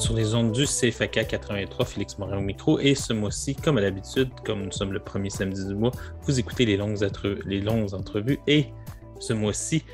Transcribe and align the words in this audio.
Êtes 0.00 0.06
sur 0.06 0.14
les 0.14 0.34
ondes 0.34 0.52
du 0.52 0.64
CFAK 0.64 1.26
83, 1.28 1.84
Félix 1.84 2.18
Morin 2.18 2.38
au 2.38 2.40
micro. 2.40 2.78
Et 2.78 2.94
ce 2.94 3.12
mois-ci, 3.12 3.54
comme 3.54 3.76
à 3.76 3.82
l'habitude, 3.82 4.30
comme 4.46 4.64
nous 4.64 4.72
sommes 4.72 4.94
le 4.94 5.00
premier 5.00 5.28
samedi 5.28 5.66
du 5.66 5.74
mois, 5.74 5.90
vous 6.22 6.40
écoutez 6.40 6.64
les 6.64 6.78
longues, 6.78 6.98
les 7.44 7.60
longues 7.60 7.92
entrevues. 7.92 8.38
Et 8.46 8.66
ce 9.18 9.34
mois-ci, 9.34 9.84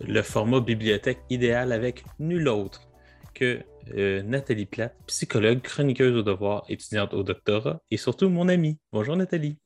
le 0.00 0.22
format 0.22 0.60
bibliothèque 0.60 1.18
idéal 1.30 1.72
avec 1.72 2.04
nul 2.20 2.46
autre 2.48 2.88
que 3.34 3.60
euh, 3.96 4.22
Nathalie 4.22 4.66
Platt, 4.66 4.94
psychologue, 5.08 5.60
chroniqueuse 5.62 6.16
au 6.16 6.22
devoir, 6.22 6.64
étudiante 6.68 7.12
au 7.12 7.24
doctorat 7.24 7.80
et 7.90 7.96
surtout 7.96 8.28
mon 8.28 8.48
amie. 8.48 8.78
Bonjour 8.92 9.16
Nathalie. 9.16 9.58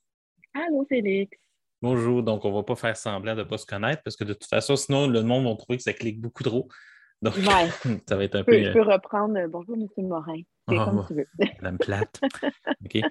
Allô, 0.54 0.86
Félix. 0.88 1.36
Bonjour. 1.82 2.22
Donc, 2.22 2.44
on 2.46 2.52
va 2.52 2.62
pas 2.62 2.76
faire 2.76 2.96
semblant 2.96 3.34
de 3.34 3.40
ne 3.40 3.44
pas 3.44 3.58
se 3.58 3.66
connaître 3.66 4.02
parce 4.02 4.16
que 4.16 4.24
de 4.24 4.32
toute 4.32 4.48
façon, 4.48 4.76
sinon, 4.76 5.08
le 5.08 5.22
monde 5.22 5.44
va 5.44 5.54
trouver 5.56 5.76
que 5.76 5.82
ça 5.82 5.92
clique 5.92 6.20
beaucoup 6.20 6.42
trop. 6.42 6.68
Donc, 7.22 7.36
Ouais. 7.36 7.42
ça 8.08 8.16
va 8.16 8.24
être 8.24 8.34
un 8.36 8.38
Je 8.40 8.44
peu. 8.44 8.52
peux, 8.52 8.62
je 8.62 8.68
euh, 8.68 8.72
peux 8.72 8.82
reprendre 8.82 9.36
euh, 9.38 9.46
Bonjour, 9.48 9.76
M. 9.76 9.86
Morin. 10.06 10.40
C'est 10.68 10.76
Ah, 10.78 10.84
comme 10.84 11.04
tu 11.06 11.14
veux. 11.14 11.26
Madame 11.60 11.78
Plate. 11.78 12.20
OK. 12.84 13.02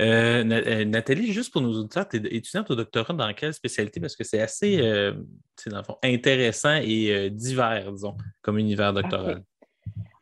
Euh, 0.00 0.44
Na- 0.44 0.84
Nathalie, 0.84 1.32
juste 1.32 1.52
pour 1.52 1.62
nos 1.62 1.72
auditeurs, 1.78 2.08
tu 2.08 2.16
es 2.16 2.36
étudiante 2.36 2.70
au 2.70 2.74
doctorat 2.74 3.12
dans 3.14 3.32
quelle 3.34 3.52
spécialité? 3.54 4.00
Parce 4.00 4.16
que 4.16 4.24
c'est 4.24 4.40
assez, 4.40 4.80
euh, 4.80 5.12
c'est 5.56 5.70
dans 5.70 5.78
le 5.78 5.84
fond, 5.84 5.96
intéressant 6.02 6.76
et 6.82 7.12
euh, 7.14 7.30
divers, 7.30 7.92
disons, 7.92 8.16
comme 8.42 8.58
univers 8.58 8.92
doctoral. 8.92 9.42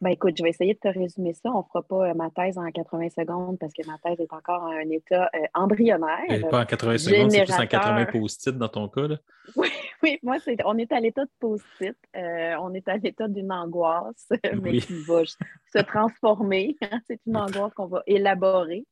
Ben 0.04 0.10
écoute, 0.10 0.34
je 0.36 0.42
vais 0.42 0.50
essayer 0.50 0.74
de 0.74 0.78
te 0.78 0.88
résumer 0.88 1.32
ça. 1.32 1.50
On 1.50 1.60
ne 1.60 1.62
fera 1.62 1.82
pas 1.82 2.10
euh, 2.10 2.14
ma 2.14 2.28
thèse 2.28 2.58
en 2.58 2.70
80 2.70 3.08
secondes 3.08 3.58
parce 3.58 3.72
que 3.72 3.86
ma 3.86 3.96
thèse 3.96 4.20
est 4.20 4.34
encore 4.34 4.64
à 4.64 4.74
un 4.74 4.90
état 4.90 5.30
euh, 5.34 5.38
embryonnaire. 5.54 6.18
Et 6.28 6.40
pas 6.40 6.60
en 6.60 6.66
80 6.66 6.98
secondes, 6.98 7.30
c'est 7.30 7.44
plus 7.44 7.54
en 7.54 7.66
80 7.66 7.96
générateur. 7.96 8.20
post-it 8.20 8.58
dans 8.58 8.68
ton 8.68 8.88
cas. 8.88 9.08
Là. 9.08 9.16
Oui, 10.02 10.18
moi, 10.22 10.36
c'est, 10.40 10.58
on 10.66 10.76
est 10.76 10.92
à 10.92 11.00
l'état 11.00 11.24
de 11.24 11.30
post-it. 11.40 11.96
Euh, 12.14 12.54
on 12.60 12.74
est 12.74 12.86
à 12.86 12.98
l'état 12.98 13.26
d'une 13.26 13.50
angoisse, 13.50 14.28
mais 14.62 14.72
Oui. 14.72 14.80
qui 14.82 15.02
va 15.04 15.22
se 15.24 15.82
transformer. 15.82 16.76
c'est 17.06 17.20
une 17.26 17.38
angoisse 17.38 17.72
qu'on 17.72 17.86
va 17.86 18.02
élaborer. 18.06 18.84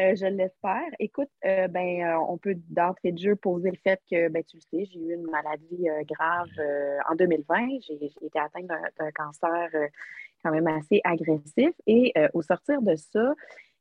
Euh, 0.00 0.14
je 0.14 0.26
l'espère. 0.26 0.88
Écoute, 0.98 1.28
euh, 1.44 1.68
ben, 1.68 2.02
euh, 2.02 2.24
on 2.28 2.38
peut 2.38 2.54
d'entrée 2.68 3.12
de 3.12 3.18
jeu 3.18 3.36
poser 3.36 3.70
le 3.70 3.76
fait 3.82 4.00
que, 4.10 4.28
ben, 4.28 4.42
tu 4.44 4.56
le 4.56 4.62
sais, 4.62 4.90
j'ai 4.90 5.00
eu 5.00 5.14
une 5.14 5.26
maladie 5.30 5.88
grave 6.08 6.48
en 7.10 7.14
2020. 7.14 7.80
J'ai, 7.86 7.98
j'ai 7.98 8.26
été 8.26 8.38
atteinte 8.38 8.66
d'un, 8.66 8.80
d'un 8.98 9.10
cancer 9.10 9.68
quand 10.42 10.50
même 10.50 10.66
assez 10.66 11.00
agressif. 11.04 11.72
Et 11.86 12.12
euh, 12.16 12.28
au 12.34 12.42
sortir 12.42 12.82
de 12.82 12.94
ça, 12.96 13.34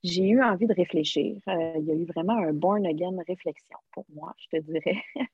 j'ai 0.03 0.27
eu 0.27 0.41
envie 0.41 0.67
de 0.67 0.73
réfléchir. 0.73 1.38
Euh, 1.47 1.73
il 1.77 1.85
y 1.85 1.91
a 1.91 1.95
eu 1.95 2.05
vraiment 2.05 2.38
un 2.38 2.53
born 2.53 2.85
again 2.85 3.17
réflexion 3.27 3.77
pour 3.91 4.05
moi, 4.13 4.33
je 4.38 4.57
te 4.57 4.63
dirais. 4.63 4.97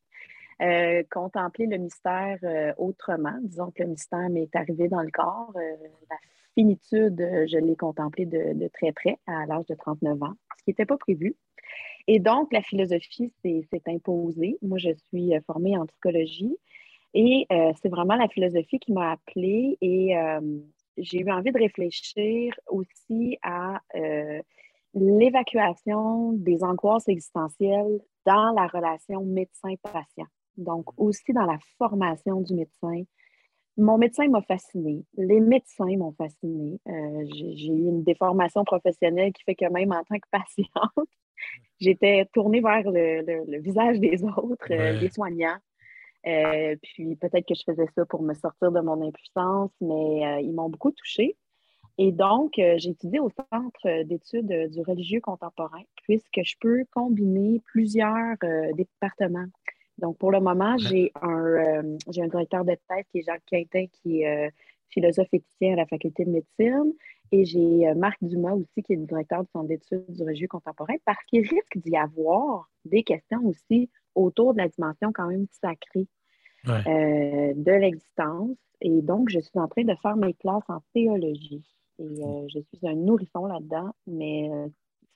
Euh, 0.61 1.03
contempler 1.11 1.65
le 1.65 1.75
mystère 1.75 2.39
autrement. 2.77 3.37
Disons 3.41 3.71
que 3.71 3.83
le 3.83 3.89
mystère 3.89 4.29
m'est 4.29 4.55
arrivé 4.55 4.87
dans 4.87 5.01
le 5.01 5.11
corps. 5.11 5.51
La 5.53 6.15
finitude, 6.53 7.17
je 7.19 7.57
l'ai 7.57 7.75
contemplée 7.75 8.25
de, 8.25 8.53
de 8.53 8.69
très 8.69 8.93
près 8.93 9.17
à 9.27 9.45
l'âge 9.47 9.65
de 9.65 9.75
39 9.75 10.23
ans, 10.23 10.33
ce 10.57 10.63
qui 10.63 10.69
n'était 10.69 10.85
pas 10.85 10.95
prévu. 10.95 11.35
Et 12.07 12.19
donc, 12.19 12.53
la 12.53 12.61
philosophie 12.61 13.33
s'est 13.43 13.67
imposée. 13.87 14.57
Moi, 14.61 14.77
je 14.77 14.91
suis 15.09 15.33
formée 15.45 15.77
en 15.77 15.85
psychologie 15.87 16.55
et 17.13 17.47
c'est 17.81 17.89
vraiment 17.89 18.15
la 18.15 18.29
philosophie 18.29 18.79
qui 18.79 18.93
m'a 18.93 19.11
appelée 19.11 19.77
et 19.81 20.15
j'ai 20.98 21.20
eu 21.20 21.32
envie 21.32 21.52
de 21.52 21.58
réfléchir 21.60 22.54
aussi 22.67 23.38
à 23.42 23.82
euh, 23.95 24.42
l'évacuation 24.94 26.33
des 26.33 26.64
angoisses 26.64 27.08
existentielles 27.08 28.00
dans 28.26 28.52
la 28.54 28.67
relation 28.67 29.23
médecin-patient. 29.23 30.26
Donc, 30.58 30.86
aussi 30.98 31.33
dans 31.33 31.45
la 31.45 31.58
formation 31.78 32.42
du 32.42 32.54
médecin. 32.54 33.04
Mon 33.78 33.98
médecin 33.98 34.28
m'a 34.30 34.42
fascinée. 34.42 35.04
Les 35.17 35.42
médecins 35.42 35.98
m'ont 35.98 36.14
fascinée. 36.14 36.80
Euh, 36.88 37.26
j'ai 37.30 37.67
eu 37.73 37.88
une 37.89 38.04
déformation 38.04 38.64
professionnelle 38.64 39.33
qui 39.33 39.44
fait 39.44 39.56
que 39.56 39.70
même 39.70 39.92
en 39.92 40.04
tant 40.06 40.16
que 40.16 40.30
patiente, 40.32 41.10
j'étais 41.80 42.26
tournée 42.33 42.62
vers 42.62 42.89
le, 42.89 43.22
le- 43.22 43.44
le 43.52 43.60
visage 43.60 44.00
des 44.00 44.23
autres, 44.23 44.72
euh, 44.72 44.94
Ouais. 44.94 45.00
des 45.00 45.10
soignants. 45.10 45.58
Euh, 46.27 46.75
puis 46.81 47.15
peut-être 47.15 47.47
que 47.47 47.53
je 47.53 47.63
faisais 47.63 47.87
ça 47.95 48.05
pour 48.05 48.23
me 48.23 48.33
sortir 48.33 48.71
de 48.71 48.80
mon 48.80 49.02
impuissance, 49.05 49.71
mais 49.80 50.25
euh, 50.25 50.41
ils 50.41 50.53
m'ont 50.53 50.69
beaucoup 50.69 50.91
touchée. 50.91 51.36
Et 51.97 52.11
donc, 52.11 52.58
euh, 52.58 52.75
j'ai 52.77 52.89
étudié 52.89 53.19
au 53.19 53.30
Centre 53.30 54.03
d'études 54.03 54.52
euh, 54.52 54.67
du 54.67 54.81
religieux 54.81 55.21
contemporain, 55.21 55.83
puisque 56.03 56.41
je 56.43 56.55
peux 56.59 56.83
combiner 56.91 57.61
plusieurs 57.65 58.35
départements. 58.73 59.45
Donc, 59.97 60.17
pour 60.17 60.31
le 60.31 60.41
moment, 60.41 60.77
j'ai 60.77 61.11
un, 61.21 61.83
j'ai 62.09 62.21
un 62.21 62.27
directeur 62.27 62.65
de 62.65 62.75
thèse 62.89 63.05
qui 63.11 63.19
est 63.19 63.23
Jacques 63.23 63.45
Quintin, 63.45 63.85
qui 63.93 64.23
est 64.23 64.52
philosophe 64.89 65.33
éthicien 65.33 65.73
à 65.73 65.75
la 65.77 65.85
faculté 65.85 66.25
de 66.25 66.31
médecine. 66.31 66.93
Et 67.31 67.45
j'ai 67.45 67.93
Marc 67.95 68.17
Dumas 68.21 68.55
aussi, 68.55 68.83
qui 68.83 68.91
est 68.91 68.97
le 68.97 69.05
directeur 69.05 69.43
du 69.43 69.49
Centre 69.52 69.69
d'études 69.69 70.03
du 70.09 70.23
religieux 70.23 70.49
contemporain, 70.49 70.95
parce 71.05 71.23
qu'il 71.27 71.47
risque 71.47 71.77
d'y 71.77 71.95
avoir 71.95 72.69
des 72.83 73.03
questions 73.03 73.39
aussi 73.45 73.89
autour 74.15 74.53
de 74.53 74.59
la 74.59 74.67
dimension 74.70 75.11
quand 75.14 75.27
même 75.27 75.45
sacrée 75.61 76.08
Ouais. 76.67 76.81
euh, 76.87 77.53
de 77.55 77.71
l'existence. 77.71 78.58
Et 78.81 79.02
donc, 79.03 79.30
je 79.30 79.39
suis 79.39 79.59
en 79.59 79.67
train 79.67 79.83
de 79.83 79.93
faire 80.02 80.17
mes 80.17 80.33
classes 80.33 80.64
en 80.67 80.81
théologie. 80.95 81.64
Et 81.99 82.03
euh, 82.03 82.48
je 82.53 82.59
suis 82.59 82.87
un 82.87 82.95
nourrisson 82.95 83.45
là-dedans, 83.45 83.93
mais 84.08 84.49
euh, 84.52 84.67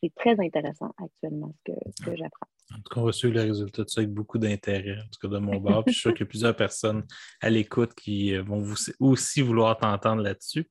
c'est 0.01 0.13
très 0.13 0.39
intéressant 0.39 0.93
actuellement 1.03 1.51
ce 1.57 1.71
que, 1.73 1.77
ce 1.97 2.05
que 2.05 2.15
j'apprends. 2.15 2.47
En 2.71 2.75
tout 2.77 2.93
cas, 2.93 3.01
on 3.01 3.05
va 3.05 3.11
suivre 3.11 3.33
le 3.33 3.41
résultat 3.41 3.83
de 3.83 3.89
ça 3.89 4.01
avec 4.01 4.13
beaucoup 4.13 4.37
d'intérêt, 4.37 4.95
en 4.99 5.09
tout 5.11 5.27
cas 5.27 5.27
de 5.27 5.39
mon 5.39 5.57
bord. 5.57 5.83
Puis 5.83 5.93
je 5.93 5.99
suis 5.99 6.01
sûr 6.03 6.13
qu'il 6.13 6.21
y 6.25 6.27
a 6.27 6.29
plusieurs 6.29 6.55
personnes 6.55 7.03
à 7.41 7.49
l'écoute 7.49 7.95
qui 7.95 8.37
vont 8.37 8.61
vous 8.61 8.75
aussi 8.99 9.41
vouloir 9.41 9.75
t'entendre 9.77 10.21
là-dessus. 10.21 10.69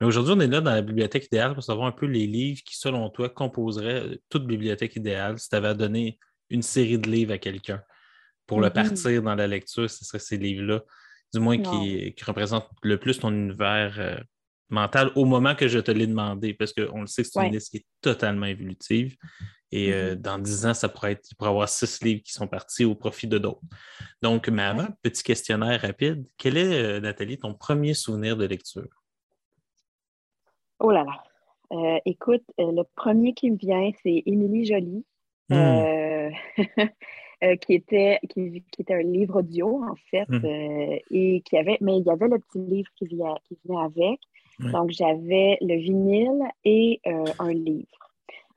Mais 0.00 0.06
aujourd'hui, 0.06 0.32
on 0.34 0.40
est 0.40 0.46
là 0.48 0.62
dans 0.62 0.72
la 0.72 0.80
bibliothèque 0.80 1.26
idéale 1.26 1.52
pour 1.52 1.62
savoir 1.62 1.86
un 1.86 1.92
peu 1.92 2.06
les 2.06 2.26
livres 2.26 2.62
qui, 2.64 2.78
selon 2.78 3.10
toi, 3.10 3.28
composeraient 3.28 4.18
toute 4.30 4.46
bibliothèque 4.46 4.96
idéale. 4.96 5.38
Si 5.38 5.50
tu 5.50 5.54
avais 5.56 5.68
à 5.68 5.74
donner 5.74 6.18
une 6.50 6.62
série 6.62 6.98
de 6.98 7.08
livres 7.10 7.32
à 7.32 7.38
quelqu'un 7.38 7.82
pour 8.46 8.60
le 8.60 8.68
Mhm. 8.68 8.72
partir 8.74 9.22
dans 9.22 9.34
la 9.34 9.46
lecture, 9.46 9.88
ce 9.88 10.04
serait 10.04 10.18
ces 10.18 10.36
livres-là, 10.36 10.82
du 11.32 11.40
moins 11.40 11.58
qui, 11.58 12.14
qui 12.14 12.24
représentent 12.24 12.68
le 12.82 12.98
plus 12.98 13.18
ton 13.18 13.30
univers 13.32 13.94
euh, 13.98 14.16
mental 14.68 15.10
au 15.16 15.24
moment 15.24 15.54
que 15.54 15.66
je 15.68 15.78
te 15.78 15.90
l'ai 15.90 16.06
demandé, 16.06 16.54
parce 16.54 16.72
qu'on 16.72 17.00
le 17.00 17.06
sait 17.06 17.22
que 17.22 17.28
c'est 17.28 17.38
Ouais. 17.40 17.46
une 17.48 17.54
liste 17.54 17.70
qui 17.70 17.78
est 17.78 17.86
totalement 18.00 18.46
évolutive. 18.46 19.16
Et 19.72 19.92
euh, 19.92 20.14
Mhm. 20.14 20.20
dans 20.20 20.38
dix 20.38 20.66
ans, 20.66 20.74
ça 20.74 20.88
pourrait 20.88 21.12
être, 21.12 21.26
il 21.30 21.34
pourrait 21.36 21.50
y 21.50 21.52
avoir 21.52 21.68
six 21.68 22.02
livres 22.02 22.22
qui 22.22 22.32
sont 22.32 22.46
partis 22.46 22.84
au 22.84 22.94
profit 22.94 23.26
de 23.26 23.38
d'autres. 23.38 23.60
Donc, 24.22 24.48
mais 24.48 24.62
avant, 24.62 24.86
petit 25.02 25.22
questionnaire 25.22 25.80
rapide. 25.80 26.24
Quel 26.36 26.56
est, 26.56 26.82
euh, 26.82 27.00
Nathalie, 27.00 27.38
ton 27.38 27.54
premier 27.54 27.94
souvenir 27.94 28.36
de 28.36 28.44
lecture? 28.44 28.88
Oh 30.78 30.90
là 30.90 31.04
là. 31.04 31.22
Euh, 31.72 31.98
écoute, 32.04 32.44
euh, 32.60 32.70
le 32.72 32.82
premier 32.94 33.34
qui 33.34 33.50
me 33.50 33.56
vient, 33.56 33.90
c'est 34.02 34.22
Émilie 34.26 34.70
Hmm. 34.72 35.02
Euh, 35.52 36.30
euh, 37.44 37.56
qui, 37.56 37.74
était, 37.74 38.18
qui, 38.30 38.62
qui 38.72 38.82
était 38.82 38.94
un 38.94 39.02
livre 39.02 39.40
audio, 39.40 39.82
en 39.84 39.96
fait, 40.10 40.28
Mhm. 40.28 40.44
euh, 40.44 40.98
et 41.10 41.42
qui 41.44 41.56
avait, 41.56 41.78
mais 41.80 41.98
il 41.98 42.04
y 42.04 42.10
avait 42.10 42.28
le 42.28 42.38
petit 42.38 42.58
livre 42.58 42.88
qui, 42.96 43.06
vient, 43.06 43.34
qui 43.48 43.58
venait 43.64 43.80
avec. 43.80 44.20
Donc, 44.60 44.90
j'avais 44.90 45.58
le 45.60 45.74
vinyle 45.76 46.42
et 46.64 47.00
euh, 47.06 47.24
un 47.40 47.52
livre. 47.52 47.88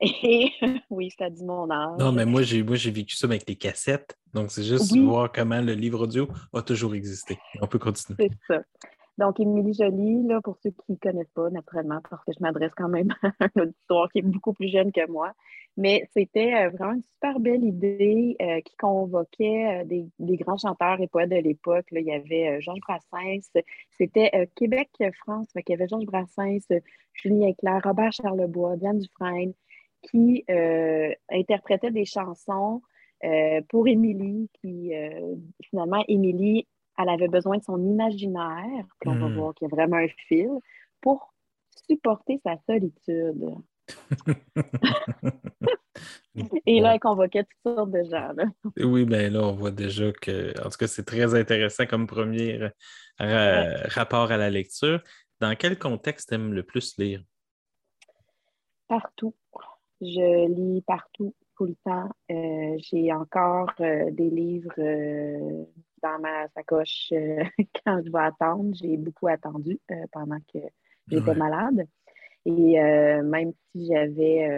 Et 0.00 0.52
oui, 0.90 1.10
ça 1.18 1.28
dit 1.28 1.44
mon 1.44 1.68
âge. 1.72 1.98
Non, 1.98 2.12
mais 2.12 2.24
moi, 2.24 2.42
j'ai 2.42 2.62
moi, 2.62 2.76
j'ai 2.76 2.92
vécu 2.92 3.16
ça 3.16 3.26
avec 3.26 3.48
les 3.48 3.56
cassettes. 3.56 4.16
Donc, 4.32 4.52
c'est 4.52 4.62
juste 4.62 4.92
Oui. 4.92 5.00
voir 5.04 5.32
comment 5.32 5.60
le 5.60 5.72
livre 5.72 6.04
audio 6.04 6.28
a 6.54 6.62
toujours 6.62 6.94
existé. 6.94 7.36
On 7.60 7.66
peut 7.66 7.80
continuer. 7.80 8.16
C'est 8.20 8.54
ça. 8.54 8.62
Donc, 9.18 9.40
Émilie 9.40 9.74
Joly, 9.74 10.22
là, 10.28 10.40
pour 10.40 10.56
ceux 10.62 10.70
qui 10.70 10.92
ne 10.92 10.96
connaissent 10.96 11.32
pas, 11.34 11.50
naturellement, 11.50 12.00
parce 12.08 12.24
que 12.24 12.32
je 12.32 12.40
m'adresse 12.40 12.72
quand 12.76 12.88
même 12.88 13.08
à 13.22 13.32
un 13.40 13.62
auditoire 13.62 14.08
qui 14.12 14.20
est 14.20 14.22
beaucoup 14.22 14.52
plus 14.52 14.68
jeune 14.68 14.92
que 14.92 15.06
moi. 15.10 15.32
Mais 15.76 16.08
c'était 16.12 16.54
euh, 16.54 16.70
vraiment 16.70 16.94
une 16.94 17.02
super 17.02 17.40
belle 17.40 17.64
idée 17.64 18.36
euh, 18.40 18.60
qui 18.60 18.76
convoquait 18.76 19.82
euh, 19.82 19.84
des, 19.84 20.36
grands 20.36 20.56
chanteurs 20.56 21.00
et 21.00 21.08
poètes 21.08 21.30
de 21.30 21.36
l'époque. 21.36 21.86
Il 21.90 22.02
y 22.02 22.12
avait 22.12 22.60
Georges 22.60 22.80
Brassens, 22.80 23.50
c'était 23.90 24.48
Québec-France, 24.54 25.48
qu'il 25.52 25.70
y 25.70 25.72
avait 25.74 25.88
Georges 25.88 26.06
Brassens, 26.06 26.66
Julien 27.12 27.52
Clerc, 27.54 27.82
Robert 27.84 28.12
Charlebois, 28.12 28.76
Diane 28.76 28.98
Dufresne, 28.98 29.52
qui 30.02 30.44
interprétaient 31.28 31.90
des 31.90 32.04
chansons 32.04 32.82
pour 33.68 33.88
Émilie, 33.88 34.48
qui 34.60 34.92
finalement, 35.62 36.04
Émilie, 36.08 36.66
elle 36.98 37.08
avait 37.08 37.28
besoin 37.28 37.56
de 37.58 37.62
son 37.62 37.82
imaginaire, 37.82 38.84
puis 39.00 39.08
on 39.10 39.18
va 39.18 39.28
Mm. 39.28 39.34
voir 39.34 39.54
qu'il 39.54 39.68
y 39.68 39.72
a 39.72 39.74
vraiment 39.74 39.96
un 39.96 40.08
fil, 40.26 40.50
pour 41.00 41.32
supporter 41.86 42.40
sa 42.44 42.56
solitude. 42.66 43.54
Et 46.66 46.80
là, 46.80 46.94
elle 46.94 47.00
convoquait 47.00 47.44
toutes 47.44 47.74
sortes 47.76 47.90
de 47.90 48.02
gens. 48.04 48.32
Là. 48.32 48.44
Oui, 48.84 49.04
ben 49.04 49.32
là, 49.32 49.40
on 49.42 49.54
voit 49.54 49.70
déjà 49.70 50.12
que, 50.12 50.50
en 50.64 50.70
tout 50.70 50.78
cas, 50.78 50.86
c'est 50.86 51.04
très 51.04 51.34
intéressant 51.34 51.86
comme 51.86 52.06
premier 52.06 52.58
ra- 53.18 53.64
rapport 53.88 54.30
à 54.30 54.36
la 54.36 54.50
lecture. 54.50 55.02
Dans 55.40 55.54
quel 55.56 55.78
contexte 55.78 56.32
aimes 56.32 56.52
le 56.52 56.62
plus 56.62 56.96
lire? 56.98 57.22
Partout. 58.86 59.34
Je 60.00 60.48
lis 60.48 60.82
partout, 60.82 61.34
tout 61.56 61.64
le 61.66 61.74
temps. 61.84 62.08
Euh, 62.30 62.76
J'ai 62.78 63.12
encore 63.12 63.72
euh, 63.80 64.10
des 64.12 64.30
livres 64.30 64.72
euh, 64.78 65.64
dans 66.02 66.18
ma 66.20 66.48
sacoche 66.48 67.08
euh, 67.12 67.44
quand 67.84 68.00
je 68.04 68.10
vais 68.10 68.18
attendre. 68.20 68.74
J'ai 68.74 68.96
beaucoup 68.96 69.28
attendu 69.28 69.78
euh, 69.90 70.04
pendant 70.12 70.38
que 70.52 70.58
j'étais 71.08 71.32
Ouais. 71.32 71.34
malade. 71.34 71.86
Et 72.46 72.80
euh, 72.80 73.22
même 73.22 73.52
si 73.72 73.86
j'avais 73.86 74.48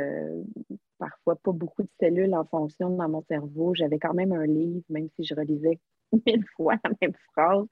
parfois 0.99 1.37
pas 1.37 1.53
beaucoup 1.53 1.83
de 1.83 1.89
cellules 2.01 2.35
en 2.35 2.45
fonction 2.45 2.91
dans 2.91 3.09
mon 3.09 3.23
cerveau, 3.23 3.75
j'avais 3.75 3.99
quand 3.99 4.15
même 4.15 4.33
un 4.33 4.47
livre, 4.47 4.85
même 4.91 5.09
si 5.17 5.25
je 5.25 5.35
relisais 5.35 5.79
mille 6.27 6.45
fois 6.57 6.77
la 6.85 6.91
même 7.03 7.15
phrase. 7.33 7.67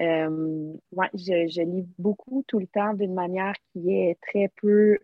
Ouais, 0.00 1.08
je, 1.14 1.48
je 1.48 1.62
lis 1.62 1.86
beaucoup 1.98 2.44
tout 2.48 2.58
le 2.58 2.66
temps 2.66 2.94
d'une 2.94 3.14
manière 3.14 3.54
qui 3.72 3.92
est 3.94 4.18
très 4.22 4.48
peu, 4.60 4.98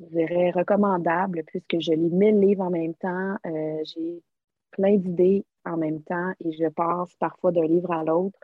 je 0.00 0.04
dirais, 0.06 0.50
recommandable, 0.50 1.42
puisque 1.46 1.80
je 1.80 1.92
lis 1.92 2.10
mille 2.10 2.40
livres 2.40 2.62
en 2.64 2.70
même 2.70 2.94
temps. 2.94 3.36
Euh, 3.46 3.82
j'ai 3.84 4.22
plein 4.70 4.96
d'idées 4.96 5.44
en 5.68 5.76
même 5.76 6.02
temps 6.02 6.32
et 6.44 6.52
je 6.52 6.68
passe 6.68 7.14
parfois 7.18 7.52
d'un 7.52 7.66
livre 7.66 7.92
à 7.92 8.04
l'autre. 8.04 8.38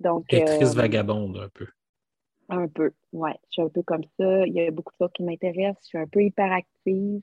Donc, 0.00 0.30
Lectrice 0.30 0.72
euh, 0.72 0.76
vagabonde, 0.76 1.38
un 1.38 1.48
peu. 1.48 1.66
un 2.48 2.68
peu, 2.68 2.92
ouais. 3.12 3.34
Je 3.48 3.52
suis 3.52 3.62
un 3.62 3.68
peu 3.68 3.82
comme 3.82 4.04
ça. 4.18 4.46
Il 4.46 4.52
y 4.52 4.60
a 4.60 4.70
beaucoup 4.70 4.92
de 4.92 5.04
choses 5.04 5.12
qui 5.14 5.22
m'intéressent. 5.22 5.82
Je 5.82 5.88
suis 5.88 5.98
un 5.98 6.06
peu 6.06 6.22
hyperactive. 6.22 7.20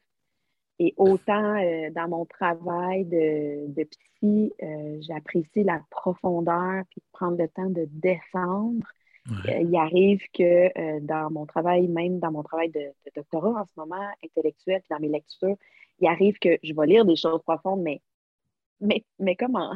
Et 0.78 0.94
autant 0.98 1.56
euh, 1.56 1.90
dans 1.92 2.10
mon 2.10 2.26
travail 2.26 3.06
de, 3.06 3.66
de 3.74 3.84
psy, 3.84 4.54
euh, 4.62 4.98
j'apprécie 5.02 5.64
la 5.64 5.82
profondeur 5.90 6.84
puis 6.90 7.02
prendre 7.14 7.38
le 7.38 7.48
temps 7.48 7.70
de 7.70 7.88
descendre. 7.92 8.86
Ouais. 9.30 9.56
Euh, 9.56 9.62
il 9.62 9.76
arrive 9.78 10.22
que 10.34 11.00
dans 11.00 11.32
mon 11.32 11.46
travail, 11.46 11.88
même 11.88 12.20
dans 12.20 12.32
mon 12.32 12.44
travail 12.44 12.70
de, 12.70 12.80
de 12.80 13.12
doctorat 13.16 13.62
en 13.62 13.66
ce 13.66 13.72
moment, 13.78 14.06
intellectuel, 14.24 14.82
puis 14.82 14.90
dans 14.90 15.00
mes 15.00 15.08
lectures, 15.08 15.56
il 16.00 16.08
arrive 16.08 16.38
que 16.40 16.58
je 16.62 16.74
vais 16.74 16.88
lire 16.88 17.06
des 17.06 17.16
choses 17.16 17.42
profondes, 17.44 17.82
mais, 17.82 18.02
mais, 18.82 19.04
mais 19.20 19.36
comme 19.36 19.56
en, 19.56 19.74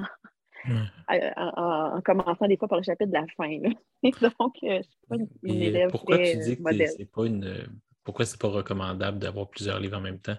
Ouais. 0.67 0.75
en, 1.37 1.51
en- 1.55 1.97
en 1.97 2.01
commençant 2.01 2.47
des 2.47 2.57
fois 2.57 2.67
par 2.67 2.79
le 2.79 2.83
chapitre 2.83 3.09
de 3.11 3.13
la 3.17 3.25
fin. 3.37 3.57
là. 3.59 3.69
Donc, 4.39 4.55
euh, 4.63 4.77
je 4.77 4.81
suis 4.83 4.99
pas 5.07 5.15
une, 5.43 5.61
élève 5.61 5.89
pourquoi 5.89 6.17
très, 6.17 6.31
tu 6.33 6.37
dis 6.39 6.43
euh, 6.51 6.55
que 6.55 6.55
t'es- 6.57 6.61
modèle. 6.63 6.89
c'est 6.97 7.11
pas 7.11 7.25
une. 7.25 7.67
Pourquoi 8.03 8.25
c'est 8.25 8.39
pas 8.41 8.47
recommandable 8.49 9.19
d'avoir 9.19 9.47
plusieurs 9.49 9.79
livres 9.79 9.97
en 9.97 10.01
même 10.01 10.19
temps? 10.19 10.37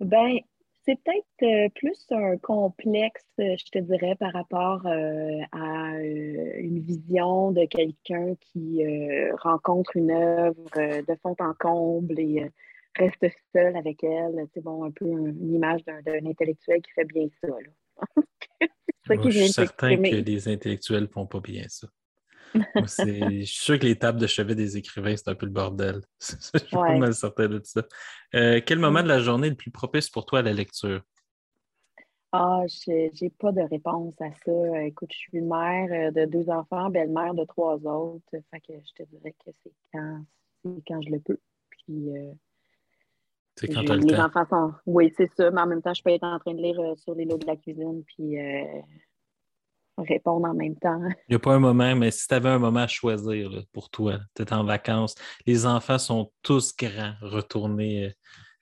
Ben, 0.00 0.38
c'est 0.84 0.98
peut-être 1.02 1.42
euh, 1.42 1.68
plus 1.74 2.06
un 2.10 2.36
complexe, 2.38 3.24
je 3.38 3.70
te 3.70 3.78
dirais, 3.78 4.16
par 4.16 4.32
rapport 4.32 4.86
euh, 4.86 5.38
à 5.52 5.92
euh, 5.94 6.52
une 6.58 6.80
vision 6.80 7.52
de 7.52 7.64
quelqu'un 7.66 8.34
qui 8.40 8.84
euh, 8.84 9.34
rencontre 9.36 9.96
une 9.96 10.10
œuvre 10.10 10.64
de 10.74 11.18
fond 11.22 11.36
en 11.38 11.52
comble 11.58 12.18
et 12.18 12.50
reste 12.96 13.26
seul 13.54 13.76
avec 13.76 14.02
elle. 14.04 14.46
C'est 14.54 14.62
bon, 14.62 14.84
un 14.84 14.90
peu 14.90 15.06
un- 15.06 15.26
une 15.26 15.54
image 15.54 15.84
d'un 15.84 16.00
d'un 16.02 16.24
intellectuel 16.26 16.82
qui 16.82 16.90
fait 16.92 17.04
bien 17.04 17.26
ça. 17.40 17.48
là. 17.48 17.56
c'est 18.60 18.68
ça 19.06 19.14
Moi, 19.14 19.30
je 19.30 19.38
suis 19.38 19.48
certain 19.52 19.96
que 19.96 20.16
les 20.16 20.48
intellectuels 20.48 21.08
font 21.08 21.26
pas 21.26 21.40
bien 21.40 21.64
ça. 21.68 21.88
Moi, 22.74 22.88
c'est- 22.88 23.40
je 23.40 23.44
suis 23.52 23.62
sûr 23.64 23.78
que 23.78 23.86
les 23.86 23.96
tables 23.98 24.20
de 24.20 24.26
chevet 24.26 24.54
des 24.54 24.76
écrivains, 24.76 25.16
c'est 25.16 25.28
un 25.28 25.34
peu 25.34 25.46
le 25.46 25.52
bordel. 25.52 26.00
je 26.20 26.58
suis 26.58 26.76
pas 26.76 26.96
mal 26.96 27.14
certain 27.14 27.48
de 27.48 27.60
ça. 27.64 27.82
Euh, 28.34 28.60
quel 28.64 28.78
moment 28.78 29.00
Mm. 29.00 29.04
de 29.04 29.08
la 29.08 29.20
journée 29.20 29.46
est 29.46 29.50
le 29.50 29.56
plus 29.56 29.70
propice 29.70 30.10
pour 30.10 30.26
toi 30.26 30.40
à 30.40 30.42
la 30.42 30.52
lecture? 30.52 31.02
Ah, 32.32 32.62
je- 32.68 33.10
j'ai 33.12 33.30
pas 33.30 33.50
de 33.50 33.60
réponse 33.62 34.14
à 34.20 34.30
ça. 34.44 34.82
Écoute, 34.84 35.10
je 35.12 35.18
suis 35.18 35.40
mère 35.40 35.88
euh, 35.92 36.10
de 36.12 36.26
deux 36.26 36.48
enfants, 36.48 36.88
belle-mère 36.88 37.34
de 37.34 37.44
trois 37.44 37.76
autres. 37.86 38.24
Fait 38.52 38.60
que 38.60 38.72
je 38.72 39.02
te 39.02 39.08
dirais 39.10 39.34
que 39.44 39.50
c'est 39.64 39.72
quand, 39.92 40.24
c'est 40.64 40.82
quand 40.86 41.02
je 41.02 41.10
le 41.10 41.18
peux. 41.20 41.38
Puis, 41.70 42.16
euh, 42.16 42.32
C'est 43.56 43.68
quand 43.68 43.80
je- 43.82 43.86
tu 43.86 43.92
as 43.92 43.96
le 43.96 44.02
les 44.02 44.14
temps. 44.16 44.24
enfants 44.24 44.46
sont. 44.48 44.72
Oui, 44.86 45.12
c'est 45.16 45.30
ça, 45.36 45.50
mais 45.50 45.60
en 45.60 45.66
même 45.66 45.82
temps, 45.82 45.92
je 45.94 46.02
peux 46.02 46.10
être 46.10 46.24
en 46.24 46.38
train 46.38 46.54
de 46.54 46.62
lire 46.62 46.80
euh, 46.80 46.94
sur 46.96 47.14
les 47.14 47.24
lots 47.24 47.36
de 47.38 47.46
la 47.46 47.56
cuisine 47.56 48.02
puis 48.06 48.38
euh, 48.38 48.80
répondre 49.98 50.48
en 50.48 50.54
même 50.54 50.76
temps. 50.76 51.00
Il 51.28 51.32
n'y 51.32 51.36
a 51.36 51.38
pas 51.38 51.54
un 51.54 51.58
moment, 51.58 51.94
mais 51.94 52.10
si 52.10 52.26
tu 52.26 52.34
avais 52.34 52.48
un 52.48 52.58
moment 52.58 52.80
à 52.80 52.86
choisir 52.86 53.50
là, 53.50 53.60
pour 53.72 53.90
toi, 53.90 54.18
tu 54.34 54.42
es 54.42 54.52
en 54.52 54.64
vacances, 54.64 55.14
les 55.46 55.66
enfants 55.66 55.98
sont 55.98 56.32
tous 56.42 56.74
grands, 56.76 57.14
retournés 57.20 58.06
euh, 58.06 58.10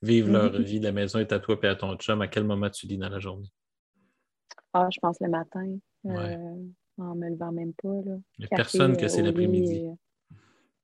vivre 0.03 0.31
leur 0.31 0.51
vie, 0.61 0.81
la 0.81 0.93
maison 0.93 1.19
est 1.21 1.33
à 1.33 1.39
toi 1.39 1.57
et 1.63 1.67
à 1.67 1.77
ton 1.77 1.95
chum, 1.97 2.21
à 2.23 2.29
quel 2.29 2.45
moment 2.45 2.69
tu 2.71 2.87
lis 2.87 2.99
dans 2.99 3.09
la 3.09 3.21
journée? 3.21 3.49
Ah, 4.73 4.89
je 4.93 4.99
pense 5.01 5.17
le 5.21 5.29
matin, 5.29 5.77
Ouais. 6.05 6.37
en 6.99 7.15
me 7.15 7.29
levant 7.31 7.53
même 7.53 7.73
pas. 7.75 7.89
Là. 7.89 8.17
Il 8.39 8.41
n'y 8.41 8.45
a 8.47 8.49
Café, 8.49 8.57
personne 8.57 8.97
que 8.97 9.09
c'est 9.09 9.23
l'après-midi. 9.23 9.85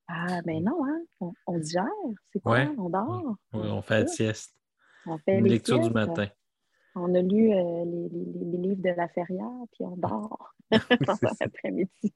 Ah, 0.07 0.41
ben 0.43 0.63
non, 0.63 0.85
hein? 0.85 1.01
On, 1.19 1.33
on 1.47 1.57
digère, 1.57 1.85
c'est 2.31 2.39
quoi? 2.39 2.53
Ouais. 2.53 2.69
On 2.77 2.89
dort. 2.89 3.35
Ouais, 3.53 3.67
on 3.69 3.81
fait 3.81 4.01
la 4.01 4.07
sieste. 4.07 4.55
On 5.05 5.17
fait 5.17 5.39
Une 5.39 5.47
lecture 5.47 5.79
du 5.79 5.89
matin. 5.89 6.27
On 6.95 7.13
a 7.13 7.21
lu 7.21 7.51
euh, 7.51 7.83
les, 7.85 8.09
les- 8.09 8.45
les 8.45 8.57
livres 8.57 8.81
de 8.81 8.89
la 8.89 9.07
Ferrière, 9.09 9.49
puis 9.73 9.83
on 9.83 9.97
dort 9.97 10.53
ça. 11.19 11.31
l'après-midi. 11.41 12.13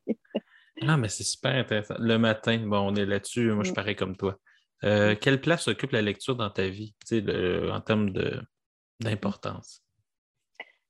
Ah, 0.81 0.95
mais 0.97 1.09
c'est 1.09 1.23
super 1.23 1.53
intéressant. 1.55 1.95
Le 1.99 2.17
matin, 2.17 2.57
bon, 2.65 2.77
on 2.91 2.95
est 2.95 3.05
là-dessus. 3.05 3.51
Moi, 3.51 3.63
je 3.63 3.71
Mm. 3.71 3.75
pareil 3.75 3.95
comme 3.95 4.15
toi. 4.15 4.37
Euh, 4.85 5.15
quelle 5.19 5.41
place 5.41 5.67
occupe 5.67 5.91
la 5.91 6.01
lecture 6.01 6.35
dans 6.37 6.49
ta 6.49 6.69
vie, 6.69 6.93
tu 7.05 7.17
sais, 7.17 7.21
le- 7.21 7.69
en 7.71 7.81
termes 7.81 8.11
d'importance? 9.01 9.83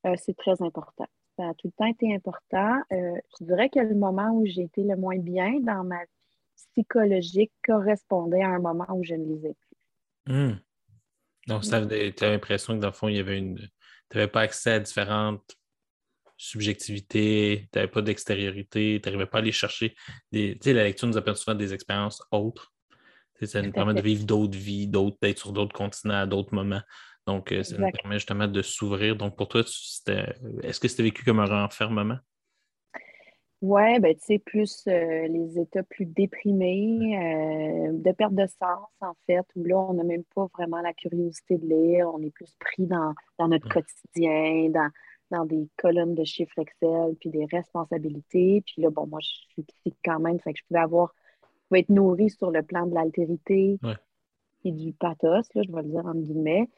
Euh, 0.06 0.13
c'est 0.18 0.36
très 0.38 0.62
important. 0.62 1.07
Ça 1.38 1.50
a 1.50 1.54
tout 1.56 1.68
le 1.68 1.72
temps 1.72 1.86
été 1.86 2.13
important. 2.13 2.81
Je 2.92 3.44
dirais 3.44 3.69
que 3.69 3.80
le 3.80 3.95
moment 3.95 4.30
où 4.31 4.45
j'ai 4.45 4.63
été 4.63 4.84
le 4.84 4.95
moins 4.95 5.18
bien 5.18 5.60
dans 5.62 5.84
ma 5.84 6.04
vie 6.04 6.12
psychologique 6.71 7.51
correspondait 7.63 8.44
à 8.44 8.50
un 8.50 8.59
moment 8.59 8.88
où 8.89 9.03
je 9.03 9.15
ne 9.15 9.25
lisais 9.25 9.56
plus. 9.56 10.33
Hmm. 10.33 10.59
Donc, 11.47 11.63
tu 11.63 11.73
avais 11.73 12.13
l'impression 12.21 12.75
que 12.75 12.79
dans 12.79 12.89
le 12.89 12.94
fond, 12.94 13.07
il 13.07 13.15
y 13.15 13.19
avait 13.19 13.38
une. 13.38 13.57
Tu 13.57 14.17
n'avais 14.17 14.27
pas 14.29 14.41
accès 14.41 14.71
à 14.71 14.79
différentes 14.79 15.56
subjectivités, 16.38 17.67
tu 17.71 17.77
n'avais 17.77 17.91
pas 17.91 18.01
d'extériorité, 18.01 19.00
tu 19.01 19.09
n'arrivais 19.09 19.25
pas 19.25 19.39
à 19.39 19.41
aller 19.41 19.51
chercher 19.51 19.95
des. 20.31 20.53
Tu 20.53 20.69
sais, 20.69 20.73
la 20.73 20.83
lecture 20.83 21.07
nous 21.07 21.17
apporte 21.17 21.38
souvent 21.38 21.56
des 21.56 21.73
expériences 21.73 22.23
autres. 22.31 22.73
Ça 23.41 23.61
nous 23.61 23.71
permet 23.71 23.94
de 23.94 24.01
vivre 24.01 24.25
d'autres 24.25 24.57
vies, 24.57 24.88
d'autres, 24.88 25.17
d'être 25.21 25.39
sur 25.39 25.53
d'autres 25.53 25.73
continents 25.73 26.21
à 26.21 26.25
d'autres 26.25 26.53
moments. 26.53 26.81
Donc, 27.25 27.51
euh, 27.51 27.63
ça 27.63 27.77
nous 27.77 27.89
permet 27.91 28.15
justement 28.15 28.47
de 28.47 28.61
s'ouvrir. 28.61 29.15
Donc, 29.15 29.38
pour 29.38 29.47
toi, 29.47 29.61
est-ce 29.61 30.80
que 30.80 30.87
c'était 30.87 31.04
vécu 31.04 31.23
comme 31.23 31.39
un 31.39 31.45
renfermement? 31.45 32.18
Ouais, 33.61 33.99
ben 33.99 34.16
tu 34.16 34.21
sais, 34.25 34.39
plus 34.39 34.85
euh, 34.87 35.28
les 35.28 35.59
états 35.59 35.83
plus 35.83 36.06
déprimés, 36.06 37.18
euh, 37.18 37.92
de 37.92 38.11
perte 38.13 38.33
de 38.33 38.45
sens, 38.47 38.87
en 39.01 39.13
fait, 39.28 39.45
où 39.56 39.66
là, 39.66 39.78
on 39.80 39.94
n'a 39.95 40.04
même 40.06 40.23
pas 40.33 40.47
vraiment 40.57 40.80
la 40.81 40.94
curiosité 40.94 41.57
de 41.57 41.68
lire, 41.68 42.09
on 42.13 42.21
est 42.21 42.30
plus 42.31 42.56
pris 42.57 42.87
dans, 42.87 43.13
dans 43.37 43.49
notre 43.49 43.68
quotidien, 43.68 44.69
dans, 44.69 44.89
dans 45.31 45.45
des 45.45 45.68
colonnes 45.78 46.16
de 46.16 46.23
chiffres 46.23 46.57
Excel, 46.57 47.16
puis 47.19 47.30
des 47.31 47.45
responsabilités. 47.51 48.61
Puis 48.66 48.81
là, 48.81 48.92
bon, 48.92 49.07
moi, 49.07 49.19
je 49.21 49.28
suis 49.51 49.63
psy 49.63 49.94
quand 50.06 50.19
même, 50.21 50.39
fait 50.39 50.54
que 50.54 50.59
je 50.59 50.66
pouvais 50.68 50.80
avoir, 50.80 51.13
je 51.44 51.68
pouvais 51.68 51.80
être 51.81 51.89
nourrie 51.89 52.30
sur 52.30 52.51
le 52.51 52.63
plan 52.63 52.85
de 52.87 52.95
l'altérité 52.95 53.78
Ouais. 53.83 53.95
et 54.63 54.71
du 54.71 54.94
pathos, 54.94 55.47
là, 55.56 55.61
je 55.66 55.71
vais 55.71 55.81
le 55.81 55.89
dire 55.89 56.06
entre 56.06 56.19
guillemets, 56.21 56.69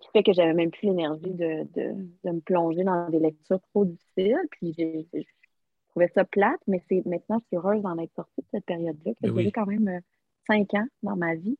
qui 0.00 0.08
fait 0.12 0.22
que 0.22 0.32
j'avais 0.32 0.54
même 0.54 0.70
plus 0.70 0.88
l'énergie 0.88 1.34
de, 1.34 1.64
de, 1.74 2.08
de 2.24 2.30
me 2.30 2.40
plonger 2.40 2.84
dans 2.84 3.08
des 3.10 3.18
lectures 3.18 3.60
trop 3.70 3.84
difficiles. 3.84 4.38
Puis 4.52 4.74
j'ai 4.78 5.06
trouvais 5.90 6.10
ça 6.14 6.24
plate, 6.24 6.60
mais 6.66 6.82
c'est 6.88 7.04
maintenant, 7.06 7.38
je 7.40 7.44
suis 7.46 7.56
heureuse 7.56 7.82
d'en 7.82 7.98
être 7.98 8.14
sortie 8.14 8.40
de 8.40 8.46
cette 8.50 8.64
période-là, 8.64 9.12
a 9.12 9.14
Mais 9.26 9.30
oui. 9.30 9.52
quand 9.52 9.66
même 9.66 9.88
euh, 9.88 10.00
cinq 10.46 10.72
ans 10.74 10.86
dans 11.02 11.16
ma 11.16 11.34
vie, 11.34 11.58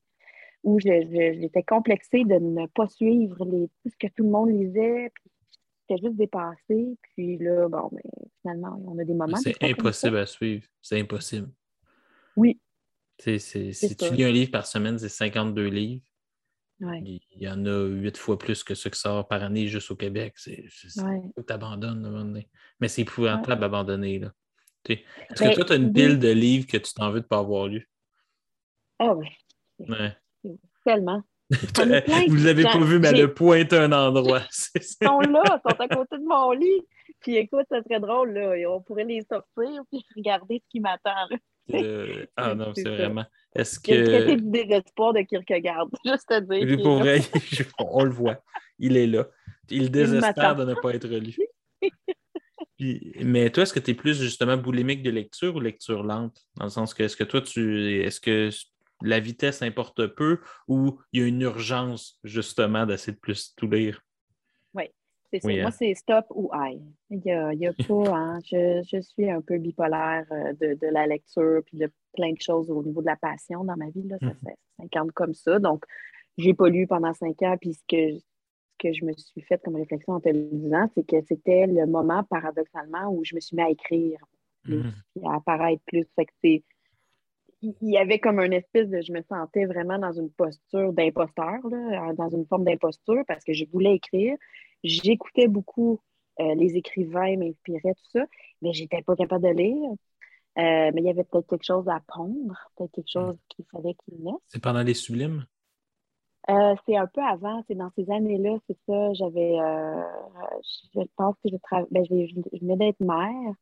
où 0.64 0.78
je- 0.80 0.86
je- 0.86 1.40
j'étais 1.40 1.62
complexée 1.62 2.24
de 2.24 2.34
ne 2.34 2.66
pas 2.66 2.88
suivre 2.88 3.44
les, 3.44 3.68
tout 3.82 3.90
ce 3.90 3.96
que 3.96 4.12
tout 4.12 4.24
le 4.24 4.30
monde 4.30 4.50
lisait, 4.50 5.10
puis 5.14 5.30
j'étais 5.88 6.02
juste 6.02 6.16
dépassée. 6.16 6.96
Puis 7.02 7.38
là, 7.38 7.68
bon, 7.68 7.88
mais 7.92 8.02
finalement, 8.42 8.80
on 8.86 8.98
a 8.98 9.04
des 9.04 9.14
moments. 9.14 9.36
C'est 9.36 9.62
impossible 9.62 10.16
à 10.18 10.26
suivre. 10.26 10.66
C'est 10.82 11.00
impossible. 11.00 11.48
Oui, 12.36 12.60
si 13.18 13.96
tu 13.96 14.14
lis 14.14 14.24
un 14.24 14.32
livre 14.32 14.50
par 14.50 14.66
semaine, 14.66 14.98
c'est 14.98 15.08
52 15.08 15.66
livres. 15.68 16.02
Ouais, 16.80 17.00
Il 17.04 17.42
y 17.42 17.48
en 17.48 17.64
a 17.66 17.84
huit 17.86 18.16
fois 18.16 18.38
plus 18.38 18.62
que 18.64 18.74
ceux 18.74 18.90
qui 18.90 18.98
sortent 18.98 19.28
par 19.28 19.42
année 19.42 19.66
juste 19.68 19.90
au 19.90 19.96
Québec. 19.96 20.34
C'est 20.36 20.64
ouais. 21.02 21.20
abandonnes 21.48 22.04
à 22.04 22.08
un 22.08 22.10
moment 22.10 22.24
donné. 22.24 22.48
Mais 22.80 22.88
c'est 22.88 23.02
épouvantable 23.02 23.60
d'abandonner. 23.60 24.18
là. 24.18 24.32
Est-ce 24.88 25.42
Ben, 25.44 25.50
que 25.50 25.54
toi, 25.56 25.64
tu 25.66 25.72
as 25.72 25.76
une 25.76 25.86
oui. 25.86 25.92
pile 25.92 26.18
de 26.18 26.30
livres 26.30 26.66
que 26.66 26.76
tu 26.78 26.92
t'en 26.94 27.10
veux 27.10 27.20
de 27.20 27.24
ne 27.24 27.28
pas 27.28 27.38
avoir 27.38 27.66
lu? 27.68 27.88
Ah 28.98 29.14
oui, 29.14 29.26
Ouais. 29.78 30.16
tellement. 30.84 31.22
Vous 31.50 31.84
ne 32.36 32.44
l'avez 32.44 32.62
pas 32.62 32.78
vu, 32.78 32.98
mais 33.00 33.10
j'ai- 33.10 33.22
elle 33.22 33.34
pointe 33.34 33.72
un 33.72 33.90
endroit. 33.92 34.42
Ils 34.76 34.82
sont 34.82 35.20
là, 35.20 35.42
ils 35.44 35.70
sont 35.70 35.80
à 35.80 35.88
côté 35.88 36.16
de 36.16 36.24
mon 36.24 36.52
lit. 36.52 36.86
Puis 37.20 37.36
écoute, 37.36 37.66
ça 37.70 37.82
serait 37.82 38.00
drôle, 38.00 38.32
là. 38.32 38.54
On 38.70 38.80
pourrait 38.80 39.04
les 39.04 39.20
sortir 39.22 39.82
puis 39.90 40.04
regarder 40.16 40.62
ce 40.64 40.70
qui 40.70 40.80
m'attend. 40.80 41.26
Ah 42.36 42.54
non, 42.54 42.72
C'est 42.74 42.88
vraiment. 42.88 43.24
Est-ce 43.54 43.80
Il 43.86 43.94
y 43.94 43.98
a 43.98 44.20
le 44.20 44.36
que. 44.36 44.40
désespoir 44.40 45.12
de 45.12 45.20
Kierkegaard, 45.22 45.88
juste 46.04 46.30
à 46.30 46.40
dire. 46.40 46.64
Lui, 46.64 46.76
pour 46.82 46.98
vrai, 46.98 47.20
on 47.78 48.04
le 48.04 48.10
voit. 48.10 48.42
Il 48.78 48.96
est 48.96 49.06
là. 49.06 49.28
Il 49.68 49.90
désespère 49.90 50.56
de 50.56 50.64
ne 50.64 50.74
pas 50.74 50.94
être 50.94 51.08
lu. 51.08 51.36
Puis- 52.76 53.12
mais 53.20 53.50
toi, 53.50 53.62
est-ce 53.64 53.72
que 53.74 53.80
tu 53.80 53.90
es 53.90 53.94
plus 53.94 54.18
justement 54.20 54.56
boulimique 54.56 55.02
de 55.02 55.10
lecture 55.10 55.54
ou 55.56 55.60
lecture 55.60 56.02
lente? 56.02 56.38
Dans 56.56 56.64
le 56.64 56.70
sens 56.70 56.94
que 56.94 57.02
est-ce 57.02 57.16
que 57.16 57.24
toi, 57.24 57.40
tu 57.42 58.00
est-ce 58.02 58.20
que 58.20 58.48
la 59.02 59.20
vitesse 59.20 59.62
importe 59.62 60.06
peu 60.08 60.40
ou 60.66 61.00
il 61.12 61.20
y 61.20 61.24
a 61.24 61.26
une 61.26 61.42
urgence 61.42 62.18
justement 62.24 62.86
d'essayer 62.86 63.12
de 63.12 63.18
plus 63.20 63.54
tout 63.56 63.68
lire? 63.68 64.00
C'est 65.32 65.40
ça. 65.40 65.48
Oui, 65.48 65.58
hein. 65.58 65.62
Moi, 65.62 65.70
c'est 65.70 65.94
stop 65.94 66.26
ou 66.30 66.50
aïe. 66.52 66.82
Il 67.10 67.20
n'y 67.24 67.32
a, 67.32 67.52
il 67.52 67.60
y 67.60 67.66
a 67.66 67.72
pas, 67.72 68.16
hein, 68.16 68.38
je, 68.44 68.82
je 68.90 69.00
suis 69.00 69.30
un 69.30 69.40
peu 69.40 69.58
bipolaire 69.58 70.26
euh, 70.32 70.52
de, 70.54 70.74
de 70.74 70.86
la 70.88 71.06
lecture 71.06 71.62
puis 71.66 71.78
de 71.78 71.90
plein 72.14 72.32
de 72.32 72.40
choses 72.40 72.70
au 72.70 72.82
niveau 72.82 73.00
de 73.00 73.06
la 73.06 73.16
passion 73.16 73.62
dans 73.64 73.76
ma 73.76 73.90
vie. 73.90 74.02
Là, 74.08 74.16
ça 74.20 74.26
Mhm. 74.26 74.34
fait 74.88 75.12
comme 75.14 75.34
ça. 75.34 75.58
Donc, 75.58 75.84
j'ai 76.38 76.54
pas 76.54 76.68
lu 76.68 76.86
pendant 76.86 77.12
cinq 77.14 77.42
ans. 77.42 77.56
Puis 77.60 77.74
ce 77.74 77.82
que, 77.88 78.18
ce 78.18 78.22
que 78.78 78.92
je 78.92 79.04
me 79.04 79.12
suis 79.12 79.42
fait 79.42 79.60
comme 79.62 79.76
réflexion 79.76 80.14
en 80.14 80.20
te 80.20 80.28
le 80.30 80.48
disant, 80.52 80.88
c'est 80.94 81.06
que 81.06 81.20
c'était 81.28 81.66
le 81.66 81.86
moment, 81.86 82.24
paradoxalement, 82.24 83.08
où 83.12 83.24
je 83.24 83.34
me 83.34 83.40
suis 83.40 83.56
mis 83.56 83.62
à 83.62 83.70
écrire 83.70 84.18
puis 85.14 85.24
à 85.24 85.34
apparaître 85.36 85.82
plus. 85.86 86.06
Fait 86.16 86.24
que 86.26 86.32
c'est. 86.42 86.62
Il 87.62 87.74
y 87.82 87.98
avait 87.98 88.18
comme 88.18 88.40
une 88.40 88.52
espèce 88.54 88.88
de. 88.88 89.00
Je 89.02 89.12
me 89.12 89.22
sentais 89.28 89.66
vraiment 89.66 89.98
dans 89.98 90.12
une 90.12 90.30
posture 90.30 90.92
d'imposteur, 90.92 91.58
dans 92.14 92.28
une 92.30 92.46
forme 92.46 92.64
d'imposture, 92.64 93.22
parce 93.28 93.44
que 93.44 93.52
je 93.52 93.64
voulais 93.70 93.94
écrire. 93.96 94.36
J'écoutais 94.82 95.46
beaucoup 95.46 96.00
euh, 96.40 96.54
les 96.54 96.76
écrivains, 96.76 97.36
m'inspiraient, 97.36 97.94
tout 97.94 98.10
ça, 98.12 98.24
mais 98.62 98.72
j'étais 98.72 99.02
pas 99.02 99.14
capable 99.14 99.44
de 99.44 99.50
lire. 99.52 99.90
Euh, 100.58 100.90
mais 100.94 101.00
il 101.02 101.04
y 101.04 101.10
avait 101.10 101.24
peut-être 101.24 101.46
quelque 101.48 101.64
chose 101.64 101.88
à 101.88 102.00
pondre, 102.08 102.56
peut-être 102.76 102.92
quelque 102.92 103.10
chose 103.10 103.36
qu'il 103.48 103.64
fallait 103.70 103.94
qu'il 103.94 104.22
naisse. 104.24 104.34
C'est 104.46 104.60
pendant 104.62 104.82
les 104.82 104.94
sublimes? 104.94 105.44
Euh, 106.48 106.74
c'est 106.86 106.96
un 106.96 107.06
peu 107.06 107.20
avant, 107.22 107.62
c'est 107.68 107.74
dans 107.76 107.90
ces 107.96 108.10
années-là, 108.10 108.56
c'est 108.66 108.76
ça. 108.86 109.12
J'avais, 109.12 109.56
je 110.94 111.00
pense 111.16 111.36
que 111.44 111.50
je, 111.50 111.56
ben, 111.90 112.04
je- 112.08 112.26
je 112.26 112.58
venais 112.60 112.76
d'être 112.76 113.00
mère 113.00 113.54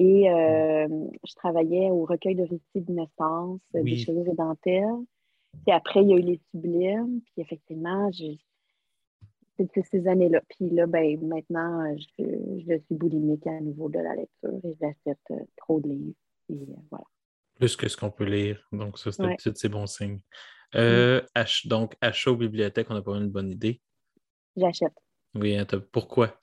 et 0.00 0.30
euh, 0.30 0.88
je 1.28 1.34
travaillais 1.34 1.90
au 1.90 2.04
recueil 2.06 2.34
de 2.34 2.42
récits 2.42 2.62
de 2.74 2.92
naissance 2.92 3.60
euh, 3.76 3.82
Oui. 3.82 3.90
des 3.92 3.96
cheveux 3.98 4.26
et 4.26 4.34
dentelles. 4.34 5.04
Puis 5.66 5.72
après, 5.72 6.02
il 6.02 6.08
y 6.08 6.14
a 6.14 6.16
eu 6.16 6.22
les 6.22 6.40
sublimes. 6.50 7.20
Puis 7.20 7.42
effectivement, 7.42 8.10
j'ai- 8.10 8.40
c'est 9.58 9.84
ces 9.90 10.06
années-là. 10.08 10.40
Puis 10.48 10.70
là, 10.70 10.86
ben, 10.86 11.20
maintenant, 11.26 11.94
je, 11.96 12.24
je 12.66 12.78
suis 12.86 12.94
boulimique 12.94 13.46
à 13.46 13.60
nouveau 13.60 13.90
de 13.90 13.98
la 13.98 14.14
lecture 14.14 14.58
et 14.64 14.74
j'achète 14.80 15.18
euh, 15.32 15.44
trop 15.58 15.80
de 15.80 15.88
livres. 15.90 16.14
Et 16.48 16.58
voilà. 16.90 17.04
Plus 17.56 17.76
que 17.76 17.86
ce 17.88 17.96
qu'on 17.98 18.10
peut 18.10 18.24
lire. 18.24 18.66
Donc, 18.72 18.98
ça, 18.98 19.12
c'est 19.12 19.22
Ouais. 19.22 19.68
bon 19.70 19.86
signe. 19.86 20.20
Euh, 20.76 21.20
ach- 21.34 21.66
donc, 21.66 21.94
achat 22.00 22.30
aux 22.30 22.36
bibliothèques, 22.36 22.86
on 22.90 22.94
n'a 22.94 23.02
pas 23.02 23.16
une 23.18 23.28
bonne 23.28 23.50
idée. 23.50 23.82
J'achète. 24.56 24.94
Oui, 25.34 25.56
hein, 25.56 25.66
pourquoi? 25.92 26.39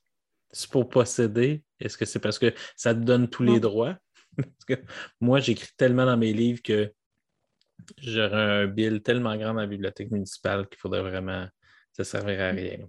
C'est 0.52 0.70
pour 0.70 0.90
posséder? 0.90 1.64
Est-ce 1.80 1.98
que 1.98 2.06
c'est 2.06 2.20
parce 2.20 2.40
que 2.40 2.54
ça 2.76 2.94
te 2.94 3.00
donne 3.00 3.30
tous 3.30 3.44
les 3.44 3.60
droits? 3.60 3.96
Parce 4.38 4.66
que 4.68 4.86
moi, 5.20 5.40
j'écris 5.40 5.72
tellement 5.78 6.06
dans 6.06 6.18
mes 6.18 6.32
livres 6.32 6.62
que 6.62 6.94
j'aurais 7.98 8.36
un 8.36 8.68
bill 8.68 9.02
tellement 9.02 9.36
grand 9.36 9.56
dans 9.56 9.62
la 9.62 9.66
bibliothèque 9.66 10.12
municipale 10.12 10.68
qu'il 10.68 10.78
faudrait 10.78 11.02
vraiment. 11.02 11.48
Ça 11.92 12.04
ne 12.04 12.04
servirait 12.04 12.50
à 12.50 12.52
rien. 12.52 12.88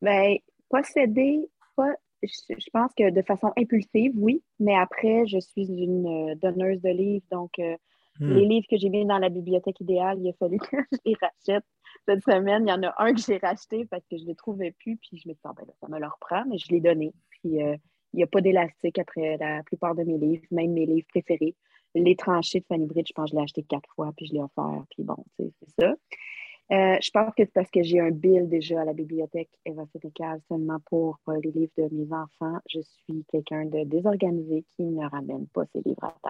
Ben, 0.00 0.38
posséder, 0.70 1.50
pas, 1.76 1.94
je, 2.22 2.28
je 2.48 2.70
pense 2.72 2.92
que 2.96 3.10
de 3.10 3.20
façon 3.20 3.52
impulsive, 3.58 4.12
oui, 4.14 4.42
mais 4.58 4.74
après, 4.74 5.26
je 5.26 5.38
suis 5.38 5.66
une 5.66 6.30
euh, 6.30 6.34
donneuse 6.36 6.80
de 6.80 6.88
livres, 6.88 7.26
donc 7.30 7.50
euh, 7.58 7.76
Hmm. 8.20 8.34
les 8.34 8.44
livres 8.44 8.66
que 8.68 8.76
j'ai 8.76 8.90
mis 8.90 9.06
dans 9.06 9.18
la 9.18 9.30
bibliothèque 9.30 9.80
idéale, 9.80 10.18
il 10.20 10.28
a 10.28 10.32
fallu 10.34 10.58
que 10.58 10.76
je 10.92 10.98
les 11.06 11.16
rachète. 11.20 11.64
Cette 12.06 12.24
semaine, 12.24 12.66
il 12.66 12.70
y 12.70 12.72
en 12.72 12.82
a 12.82 12.94
un 12.98 13.14
que 13.14 13.20
j'ai 13.20 13.38
racheté 13.38 13.84
parce 13.84 14.02
que 14.10 14.16
je 14.16 14.22
ne 14.22 14.28
les 14.28 14.34
trouvais 14.34 14.72
plus, 14.72 14.96
puis 14.96 15.18
je 15.18 15.28
me 15.28 15.34
dit, 15.34 15.40
Ah, 15.44 15.52
ben 15.56 15.66
ça 15.80 15.88
me 15.88 15.98
le 15.98 16.06
reprend, 16.06 16.44
mais 16.46 16.58
je 16.58 16.68
l'ai 16.70 16.80
donné. 16.80 17.12
Puis 17.30 17.62
euh, 17.62 17.76
il 18.12 18.16
n'y 18.16 18.22
a 18.22 18.26
pas 18.26 18.40
d'élastique 18.40 18.98
après 18.98 19.36
la 19.38 19.62
plupart 19.62 19.94
de 19.94 20.02
mes 20.02 20.18
livres, 20.18 20.44
même 20.50 20.72
mes 20.72 20.86
livres 20.86 21.06
préférés. 21.08 21.54
Les 21.94 22.16
tranchées 22.16 22.60
de 22.60 22.66
Fanny 22.66 22.86
Bridge, 22.86 23.08
je 23.08 23.12
pense 23.12 23.30
que 23.30 23.30
je 23.32 23.36
l'ai 23.36 23.42
acheté 23.42 23.62
quatre 23.62 23.88
fois, 23.94 24.12
puis 24.16 24.26
je 24.26 24.34
l'ai 24.34 24.40
offert, 24.40 24.84
puis 24.90 25.02
bon, 25.02 25.16
tu 25.36 25.44
sais, 25.44 25.52
c'est 25.60 25.82
ça. 25.82 25.94
Euh, 26.72 26.96
je 27.02 27.10
pense 27.10 27.34
que 27.34 27.44
c'est 27.44 27.52
parce 27.52 27.70
que 27.70 27.82
j'ai 27.82 27.98
un 27.98 28.12
bill 28.12 28.48
déjà 28.48 28.82
à 28.82 28.84
la 28.84 28.92
bibliothèque 28.92 29.50
Eva 29.64 29.82
Sénécal 29.92 30.40
seulement 30.48 30.78
pour 30.86 31.18
euh, 31.28 31.40
les 31.42 31.50
livres 31.50 31.72
de 31.76 31.88
mes 31.92 32.12
enfants. 32.12 32.60
Je 32.68 32.80
suis 32.80 33.24
quelqu'un 33.28 33.64
de 33.64 33.82
désorganisé 33.84 34.64
qui 34.76 34.84
ne 34.84 35.04
ramène 35.08 35.48
pas 35.48 35.64
ses 35.74 35.80
livres 35.84 36.04
à 36.04 36.14
temps. 36.22 36.28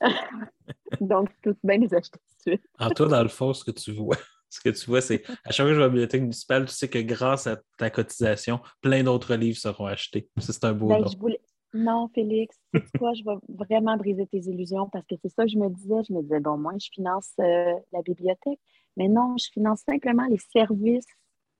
Donc, 1.02 1.28
tout 1.42 1.54
bien 1.62 1.76
les 1.76 1.92
acheter 1.92 2.18
tout 2.18 2.50
de 2.50 2.56
suite. 2.56 2.66
En 2.78 2.88
toi, 2.90 3.08
dans 3.08 3.22
le 3.22 3.28
fond, 3.28 3.52
ce 3.52 3.62
que 3.62 3.72
tu 3.72 3.92
vois, 3.92 4.16
ce 4.52 4.60
que 4.60 4.68
tu 4.68 4.86
vois, 4.86 5.00
c'est 5.00 5.22
à 5.44 5.50
chaque 5.50 5.64
fois 5.64 5.70
que 5.70 5.74
je 5.74 5.78
vais 5.78 5.82
à 5.84 5.86
la 5.86 5.88
bibliothèque 5.88 6.20
municipale, 6.20 6.66
tu 6.66 6.74
sais 6.74 6.88
que 6.88 6.98
grâce 6.98 7.46
à 7.46 7.56
ta 7.78 7.88
cotisation, 7.88 8.60
plein 8.82 9.02
d'autres 9.02 9.34
livres 9.34 9.56
seront 9.58 9.86
achetés. 9.86 10.28
Ça, 10.38 10.52
c'est 10.52 10.64
un 10.64 10.74
beau 10.74 10.88
Ben, 10.88 11.00
nom. 11.00 11.06
je 11.08 11.16
voulais... 11.16 11.40
Non, 11.74 12.10
Félix, 12.14 12.54
sais 12.74 12.82
quoi, 12.98 13.14
je 13.14 13.24
vais 13.24 13.36
vraiment 13.48 13.96
briser 13.96 14.26
tes 14.26 14.40
illusions 14.40 14.90
parce 14.90 15.06
que 15.06 15.14
c'est 15.22 15.30
ça 15.30 15.44
que 15.44 15.50
je 15.50 15.56
me 15.56 15.70
disais. 15.70 16.02
Je 16.06 16.12
me 16.12 16.20
disais, 16.20 16.38
bon, 16.38 16.58
moi, 16.58 16.74
je 16.78 16.88
finance 16.92 17.30
euh, 17.40 17.72
la 17.92 18.02
bibliothèque, 18.02 18.60
mais 18.98 19.08
non, 19.08 19.36
je 19.38 19.48
finance 19.50 19.80
simplement 19.88 20.26
les 20.26 20.36
services 20.52 21.06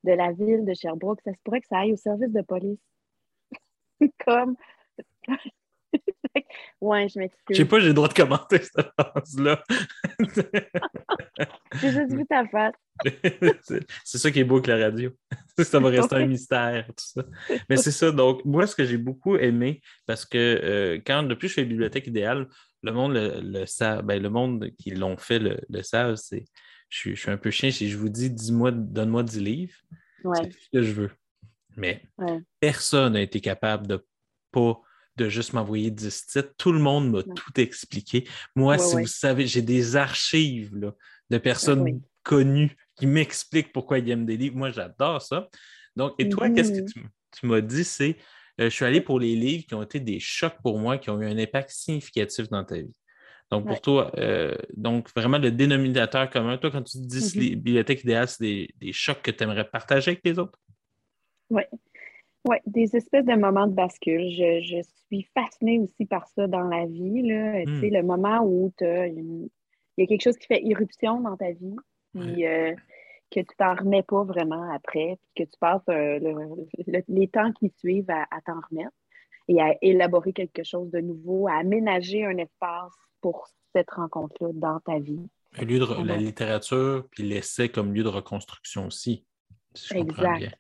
de 0.05 0.13
la 0.13 0.33
ville 0.33 0.67
de 0.67 0.75
Sherbrooke. 0.75 1.21
Ça 1.25 1.33
se 1.33 1.39
pourrait 1.43 1.63
que 1.63 1.69
ça 1.69 1.79
aille 1.79 1.95
au 1.95 1.97
service 1.97 2.31
de 2.31 2.43
police. 2.43 2.79
Comme. 4.27 4.57
ouais, 6.81 7.09
je 7.09 7.15
Je 7.15 7.19
m'excuse. 7.19 7.57
sais 7.57 7.65
pas, 7.65 7.81
j'ai 7.81 7.89
le 7.89 7.95
droit 7.95 8.09
de 8.09 8.15
commenter 8.15 8.59
cette 8.59 8.89
phrase-là. 8.99 9.63
J'ai 11.81 11.91
juste 11.91 12.13
vu 12.13 12.27
ta 12.27 12.47
face. 12.47 12.75
c'est 14.05 14.19
ça 14.19 14.31
qui 14.31 14.41
est 14.41 14.45
beau 14.45 14.57
avec 14.57 14.67
la 14.67 14.77
radio. 14.77 15.11
ça 15.59 15.81
va 15.81 15.89
rester 15.89 16.17
un 16.17 16.27
mystère, 16.27 16.87
tout 16.89 16.95
ça. 16.99 17.25
Mais 17.69 17.77
c'est 17.77 17.91
ça. 17.91 18.11
Donc, 18.11 18.45
moi, 18.45 18.67
ce 18.67 18.77
que 18.77 18.85
j'ai 18.85 18.99
beaucoup 18.99 19.37
aimé, 19.37 19.81
parce 20.07 20.27
que 20.27 20.39
euh, 20.39 21.01
quand 21.05 21.23
depuis 21.23 21.47
que 21.47 21.49
je 21.49 21.55
fais 21.55 21.65
bibliothèque 21.65 22.07
idéale, 22.07 22.49
le 22.83 22.93
monde 22.93 23.15
le, 23.15 23.41
le 23.41 23.67
savent, 23.67 24.03
ben, 24.05 24.23
le 24.23 24.29
monde 24.29 24.71
qui 24.79 24.91
l'ont 24.91 25.17
fait 25.17 25.39
le, 25.39 25.59
le 25.69 25.83
savent, 25.83 26.17
c'est 26.17 26.45
je 26.91 26.99
suis, 26.99 27.17
je 27.17 27.21
suis 27.21 27.31
un 27.31 27.39
peu 27.39 27.51
chien. 27.51 27.71
Si 27.71 27.89
je 27.89 27.97
vous 27.97 28.11
dis, 28.11 28.31
dis-moi, 28.31 28.71
donne-moi 28.71 29.23
10 29.23 29.41
livres, 29.41 29.75
Ouais, 30.25 30.39
c'est 30.43 30.53
ce 30.53 30.69
que 30.71 30.83
je 30.83 30.93
veux. 30.93 31.11
Mais 31.77 32.03
ouais. 32.19 32.39
personne 32.61 33.15
n'a 33.15 33.23
été 33.23 33.41
capable 33.41 33.87
de 33.87 34.05
pas 34.53 34.79
de 35.17 35.29
juste 35.29 35.53
m'envoyer 35.53 35.91
10 35.91 36.27
titres. 36.27 36.53
Tout 36.57 36.73
le 36.73 36.79
monde 36.79 37.11
m'a 37.11 37.23
Ouais. 37.23 37.35
tout 37.35 37.61
expliqué. 37.61 38.27
Moi, 38.57 38.75
Ouais, 38.75 38.79
si 38.79 38.97
vous 38.97 39.07
savez, 39.07 39.47
j'ai 39.47 39.63
des 39.63 39.97
archives 39.97 40.75
là, 40.77 40.93
de 41.31 41.39
personnes 41.39 41.83
Oui. 41.83 42.01
connues 42.23 42.77
qui 42.97 43.07
m'expliquent 43.07 43.73
pourquoi 43.73 43.99
ils 43.99 44.11
aiment 44.11 44.27
des 44.27 44.37
livres. 44.37 44.57
Moi, 44.57 44.71
j'adore 44.71 45.21
ça. 45.21 45.49
Donc, 45.97 46.15
et 46.19 46.29
toi, 46.29 46.49
qu'est-ce 46.49 46.73
que 46.73 46.81
Mhm. 46.81 47.09
tu, 47.33 47.47
m'as 47.47 47.61
dit? 47.61 47.85
C'est 47.85 48.17
euh, 48.61 48.65
je 48.65 48.75
suis 48.75 48.85
allé 48.85 49.01
pour 49.01 49.19
les 49.19 49.35
livres 49.35 49.65
qui 49.67 49.75
ont 49.75 49.83
été 49.83 49.99
des 50.01 50.21
chocs 50.21 50.57
pour 50.63 50.79
moi, 50.79 50.99
qui 50.99 51.11
ont 51.11 51.21
eu 51.21 51.27
un 51.27 51.39
impact 51.39 51.71
significatif 51.71 52.49
dans 52.49 52.65
ta 52.65 52.77
vie. 52.77 52.97
Donc, 53.51 53.67
pour 53.67 53.77
Ouais. 53.77 53.81
toi, 53.81 54.13
euh, 54.19 54.55
donc 54.77 55.11
vraiment 55.15 55.39
le 55.39 55.51
dénominateur 55.51 56.29
commun, 56.31 56.57
toi, 56.59 56.71
quand 56.71 56.83
tu 56.83 56.99
dis 56.99 57.21
Mhm. 57.21 57.41
les 57.41 57.51
bibliothèques 57.57 58.03
idéales, 58.03 58.29
c'est 58.29 58.43
des, 58.43 58.75
des 58.77 58.93
chocs 58.93 59.21
que 59.23 59.31
tu 59.31 59.43
aimerais 59.45 59.69
partager 59.69 60.13
avec 60.13 60.23
les 60.25 60.39
autres? 60.39 60.59
Oui, 61.51 61.63
des 62.67 62.97
espèces 62.97 63.25
de 63.25 63.35
moments 63.35 63.67
de 63.67 63.75
bascule. 63.75 64.31
Je, 64.31 64.61
je 64.63 64.83
suis 65.07 65.29
fascinée 65.35 65.79
aussi 65.79 66.07
par 66.07 66.27
ça 66.29 66.47
dans 66.47 66.65
la 66.65 66.87
vie. 66.87 67.23
Là. 67.23 67.65
Tu 67.65 67.81
sais, 67.81 67.91
le 67.91 68.03
moment 68.03 68.41
où 68.45 68.73
il 68.81 69.49
y 69.99 70.03
a 70.03 70.07
quelque 70.07 70.23
chose 70.23 70.37
qui 70.39 70.47
fait 70.47 70.63
irruption 70.63 71.21
dans 71.21 71.37
ta 71.37 71.53
vie, 71.53 71.77
puis 72.15 72.47
euh, 72.47 72.75
que 73.31 73.41
tu 73.41 73.57
t'en 73.57 73.75
remets 73.75 74.03
pas 74.03 74.25
vraiment 74.25 74.71
après, 74.73 75.19
puis 75.35 75.45
que 75.45 75.51
tu 75.51 75.59
passes 75.59 75.83
euh, 75.89 76.19
le- 76.19 76.67
le- 76.87 77.03
les 77.09 77.29
temps 77.29 77.53
qui 77.53 77.71
suivent 77.79 78.11
à, 78.11 78.23
à 78.31 78.41
t'en 78.45 78.61
remettre 78.71 78.93
et 79.49 79.61
à 79.61 79.75
élaborer 79.81 80.33
quelque 80.33 80.63
chose 80.65 80.91
de 80.91 81.01
nouveau, 81.01 81.49
à 81.49 81.55
aménager 81.55 82.25
un 82.25 82.37
espace 82.39 82.93
pour 83.21 83.47
cette 83.75 83.91
rencontre-là 83.91 84.51
dans 84.55 84.81
ta 84.81 84.99
vie. 84.99 85.29
Un 85.59 85.65
lieu 85.65 85.79
de 85.79 86.07
la 86.07 86.17
littérature, 86.17 87.07
puis 87.11 87.23
l'essai 87.23 87.69
comme 87.69 87.95
lieu 87.95 88.03
de 88.03 88.09
reconstruction 88.09 88.87
aussi, 88.87 89.25
si 89.75 89.89
je 89.89 89.95
comprends 90.01 90.23
Exact. 90.35 90.39
bien. 90.39 90.51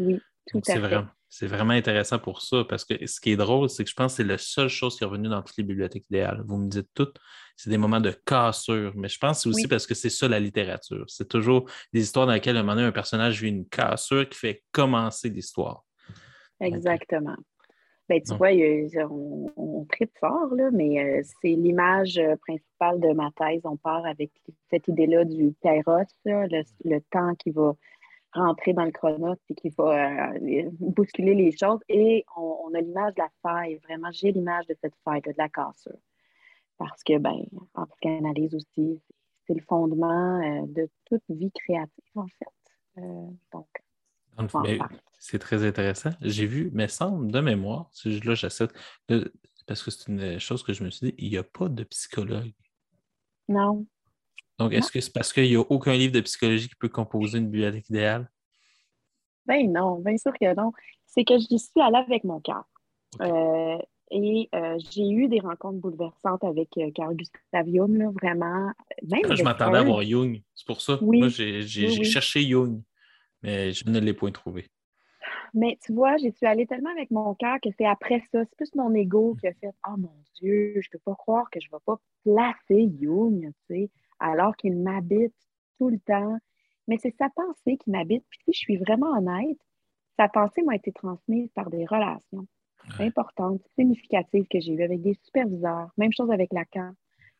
Oui, 0.00 0.20
tout 0.46 0.58
à 0.58 0.60
c'est 0.64 0.72
fait. 0.74 0.78
vraiment, 0.80 1.06
c'est 1.28 1.46
vraiment 1.46 1.74
intéressant 1.74 2.18
pour 2.18 2.40
ça, 2.40 2.64
parce 2.68 2.84
que 2.84 3.06
ce 3.06 3.20
qui 3.20 3.32
est 3.32 3.36
drôle, 3.36 3.68
c'est 3.68 3.84
que 3.84 3.90
je 3.90 3.94
pense 3.94 4.12
que 4.12 4.16
c'est 4.22 4.28
la 4.28 4.38
seule 4.38 4.68
chose 4.68 4.96
qui 4.96 5.04
est 5.04 5.06
revenue 5.06 5.28
dans 5.28 5.42
toutes 5.42 5.56
les 5.58 5.64
bibliothèques 5.64 6.06
idéales. 6.10 6.42
Vous 6.46 6.56
me 6.56 6.68
dites 6.68 6.88
toutes, 6.94 7.18
c'est 7.56 7.70
des 7.70 7.76
moments 7.78 8.00
de 8.00 8.12
cassure, 8.24 8.92
mais 8.96 9.08
je 9.08 9.18
pense 9.18 9.38
que 9.38 9.42
c'est 9.42 9.48
aussi 9.50 9.62
Oui. 9.64 9.68
parce 9.68 9.86
que 9.86 9.94
c'est 9.94 10.10
ça 10.10 10.26
la 10.28 10.40
littérature. 10.40 11.04
C'est 11.08 11.28
toujours 11.28 11.68
des 11.92 12.00
histoires 12.00 12.26
dans 12.26 12.32
lesquelles, 12.32 12.56
à 12.56 12.60
un 12.60 12.62
moment 12.62 12.76
donné, 12.76 12.86
un 12.86 12.92
personnage 12.92 13.42
vit 13.42 13.48
une 13.48 13.66
cassure 13.66 14.28
qui 14.28 14.38
fait 14.38 14.62
commencer 14.72 15.28
l'histoire. 15.28 15.84
Exactement. 16.60 17.36
Ben, 18.08 18.22
tu 18.22 18.34
vois, 18.36 18.48
on, 19.10 19.52
on 19.56 19.84
tripe 19.84 20.16
fort, 20.18 20.54
là, 20.54 20.70
mais 20.72 20.98
euh, 20.98 21.22
c'est 21.42 21.48
l'image 21.48 22.16
euh, 22.16 22.36
principale 22.36 23.00
de 23.00 23.12
ma 23.12 23.30
thèse. 23.36 23.60
On 23.64 23.76
part 23.76 24.06
avec 24.06 24.30
cette 24.70 24.88
idée-là 24.88 25.26
du 25.26 25.54
kairos, 25.60 26.06
là, 26.24 26.46
le, 26.46 26.62
le 26.84 27.00
temps 27.10 27.34
qui 27.34 27.50
va 27.50 27.74
rentrer 28.32 28.72
dans 28.72 28.84
le 28.84 28.90
chronos 28.90 29.36
et 29.48 29.54
qui 29.54 29.70
va 29.70 30.32
euh, 30.32 30.70
bousculer 30.80 31.34
les 31.34 31.56
choses. 31.56 31.80
Et 31.88 32.24
on, 32.36 32.58
on 32.64 32.74
a 32.74 32.80
l'image 32.80 33.14
de 33.14 33.22
la 33.22 33.30
faille. 33.42 33.76
Vraiment, 33.84 34.10
j'ai 34.12 34.32
l'image 34.32 34.66
de 34.66 34.76
cette 34.80 34.94
faille, 35.04 35.22
de 35.22 35.32
la 35.36 35.48
cassure. 35.48 35.98
parce 36.76 37.02
que, 37.02 37.18
ben, 37.18 37.44
en 37.74 37.86
psychanalyse 37.86 38.54
aussi, 38.54 39.00
c'est 39.46 39.54
le 39.54 39.62
fondement 39.62 40.40
euh, 40.40 40.66
de 40.66 40.88
toute 41.06 41.22
vie 41.28 41.50
créative, 41.52 42.04
en 42.14 42.26
fait. 42.26 43.00
Euh, 43.00 43.26
donc, 43.52 43.68
c'est 45.18 45.38
très 45.38 45.66
intéressant. 45.66 46.10
J'ai 46.20 46.46
vu, 46.46 46.70
mais 46.72 46.86
semble 46.88 47.32
de 47.32 47.40
mémoire, 47.40 47.90
là 48.04 48.34
j'essaie, 48.34 48.68
parce 49.66 49.82
que 49.82 49.90
c'est 49.90 50.08
une 50.08 50.38
chose 50.38 50.62
que 50.62 50.72
je 50.72 50.84
me 50.84 50.90
suis 50.90 51.08
dit, 51.08 51.14
il 51.18 51.30
n'y 51.30 51.36
a 51.36 51.42
pas 51.42 51.68
de 51.68 51.82
psychologue. 51.84 52.52
Non. 53.48 53.86
Donc, 54.58 54.72
est-ce 54.72 54.90
que 54.90 55.00
c'est 55.00 55.12
parce 55.12 55.32
qu'il 55.32 55.48
n'y 55.48 55.56
a 55.56 55.60
aucun 55.60 55.94
livre 55.94 56.12
de 56.12 56.20
psychologie 56.20 56.68
qui 56.68 56.74
peut 56.74 56.88
composer 56.88 57.38
une 57.38 57.48
bibliothèque 57.48 57.88
idéale? 57.88 58.28
Ben 59.46 59.70
non, 59.72 60.00
bien 60.00 60.16
sûr 60.16 60.32
que 60.32 60.54
non. 60.54 60.72
C'est 61.06 61.24
que 61.24 61.38
j'y 61.38 61.58
suis 61.58 61.80
allée 61.80 61.96
avec 61.96 62.24
mon 62.24 62.40
cœur. 62.40 62.64
Euh, 63.22 63.78
et 64.10 64.48
euh, 64.54 64.78
j'ai 64.90 65.08
eu 65.08 65.28
des 65.28 65.40
rencontres 65.40 65.78
bouleversantes 65.78 66.44
avec 66.44 66.68
euh, 66.78 66.90
Carl 66.94 67.14
Gustav 67.14 67.66
Jung, 67.66 68.12
vraiment. 68.20 68.72
Même 69.02 69.36
je 69.36 69.42
m'attendais 69.42 69.78
à 69.78 69.82
voir 69.82 70.02
Jung, 70.02 70.40
c'est 70.54 70.66
pour 70.66 70.80
ça. 70.80 70.98
Moi, 71.00 71.28
j'ai 71.28 72.04
cherché 72.04 72.42
Jung, 72.42 72.82
mais 73.42 73.72
je 73.72 73.88
ne 73.88 73.98
l'ai 74.00 74.12
point 74.12 74.32
trouvé. 74.32 74.66
Mais 75.54 75.78
tu 75.82 75.94
vois, 75.94 76.16
j'y 76.18 76.30
suis 76.32 76.46
allée 76.46 76.66
tellement 76.66 76.90
avec 76.90 77.10
mon 77.10 77.34
cœur 77.34 77.56
que 77.62 77.70
c'est 77.78 77.86
après 77.86 78.20
ça, 78.32 78.44
c'est 78.44 78.56
plus 78.56 78.74
mon 78.74 78.94
ego 78.94 79.34
qui 79.40 79.46
a 79.46 79.54
fait 79.54 79.70
Oh 79.88 79.96
mon 79.96 80.12
Dieu, 80.40 80.74
je 80.74 80.88
ne 80.88 80.92
peux 80.92 80.98
pas 81.04 81.14
croire 81.14 81.48
que 81.50 81.58
je 81.60 81.68
ne 81.68 81.76
vais 81.76 81.82
pas 81.86 81.98
placer 82.24 82.90
Jung, 83.00 83.50
tu 83.66 83.74
sais, 83.74 83.90
alors 84.20 84.56
qu'il 84.56 84.76
m'habite 84.76 85.34
tout 85.78 85.88
le 85.88 85.98
temps. 86.00 86.38
Mais 86.86 86.98
c'est 86.98 87.14
sa 87.18 87.28
pensée 87.30 87.76
qui 87.76 87.90
m'habite. 87.90 88.24
Puis 88.30 88.40
si 88.44 88.52
je 88.52 88.58
suis 88.58 88.76
vraiment 88.76 89.16
honnête, 89.16 89.58
sa 90.16 90.28
pensée 90.28 90.62
m'a 90.62 90.76
été 90.76 90.92
transmise 90.92 91.50
par 91.52 91.70
des 91.70 91.84
relations 91.86 92.46
importantes, 92.98 93.60
significatives 93.78 94.46
que 94.50 94.60
j'ai 94.60 94.72
eues 94.72 94.82
avec 94.82 95.02
des 95.02 95.14
superviseurs. 95.22 95.90
Même 95.96 96.12
chose 96.12 96.30
avec 96.30 96.52
Lacan. 96.52 96.92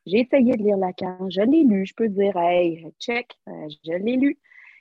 J'ai 0.06 0.20
essayé 0.20 0.56
de 0.56 0.62
lire 0.62 0.76
Lacan, 0.76 1.28
je 1.28 1.40
l'ai 1.40 1.64
lu, 1.64 1.84
je 1.84 1.94
peux 1.94 2.08
dire, 2.08 2.36
hey, 2.36 2.86
check, 2.98 3.30
euh, 3.48 3.68
je 3.84 3.92
l'ai 3.92 4.16
lu. 4.16 4.38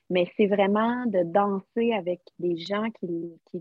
Mais 0.10 0.30
c'est 0.38 0.48
vraiment 0.48 1.06
de 1.06 1.24
danser 1.24 1.92
avec 1.94 2.22
des 2.40 2.58
gens 2.58 2.90
qui, 2.92 3.34
qui, 3.52 3.60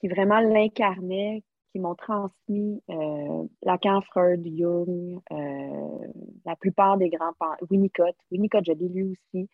qui 0.00 0.08
vraiment 0.08 0.40
l'incarnaient, 0.40 1.44
qui 1.72 1.78
m'ont 1.78 1.94
transmis 1.94 2.82
euh, 2.90 3.44
Lacan, 3.62 4.00
Freud, 4.02 4.44
Jung, 4.44 5.20
euh, 5.30 6.06
la 6.44 6.56
plupart 6.56 6.96
des 6.98 7.10
grands 7.10 7.32
Winnicott. 7.70 8.16
Winnicott, 8.30 8.64
je 8.66 8.72
l'ai 8.72 8.88
lu 8.88 9.12
aussi. 9.12 9.48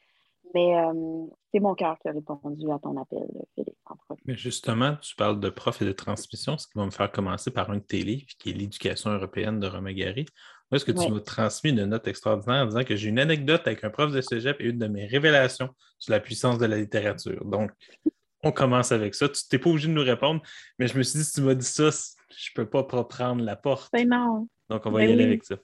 Mais 0.55 0.79
euh, 0.79 1.27
c'est 1.53 1.61
mon 1.61 1.75
cœur 1.75 1.99
qui 1.99 2.09
a 2.09 2.13
répondu 2.13 2.71
à 2.71 2.79
ton 2.79 2.97
appel, 2.97 3.27
Philippe. 3.55 3.77
Mais 4.27 4.37
justement, 4.37 4.97
tu 5.03 5.15
parles 5.17 5.41
de 5.41 5.51
prof 5.51 5.83
et 5.83 5.85
de 5.85 5.93
transmission, 5.93 6.57
ce 6.57 6.67
qui 6.69 6.79
va 6.79 6.87
me 6.87 6.91
faire 6.91 7.11
commencer 7.11 7.51
par 7.51 7.71
un 7.71 7.77
de 7.77 7.83
tes 7.83 8.03
livres, 8.03 8.27
qui 8.39 8.51
est 8.51 8.53
L'éducation 8.53 9.11
européenne 9.11 9.59
de 9.59 9.67
Romain 9.67 9.93
Gary. 9.93 10.27
Où 10.71 10.77
est-ce 10.77 10.85
que 10.85 10.93
tu 10.93 11.13
m'as 11.13 11.21
transmis 11.21 11.71
une 11.71 11.85
note 11.85 12.09
extraordinaire 12.09 12.65
en 12.65 12.67
disant 12.67 12.85
que 12.85 12.97
j'ai 12.97 13.09
une 13.09 13.19
anecdote 13.19 13.63
avec 13.67 13.85
un 13.85 13.91
prof 13.91 14.13
de 14.13 14.21
cégep 14.21 14.61
et 14.61 14.65
une 14.65 14.79
de 14.79 14.89
mes 14.89 15.07
révélations 15.07 15.69
sur 15.99 16.13
la 16.13 16.21
puissance 16.21 16.59
de 16.59 16.67
la 16.67 16.77
littérature. 16.77 17.45
Donc, 17.45 17.71
on 18.47 18.53
commence 18.53 18.93
avec 18.93 19.15
ça. 19.15 19.29
Tu 19.29 19.43
n'es 19.53 19.59
pas 19.59 19.71
obligé 19.71 19.89
de 19.89 19.93
nous 19.93 20.03
répondre, 20.03 20.43
mais 20.79 20.87
je 20.87 20.97
me 20.97 21.03
suis 21.03 21.19
dit, 21.19 21.25
si 21.25 21.35
tu 21.35 21.41
m'as 21.43 21.55
dit 21.55 21.65
ça, 21.65 21.91
je 21.91 22.51
ne 22.51 22.55
peux 22.55 22.69
pas 22.69 22.85
prendre 22.85 23.43
la 23.43 23.57
porte. 23.57 23.91
Ben 23.93 24.09
non. 24.09 24.49
Donc, 24.69 24.87
on 24.87 24.91
va 24.91 25.05
y 25.05 25.07
ben 25.07 25.13
aller 25.15 25.25
avec 25.25 25.45
ça. 25.45 25.57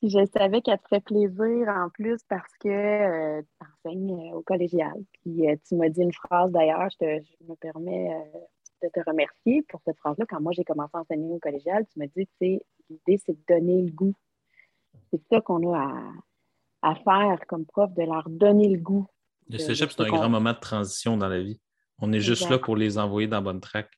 Puis 0.00 0.08
je 0.08 0.24
savais 0.34 0.62
qu'elle 0.62 0.78
te 0.78 0.88
ferait 0.88 1.00
plaisir 1.00 1.68
en 1.68 1.90
plus 1.90 2.18
parce 2.26 2.56
que 2.58 2.68
euh, 2.68 3.42
tu 3.42 3.90
enseignes 3.90 4.32
euh, 4.32 4.36
au 4.36 4.42
collégial. 4.42 4.94
Puis 5.20 5.46
euh, 5.46 5.56
tu 5.68 5.74
m'as 5.74 5.90
dit 5.90 6.00
une 6.00 6.12
phrase 6.12 6.50
d'ailleurs, 6.52 6.88
je, 6.98 7.18
me 7.46 7.54
permets 7.56 8.08
de 8.82 8.88
te 8.88 9.00
remercier 9.06 9.62
pour 9.68 9.82
cette 9.84 9.98
phrase-là. 9.98 10.24
Quand 10.26 10.40
moi 10.40 10.52
j'ai 10.52 10.64
commencé 10.64 10.92
à 10.94 11.00
enseigner 11.00 11.30
au 11.30 11.38
collégial, 11.38 11.84
tu 11.92 11.98
m'as 11.98 12.06
dit, 12.06 12.26
tu 12.26 12.32
sais, 12.40 12.62
l'idée 12.88 13.20
c'est 13.26 13.34
de 13.34 13.44
donner 13.46 13.82
le 13.82 13.90
goût. 13.90 14.14
C'est 15.12 15.20
ça 15.30 15.42
qu'on 15.42 15.74
a 15.74 16.00
à, 16.80 16.94
faire 16.94 17.46
comme 17.46 17.66
prof, 17.66 17.92
de 17.92 18.02
leur 18.02 18.26
donner 18.30 18.68
le 18.68 18.80
goût. 18.80 19.06
Le 19.50 19.58
cégep, 19.58 19.90
c'est 19.90 20.00
un 20.00 20.06
grand 20.06 20.30
moment 20.30 20.54
de 20.54 20.60
transition 20.60 21.18
dans 21.18 21.28
la 21.28 21.42
vie. 21.42 21.60
On 22.00 22.12
est 22.12 22.20
juste 22.20 22.48
là 22.48 22.58
pour 22.58 22.76
les 22.76 22.98
envoyer 22.98 23.28
dans 23.28 23.42
bonne 23.42 23.60
track. 23.60 23.90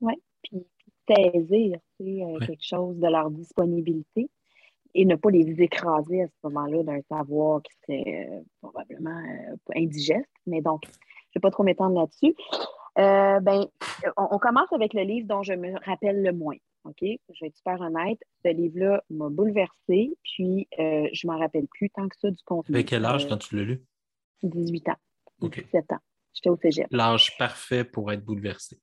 Oui, 0.00 0.14
puis, 0.42 0.66
saisir 1.08 1.78
quelque 1.98 2.64
chose 2.64 2.96
de 2.98 3.08
leur 3.08 3.30
disponibilité 3.30 4.30
et 4.94 5.04
ne 5.04 5.16
pas 5.16 5.30
les 5.30 5.60
écraser 5.60 6.22
à 6.22 6.26
ce 6.28 6.34
moment-là 6.44 6.82
d'un 6.84 7.00
savoir 7.08 7.62
qui 7.62 7.72
serait 7.82 8.28
euh, 8.30 8.40
probablement 8.60 9.18
euh, 9.18 9.56
indigeste. 9.74 10.30
Mais 10.46 10.60
donc, 10.60 10.82
je 10.84 10.90
ne 10.90 10.94
vais 11.36 11.40
pas 11.40 11.50
trop 11.50 11.64
m'étendre 11.64 12.00
là-dessus. 12.00 12.34
Euh, 12.98 13.40
ben, 13.40 13.66
on, 14.16 14.38
commence 14.38 14.72
avec 14.72 14.94
le 14.94 15.02
livre 15.02 15.26
dont 15.26 15.42
je 15.42 15.52
me 15.52 15.74
rappelle 15.84 16.22
le 16.22 16.32
moins. 16.32 16.56
OK? 16.84 17.00
Je 17.00 17.40
vais 17.40 17.48
être 17.48 17.56
super 17.56 17.80
honnête. 17.80 18.20
Ce 18.44 18.52
livre-là 18.52 19.02
m'a 19.10 19.28
bouleversée, 19.30 20.16
puis 20.22 20.68
je 20.78 21.26
ne 21.26 21.32
m'en 21.32 21.38
rappelle 21.38 21.66
plus 21.66 21.90
tant 21.90 22.08
que 22.08 22.16
ça 22.20 22.30
du 22.30 22.42
contenu. 22.44 22.76
Avec 22.76 22.86
quel 22.86 23.04
âge 23.04 23.28
quand 23.28 23.38
tu 23.38 23.56
l'as 23.56 23.64
lu? 23.64 23.82
18 24.44 24.90
ans. 24.90 24.96
17 25.40 25.92
ans. 25.92 25.98
J'étais 26.34 26.50
au 26.50 26.56
cégep. 26.56 26.86
L'âge 26.90 27.36
parfait 27.38 27.84
pour 27.84 28.12
être 28.12 28.24
bouleversé. 28.24 28.78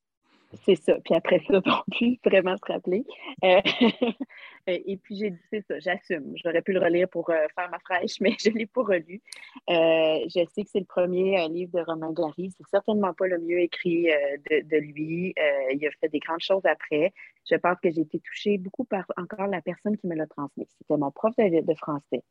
C'est 0.65 0.75
ça. 0.75 0.95
Puis 1.03 1.15
après 1.15 1.41
ça, 1.47 1.61
on 1.65 1.83
peut 1.91 2.29
vraiment 2.29 2.55
se 2.57 2.71
rappeler. 2.71 3.05
Euh, 3.43 3.61
et 4.67 4.97
puis 4.97 5.17
j'ai 5.17 5.31
dit, 5.31 5.39
c'est 5.49 5.65
ça, 5.65 5.79
j'assume. 5.79 6.33
J'aurais 6.43 6.61
pu 6.61 6.73
le 6.73 6.79
relire 6.79 7.07
pour 7.09 7.29
euh, 7.29 7.47
faire 7.55 7.69
ma 7.69 7.79
fraîche, 7.79 8.19
mais 8.19 8.35
je 8.43 8.49
ne 8.49 8.57
l'ai 8.57 8.65
pas 8.65 8.83
relu. 8.83 9.21
Euh, 9.69 10.19
je 10.25 10.45
sais 10.53 10.63
que 10.63 10.69
c'est 10.69 10.79
le 10.79 10.85
premier 10.85 11.47
livre 11.49 11.71
de 11.73 11.83
Romain 11.83 12.11
Gary. 12.11 12.51
C'est 12.57 12.67
certainement 12.69 13.13
pas 13.13 13.27
le 13.27 13.39
mieux 13.39 13.59
écrit 13.59 14.07
de, 14.49 14.77
lui. 14.77 15.33
il 15.71 15.87
a 15.87 15.91
fait 15.99 16.09
des 16.09 16.19
grandes 16.19 16.41
choses 16.41 16.65
après. 16.65 17.13
Je 17.49 17.55
pense 17.55 17.77
que 17.81 17.91
j'ai 17.91 18.01
été 18.01 18.19
touchée 18.19 18.57
beaucoup 18.57 18.83
par 18.83 19.05
encore 19.17 19.47
la 19.47 19.61
personne 19.61 19.97
qui 19.97 20.07
me 20.07 20.15
l'a 20.15 20.27
transmis. 20.27 20.67
C'était 20.77 20.97
mon 20.97 21.11
prof 21.11 21.33
de 21.37 21.75
français. 21.75 22.23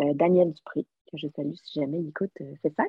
Euh, 0.00 0.12
Daniel 0.14 0.52
Dupré, 0.52 0.86
que 1.10 1.16
je 1.16 1.28
salue 1.28 1.54
si 1.54 1.80
jamais 1.80 2.00
il 2.00 2.08
écoute 2.08 2.32
euh, 2.42 2.52
c'est 2.62 2.74
ça, 2.74 2.84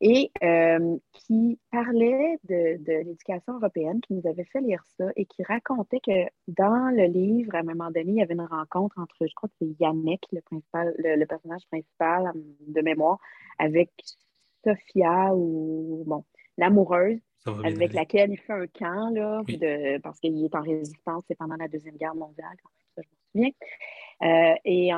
et 0.00 0.30
euh, 0.42 0.96
qui 1.12 1.58
parlait 1.70 2.38
de, 2.44 2.78
l'éducation 2.86 3.54
européenne, 3.54 4.00
qui 4.00 4.14
nous 4.14 4.26
avait 4.26 4.44
fait 4.44 4.60
lire 4.60 4.82
ça 4.96 5.08
et 5.16 5.26
qui 5.26 5.42
racontait 5.42 6.00
que 6.00 6.30
dans 6.46 6.94
le 6.94 7.04
livre, 7.06 7.54
à 7.54 7.58
un 7.58 7.64
moment 7.64 7.90
donné, 7.90 8.12
il 8.12 8.14
y 8.14 8.22
avait 8.22 8.34
une 8.34 8.40
rencontre 8.42 8.98
entre, 8.98 9.26
je 9.26 9.34
crois 9.34 9.48
que 9.50 9.54
c'est 9.60 9.76
Yannick, 9.80 10.24
le, 10.32 10.40
principal, 10.40 10.94
le, 10.98 11.24
personnage 11.26 11.66
principal 11.70 12.32
de 12.34 12.80
mémoire, 12.80 13.18
avec 13.58 13.90
Sophia 14.64 15.34
ou, 15.34 16.04
bon, 16.06 16.24
l'amoureuse 16.56 17.20
avec 17.64 17.92
laquelle 17.92 18.30
il 18.30 18.38
fait 18.38 18.52
un 18.52 18.66
camp, 18.66 19.10
là, 19.10 19.42
parce 20.02 20.20
qu'il 20.20 20.44
est 20.44 20.54
en 20.54 20.62
résistance, 20.62 21.24
c'est 21.28 21.36
pendant 21.36 21.56
la 21.56 21.68
Deuxième 21.68 21.96
Guerre 21.96 22.14
mondiale, 22.14 22.56
ça, 22.94 23.02
je 23.02 23.08
Euh, 24.22 24.54
et, 24.64 24.90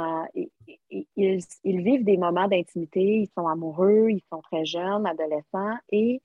ils, 1.18 1.82
vivent 1.82 2.04
des 2.04 2.16
moments 2.16 2.48
d'intimité, 2.48 3.00
ils 3.00 3.30
sont 3.36 3.46
amoureux, 3.46 4.10
ils 4.10 4.22
sont 4.32 4.40
très 4.40 4.64
jeunes, 4.64 5.06
adolescents, 5.06 5.76
et 5.90 6.22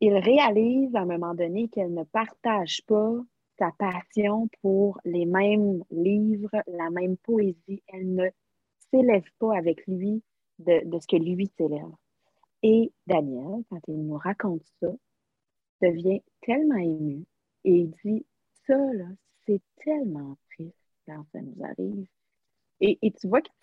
ils 0.00 0.16
réalisent 0.16 0.94
à 0.94 1.00
un 1.00 1.06
moment 1.06 1.34
donné 1.34 1.68
qu'elle 1.68 1.92
ne 1.92 2.04
partage 2.04 2.82
pas 2.86 3.12
sa 3.58 3.72
passion 3.72 4.48
pour 4.62 4.98
les 5.04 5.26
mêmes 5.26 5.82
livres, 5.90 6.50
la 6.66 6.90
même 6.90 7.16
poésie. 7.18 7.82
Elle 7.88 8.14
ne 8.14 8.28
s'élève 8.90 9.28
pas 9.38 9.56
avec 9.56 9.86
lui 9.86 10.22
de, 10.58 10.88
de 10.88 10.98
ce 10.98 11.06
que 11.06 11.16
lui 11.16 11.50
s'élève. 11.56 11.92
Et 12.62 12.92
Daniel, 13.06 13.62
quand 13.70 13.80
il 13.88 14.06
nous 14.06 14.16
raconte 14.16 14.64
ça, 14.80 14.88
devient 15.82 16.22
tellement 16.42 16.76
ému 16.76 17.24
et 17.64 17.72
il 17.72 17.90
dit 18.04 18.24
Ça, 18.66 18.76
là, 18.76 19.06
c'est 19.46 19.60
tellement 19.84 20.36
quand 21.06 21.24
ça 21.32 21.40
nous 21.40 21.64
arrive. 21.64 22.06
Et, 22.80 22.98
tu 23.18 23.28
vois 23.28 23.40
qu'il 23.40 23.54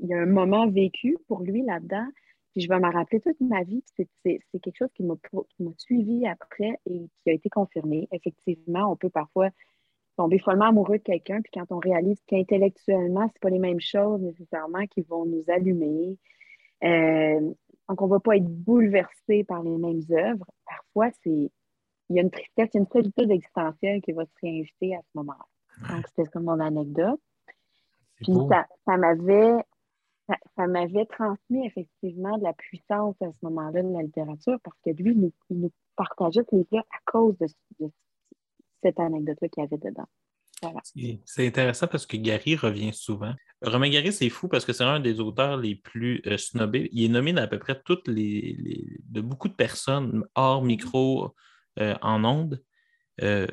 y 0.00 0.14
a 0.14 0.18
un 0.18 0.26
moment 0.26 0.68
vécu 0.68 1.16
pour 1.28 1.42
lui 1.42 1.62
là-dedans, 1.62 2.06
puis 2.52 2.62
je 2.62 2.68
vais 2.68 2.78
m'en 2.80 2.90
rappeler 2.90 3.20
toute 3.20 3.40
ma 3.40 3.62
vie. 3.62 3.84
C'est 3.96 4.40
quelque 4.52 4.76
chose 4.76 4.90
qui 4.94 5.04
m'a 5.04 5.16
suivi 5.78 6.26
après 6.26 6.80
et 6.86 7.08
qui 7.22 7.30
a 7.30 7.32
été 7.32 7.48
confirmé. 7.48 8.08
Effectivement, 8.10 8.90
on 8.90 8.96
peut 8.96 9.10
parfois 9.10 9.50
tomber 10.16 10.38
follement 10.38 10.66
amoureux 10.66 10.98
de 10.98 11.02
quelqu'un, 11.02 11.40
puis 11.42 11.52
quand 11.52 11.70
on 11.70 11.78
réalise 11.78 12.20
qu'intellectuellement, 12.26 13.28
ce 13.28 13.38
pas 13.38 13.50
les 13.50 13.58
mêmes 13.58 13.80
choses 13.80 14.20
nécessairement 14.22 14.86
qui 14.86 15.02
vont 15.02 15.24
nous 15.26 15.44
allumer. 15.48 16.18
Euh, 16.82 17.40
donc, 17.88 18.02
on 18.02 18.06
ne 18.06 18.10
va 18.10 18.20
pas 18.20 18.36
être 18.36 18.48
bouleversé 18.48 19.44
par 19.44 19.62
les 19.62 19.76
mêmes 19.76 20.02
œuvres. 20.10 20.46
Parfois, 20.64 21.10
c'est 21.22 21.50
il 22.08 22.16
y 22.16 22.18
a 22.18 22.22
une 22.22 22.30
tristesse, 22.30 22.70
une 22.74 22.86
solitude 22.86 23.30
existentielle 23.30 24.00
qui 24.00 24.12
va 24.12 24.24
se 24.24 24.32
réinviter 24.40 24.94
à 24.94 25.00
ce 25.00 25.08
moment-là. 25.16 25.44
Donc, 25.90 26.06
c'était 26.08 26.30
comme 26.30 26.44
mon 26.44 26.60
anecdote. 26.60 27.20
Puis 28.16 28.32
ça, 28.48 28.66
ça 28.86 28.96
m'avait 28.96 29.62
ça, 30.56 30.66
m'avait 30.66 31.06
transmis 31.06 31.66
effectivement 31.66 32.36
de 32.38 32.44
la 32.44 32.52
puissance 32.52 33.14
à 33.20 33.26
ce 33.26 33.38
moment-là 33.42 33.82
de 33.82 33.92
la 33.92 34.02
littérature 34.02 34.58
parce 34.62 34.76
que 34.84 34.90
lui, 34.90 35.32
il 35.50 35.60
nous, 35.60 35.72
partageait 35.96 36.42
ce 36.50 36.56
livre 36.56 36.78
à 36.78 37.10
cause 37.10 37.36
de, 37.38 37.46
cette 38.82 38.98
anecdote-là 39.00 39.48
qu'il 39.48 39.62
y 39.62 39.66
avait 39.66 39.78
dedans. 39.78 40.08
C'est 41.24 41.46
intéressant 41.46 41.86
parce 41.86 42.06
que 42.06 42.16
Gary 42.16 42.56
revient 42.56 42.92
souvent. 42.92 43.34
Romain 43.62 43.90
Gary, 43.90 44.12
c'est 44.12 44.30
fou 44.30 44.48
parce 44.48 44.64
que 44.64 44.72
c'est 44.72 44.84
un 44.84 45.00
des 45.00 45.20
auteurs 45.20 45.58
les 45.58 45.74
plus 45.74 46.22
euh, 46.26 46.38
snobés. 46.38 46.88
Il 46.92 47.04
est 47.04 47.08
nommé 47.08 47.32
dans 47.32 47.42
à 47.42 47.46
peu 47.46 47.58
près 47.58 47.80
toutes 47.84 48.08
les, 48.08 48.56
de 49.08 49.20
beaucoup 49.20 49.48
de 49.48 49.54
personnes 49.54 50.24
hors 50.34 50.62
micro 50.62 51.34
euh, 51.78 51.94
en 52.00 52.24
ondes. 52.24 52.62
Euh, 53.22 53.46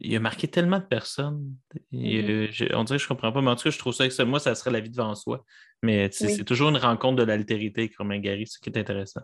il 0.00 0.14
a 0.16 0.20
marqué 0.20 0.48
tellement 0.48 0.78
de 0.78 0.84
personnes. 0.84 1.54
Et, 1.92 2.50
je- 2.52 2.74
on 2.74 2.84
dirait 2.84 2.98
que 2.98 3.02
je 3.02 3.08
comprends 3.08 3.32
pas, 3.32 3.40
mais 3.42 3.50
en 3.50 3.56
tout 3.56 3.64
cas, 3.64 3.70
je 3.70 3.78
trouve 3.78 3.92
ça 3.92 4.08
que 4.08 4.22
moi, 4.22 4.40
ça 4.40 4.54
serait 4.54 4.70
la 4.70 4.80
vie 4.80 4.90
devant 4.90 5.14
soi. 5.14 5.44
Mais 5.82 6.10
Oui. 6.20 6.30
c'est 6.30 6.44
toujours 6.44 6.68
une 6.70 6.76
rencontre 6.76 7.16
de 7.16 7.22
l'altérité 7.24 7.82
avec 7.82 7.96
Romain 7.96 8.18
Gary, 8.18 8.46
ce 8.46 8.58
qui 8.58 8.70
est 8.70 8.78
intéressant. 8.78 9.20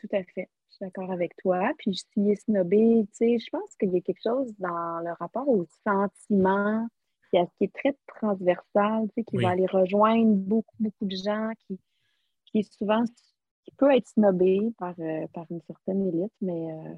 Tout 0.00 0.08
à 0.12 0.22
fait. 0.24 0.48
Je 0.70 0.74
suis 0.76 0.84
d'accord 0.84 1.10
avec 1.10 1.34
toi. 1.36 1.72
Puis 1.78 1.94
s'il 2.12 2.30
est 2.30 2.36
snobé, 2.36 3.04
tu 3.06 3.08
sais, 3.12 3.38
je 3.38 3.50
pense 3.50 3.74
qu'il 3.80 3.92
y 3.92 3.96
a 3.96 4.00
quelque 4.00 4.22
chose 4.22 4.52
dans 4.58 5.00
le 5.00 5.12
rapport 5.18 5.48
au 5.48 5.66
sentiment 5.86 6.86
qui, 7.30 7.36
est- 7.38 7.48
qui 7.58 7.64
est 7.64 7.74
très 7.74 7.96
transversal, 8.06 9.08
tu 9.08 9.14
sais, 9.16 9.24
qui 9.24 9.36
Oui. 9.36 9.44
va 9.44 9.50
aller 9.50 9.66
rejoindre 9.66 10.34
beaucoup, 10.34 10.74
beaucoup 10.78 11.06
de 11.06 11.16
gens, 11.16 11.50
qui, 11.66 11.78
qui 12.46 12.58
est 12.60 12.72
souvent 12.78 13.04
qui 13.64 13.72
peut 13.76 13.94
être 13.94 14.08
snobé 14.08 14.60
par, 14.78 14.94
euh, 14.98 15.26
par 15.34 15.44
une 15.50 15.60
certaine 15.66 16.06
élite, 16.08 16.32
mais 16.40 16.72
euh, 16.72 16.94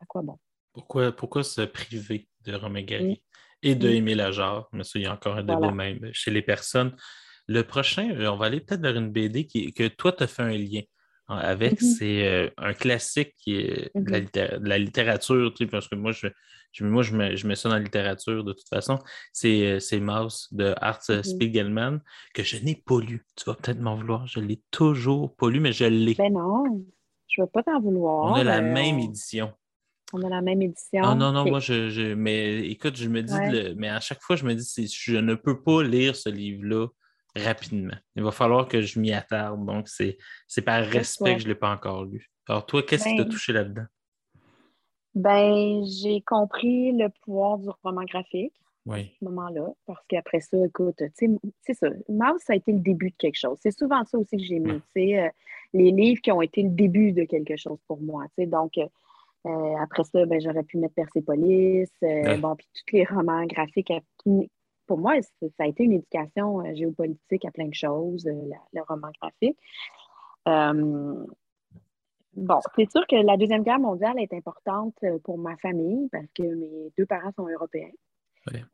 à 0.00 0.06
quoi 0.06 0.22
bon? 0.22 0.36
Pourquoi, 0.78 1.10
pourquoi 1.10 1.42
se 1.42 1.62
priver 1.62 2.28
de 2.46 2.54
Romain 2.54 2.82
Gary 2.82 3.20
et 3.64 3.74
de. 3.74 3.88
Aimé 3.88 4.14
Lajarre? 4.14 4.68
Mais 4.72 4.84
ça, 4.84 4.98
il 5.00 5.02
y 5.02 5.06
a 5.06 5.12
encore 5.12 5.34
un 5.36 5.42
débat 5.42 5.56
Voilà. 5.58 5.72
même 5.72 6.08
chez 6.12 6.30
les 6.30 6.40
personnes. 6.42 6.94
Le 7.48 7.62
prochain, 7.64 8.10
euh, 8.12 8.28
on 8.30 8.36
va 8.36 8.46
aller 8.46 8.60
peut-être 8.60 8.82
vers 8.82 8.94
une 8.96 9.10
BD 9.10 9.44
qui, 9.46 9.72
que 9.72 9.88
toi, 9.88 10.12
tu 10.12 10.22
as 10.22 10.28
fait 10.28 10.42
un 10.42 10.50
lien 10.56 10.82
hein, 11.26 11.38
avec. 11.38 11.82
Mhm. 11.82 11.88
C'est 11.88 12.28
euh, 12.28 12.48
un 12.58 12.74
classique 12.74 13.34
qui 13.38 13.56
est 13.56 13.90
de, 13.96 14.08
la 14.10 14.20
Mhm. 14.20 14.62
de 14.62 14.68
la 14.68 14.78
littérature, 14.78 15.52
tu 15.52 15.64
sais, 15.64 15.66
parce 15.70 15.88
que 15.88 15.96
moi, 15.96 16.12
je, 16.12 16.28
je- 16.70 16.84
moi 16.84 17.02
je, 17.02 17.16
mets, 17.16 17.36
je 17.36 17.48
mets 17.48 17.56
ça 17.56 17.68
dans 17.70 17.74
la 17.74 17.80
littérature 17.82 18.44
de 18.44 18.52
toute 18.52 18.68
façon. 18.68 19.00
C'est 19.32 19.80
euh, 19.80 20.00
Maus 20.00 20.52
de 20.52 20.74
Art 20.80 21.00
Mhm. 21.08 21.22
Spiegelman 21.24 22.00
que 22.34 22.44
je 22.44 22.56
n'ai 22.62 22.76
pas 22.76 23.00
lu. 23.00 23.24
Tu 23.36 23.44
vas 23.46 23.54
peut-être 23.56 23.80
m'en 23.80 23.96
vouloir. 23.96 24.28
Je 24.28 24.38
l'ai 24.38 24.62
toujours 24.70 25.34
pas 25.34 25.50
lu, 25.50 25.58
mais 25.58 25.72
je 25.72 25.86
l'ai. 25.86 26.14
Ben 26.14 26.32
non, 26.32 26.84
je 27.26 27.40
ne 27.40 27.46
veux 27.46 27.50
pas 27.50 27.64
t'en 27.64 27.80
vouloir. 27.80 28.24
on 28.30 28.34
a 28.34 28.44
la 28.44 28.58
Euh, 28.58 28.72
même 28.72 28.96
on- 29.00 29.04
édition. 29.04 29.52
On 30.12 30.22
a 30.22 30.28
la 30.28 30.40
même 30.40 30.62
édition. 30.62 31.02
Ah 31.04 31.14
non, 31.14 31.32
non, 31.32 31.44
moi, 31.44 31.60
je, 31.60 31.90
je- 31.90 32.14
Mais 32.14 32.60
écoute, 32.68 32.96
je 32.96 33.08
me 33.08 33.22
dis, 33.22 33.34
Ouais. 33.34 33.50
le- 33.50 33.74
mais 33.74 33.88
à 33.88 34.00
chaque 34.00 34.22
fois, 34.22 34.36
je 34.36 34.44
me 34.44 34.54
dis, 34.54 34.86
je 34.88 35.16
ne 35.18 35.34
peux 35.34 35.60
pas 35.62 35.82
lire 35.82 36.16
ce 36.16 36.28
livre-là 36.30 36.86
rapidement. 37.36 37.94
Il 38.16 38.22
va 38.22 38.30
falloir 38.30 38.66
que 38.68 38.80
je 38.80 38.98
m'y 38.98 39.12
attarde. 39.12 39.64
Donc, 39.66 39.86
c'est 39.88 40.16
par 40.64 40.84
respect 40.84 41.24
toi. 41.24 41.34
que 41.34 41.40
je 41.40 41.44
ne 41.46 41.52
l'ai 41.52 41.58
pas 41.58 41.70
encore 41.72 42.04
lu. 42.04 42.30
Alors, 42.48 42.64
toi, 42.64 42.82
qu'est-ce 42.82 43.04
qui 43.08 43.16
t'a 43.16 43.24
Ben- 43.24 43.30
touché 43.30 43.52
là-dedans? 43.52 43.84
Ben, 45.14 45.84
j'ai 45.84 46.20
compris 46.22 46.92
le 46.92 47.08
pouvoir 47.24 47.58
du 47.58 47.68
roman 47.82 48.04
graphique. 48.04 48.52
Oui. 48.86 49.14
ce 49.20 49.24
moment-là, 49.26 49.66
parce 49.84 50.02
qu'après 50.08 50.40
ça, 50.40 50.56
écoute, 50.64 50.94
tu 50.96 51.10
sais, 51.14 51.28
c'est 51.60 51.74
ça, 51.74 51.88
Mouse, 52.08 52.40
ça 52.40 52.54
a 52.54 52.56
été 52.56 52.72
le 52.72 52.78
début 52.78 53.10
de 53.10 53.16
quelque 53.18 53.36
chose. 53.38 53.58
C'est 53.60 53.76
souvent 53.76 54.02
ça 54.06 54.16
aussi 54.16 54.38
que 54.38 54.42
j'ai 54.42 54.60
mis, 54.60 54.80
sais, 54.96 55.20
euh, 55.20 55.28
les 55.74 55.90
livres 55.90 56.22
qui 56.22 56.32
ont 56.32 56.40
été 56.40 56.62
le 56.62 56.70
début 56.70 57.12
de 57.12 57.24
quelque 57.24 57.54
chose 57.58 57.78
pour 57.86 58.00
moi, 58.00 58.24
tu 58.28 58.44
sais, 58.44 58.46
donc 58.46 58.78
euh, 59.46 59.76
après 59.76 60.04
ça, 60.04 60.26
ben, 60.26 60.40
j'aurais 60.40 60.64
pu 60.64 60.78
mettre 60.78 60.94
Persépolis, 60.94 61.88
euh, 62.02 62.06
Ouais. 62.06 62.38
bon, 62.38 62.56
puis 62.56 62.68
tous 62.74 62.96
les 62.96 63.04
romans 63.04 63.44
graphiques, 63.46 63.90
à- 63.90 64.00
pour 64.86 64.98
moi, 64.98 65.14
ça 65.22 65.64
a 65.64 65.66
été 65.66 65.84
une 65.84 65.92
éducation 65.92 66.60
euh, 66.60 66.74
géopolitique 66.74 67.44
à 67.44 67.50
plein 67.50 67.68
de 67.68 67.74
choses, 67.74 68.24
la- 68.26 68.56
le 68.72 68.82
roman 68.88 69.08
graphique. 69.20 69.58
Bon, 72.34 72.60
c'est 72.76 72.90
sûr 72.90 73.06
que 73.06 73.16
la 73.16 73.36
Deuxième 73.36 73.64
Guerre 73.64 73.80
mondiale 73.80 74.18
est 74.20 74.32
importante 74.32 74.94
pour 75.24 75.38
ma 75.38 75.56
famille 75.56 76.08
parce 76.10 76.26
que 76.34 76.42
mes 76.42 76.92
deux 76.96 77.06
parents 77.06 77.32
sont 77.36 77.48
européens. 77.48 77.90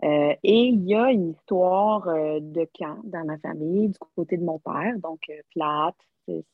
Ouais. 0.03 0.38
Et 0.42 0.66
il 0.66 0.85
y 0.85 0.94
a 0.94 1.11
une 1.11 1.31
histoire 1.31 2.05
de 2.07 2.68
camp 2.79 2.98
dans 3.05 3.24
ma 3.24 3.38
famille 3.38 3.88
du 3.88 3.98
côté 4.14 4.37
de 4.37 4.44
mon 4.44 4.59
père. 4.59 4.98
Donc, 4.98 5.20
Plaat, 5.55 5.94
c'est 6.29 6.44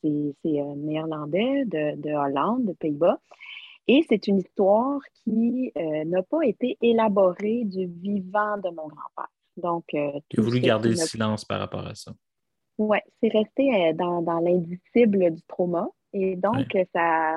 néerlandais 0.45 1.65
de, 1.65 1.97
de 2.01 2.11
Hollande, 2.13 2.65
de 2.67 2.73
Pays-Bas. 2.75 3.19
Et 3.89 4.05
c'est 4.09 4.27
une 4.29 4.39
histoire 4.39 5.01
qui 5.25 5.73
euh, 5.77 6.05
n'a 6.05 6.23
pas 6.23 6.43
été 6.45 6.77
élaborée 6.81 7.65
du 7.65 7.87
vivant 7.87 8.57
de 8.59 8.69
mon 8.71 8.87
grand-père. 8.89 9.29
Donc, 9.57 9.85
euh, 9.95 10.13
Tu 10.29 10.41
as 10.41 10.43
voulu 10.43 10.61
garder 10.61 10.91
le 10.91 10.97
silence 10.97 11.45
par 11.45 11.59
rapport 11.61 11.87
à 11.87 11.95
ça. 11.95 12.13
oui, 12.79 12.99
c'est 13.21 13.29
resté 13.29 13.75
euh, 13.89 13.93
dans, 13.95 14.23
dans 14.23 14.39
l'indicible 14.39 15.33
du 15.35 15.43
trauma. 15.43 15.89
Et 16.13 16.35
donc, 16.37 16.67
ça, 16.95 17.35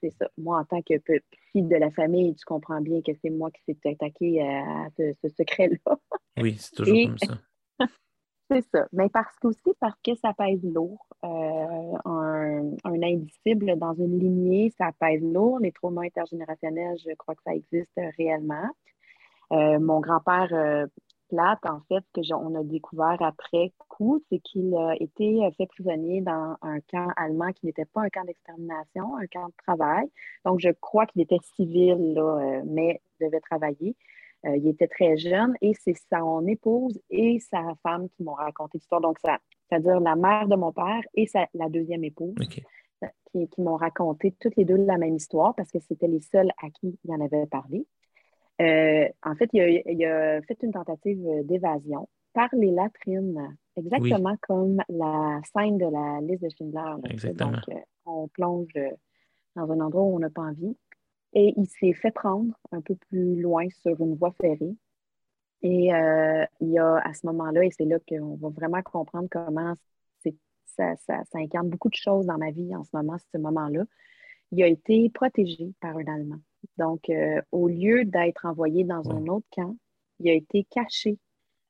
c'est 0.00 0.10
ça. 0.10 0.28
Moi, 0.38 0.58
en 0.58 0.64
tant 0.64 0.80
que 0.82 0.96
pe- 0.98 1.20
fille 1.52 1.62
de 1.62 1.76
la 1.76 1.90
famille, 1.90 2.34
tu 2.34 2.44
comprends 2.46 2.80
bien 2.80 3.02
que 3.02 3.12
c'est 3.20 3.28
moi 3.30 3.50
qui 3.50 3.60
s'est 3.74 3.90
attaqué 3.90 4.40
à 4.40 4.88
ce, 4.96 5.12
ce 5.22 5.28
secret-là. 5.28 5.96
Oui, 6.40 6.56
c'est 6.58 6.74
toujours 6.74 6.96
Et- 6.96 7.06
comme 7.06 7.18
ça. 7.18 7.38
C'est 8.50 8.62
ça. 8.72 8.86
Mais 8.92 9.08
parce 9.08 9.38
que 9.38 9.48
aussi 9.48 9.72
parce 9.80 9.98
que 10.04 10.14
ça 10.16 10.34
pèse 10.34 10.62
lourd. 10.62 11.06
Euh, 11.24 11.96
un, 12.04 12.70
un 12.84 13.02
indicible 13.02 13.76
dans 13.78 13.94
une 13.94 14.18
lignée, 14.18 14.72
ça 14.76 14.90
pèse 15.00 15.22
lourd. 15.22 15.58
Les 15.60 15.72
traumas 15.72 16.04
intergénérationnels, 16.04 16.98
je 16.98 17.14
crois 17.16 17.34
que 17.34 17.42
ça 17.44 17.54
existe 17.54 17.98
réellement. 18.18 18.68
Euh, 19.52 19.78
mon 19.78 20.00
grand-père 20.00 20.48
euh, 20.52 20.86
Platt, 21.30 21.58
en 21.64 21.80
fait, 21.88 22.04
que 22.14 22.20
on 22.34 22.54
a 22.54 22.62
découvert 22.62 23.16
après 23.20 23.72
coup, 23.88 24.22
c'est 24.30 24.40
qu'il 24.40 24.74
a 24.76 24.94
été 25.00 25.44
euh, 25.44 25.50
fait 25.56 25.66
prisonnier 25.66 26.20
dans 26.20 26.56
un 26.62 26.80
camp 26.92 27.08
allemand 27.16 27.50
qui 27.52 27.66
n'était 27.66 27.86
pas 27.86 28.02
un 28.02 28.08
camp 28.10 28.24
d'extermination, 28.24 29.16
un 29.16 29.26
camp 29.26 29.48
de 29.48 29.54
travail. 29.66 30.06
Donc, 30.44 30.60
je 30.60 30.70
crois 30.80 31.06
qu'il 31.06 31.22
était 31.22 31.38
civil, 31.56 32.14
là, 32.14 32.62
mais 32.66 33.00
devait 33.20 33.40
travailler. 33.40 33.96
Euh, 34.46 34.56
il 34.56 34.68
était 34.68 34.88
très 34.88 35.16
jeune 35.16 35.54
et 35.62 35.72
c'est 35.74 35.94
son 36.12 36.46
épouse 36.46 37.00
et 37.10 37.38
sa 37.40 37.62
femme 37.82 38.08
qui 38.10 38.22
m'ont 38.24 38.34
raconté 38.34 38.76
l'histoire. 38.78 39.00
Donc, 39.00 39.18
ça, 39.24 39.38
c'est-à-dire 39.68 40.00
la 40.00 40.16
mère 40.16 40.48
de 40.48 40.56
mon 40.56 40.70
père 40.72 41.00
et 41.14 41.26
sa- 41.26 41.48
la 41.54 41.68
deuxième 41.70 42.04
épouse 42.04 42.34
qui, 43.32 43.48
qui 43.48 43.60
m'ont 43.62 43.76
raconté 43.76 44.32
toutes 44.38 44.56
les 44.56 44.64
deux 44.64 44.76
la 44.76 44.98
même 44.98 45.14
histoire 45.16 45.54
parce 45.54 45.70
que 45.70 45.78
c'était 45.80 46.08
les 46.08 46.20
seuls 46.20 46.50
à 46.62 46.68
qui 46.70 46.98
il 47.04 47.10
en 47.12 47.20
avait 47.20 47.46
parlé. 47.46 47.86
Euh, 48.60 49.08
en 49.24 49.34
fait, 49.34 49.48
il 49.52 49.60
a, 49.60 49.68
il 49.68 50.04
a 50.04 50.42
fait 50.42 50.58
une 50.62 50.72
tentative 50.72 51.26
d'évasion 51.44 52.08
par 52.34 52.48
les 52.52 52.70
latrines, 52.70 53.56
exactement 53.76 54.36
comme 54.42 54.82
la 54.88 55.40
scène 55.56 55.78
de 55.78 55.86
la 55.86 56.20
liste 56.20 56.42
de 56.42 56.48
Schindler. 56.50 56.74
là. 56.74 56.98
Exactement. 57.10 57.50
Donc, 57.52 57.60
euh, 57.70 57.80
on 58.06 58.28
plonge 58.28 58.74
dans 59.56 59.70
un 59.70 59.80
endroit 59.80 60.02
où 60.02 60.16
on 60.16 60.18
n'a 60.18 60.30
pas 60.30 60.42
envie. 60.42 60.76
Et 61.34 61.52
il 61.56 61.66
s'est 61.66 61.92
fait 61.92 62.12
prendre 62.12 62.54
un 62.72 62.80
peu 62.80 62.94
plus 62.94 63.40
loin 63.40 63.66
sur 63.82 64.00
une 64.00 64.14
voie 64.14 64.32
ferrée. 64.40 64.76
Et 65.62 65.94
euh, 65.94 66.44
il 66.60 66.70
y 66.70 66.78
a 66.78 66.96
à 66.98 67.14
ce 67.14 67.26
moment-là, 67.26 67.64
et 67.64 67.70
c'est 67.70 67.84
là 67.84 67.98
qu'on 68.06 68.36
va 68.36 68.48
vraiment 68.50 68.82
comprendre 68.82 69.28
comment 69.30 69.74
ça, 70.76 70.96
ça, 70.96 71.22
ça 71.24 71.38
incarne 71.38 71.68
beaucoup 71.68 71.88
de 71.88 71.94
choses 71.94 72.26
dans 72.26 72.38
ma 72.38 72.50
vie 72.50 72.74
en 72.74 72.84
ce 72.84 72.90
moment, 72.92 73.16
ce 73.32 73.38
moment-là. 73.38 73.84
Il 74.52 74.62
a 74.62 74.66
été 74.66 75.08
protégé 75.10 75.72
par 75.80 75.96
un 75.96 76.06
Allemand. 76.06 76.40
Donc, 76.76 77.08
euh, 77.08 77.40
au 77.52 77.68
lieu 77.68 78.04
d'être 78.04 78.46
envoyé 78.46 78.84
dans 78.84 79.10
un 79.10 79.26
autre 79.26 79.46
camp, 79.54 79.76
il 80.20 80.30
a 80.30 80.32
été 80.32 80.64
caché 80.70 81.18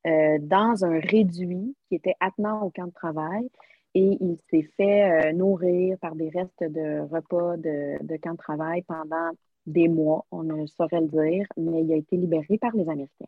euh, 0.06 0.38
dans 0.40 0.84
un 0.84 0.98
réduit 1.00 1.74
qui 1.88 1.94
était 1.94 2.14
attenant 2.20 2.62
au 2.62 2.70
camp 2.70 2.86
de 2.86 2.92
travail 2.92 3.48
et 3.94 4.18
il 4.20 4.38
s'est 4.50 4.68
fait 4.76 5.28
euh, 5.28 5.32
nourrir 5.32 5.96
par 5.98 6.14
des 6.14 6.28
restes 6.28 6.62
de 6.62 7.00
repas 7.10 7.56
de, 7.56 8.04
de 8.04 8.16
camp 8.16 8.32
de 8.32 8.38
travail 8.38 8.82
pendant 8.82 9.30
des 9.66 9.88
mois, 9.88 10.26
on 10.30 10.42
ne 10.42 10.66
saurait 10.66 11.00
le 11.00 11.08
dire, 11.08 11.46
mais 11.56 11.82
il 11.82 11.92
a 11.92 11.96
été 11.96 12.16
libéré 12.16 12.58
par 12.58 12.72
les 12.74 12.88
Américains. 12.88 13.26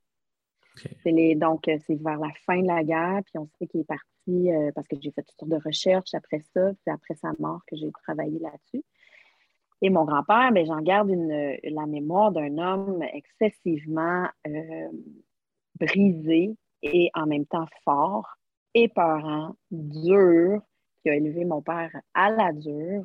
Les, 1.05 1.35
donc, 1.35 1.69
euh, 1.69 1.79
c'est 1.87 1.95
vers 2.03 2.19
la 2.19 2.31
fin 2.45 2.61
de 2.61 2.67
la 2.67 2.85
guerre, 2.85 3.23
puis 3.25 3.39
on 3.39 3.49
sait 3.59 3.67
qu'il 3.67 3.81
est 3.81 3.85
parti 3.85 4.53
euh, 4.53 4.71
parce 4.75 4.87
que 4.87 4.97
j'ai 5.01 5.11
fait 5.11 5.23
toutes 5.23 5.39
sortes 5.39 5.51
de 5.51 5.65
recherches 5.65 6.15
après 6.15 6.43
ça, 6.53 6.73
c'est 6.85 6.91
après 6.91 7.15
sa 7.15 7.33
mort 7.39 7.63
que 7.67 7.77
j'ai 7.77 7.91
travaillé 8.05 8.39
là-dessus. 8.39 8.85
Et 9.83 9.91
mon 9.91 10.05
grand-père, 10.05 10.53
ben, 10.53 10.67
j'en 10.67 10.81
garde 10.81 11.11
une, 11.11 11.57
la 11.63 11.87
mémoire 11.87 12.33
d'un 12.33 12.59
homme 12.59 13.03
excessivement 13.13 14.27
euh, 14.47 14.89
brisé 15.79 16.57
et 16.83 17.11
en 17.15 17.27
même 17.27 17.47
temps 17.47 17.67
fort, 17.85 18.37
épeurant, 18.75 19.55
dur, 19.71 20.63
qui 21.03 21.11
a 21.11 21.15
élevé 21.15 21.45
mon 21.45 21.63
père 21.63 21.91
à 22.15 22.31
la 22.31 22.53
dure, 22.53 23.05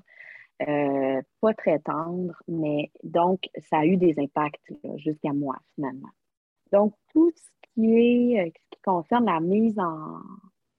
euh, 0.67 1.21
pas 1.39 1.53
très 1.53 1.79
tendre, 1.79 2.33
mais 2.47 2.91
donc 3.03 3.39
ça 3.69 3.79
a 3.79 3.85
eu 3.85 3.97
des 3.97 4.15
impacts 4.19 4.71
jusqu'à 4.97 5.33
moi 5.33 5.57
finalement. 5.75 6.09
Donc 6.71 6.93
tout 7.13 7.31
ce 7.35 7.49
qui 7.73 7.95
est, 7.95 8.39
euh, 8.39 8.49
ce 8.49 8.69
qui 8.77 8.81
concerne 8.83 9.25
la 9.25 9.39
mise 9.39 9.79
en, 9.79 10.19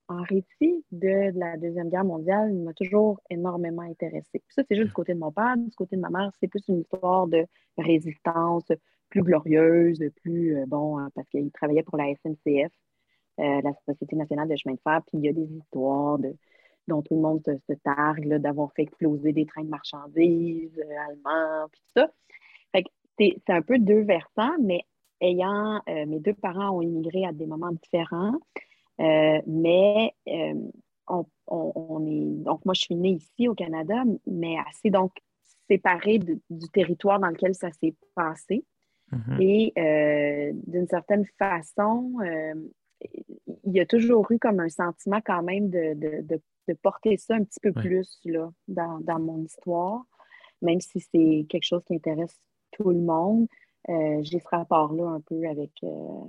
récit 0.08 0.84
de, 0.92 1.36
la 1.38 1.56
Deuxième 1.56 1.88
Guerre 1.88 2.04
mondiale 2.04 2.52
m'a 2.52 2.74
toujours 2.74 3.18
énormément 3.30 3.80
intéressée. 3.80 4.42
Ça, 4.50 4.62
c'est 4.68 4.76
juste 4.76 4.88
du 4.88 4.92
côté 4.92 5.14
de 5.14 5.18
mon 5.18 5.32
père. 5.32 5.56
Du 5.56 5.74
côté 5.74 5.96
de 5.96 6.02
ma 6.02 6.10
mère, 6.10 6.30
c'est 6.38 6.48
plus 6.48 6.62
une 6.68 6.80
histoire 6.80 7.26
de 7.26 7.46
résistance 7.78 8.70
plus 9.08 9.22
glorieuse, 9.22 10.00
plus, 10.22 10.58
euh, 10.58 10.66
bon, 10.66 10.98
hein, 10.98 11.08
parce 11.14 11.26
qu'il 11.30 11.50
travaillait 11.50 11.82
pour 11.82 11.96
la 11.96 12.12
SNCF, 12.14 12.72
la 13.38 13.72
Société 13.86 14.14
nationale 14.14 14.48
de 14.48 14.56
chemin 14.56 14.74
de 14.74 14.80
fer, 14.80 15.00
puis 15.06 15.18
il 15.18 15.24
y 15.24 15.28
a 15.28 15.32
des 15.32 15.50
histoires 15.50 16.18
de, 16.18 16.36
dont 16.88 17.02
tout 17.02 17.14
le 17.14 17.20
monde 17.20 17.40
se, 17.44 17.52
se 17.68 17.74
targue 17.84 18.34
d'avoir 18.38 18.72
fait 18.74 18.82
exploser 18.82 19.32
des 19.32 19.46
trains 19.46 19.64
de 19.64 19.68
marchandises 19.70 20.78
euh, 20.78 20.98
allemands, 21.08 21.68
puis 21.70 21.80
tout 21.80 22.00
ça. 22.00 22.10
Fait 22.72 22.82
que 22.84 22.88
c'est 23.18 23.40
un 23.50 23.62
peu 23.62 23.78
deux 23.78 24.02
versants, 24.02 24.56
mais 24.60 24.80
ayant, 25.20 25.80
euh, 25.88 26.06
mes 26.06 26.18
deux 26.20 26.34
parents 26.34 26.70
ont 26.76 26.82
immigré 26.82 27.24
à 27.24 27.32
des 27.32 27.46
moments 27.46 27.70
différents, 27.72 28.34
euh, 29.00 29.40
mais 29.46 30.14
on, 31.08 31.26
on- 31.46 31.72
on 31.74 32.06
est. 32.06 32.44
Donc, 32.44 32.64
moi, 32.64 32.74
je 32.74 32.80
suis 32.82 32.94
née 32.96 33.10
ici 33.10 33.48
au 33.48 33.54
Canada, 33.54 34.02
mais 34.26 34.56
assez 34.68 34.90
donc 34.90 35.12
séparée 35.70 36.18
de- 36.18 36.40
du 36.50 36.68
territoire 36.68 37.20
dans 37.20 37.28
lequel 37.28 37.54
ça 37.54 37.70
s'est 37.72 37.94
passé. 38.14 38.64
Mhm. 39.12 39.40
Et 39.40 39.72
d'une 40.66 40.86
certaine 40.88 41.26
façon, 41.38 42.14
il 43.64 43.72
y 43.72 43.80
a 43.80 43.86
toujours 43.86 44.30
eu 44.32 44.38
comme 44.38 44.60
un 44.60 44.68
sentiment 44.68 45.20
quand 45.24 45.42
même 45.42 45.68
de, 45.70 45.94
de- 45.94 46.22
de- 46.22 46.40
de 46.68 46.74
porter 46.74 47.16
ça 47.16 47.34
un 47.34 47.44
petit 47.44 47.60
peu 47.60 47.72
plus 47.72 48.18
là, 48.24 48.50
dans, 48.68 48.98
dans 49.00 49.18
mon 49.18 49.42
histoire, 49.44 50.02
même 50.60 50.80
si 50.80 51.00
c'est 51.00 51.46
quelque 51.48 51.64
chose 51.64 51.82
qui 51.86 51.94
intéresse 51.94 52.40
tout 52.72 52.90
le 52.90 53.00
monde. 53.00 53.46
Euh, 53.88 54.20
j'ai 54.22 54.38
ce 54.38 54.48
rapport-là 54.48 55.04
un 55.08 55.20
peu 55.20 55.44
avec, 55.48 55.72
euh, 55.82 56.24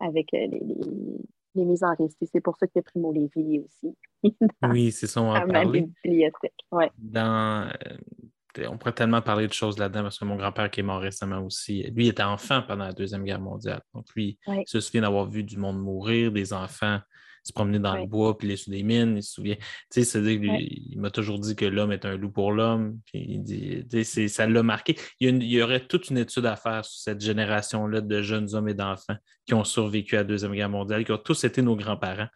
avec 0.00 0.32
euh, 0.34 0.46
les, 0.46 0.60
les- 0.60 1.20
les 1.56 1.64
mises 1.64 1.82
en 1.82 1.94
récit. 1.94 2.26
C'est 2.30 2.42
pour 2.42 2.56
ça 2.58 2.66
que 2.66 2.80
Primo 2.80 3.12
Levi 3.12 3.60
aussi 3.60 3.96
Oui, 4.62 4.92
c'est 4.92 5.06
ça, 5.06 5.22
on 5.22 5.32
va 5.32 5.40
parler. 5.46 5.88
bibliothèque. 6.04 6.52
Ouais. 6.70 6.90
Dans, 6.98 7.66
euh, 7.88 8.66
on 8.70 8.76
pourrait 8.78 8.92
tellement 8.92 9.20
parler 9.22 9.46
de 9.48 9.52
choses 9.54 9.78
là-dedans 9.78 10.02
parce 10.02 10.18
que 10.18 10.24
mon 10.26 10.36
grand-père 10.36 10.70
qui 10.70 10.80
est 10.80 10.82
mort 10.82 11.00
récemment 11.00 11.40
aussi, 11.40 11.82
lui 11.94 12.08
était 12.08 12.22
enfant 12.22 12.62
pendant 12.66 12.84
la 12.84 12.92
Deuxième 12.92 13.24
Guerre 13.24 13.40
mondiale. 13.40 13.80
Donc 13.94 14.04
lui, 14.14 14.38
Ouais. 14.46 14.62
il 14.66 14.68
se 14.70 14.80
souvient 14.80 15.00
d'avoir 15.02 15.28
vu 15.28 15.44
du 15.44 15.56
monde 15.58 15.78
mourir, 15.80 16.30
des 16.30 16.52
enfants 16.52 16.98
se 17.46 17.52
promener 17.52 17.78
dans 17.78 17.94
le 17.96 18.06
bois, 18.06 18.36
puis 18.36 18.48
les 18.48 18.56
sous 18.56 18.70
des 18.70 18.82
mines, 18.82 19.16
il 19.16 19.22
se 19.22 19.32
souvient. 19.34 19.54
Tu 19.56 19.62
sais, 19.90 20.04
c'est-à-dire 20.04 20.40
il 20.42 20.98
m'a 20.98 21.10
toujours 21.10 21.38
dit 21.38 21.54
que 21.56 21.64
l'homme 21.64 21.92
est 21.92 22.04
un 22.04 22.16
loup 22.16 22.30
pour 22.30 22.52
l'homme. 22.52 22.98
Puis 23.06 23.24
il 23.28 23.42
dit, 23.42 23.84
tu 23.88 23.98
sais, 23.98 24.04
c'est- 24.04 24.28
ça 24.28 24.46
l'a 24.46 24.62
marqué. 24.62 24.96
Il 25.20 25.28
y, 25.28 25.30
une- 25.30 25.42
il 25.42 25.50
y 25.50 25.62
aurait 25.62 25.86
toute 25.86 26.10
une 26.10 26.18
étude 26.18 26.46
à 26.46 26.56
faire 26.56 26.84
sur 26.84 27.00
cette 27.00 27.20
génération-là 27.20 28.00
de 28.00 28.22
jeunes 28.22 28.54
hommes 28.54 28.68
et 28.68 28.74
d'enfants 28.74 29.16
qui 29.46 29.54
ont 29.54 29.64
survécu 29.64 30.16
à 30.16 30.18
la 30.20 30.24
Deuxième 30.24 30.52
Guerre 30.54 30.70
mondiale, 30.70 31.04
qui 31.04 31.12
ont 31.12 31.18
tous 31.18 31.44
été 31.44 31.62
nos 31.62 31.76
grands-parents 31.76 32.28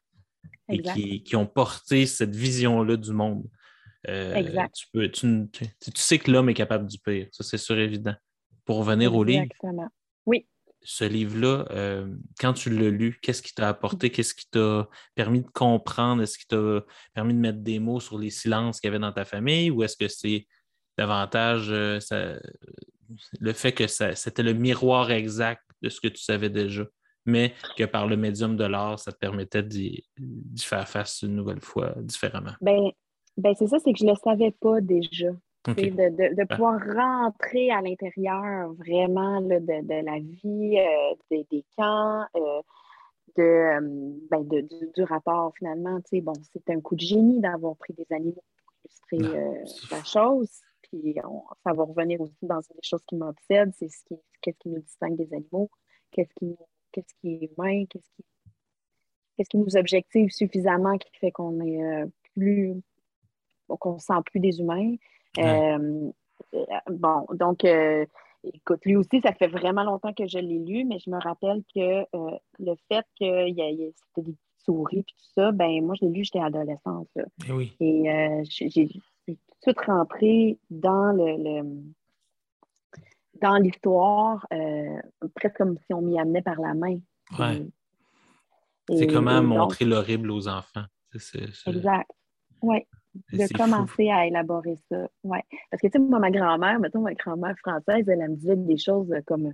et 0.69 0.77
qui, 0.95 1.23
qui 1.23 1.37
ont 1.37 1.47
porté 1.47 2.07
cette 2.07 2.35
vision-là 2.37 2.97
du 2.97 3.13
monde. 3.13 3.45
Euh, 4.09 4.35
Exact. 4.35 4.73
Tu, 4.75 4.87
peux, 4.93 5.09
tu, 5.11 5.27
tu- 5.53 5.67
tu 5.93 6.01
sais 6.01 6.19
que 6.19 6.31
l'homme 6.31 6.49
est 6.49 6.55
capable 6.55 6.87
du 6.87 6.99
pire, 6.99 7.27
ça 7.33 7.45
c'est 7.45 7.59
sûr 7.59 7.79
évident. 7.79 8.15
Pour 8.65 8.77
revenir 8.79 9.15
au 9.15 9.25
livre, 9.25 9.43
Exactement. 9.43 9.89
Oui. 10.27 10.47
Ce 10.83 11.05
livre-là, 11.05 11.67
euh, 11.71 12.09
quand 12.39 12.55
tu 12.55 12.71
l'as 12.71 12.91
lu, 12.91 13.19
qu'est-ce 13.23 13.43
qui 13.43 13.55
t'a 13.55 13.69
apporté? 13.69 14.11
Qu'est-ce 14.11 14.35
qui 14.35 14.49
t'a 14.49 14.89
permis 15.15 15.43
de 15.43 15.49
comprendre? 15.49 16.23
Est-ce 16.23 16.39
qui 16.39 16.47
t'a 16.47 16.85
permis 17.15 17.35
de 17.35 17.39
mettre 17.39 17.61
des 17.61 17.79
mots 17.79 18.01
sur 18.01 18.19
les 18.19 18.31
silences 18.31 18.81
qu'il 18.81 18.89
y 18.89 18.91
avait 18.91 18.99
dans 18.99 19.13
ta 19.13 19.25
famille? 19.25 19.71
Ou 19.71 19.83
est-ce 19.83 19.97
que 19.97 20.09
c'est 20.09 20.47
davantage 20.97 21.69
euh, 21.71 21.99
le 23.41 23.53
fait 23.53 23.73
que 23.73 23.87
c'était 23.87 24.43
le 24.43 24.55
miroir 24.55 25.11
exact 25.11 25.63
de 25.83 25.89
ce 25.89 26.01
que 26.01 26.09
tu 26.09 26.23
savais 26.23 26.51
déjà, 26.51 26.85
mais 27.27 27.55
que 27.77 27.85
par 27.85 28.07
le 28.07 28.17
médium 28.17 28.57
de 28.57 28.65
l'art, 28.65 28.99
ça 28.99 29.13
te 29.13 29.19
permettait 29.19 29.63
d'y 29.63 30.05
d'y 30.19 30.65
faire 30.65 30.89
face 30.89 31.23
une 31.23 31.35
nouvelle 31.35 31.61
fois 31.61 31.95
différemment? 31.99 32.53
Ben, 32.61 32.91
ben 33.37 33.55
c'est 33.59 33.67
ça, 33.67 33.79
c'est 33.79 33.93
que 33.93 33.99
je 33.99 34.05
ne 34.05 34.11
le 34.11 34.17
savais 34.23 34.53
pas 34.53 34.81
déjà. 34.81 35.29
De, 35.67 35.73
de- 35.75 36.35
de 36.35 36.43
Ah. 36.49 36.57
pouvoir 36.57 36.81
rentrer 36.81 37.71
à 37.71 37.83
l'intérieur 37.83 38.73
vraiment 38.75 39.41
là, 39.41 39.61
de, 39.61 39.67
de 39.87 40.05
la 40.07 40.19
vie, 40.19 40.79
euh, 40.79 41.15
des, 41.31 41.47
des 41.51 41.65
camps, 41.77 42.25
euh, 42.35 42.63
de, 43.37 43.43
euh, 43.43 43.81
ben, 44.31 44.41
de- 44.43 44.63
du, 44.63 44.91
du 44.95 45.03
rapport 45.03 45.53
finalement. 45.59 46.01
Bon, 46.23 46.33
c'est 46.53 46.71
un 46.71 46.81
coup 46.81 46.95
de 46.97 47.01
génie 47.01 47.41
d'avoir 47.41 47.77
pris 47.77 47.93
des 47.93 48.07
animaux 48.11 48.43
pour 48.65 48.75
illustrer 49.19 49.39
euh, 49.39 49.65
la 49.91 50.03
chose. 50.05 50.51
Puis 50.83 51.15
on- 51.25 51.45
ça 51.63 51.75
va 51.75 51.85
revenir 51.85 52.21
aussi 52.23 52.35
dans 52.47 52.61
une 52.63 52.77
des 52.77 52.83
choses 52.83 53.05
qui 53.07 53.17
m'obsède, 53.17 53.71
c'est 53.77 53.89
ce 53.91 54.03
qui, 54.05 54.17
qu'est-ce 54.41 54.59
qui 54.59 54.71
nous 54.71 54.81
distingue 54.81 55.17
des 55.17 55.33
animaux, 55.35 55.71
qu'est-ce 56.11 56.33
qui, 56.37 56.57
qu'est-ce 56.91 57.15
qui 57.21 57.35
est 57.35 57.51
humain, 57.53 57.85
qu'est-ce 57.91 58.09
qui, 58.17 58.25
qu'est-ce 59.37 59.51
qui 59.51 59.59
nous 59.59 59.77
objective 59.77 60.31
suffisamment 60.31 60.97
qui 60.97 61.11
fait 61.19 61.31
qu'on 61.33 61.61
est 61.61 62.05
plus, 62.35 62.75
qu'on 63.69 63.99
se 63.99 64.07
sent 64.07 64.23
plus 64.25 64.41
des 64.41 64.59
humains. 64.59 64.95
Ouais. 65.39 65.73
Euh, 65.79 66.11
euh, 66.55 66.65
bon, 66.91 67.27
donc, 67.35 67.65
euh, 67.65 68.05
écoute, 68.45 68.81
lui 68.85 68.97
aussi, 68.97 69.21
ça 69.23 69.33
fait 69.33 69.49
vraiment 69.49 69.85
longtemps 69.85 70.13
que 70.13 70.27
je 70.27 70.39
l'ai 70.39 70.59
lu, 70.59 70.85
mais 70.85 70.99
je 70.99 71.11
me 71.11 71.19
rappelle 71.21 71.63
que 71.75 72.05
le 72.59 72.75
fait 72.89 73.05
que 73.19 73.47
il 73.49 73.55
y 73.55 73.63
a- 73.63 73.71
il 73.71 73.81
y 73.81 73.85
a- 73.87 73.91
c'était 73.95 74.23
des 74.31 74.33
petites 74.33 74.65
souris 74.65 74.99
et 74.99 75.05
tout 75.05 75.15
ça, 75.35 75.53
ben 75.53 75.85
moi, 75.85 75.95
je 76.01 76.07
l'ai 76.07 76.13
lu, 76.13 76.25
j'étais 76.25 76.41
adolescente. 76.41 77.09
là. 77.15 77.25
Eh 77.49 77.53
oui. 77.53 77.73
Et 77.81 78.43
j'ai 78.45 78.89
tout 78.89 79.33
de 79.33 79.37
suite 79.63 79.81
rentrée 79.87 80.59
dans 80.71 81.13
le, 81.13 81.37
le- 81.63 81.83
dans 83.41 83.57
l'histoire, 83.57 84.47
euh, 84.53 85.01
presque 85.35 85.57
comme 85.59 85.79
si 85.87 85.95
on 85.95 86.03
m'y 86.03 86.19
amenait 86.19 86.43
par 86.43 86.61
la 86.61 86.75
main. 86.75 86.99
Ouais. 87.39 87.63
C'est 88.93 89.07
comment 89.07 89.41
montrer 89.43 89.85
l'horrible 89.85 90.31
aux 90.31 90.49
enfants. 90.49 90.85
Exact. 91.67 92.11
Oui, 92.63 92.79
de 93.33 93.47
fou. 93.47 93.55
commencer 93.57 94.11
à 94.11 94.27
élaborer 94.27 94.77
ça. 94.91 95.09
Ouais. 95.25 95.43
Parce 95.71 95.81
que, 95.83 95.87
tu 95.89 95.93
sais, 95.93 95.99
moi, 95.99 96.19
ma 96.19 96.31
grand-mère, 96.31 96.79
mettons, 96.81 97.01
ma 97.01 97.15
grand-mère 97.15 97.57
française, 97.59 98.09
elle, 98.09 98.21
elle 98.21 98.31
me 98.31 98.37
disait 98.37 98.57
des 98.57 98.79
choses 98.79 99.13
comme 99.27 99.53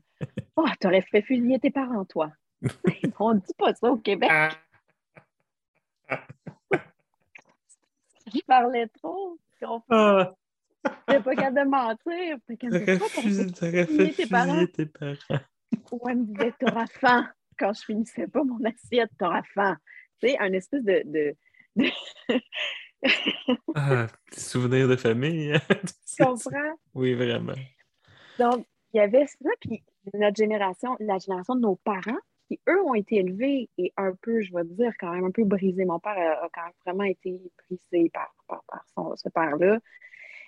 Oh, 0.56 0.66
t'aurais 0.80 1.02
fait 1.02 1.22
fusiller 1.22 1.58
tes 1.58 1.70
parents, 1.70 2.04
toi. 2.04 2.30
On 3.18 3.34
ne 3.34 3.40
dit 3.40 3.52
pas 3.58 3.74
ça 3.74 3.90
au 3.90 3.96
Québec. 3.96 4.30
Je 8.34 8.40
parlais 8.46 8.88
trop. 8.88 9.38
Ah, 9.90 10.32
J'étais 11.08 11.22
pas 11.22 11.34
capable 11.34 11.56
de 11.56 11.64
mentir. 11.64 12.36
T'aurais 12.48 12.98
fait 12.98 13.86
fusiller 13.86 14.12
tes 14.12 14.26
parents? 14.26 14.52
fusiller 14.52 14.68
tes 14.72 14.86
parents. 14.86 15.40
Ou 15.92 16.08
elle 16.08 16.16
me 16.18 16.24
disait 16.26 16.52
T'auras 16.58 16.86
faim. 16.86 17.28
Quand 17.58 17.72
je 17.72 17.82
finissais 17.84 18.26
pas 18.26 18.44
mon 18.44 18.62
assiette, 18.64 19.10
t'auras 19.18 19.42
faim. 19.54 19.76
Tu 20.20 20.28
sais, 20.28 20.38
un 20.38 20.52
espèce 20.52 20.84
de. 20.84 21.02
de... 21.06 21.34
de- 21.76 21.90
Ah, 23.74 24.06
des 24.32 24.40
souvenirs 24.40 24.88
de 24.88 24.96
famille. 24.96 25.52
hein? 25.52 25.60
tu 26.16 26.24
comprends? 26.24 26.74
oui, 26.94 27.14
vraiment. 27.14 27.52
Donc, 28.38 28.66
il 28.92 28.98
y 28.98 29.00
avait 29.00 29.26
ça, 29.26 29.50
puis 29.60 29.84
notre 30.14 30.36
génération, 30.36 30.96
la 31.00 31.18
génération 31.18 31.54
de 31.56 31.60
nos 31.60 31.76
parents, 31.76 32.18
qui, 32.48 32.60
eux, 32.68 32.82
ont 32.84 32.94
été 32.94 33.16
élevés 33.16 33.68
et 33.76 33.92
un 33.96 34.12
peu, 34.22 34.40
je 34.40 34.52
vais 34.54 34.64
dire, 34.64 34.92
quand 34.98 35.12
même 35.12 35.24
un 35.24 35.30
peu 35.30 35.44
brisés. 35.44 35.84
Mon 35.84 35.98
père 35.98 36.16
a, 36.16 36.44
a 36.44 36.48
quand 36.52 36.62
même 36.62 36.72
vraiment 36.86 37.04
été 37.04 37.40
brisé 37.68 38.08
par, 38.10 38.34
par, 38.48 38.62
par 38.68 38.84
son, 38.94 39.14
ce 39.16 39.28
père-là. 39.28 39.78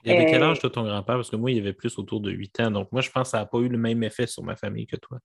Il 0.05 0.13
avait 0.13 0.27
quel 0.27 0.43
Euh, 0.43 0.51
âge, 0.51 0.61
toi, 0.61 0.71
ton 0.71 0.85
grand-père? 0.85 1.17
Parce 1.17 1.31
que 1.31 1.37
moi, 1.37 1.51
il 1.51 1.59
avait 1.59 1.73
plus 1.73 1.99
autour 1.99 2.21
de 2.21 2.31
8 2.31 2.61
ans. 2.61 2.71
Donc, 2.71 2.93
moi, 2.93 3.01
je 3.01 3.11
pense 3.11 3.25
que 3.25 3.31
ça 3.31 3.39
n'a 3.39 3.47
pas 3.47 3.59
eu 3.59 3.69
le 3.69 3.79
même 3.79 4.03
effet 4.03 4.27
sur 4.27 4.43
ma 4.45 4.55
famille 4.57 4.87
que 4.87 4.97
toi. 4.97 5.19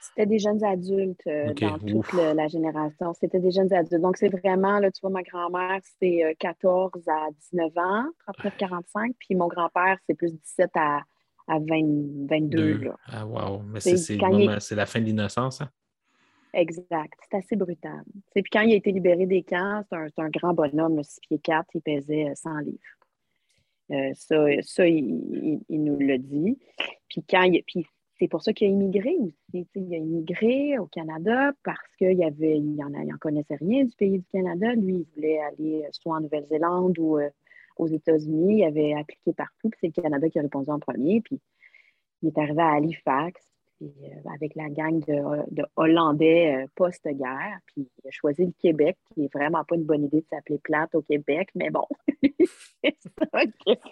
C'était 0.00 0.26
des 0.26 0.38
jeunes 0.38 0.62
adultes 0.64 1.20
euh, 1.26 1.52
dans 1.54 1.78
toute 1.78 2.12
le- 2.12 2.32
la 2.34 2.46
génération. 2.48 3.12
C'était 3.14 3.40
des 3.40 3.50
jeunes 3.50 3.72
adultes. 3.72 4.00
Donc, 4.02 4.16
c'est 4.16 4.28
vraiment, 4.28 4.78
là, 4.78 4.90
tu 4.90 5.00
vois, 5.00 5.10
ma 5.10 5.22
grand-mère, 5.22 5.80
c'est 6.00 6.24
euh, 6.24 6.32
14 6.38 7.08
à 7.08 7.28
19 7.52 7.72
ans, 7.76 8.04
39-45, 8.28 9.12
puis 9.18 9.34
mon 9.34 9.48
grand-père, 9.48 9.98
c'est 10.06 10.14
plus 10.14 10.32
17 10.32 10.70
à, 10.74 11.00
à 11.48 11.58
20, 11.58 12.26
22. 12.28 12.48
Deux. 12.48 12.78
Là. 12.84 12.96
Ah, 13.06 13.26
wow. 13.26 13.62
Mais 13.62 13.80
C'est 13.80 14.14
il 14.16 14.76
la 14.76 14.86
fin 14.86 15.00
de 15.00 15.06
l'innocence. 15.06 15.60
hein? 15.60 15.70
Exact. 16.54 17.14
C'est 17.30 17.38
assez 17.38 17.56
brutal. 17.56 18.02
Puis 18.34 18.44
quand 18.52 18.60
il 18.60 18.72
a 18.72 18.76
été 18.76 18.92
libéré 18.92 19.24
des 19.26 19.42
camps, 19.42 19.82
c'est 19.88 19.96
un, 19.96 20.06
un 20.18 20.28
grand 20.28 20.52
bonhomme, 20.52 21.02
6 21.02 21.18
pieds 21.20 21.38
4, 21.38 21.66
il 21.74 21.80
pesait 21.80 22.28
euh, 22.28 22.34
100 22.34 22.58
livres. 22.58 22.78
Euh, 23.92 24.12
ça, 24.14 24.88
il, 24.88 25.60
nous 25.68 25.98
l'a 25.98 26.18
dit. 26.18 26.58
Puis, 27.08 27.86
c'est 28.18 28.28
pour 28.28 28.42
ça 28.42 28.52
qu'il 28.52 28.68
a 28.68 28.70
immigré 28.70 29.14
aussi. 29.18 29.66
Il 29.74 29.94
a 29.94 29.98
immigré 29.98 30.78
au 30.78 30.86
Canada 30.86 31.52
parce 31.64 31.94
qu'il 31.98 32.16
y 32.16 32.24
avait, 32.24 32.58
il 32.58 32.80
en 32.82 33.18
connaissait 33.18 33.56
rien 33.56 33.84
du 33.84 33.94
pays 33.96 34.18
du 34.18 34.26
Canada. 34.32 34.74
Lui, 34.74 34.94
il 34.94 35.06
voulait 35.14 35.40
aller 35.40 35.82
euh, 35.84 35.88
soit 35.92 36.16
en 36.16 36.20
Nouvelle-Zélande 36.20 36.98
ou 36.98 37.18
euh, 37.18 37.28
aux 37.76 37.88
États-Unis. 37.88 38.58
Il 38.58 38.64
avait 38.64 38.94
appliqué 38.94 39.32
partout. 39.32 39.68
Puis 39.70 39.78
c'est 39.80 39.96
le 39.96 40.02
Canada 40.02 40.28
qui 40.30 40.38
a 40.38 40.42
répondu 40.42 40.70
en 40.70 40.78
premier. 40.78 41.20
Puis 41.20 41.40
il 42.22 42.28
est 42.28 42.38
arrivé 42.38 42.62
à 42.62 42.74
Halifax 42.74 43.51
puis, 43.82 44.04
euh, 44.04 44.30
avec 44.32 44.54
la 44.54 44.68
gang 44.68 45.00
de, 45.00 45.54
de 45.54 45.64
Hollandais 45.76 46.62
euh, 46.62 46.66
post-guerre. 46.74 47.58
Puis 47.66 47.88
il 48.04 48.08
a 48.08 48.10
choisi 48.10 48.44
le 48.44 48.52
Québec, 48.60 48.96
qui 49.12 49.24
est 49.24 49.32
vraiment 49.32 49.64
pas 49.64 49.74
une 49.76 49.84
bonne 49.84 50.04
idée 50.04 50.20
de 50.20 50.26
s'appeler 50.30 50.58
plate 50.58 50.94
au 50.94 51.02
Québec, 51.02 51.48
mais 51.54 51.70
bon, 51.70 51.86
c'est 52.84 52.96
ça 53.02 53.10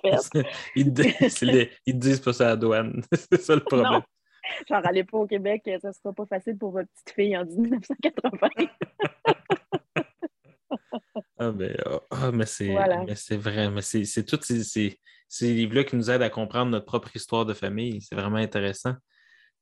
fait. 0.03 0.47
ils, 1.87 1.99
disent 1.99 2.21
pas 2.21 2.33
ça 2.33 2.47
à 2.47 2.49
la 2.51 2.57
douane. 2.57 3.03
c'est 3.13 3.41
ça 3.41 3.55
le 3.55 3.63
problème. 3.63 3.93
Non. 3.93 4.03
Genre, 4.69 4.83
allez 4.85 5.05
pas 5.05 5.19
au 5.19 5.27
Québec, 5.27 5.69
ça 5.81 5.93
sera 5.93 6.13
pas 6.13 6.27
facile 6.27 6.57
pour 6.57 6.73
votre 6.73 6.89
petite 6.89 7.15
fille 7.15 7.37
en 7.37 7.45
1980. 7.45 8.49
Ah, 11.39 11.51
ben, 11.53 11.75
ah, 11.87 12.01
ah, 12.11 12.31
mais 12.33 12.47
c'est 12.47 12.69
Voilà. 12.69 13.05
vrai. 13.05 13.71
Mais 13.71 13.83
c'est 13.83 14.05
c'est 14.05 14.25
tous 14.25 14.43
ces, 14.43 14.63
ces- 14.63 15.01
ces 15.29 15.55
livres-là 15.55 15.85
qui 15.85 15.97
nous 15.97 16.11
aident 16.11 16.23
à 16.23 16.31
comprendre 16.31 16.71
notre 16.71 16.85
propre 16.87 17.15
histoire 17.15 17.47
de 17.47 17.55
famille. 17.55 18.01
C'est 18.03 18.15
vraiment 18.15 18.37
intéressant. 18.37 18.95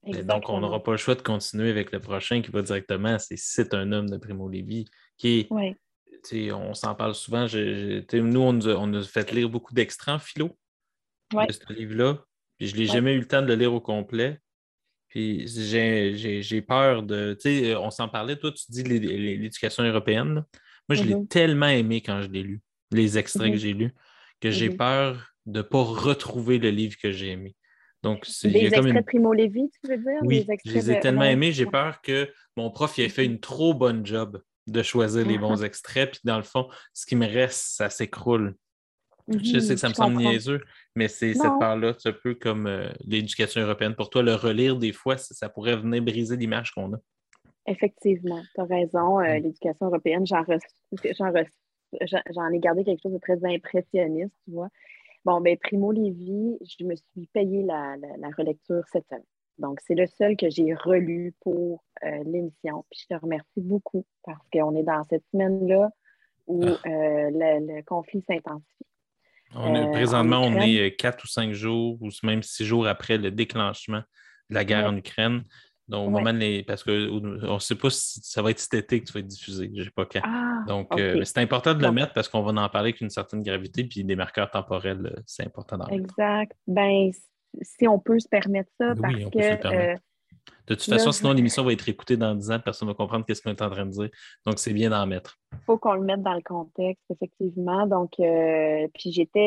Donc, 0.05 0.49
on 0.49 0.61
n'aura 0.61 0.83
pas 0.83 0.93
le 0.93 0.97
choix 0.97 1.15
de 1.15 1.23
continuer 1.23 1.71
avec 1.71 1.93
le 1.93 2.01
prochain 2.01 2.41
qui 2.41 2.51
va 2.51 2.63
directement, 2.63 3.19
c'est 3.19 3.37
C'est 3.37 3.75
un 3.75 3.93
homme 3.93 4.09
de 4.09 4.17
Primo 4.17 4.49
Levi, 4.49 4.87
qui 5.17 5.41
est, 5.41 5.49
sais, 6.23 6.53
on 6.53 6.73
s'en 6.75 6.95
parle 6.95 7.15
souvent. 7.15 7.47
je- 7.47 8.03
je- 8.11 8.17
nous, 8.19 8.41
on 8.41 8.53
nous, 8.53 8.69
a, 8.69 8.75
on 8.77 8.87
nous 8.87 8.99
a 9.01 9.05
fait 9.05 9.31
lire 9.33 9.49
beaucoup 9.51 9.75
d'extraits 9.75 10.15
en 10.15 10.19
philo 10.19 10.57
Ouais. 11.35 11.47
de 11.47 11.53
ce 11.53 11.73
livre-là. 11.73 12.19
Puis 12.59 12.69
je 12.69 12.75
n'ai 12.77 12.83
Ouais. 12.83 12.87
jamais 12.95 13.15
eu 13.15 13.19
le 13.21 13.27
temps 13.29 13.43
de 13.43 13.47
le 13.49 13.55
lire 13.55 13.73
au 13.73 13.81
complet. 13.81 14.39
Puis 15.09 15.47
j'ai- 15.47 16.15
peur 16.63 17.03
de. 17.03 17.35
Tu 17.41 17.61
sais, 17.61 17.77
on 17.77 17.91
s'en 17.91 18.09
parlait, 18.09 18.37
toi, 18.37 18.53
tu 18.53 18.65
dis 18.71 18.83
l'é- 18.83 18.99
l'é- 18.99 19.37
l'éducation 19.37 19.83
européenne. 19.85 20.35
là. 20.37 20.47
Moi, 20.89 20.97
je 20.97 21.03
l'ai 21.03 21.15
Mhm. 21.15 21.29
tellement 21.29 21.67
aimé 21.69 22.01
quand 22.03 22.23
je 22.23 22.29
l'ai 22.29 22.43
lu, 22.43 22.61
les 22.93 23.19
extraits 23.19 23.53
que 23.53 23.59
j'ai 23.59 23.75
lus, 23.75 23.93
que 24.41 24.51
j'ai 24.51 24.71
Mhm. 24.71 24.77
peur 24.77 25.33
de 25.47 25.59
ne 25.59 25.63
pas 25.63 25.83
retrouver 25.83 26.59
le 26.59 26.71
livre 26.71 26.97
que 27.03 27.11
j'ai 27.13 27.29
aimé. 27.29 27.55
Donc, 28.03 28.25
c'est- 28.25 28.49
Des 28.49 28.59
extraits 28.67 28.81
comme 28.83 28.87
une- 28.89 28.97
de 28.97 29.01
Primo 29.05 29.33
Levi, 29.33 29.71
tu 29.71 29.91
veux 29.91 29.99
dire? 29.99 30.21
Oui, 30.23 30.45
Des 30.47 30.57
je 30.65 30.73
les 30.73 30.91
ai 30.93 31.01
tellement 31.01 31.25
aimés, 31.25 31.53
j'ai 31.53 31.67
peur 31.67 32.01
que 32.01 32.29
mon 32.57 32.71
prof 32.71 32.97
il 32.99 33.05
ait 33.05 33.09
fait 33.09 33.25
une 33.25 33.41
trop 33.41 33.75
bonne 33.75 34.07
job 34.07 34.41
de 34.67 34.83
choisir 34.83 35.27
les 35.27 35.39
bons 35.39 35.63
extraits, 35.65 36.11
puis 36.13 36.21
dans 36.25 36.37
le 36.37 36.43
fond, 36.45 36.69
ce 36.93 37.07
qui 37.07 37.17
me 37.17 37.27
reste, 37.27 37.77
ça 37.77 37.91
s'écroule. 37.91 38.55
Je 39.31 39.59
sais 39.59 39.75
Mhm, 39.75 39.75
que 39.75 39.81
ça 39.81 39.89
me 39.91 39.95
semble 39.95 40.15
comprends. 40.15 40.31
niaiseux, 40.31 40.61
mais 40.95 41.07
c'est 41.09 41.35
cette 41.35 41.59
part-là, 41.59 41.95
c'est 41.99 42.09
un 42.09 42.13
peu 42.13 42.35
comme 42.35 42.67
euh, 42.67 42.89
l'éducation 43.05 43.61
européenne. 43.61 43.95
Pour 43.95 44.09
toi, 44.11 44.23
le 44.23 44.35
relire, 44.35 44.77
des 44.77 44.93
fois, 44.93 45.19
ça, 45.19 45.35
ça 45.35 45.49
pourrait 45.51 45.77
venir 45.77 46.03
briser 46.03 46.37
l'image 46.37 46.71
qu'on 46.71 46.95
a. 46.95 46.99
Effectivement, 47.67 48.43
tu 48.55 48.61
as 48.61 48.65
raison. 48.65 49.21
euh, 49.21 49.39
Mm. 49.39 49.43
L'éducation 49.43 49.87
européenne, 49.87 50.27
j'en 50.27 50.43
re- 50.43 50.61
j'en 50.93 51.31
re- 51.31 51.47
j'en- 52.03 52.23
j'en 52.35 52.49
ai 52.51 52.59
gardé 52.59 52.85
quelque 52.85 53.01
chose 53.03 53.13
de 53.13 53.19
très 53.19 53.39
impressionniste, 53.45 54.33
tu 54.45 54.53
vois. 54.53 54.69
Bon, 55.29 55.43
ben 55.43 55.59
Primo 55.59 55.93
Levi, 55.93 56.57
je 56.63 56.87
me 56.87 56.97
suis 56.97 57.27
payé 57.35 57.63
la, 57.63 57.97
la- 57.99 58.17
la 58.17 58.29
relecture 58.39 58.83
cette 58.91 59.07
semaine. 59.09 59.23
Donc, 59.59 59.79
c'est 59.87 59.95
le 59.95 60.07
seul 60.07 60.39
que 60.39 60.49
j'ai 60.49 60.73
relu 60.73 61.35
pour 61.43 61.85
euh, 62.03 62.25
l'émission. 62.25 62.87
Puis 62.91 63.01
je 63.03 63.15
te 63.15 63.21
remercie 63.21 63.61
beaucoup 63.61 64.07
parce 64.25 64.41
qu'on 64.51 64.75
est 64.75 64.85
dans 64.85 65.05
cette 65.11 65.25
semaine-là 65.31 65.91
où 66.47 66.65
Ah. 66.65 66.69
euh, 66.89 67.31
le, 67.31 67.77
le 67.77 67.83
conflit 67.83 68.25
s'intensifie. 68.27 68.87
On 69.55 69.75
est- 69.75 69.87
Euh, 69.89 69.91
présentement, 69.93 70.39
en 70.39 70.55
on 70.55 70.61
est 70.63 70.81
euh, 70.81 70.91
quatre 70.97 71.25
ou 71.25 71.27
cinq 71.27 71.53
jours, 71.53 71.99
ou 72.01 72.09
même 72.23 72.43
six 72.43 72.65
jours 72.65 72.87
après 72.87 73.19
le 73.19 73.31
déclenchement 73.31 74.01
de 74.49 74.55
la 74.55 74.65
guerre 74.65 74.85
Ouais. 74.85 74.93
en 74.93 74.97
Ukraine. 74.97 75.43
Donc, 75.89 76.09
au 76.09 76.13
Ouais. 76.13 76.21
moment 76.21 76.33
de 76.35 76.39
les- 76.39 76.63
Parce 76.63 76.85
qu'on 76.85 76.91
ne 76.93 77.59
sait 77.59 77.75
pas 77.75 77.89
si 77.91 78.21
ça 78.23 78.43
va 78.43 78.51
être 78.51 78.59
cet 78.59 78.75
été 78.75 79.01
que 79.01 79.07
tu 79.07 79.13
vas 79.15 79.21
être 79.21 79.27
diffusé. 79.27 79.71
Je 79.75 79.79
ne 79.81 79.85
sais 79.85 79.91
pas 79.91 80.05
quand. 80.07 80.21
Ah, 80.23 80.63
Donc, 80.67 80.89
euh, 80.99 81.17
mais 81.19 81.25
c'est 81.25 81.39
important 81.39 81.75
de 81.75 81.83
le 81.83 81.93
mettre 81.93 82.13
parce 82.13 82.29
qu'on 82.29 82.43
va 82.43 82.51
en 82.63 82.69
parler 82.69 82.91
avec 82.91 83.01
une 83.01 83.11
certaine 83.11 83.43
gravité, 83.43 83.85
puis 83.85 84.05
des 84.05 84.17
marqueurs 84.17 84.51
temporels, 84.51 85.07
euh, 85.17 85.21
c'est 85.27 85.45
important 85.47 85.79
d'en. 85.79 85.87
Exact. 85.89 86.53
Ben, 86.67 87.11
si 87.63 87.89
on 87.89 87.99
peut 87.99 88.19
se 88.19 88.29
permettre 88.29 88.71
ça, 88.79 88.93
Oui, 88.93 88.97
parce 89.01 89.15
on 89.25 89.31
peut 89.31 89.43
se 89.43 89.49
le 89.51 89.57
que 89.57 89.63
permettre. 89.63 90.01
euh, 90.01 90.05
De 90.67 90.75
toute 90.75 90.85
façon, 90.85 91.13
sinon, 91.13 91.33
l'émission 91.33 91.65
va 91.65 91.73
être 91.73 91.89
écoutée 91.89 92.17
dans 92.17 92.35
10 92.35 92.51
ans, 92.51 92.61
personne 92.63 92.89
ne 92.89 92.93
va 92.93 92.97
comprendre 92.97 93.25
qu'est-ce 93.25 93.41
qu'on 93.43 93.51
est 93.51 93.63
en 93.63 93.71
train 93.71 93.87
de 93.87 93.91
dire. 93.91 94.11
Donc, 94.45 94.59
c'est 94.59 94.73
bien 94.73 94.91
d'en 94.91 95.07
mettre. 95.07 95.39
faut 95.65 95.79
qu'on 95.79 95.95
le 95.95 96.03
mette 96.03 96.23
dans 96.23 96.35
le 96.35 96.43
contexte, 96.43 97.05
effectivement. 97.11 97.87
Donc, 97.87 98.13
euh, 98.21 98.87
puis 98.95 99.11
j'étais, 99.13 99.39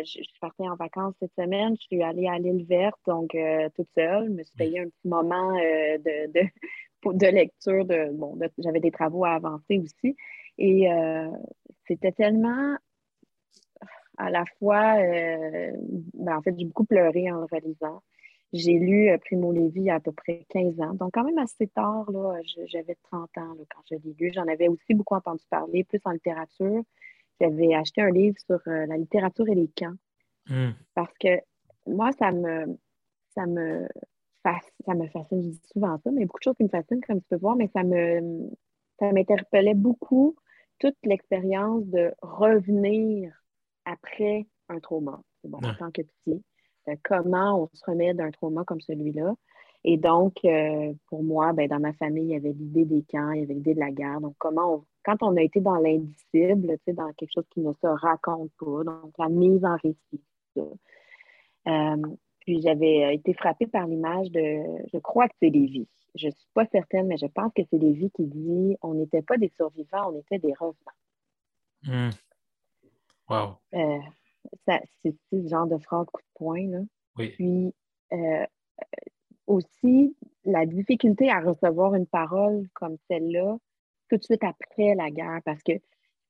euh, 0.00 0.04
je, 0.04 0.18
je 0.18 0.28
suis 0.28 0.38
partie 0.40 0.68
en 0.68 0.76
vacances 0.76 1.14
cette 1.20 1.32
semaine, 1.36 1.74
je 1.80 1.82
suis 1.86 2.02
allée 2.02 2.28
à 2.28 2.38
l'île 2.38 2.64
verte, 2.64 2.98
donc 3.06 3.34
euh, 3.34 3.68
toute 3.74 3.88
seule. 3.96 4.26
Je 4.26 4.32
me 4.32 4.44
suis 4.44 4.56
payé 4.56 4.80
un 4.80 4.84
petit 4.84 5.08
moment 5.08 5.52
de, 5.54 6.32
de, 6.32 6.48
de 7.12 7.26
lecture. 7.26 7.84
De, 7.84 8.10
bon, 8.12 8.36
de- 8.36 8.50
j'avais 8.58 8.80
des 8.80 8.90
travaux 8.92 9.24
à 9.24 9.30
avancer 9.30 9.78
aussi. 9.78 10.16
Et 10.58 10.88
c'était 11.86 12.12
tellement 12.12 12.76
à 14.16 14.30
la 14.30 14.44
fois, 14.58 14.96
ben, 14.96 16.36
en 16.36 16.42
fait, 16.42 16.52
j'ai 16.58 16.64
beaucoup 16.64 16.84
pleuré 16.84 17.30
en 17.30 17.38
le 17.40 17.46
relisant. 17.50 18.02
J'ai 18.52 18.74
lu 18.78 19.10
euh, 19.10 19.18
Primo 19.18 19.52
Levi 19.52 19.80
il 19.80 19.82
y 19.84 19.90
a 19.90 19.96
à 19.96 20.00
peu 20.00 20.12
près 20.12 20.44
15 20.48 20.80
ans, 20.80 20.94
donc 20.94 21.10
quand 21.14 21.24
même 21.24 21.38
assez 21.38 21.66
tard, 21.68 22.10
là, 22.10 22.40
j'avais 22.66 22.96
30 23.10 23.36
ans 23.38 23.54
là, 23.54 23.64
quand 23.74 23.82
je 23.90 23.96
l'ai 23.96 24.14
lu. 24.18 24.32
J'en 24.34 24.48
avais 24.48 24.68
aussi 24.68 24.94
beaucoup 24.94 25.14
entendu 25.14 25.44
parler, 25.50 25.84
plus 25.84 26.00
en 26.04 26.12
littérature. 26.12 26.82
J'avais 27.40 27.74
acheté 27.74 28.02
un 28.02 28.10
livre 28.10 28.36
sur 28.46 28.60
euh, 28.68 28.86
la 28.86 28.96
littérature 28.96 29.48
et 29.48 29.54
les 29.54 29.68
camps 29.68 29.94
Hum. 30.50 30.74
parce 30.94 31.12
que 31.18 31.28
moi, 31.86 32.10
ça 32.12 32.32
me, 32.32 32.78
ça 33.34 33.46
me, 33.46 33.86
ça 34.86 34.94
me 34.94 35.06
fascine. 35.08 35.42
Je 35.42 35.48
dis 35.48 35.60
souvent 35.72 35.98
ça, 35.98 36.10
mais 36.10 36.18
il 36.18 36.20
y 36.20 36.24
a 36.24 36.26
beaucoup 36.26 36.38
de 36.40 36.44
choses 36.44 36.56
qui 36.56 36.64
me 36.64 36.68
fascinent, 36.68 37.00
comme 37.06 37.20
tu 37.20 37.26
peux 37.28 37.36
voir, 37.36 37.56
mais 37.56 37.68
ça 37.68 37.84
me, 37.84 38.50
ça 38.98 39.12
m'interpellait 39.12 39.74
beaucoup 39.74 40.36
toute 40.78 40.96
l'expérience 41.04 41.84
de 41.86 42.12
revenir 42.22 43.32
après 43.84 44.46
un 44.68 44.80
trauma. 44.80 45.20
C'est 45.42 45.50
bon, 45.50 45.60
en 45.64 45.68
Ouais. 45.68 45.74
tant 45.74 45.90
que 45.90 46.02
petit, 46.02 46.42
comment 47.02 47.62
on 47.62 47.68
se 47.72 47.84
remet 47.84 48.14
d'un 48.14 48.30
trauma 48.30 48.64
comme 48.64 48.80
celui-là. 48.80 49.34
Et 49.84 49.96
donc, 49.96 50.34
euh, 50.44 50.92
pour 51.08 51.22
moi, 51.22 51.52
ben, 51.52 51.68
dans 51.68 51.78
ma 51.78 51.92
famille, 51.94 52.24
il 52.24 52.30
y 52.30 52.36
avait 52.36 52.52
l'idée 52.52 52.84
des 52.84 53.02
camps, 53.02 53.30
il 53.32 53.40
y 53.40 53.44
avait 53.44 53.54
l'idée 53.54 53.74
de 53.74 53.80
la 53.80 53.90
guerre. 53.90 54.20
Donc, 54.20 54.34
comment 54.38 54.74
on, 54.74 54.84
quand 55.04 55.22
on 55.22 55.36
a 55.36 55.42
été 55.42 55.60
dans 55.60 55.76
l'indicible, 55.76 56.76
tu 56.78 56.84
sais, 56.84 56.92
dans 56.92 57.12
quelque 57.12 57.32
chose 57.32 57.46
qui 57.50 57.60
ne 57.60 57.72
se 57.72 57.86
raconte 57.86 58.50
pas, 58.58 58.84
donc 58.84 59.12
la 59.18 59.28
mise 59.28 59.64
en 59.64 59.76
récit, 59.76 60.22
ça. 60.56 60.62
Euh, 61.68 61.96
puis 62.40 62.60
j'avais 62.62 63.04
euh, 63.04 63.12
été 63.12 63.34
frappée 63.34 63.66
par 63.66 63.86
l'image 63.86 64.30
de, 64.30 64.62
je 64.92 64.98
crois 64.98 65.28
que 65.28 65.34
c'est 65.40 65.50
Lévi. 65.50 65.86
Je 66.14 66.26
ne 66.26 66.32
suis 66.32 66.48
pas 66.54 66.66
certaine, 66.66 67.06
mais 67.06 67.18
je 67.18 67.26
pense 67.26 67.52
que 67.54 67.62
c'est 67.70 67.78
Lévi 67.78 68.10
qui 68.10 68.24
dit 68.24 68.76
on 68.82 68.94
n'était 68.94 69.22
pas 69.22 69.36
des 69.36 69.52
survivants, 69.56 70.10
on 70.12 70.18
était 70.18 70.38
des 70.38 70.54
revenants. 70.54 70.74
Hum. 71.86 72.10
Wow. 73.28 73.58
Euh, 73.74 73.98
c'est 74.66 75.14
ce 75.32 75.46
genre 75.48 75.66
de 75.66 75.78
phrase 75.78 76.06
coup 76.12 76.20
de 76.20 76.26
poing. 76.34 76.66
Là. 76.68 76.80
Oui. 77.16 77.28
Puis 77.30 77.74
euh, 78.12 78.44
aussi, 79.46 80.16
la 80.44 80.66
difficulté 80.66 81.30
à 81.30 81.40
recevoir 81.40 81.94
une 81.94 82.06
parole 82.06 82.68
comme 82.74 82.96
celle-là 83.10 83.56
tout 84.08 84.16
de 84.16 84.22
suite 84.22 84.44
après 84.44 84.94
la 84.94 85.10
guerre, 85.10 85.40
parce 85.44 85.62
que 85.62 85.72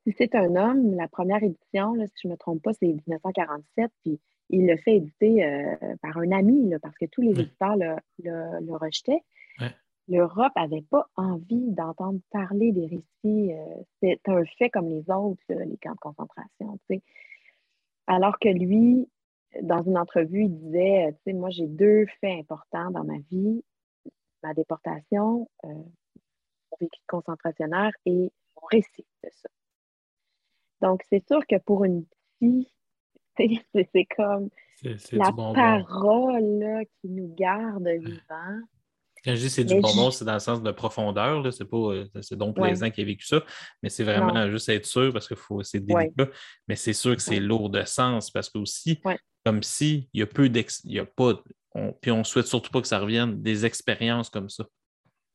si 0.04 0.12
c'est 0.16 0.34
un 0.34 0.56
homme, 0.56 0.94
la 0.94 1.06
première 1.08 1.42
édition, 1.42 1.94
là, 1.94 2.06
si 2.06 2.14
je 2.22 2.28
ne 2.28 2.32
me 2.32 2.36
trompe 2.38 2.62
pas, 2.62 2.72
c'est 2.72 2.86
1947, 2.86 3.90
puis 4.02 4.18
il 4.50 4.66
le 4.66 4.76
fait 4.78 4.96
éditer 4.96 5.44
euh, 5.44 5.76
par 6.02 6.16
un 6.16 6.32
ami, 6.32 6.68
là, 6.70 6.78
parce 6.80 6.96
que 6.96 7.04
tous 7.06 7.20
les 7.20 7.34
Oui. 7.34 7.40
éditeurs 7.42 7.76
le, 7.76 7.96
le- 8.24 8.64
le 8.64 8.76
rejetaient. 8.76 9.22
L'Europe 10.10 10.52
n'avait 10.56 10.80
pas 10.90 11.06
envie 11.16 11.70
d'entendre 11.72 12.18
parler 12.30 12.72
des 12.72 12.86
récits. 12.86 13.52
euh, 13.52 13.74
c'est 14.02 14.18
un 14.26 14.42
fait 14.58 14.70
comme 14.70 14.88
les 14.88 15.04
autres, 15.10 15.42
là, 15.50 15.62
les 15.66 15.76
camps 15.76 15.92
de 15.92 15.98
concentration. 15.98 16.78
Alors 18.08 18.38
que 18.38 18.48
lui, 18.48 19.06
dans 19.62 19.82
une 19.82 19.98
entrevue, 19.98 20.44
il 20.44 20.58
disait, 20.58 21.06
euh, 21.06 21.12
tu 21.12 21.18
sais, 21.24 21.32
moi 21.34 21.50
j'ai 21.50 21.66
deux 21.66 22.06
faits 22.20 22.40
importants 22.40 22.90
dans 22.90 23.04
ma 23.04 23.18
vie, 23.30 23.62
ma 24.42 24.54
déportation, 24.54 25.48
euh, 25.64 25.68
mon 25.68 26.76
vécu 26.80 27.00
concentrationnaire 27.06 27.92
et 28.06 28.32
mon 28.56 28.66
récit 28.70 29.06
de 29.22 29.28
ça. 29.30 29.48
Donc, 30.80 31.02
c'est 31.10 31.26
sûr 31.26 31.46
que 31.46 31.56
pour 31.58 31.84
une 31.84 32.06
fille, 32.38 32.72
tu 33.36 33.56
sais, 33.74 33.88
c'est 33.92 34.06
comme 34.16 34.48
la 35.12 35.32
parole 35.32 36.58
là, 36.60 36.84
qui 36.84 37.08
nous 37.08 37.34
garde 37.34 37.86
vivants. 37.88 38.60
Quand 39.24 39.34
je 39.34 39.40
dis 39.40 39.50
c'est 39.50 39.64
du 39.64 39.74
Mais 39.74 39.80
bonbon, 39.80 40.10
c'est 40.10 40.24
dans 40.24 40.34
le 40.34 40.38
sens 40.38 40.62
de 40.62 40.70
profondeur. 40.70 41.42
là. 41.42 41.50
C'est 41.50 41.64
pas 41.64 41.76
euh, 41.76 42.06
c'est 42.22 42.36
donc 42.36 42.56
Ouais. 42.58 42.68
plaisant 42.68 42.90
qui 42.90 43.00
a 43.00 43.04
vécu 43.04 43.26
ça, 43.26 43.42
mais 43.82 43.88
c'est 43.88 44.04
vraiment 44.04 44.32
Non. 44.32 44.50
juste 44.50 44.68
être 44.68 44.86
sûr 44.86 45.12
parce 45.12 45.26
que 45.28 45.34
faut, 45.34 45.62
c'est 45.62 45.80
Ouais. 45.92 46.10
délicat. 46.16 46.32
Mais 46.68 46.76
c'est 46.76 46.92
sûr 46.92 47.14
que 47.16 47.22
c'est 47.22 47.32
Ouais. 47.32 47.40
lourd 47.40 47.70
de 47.70 47.82
sens 47.84 48.30
parce 48.30 48.48
que 48.48 48.58
aussi, 48.58 49.00
Ouais. 49.04 49.18
comme 49.44 49.62
si 49.62 50.08
il 50.12 50.20
y 50.20 50.22
a 50.22 50.26
peu 50.26 50.48
d'ex. 50.48 50.80
Il 50.84 50.92
y 50.92 50.98
a 50.98 51.04
pas. 51.04 51.34
on- 51.74 51.92
puis 51.92 52.10
on 52.10 52.24
souhaite 52.24 52.46
surtout 52.46 52.70
pas 52.70 52.80
que 52.80 52.86
ça 52.88 52.98
revienne, 52.98 53.42
des 53.42 53.64
expériences 53.66 54.30
comme 54.30 54.48
ça. 54.48 54.64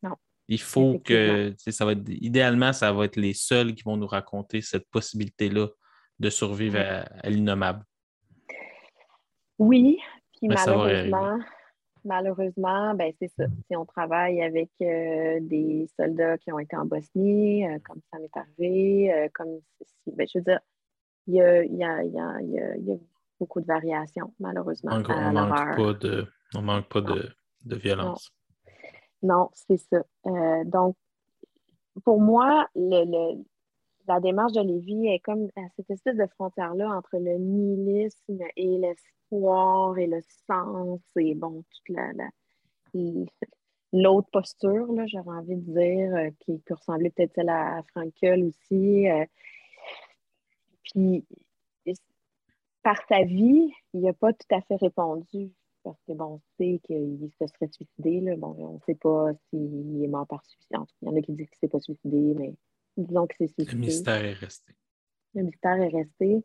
Non. 0.01 0.15
Il 0.47 0.59
faut 0.59 0.99
que. 0.99 1.53
Ça 1.69 1.85
va 1.85 1.91
être, 1.93 2.03
idéalement, 2.09 2.73
ça 2.73 2.91
va 2.91 3.05
être 3.05 3.15
les 3.17 3.33
seuls 3.33 3.75
qui 3.75 3.83
vont 3.83 3.97
nous 3.97 4.07
raconter 4.07 4.61
cette 4.61 4.89
possibilité-là 4.89 5.67
de 6.19 6.29
survivre 6.29 6.75
Ouais. 6.79 6.85
à, 6.85 7.01
à 7.23 7.29
l'innommable. 7.29 7.83
Oui, 9.59 9.97
puis 10.37 10.47
Mais 10.47 10.57
ça 10.57 10.71
va 10.75 10.85
malheureusement, 10.85 11.39
malheureusement, 12.05 12.93
ben 12.95 13.11
c'est 13.19 13.29
ça. 13.37 13.45
Si 13.69 13.75
on 13.75 13.85
travaille 13.85 14.41
avec 14.41 14.69
euh, 14.81 15.39
des 15.41 15.87
soldats 15.99 16.37
qui 16.37 16.51
ont 16.51 16.59
été 16.59 16.75
en 16.75 16.85
Bosnie, 16.85 17.65
euh, 17.67 17.79
comme 17.83 17.99
ça 18.11 18.19
m'est 18.19 18.35
arrivé, 18.35 19.13
euh, 19.13 19.27
comme 19.33 19.59
si, 19.81 20.11
ben, 20.15 20.27
je 20.31 20.39
veux 20.39 20.43
dire, 20.43 20.59
il 21.27 21.35
y 21.35 21.41
a, 21.41 21.63
il 21.63 21.75
y 21.75 21.83
a- 21.83 22.03
il 22.03 22.11
y 22.13 22.19
a- 22.19 22.41
il 22.41 22.49
y 22.51 22.59
a- 22.59 22.75
il 22.77 22.85
y 22.85 22.91
a 22.91 22.97
beaucoup 23.39 23.61
de 23.61 23.65
variations, 23.65 24.33
malheureusement, 24.39 24.91
on 24.93 25.31
manque 25.33 25.49
l'horreur. 25.49 25.75
pas 25.75 25.93
de, 25.93 26.27
on 26.55 26.61
manque 26.61 26.87
pas 26.89 27.01
de, 27.01 27.29
de 27.65 27.75
violence. 27.75 28.31
Non, 29.21 29.49
c'est 29.53 29.77
ça. 29.77 30.03
Donc, 30.65 30.95
pour 32.03 32.19
moi, 32.19 32.67
le, 32.75 33.05
le- 33.05 33.43
la 34.07 34.19
démarche 34.19 34.53
de 34.53 34.61
Lévi 34.61 35.07
est 35.07 35.19
comme 35.19 35.47
à 35.55 35.61
cette 35.75 35.89
espèce 35.89 36.17
de 36.17 36.25
frontière-là 36.27 36.89
entre 36.89 37.17
le 37.17 37.37
nihilisme 37.37 38.39
et 38.55 38.77
l'espoir 38.77 39.97
et 39.97 40.07
le 40.07 40.19
sens 40.47 40.99
et 41.17 41.35
bon, 41.35 41.63
toute 41.69 41.89
la, 41.95 42.13
la- 42.13 42.29
l'autre 43.93 44.29
posture, 44.31 44.91
là, 44.93 45.05
j'aurais 45.07 45.37
envie 45.37 45.55
de 45.55 45.73
dire, 45.73 46.15
euh, 46.15 46.29
qui 46.39 46.57
peut 46.59 46.73
ressembler 46.75 47.09
peut-être 47.11 47.33
celle 47.35 47.49
à, 47.49 47.81
Frankel 47.91 48.43
aussi. 48.45 49.09
euh. 49.09 49.25
puis, 50.83 51.25
par 52.83 52.97
sa 53.07 53.23
vie, 53.23 53.71
il 53.93 54.01
n'a 54.01 54.13
pas 54.13 54.33
tout 54.33 54.47
à 54.51 54.61
fait 54.61 54.75
répondu. 54.75 55.51
Parce 55.83 55.99
que, 56.07 56.13
bon, 56.13 56.25
on 56.25 56.41
sait 56.57 56.79
qu'il 56.83 57.29
se 57.39 57.47
serait 57.47 57.67
suicidé. 57.67 58.21
Là. 58.21 58.35
Bon, 58.37 58.55
on 58.57 58.73
ne 58.75 58.79
sait 58.85 58.95
pas 58.95 59.31
s'il 59.49 60.01
est 60.03 60.07
mort 60.07 60.27
par 60.27 60.43
suicide. 60.45 60.75
En 60.77 60.85
Il 61.01 61.07
y 61.07 61.11
en 61.11 61.15
a 61.15 61.21
qui 61.21 61.33
disent 61.33 61.49
qu'il 61.49 61.57
ne 61.57 61.67
s'est 61.67 61.71
pas 61.71 61.79
suicidé, 61.79 62.33
mais 62.35 62.53
disons 62.97 63.27
qu'il 63.27 63.47
s'est 63.49 63.53
Le 63.57 63.63
suicidé. 63.63 63.77
mystère 63.85 64.25
est 64.25 64.33
resté. 64.33 64.73
Le 65.35 65.43
mystère 65.43 65.81
est 65.81 65.87
resté. 65.89 66.43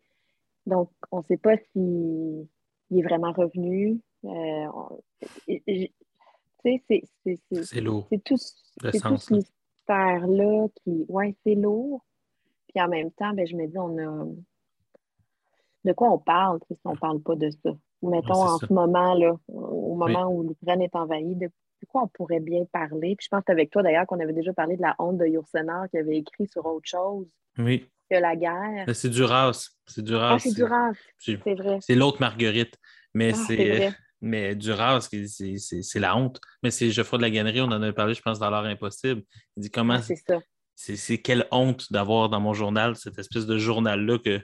Donc, 0.66 0.90
on 1.11 1.18
ne 1.18 1.22
sait 1.24 1.36
pas 1.36 1.57
s'il 1.72 2.46
est 2.90 3.03
vraiment 3.03 3.32
revenu. 3.32 4.01
Euh, 4.24 4.66
c'est- 5.46 5.62
c'est- 6.64 7.09
c'est- 7.24 7.62
C'est 7.64 7.80
lourd. 7.80 8.07
c'est 8.11 8.22
tout, 8.24 8.36
Le 8.82 8.92
c'est 8.92 9.01
tout 9.01 9.16
ce 9.16 9.32
là. 9.34 9.38
mystère-là 9.38 10.66
qui, 10.82 11.05
ouais, 11.09 11.36
c'est 11.44 11.55
lourd. 11.55 12.05
Puis 12.68 12.82
en 12.82 12.88
même 12.88 13.11
temps, 13.12 13.32
ben, 13.32 13.46
je 13.46 13.57
me 13.57 13.66
dis, 13.66 13.78
on 13.78 13.96
a. 13.99 14.26
De 15.84 15.92
quoi 15.92 16.11
on 16.12 16.18
parle, 16.18 16.59
si 16.70 16.78
on 16.84 16.92
ne 16.92 16.99
parle 16.99 17.20
pas 17.22 17.36
de 17.36 17.51
ça? 17.51 17.70
Mettons 18.03 18.11
Ouais, 18.12 18.22
c'est 18.22 18.30
en 18.32 18.59
ça. 18.59 18.66
ce 18.66 18.72
moment, 18.72 19.14
là, 19.14 19.38
au 19.49 19.94
moment 19.94 20.26
où 20.30 20.42
l'Ukraine 20.42 20.82
est 20.82 20.94
envahie, 20.94 21.34
de, 21.36 21.51
quoi 21.87 22.03
on 22.03 22.09
pourrait 22.09 22.41
bien 22.41 22.64
parler? 22.72 23.14
Puis 23.16 23.24
je 23.26 23.29
pense 23.29 23.45
avec 23.49 23.70
toi 23.70 23.83
d'ailleurs 23.83 24.07
qu'on 24.07 24.20
avait 24.20 24.33
déjà 24.33 24.53
parlé 24.53 24.76
de 24.76 24.83
la 24.83 24.95
honte 24.99 25.18
de 25.18 25.26
Yourcenar 25.26 25.89
qui 25.91 25.99
avait 25.99 26.16
écrit 26.18 26.47
sur 26.49 26.64
autre 26.66 26.87
chose 26.89 27.26
Oui. 27.59 27.87
que 28.11 28.16
la 28.16 28.35
guerre. 28.37 28.85
C'est 28.95 29.09
Duras. 29.11 29.68
C'est 29.87 30.03
Duras. 30.03 30.35
Ah, 30.35 30.39
c'est 30.39 30.55
Duras, 30.55 30.93
c'est- 31.18 31.35
vrai. 31.55 31.79
C'est 31.81 31.95
l'autre 31.95 32.18
Marguerite. 32.20 32.74
Mais 33.14 33.33
Ah, 33.35 33.45
c'est. 33.47 33.93
Mais 34.20 34.57
Duras, 34.57 35.01
c'est- 35.01 35.99
la 36.01 36.16
honte. 36.16 36.41
Mais 36.62 36.70
c'est 36.72 36.91
Geoffroy 36.91 37.18
de 37.18 37.22
la 37.22 37.31
Gannerie, 37.31 37.61
on 37.61 37.66
en 37.66 37.81
avait 37.83 37.93
parlé, 37.93 38.14
je 38.14 38.20
pense, 38.22 38.39
dans 38.41 38.51
l'heure 38.51 38.64
impossible. 38.64 39.22
Il 39.57 39.62
dit 39.62 39.70
comment 39.70 39.95
Ah, 39.95 40.03
c'est 40.03 40.16
ça. 40.16 40.39
c'est 40.74 41.18
quelle 41.18 41.47
honte 41.53 41.93
d'avoir 41.93 42.29
dans 42.29 42.41
mon 42.41 42.53
journal 42.53 42.97
cette 42.97 43.18
espèce 43.18 43.47
de 43.47 43.59
journal-là 43.59 44.18
que, 44.18 44.41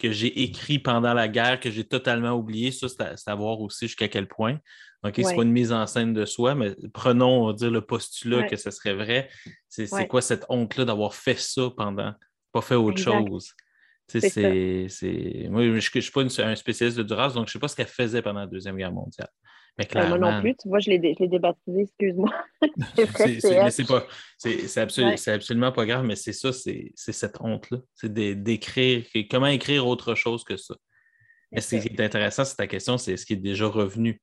que 0.00 0.10
j'ai 0.10 0.42
écrit 0.42 0.80
pendant 0.80 1.14
la 1.14 1.28
guerre, 1.28 1.60
que 1.60 1.70
j'ai 1.70 1.84
totalement 1.84 2.32
oublié. 2.32 2.72
Ça, 2.72 2.88
c'est 2.88 3.00
à, 3.02 3.16
c'est 3.16 3.30
à 3.30 3.34
voir 3.36 3.60
aussi 3.60 3.86
jusqu'à 3.86 4.08
quel 4.08 4.26
point. 4.26 4.58
OK, 5.04 5.12
c'est 5.16 5.26
Ouais. 5.26 5.36
pas 5.36 5.42
une 5.42 5.52
mise 5.52 5.70
en 5.72 5.86
scène 5.86 6.14
de 6.14 6.24
soi, 6.24 6.54
mais 6.54 6.74
prenons, 6.92 7.42
on 7.42 7.46
va 7.48 7.52
dire, 7.52 7.70
le 7.70 7.82
postulat 7.82 8.38
Ouais. 8.38 8.46
que 8.48 8.56
ce 8.56 8.70
serait 8.70 8.94
vrai. 8.94 9.28
C'est 9.68 9.86
c'est 9.86 9.94
Ouais. 9.96 10.06
quoi 10.08 10.22
cette 10.22 10.46
honte-là 10.48 10.84
d'avoir 10.86 11.14
fait 11.14 11.38
ça 11.38 11.70
pendant, 11.76 12.14
pas 12.52 12.62
fait 12.62 12.74
autre 12.74 12.98
Exact. 13.00 13.26
chose? 13.28 13.52
Tu 14.08 14.20
sais, 14.20 14.28
C'est 14.28 14.30
C'est, 14.30 14.86
c'est- 14.88 15.48
Moi, 15.50 15.64
je 15.64 15.70
ne 15.70 15.80
suis 15.80 16.10
pas 16.10 16.22
une- 16.22 16.30
un 16.38 16.54
spécialiste 16.56 16.98
de 16.98 17.02
Duras, 17.02 17.28
donc 17.28 17.46
je 17.46 17.50
ne 17.50 17.52
sais 17.52 17.58
pas 17.58 17.68
ce 17.68 17.76
qu'elle 17.76 17.86
faisait 17.86 18.22
pendant 18.22 18.40
la 18.40 18.46
Deuxième 18.46 18.76
Guerre 18.76 18.92
mondiale. 18.92 19.28
Mais 19.76 19.84
Euh, 19.84 19.88
clairement, 19.88 20.18
moi 20.18 20.32
non 20.34 20.40
plus, 20.40 20.54
tu 20.56 20.68
vois, 20.68 20.78
je 20.78 20.88
l'ai 20.88 20.98
dé- 21.00 21.16
débaptisé, 21.20 21.80
excuse-moi. 21.82 22.32
C'est 22.96 23.06
c'est- 23.06 23.40
c'est 23.40 23.40
c'est- 23.40 23.70
c'est 23.70 23.84
pas, 23.86 24.06
c'est, 24.38 24.68
c'est 24.68 24.80
absolu- 24.80 25.16
c'est 25.16 25.32
absolument 25.32 25.72
pas 25.72 25.84
grave, 25.84 26.04
mais 26.04 26.14
c'est 26.16 26.32
ça, 26.32 26.52
c'est, 26.52 26.92
c'est 26.94 27.12
cette 27.12 27.40
honte-là. 27.40 27.78
C'est 27.94 28.12
d'é- 28.12 28.36
d'écrire, 28.36 29.04
comment 29.30 29.48
écrire 29.48 29.86
autre 29.86 30.14
chose 30.14 30.44
que 30.44 30.56
ça. 30.56 30.74
Mais 31.50 31.60
ce 31.60 31.68
C'est 31.70 31.80
qui 31.80 31.88
est 31.88 32.00
intéressant, 32.00 32.44
c'est 32.44 32.56
ta 32.56 32.66
question, 32.68 32.98
c'est 32.98 33.12
est-ce 33.14 33.26
qu'il 33.26 33.38
est 33.38 33.40
déjà 33.40 33.66
revenu? 33.66 34.20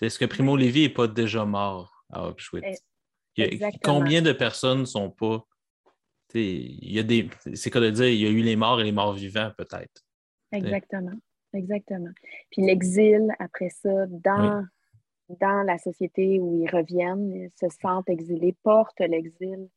Est-ce 0.00 0.18
que 0.18 0.24
Primo 0.24 0.56
Levi 0.56 0.82
n'est 0.82 0.88
pas 0.88 1.06
déjà 1.08 1.44
mort 1.44 2.04
à 2.10 2.28
Auschwitz? 2.28 2.82
Eh, 3.36 3.62
a- 3.64 3.70
combien 3.82 4.22
de 4.22 4.32
personnes 4.32 4.80
ne 4.80 4.84
sont 4.84 5.10
pas. 5.10 5.46
Il 6.34 6.92
y 6.92 6.98
a 6.98 7.02
des. 7.02 7.28
C'est 7.54 7.70
quoi 7.70 7.80
de 7.80 7.90
dire, 7.90 8.08
il 8.08 8.20
y 8.20 8.26
a 8.26 8.30
eu 8.30 8.42
les 8.42 8.56
morts 8.56 8.80
et 8.80 8.84
les 8.84 8.92
morts 8.92 9.12
vivants, 9.12 9.52
peut-être. 9.56 10.04
Exactement. 10.52 11.12
Exactement. 11.52 12.10
Puis 12.50 12.62
l'exil, 12.62 13.28
après 13.38 13.70
ça, 13.70 14.06
dans, 14.08 14.64
dans 15.28 15.62
la 15.62 15.78
société 15.78 16.40
où 16.40 16.60
ils 16.64 16.68
reviennent, 16.70 17.30
ils 17.32 17.50
se 17.50 17.66
sentent 17.80 18.08
exilés, 18.08 18.56
portent 18.64 18.98
l'exil 19.00 19.68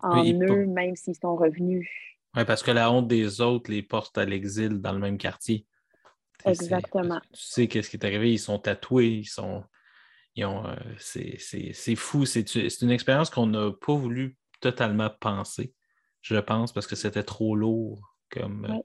en 0.00 0.14
Oui, 0.22 0.38
eux, 0.42 0.64
même 0.66 0.96
s'ils 0.96 1.16
sont 1.16 1.36
revenus. 1.36 1.86
Oui, 2.34 2.44
parce 2.46 2.62
que 2.62 2.70
la 2.70 2.90
honte 2.90 3.08
des 3.08 3.40
autres 3.42 3.70
les 3.70 3.82
porte 3.82 4.16
à 4.16 4.24
l'exil 4.24 4.80
dans 4.80 4.92
le 4.92 4.98
même 5.00 5.18
quartier. 5.18 5.66
C'est- 6.42 6.50
Exactement. 6.50 7.20
Tu 7.32 7.40
sais 7.42 7.68
qu'est-ce 7.68 7.90
qui 7.90 7.96
est 7.96 8.04
arrivé, 8.06 8.32
ils 8.32 8.38
sont 8.38 8.58
tatoués, 8.58 9.08
ils 9.08 9.24
sont. 9.26 9.64
Ils 10.36 10.44
ont, 10.44 10.64
euh, 10.66 10.76
c'est, 10.98 11.36
c'est- 11.38 11.72
c'est 11.72 11.96
fou. 11.96 12.24
C'est, 12.26 12.46
c'est 12.48 12.82
une 12.82 12.90
expérience 12.92 13.28
qu'on 13.30 13.46
n'a 13.46 13.72
pas 13.72 13.94
voulu 13.94 14.36
totalement 14.60 15.10
penser, 15.20 15.74
je 16.22 16.36
pense, 16.36 16.72
parce 16.72 16.86
que 16.86 16.94
c'était 16.96 17.24
trop 17.24 17.56
lourd. 17.56 18.14
Comme, 18.30 18.66
euh, 18.66 18.74
Ouais. 18.74 18.82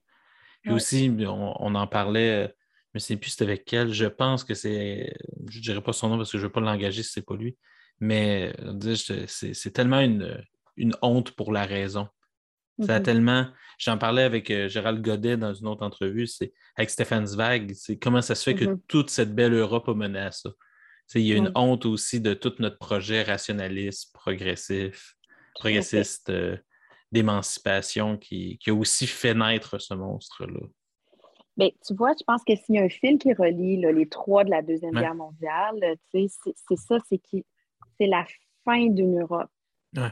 Puis 0.62 0.72
Ouais. 0.72 0.76
aussi, 0.78 1.12
on, 1.28 1.54
on 1.60 1.76
en 1.76 1.88
parlait, 1.88 2.46
euh, 2.46 2.48
ne 2.96 3.00
sais 3.00 3.18
plus 3.18 3.40
avec 3.42 3.66
quel, 3.66 3.92
je 3.94 4.06
pense 4.06 4.44
que 4.44 4.54
c'est. 4.54 5.14
Je 5.50 5.58
ne 5.60 5.64
dirais 5.64 5.82
pas 5.82 5.94
son 5.94 6.10
nom 6.10 6.18
parce 6.18 6.32
que 6.32 6.38
je 6.38 6.44
ne 6.44 6.48
veux 6.48 6.52
pas 6.54 6.62
l'engager 6.62 7.04
si 7.04 7.12
ce 7.12 7.20
n'est 7.20 7.24
pas 7.26 7.36
lui. 7.36 7.58
Mais 8.00 8.54
euh, 8.62 8.96
c'est, 9.28 9.54
c'est 9.54 9.72
tellement 9.72 10.00
une, 10.00 10.44
une 10.78 10.96
honte 11.02 11.32
pour 11.32 11.52
la 11.52 11.66
raison. 11.66 12.08
Ça 12.82 12.96
a 12.96 13.00
Mhm. 13.00 13.04
tellement. 13.06 13.46
J'en 13.78 13.98
parlais 13.98 14.24
avec 14.24 14.50
euh, 14.50 14.68
Gérald 14.68 15.02
Godet 15.04 15.38
dans 15.38 15.54
une 15.54 15.68
autre 15.68 15.84
entrevue, 15.86 16.26
c'est 16.28 16.54
avec 16.76 16.90
Stéphane 16.90 17.26
Zweig. 17.28 17.74
C'est 17.76 17.98
comment 17.98 18.22
ça 18.22 18.34
se 18.36 18.44
fait 18.44 18.56
que 18.56 18.66
Mhm. 18.66 18.82
toute 18.88 19.10
cette 19.10 19.36
belle 19.36 19.54
Europe 19.54 19.88
a 19.90 19.94
mené 19.94 20.20
à 20.20 20.32
ça. 20.32 20.50
Il 21.16 21.22
y 21.22 21.34
a 21.34 21.36
une 21.36 21.52
honte 21.54 21.86
aussi 21.86 22.20
de 22.22 22.34
tout 22.34 22.54
notre 22.60 22.78
projet 22.80 23.22
rationaliste, 23.24 24.14
progressif, 24.14 25.16
progressiste 25.54 26.30
euh, 26.30 26.58
d'émancipation 27.12 28.18
qui, 28.18 28.58
qui 28.58 28.70
a 28.70 28.74
aussi 28.74 29.06
fait 29.08 29.34
naître 29.36 29.78
ce 29.80 29.94
monstre-là. 29.94 30.66
Ben, 31.58 31.70
tu 31.86 31.94
vois, 31.94 32.14
je 32.20 32.24
pense 32.26 32.44
que 32.44 32.56
s'il 32.56 32.76
y 32.76 32.78
a 32.80 32.82
un 32.84 32.90
fil 32.90 33.20
qui 33.20 33.32
relie 33.34 33.80
là, 33.80 33.92
les 33.92 34.10
trois 34.10 34.44
de 34.44 34.50
la 34.50 34.64
Deuxième 34.64 34.96
Ouais. 34.96 35.02
Guerre 35.02 35.14
mondiale, 35.16 35.96
c'est 36.12 36.28
ça, 36.78 36.98
c'est 37.08 37.20
qui 37.20 37.46
c'est 38.00 38.08
la 38.08 38.26
fin 38.66 38.88
d'une 38.88 39.22
Europe. 39.22 39.52
Ouais. 39.96 40.10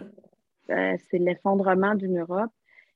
Euh, 0.72 0.98
c'est 1.10 1.18
l'effondrement 1.20 1.96
d'une 1.96 2.20
Europe. 2.20 2.52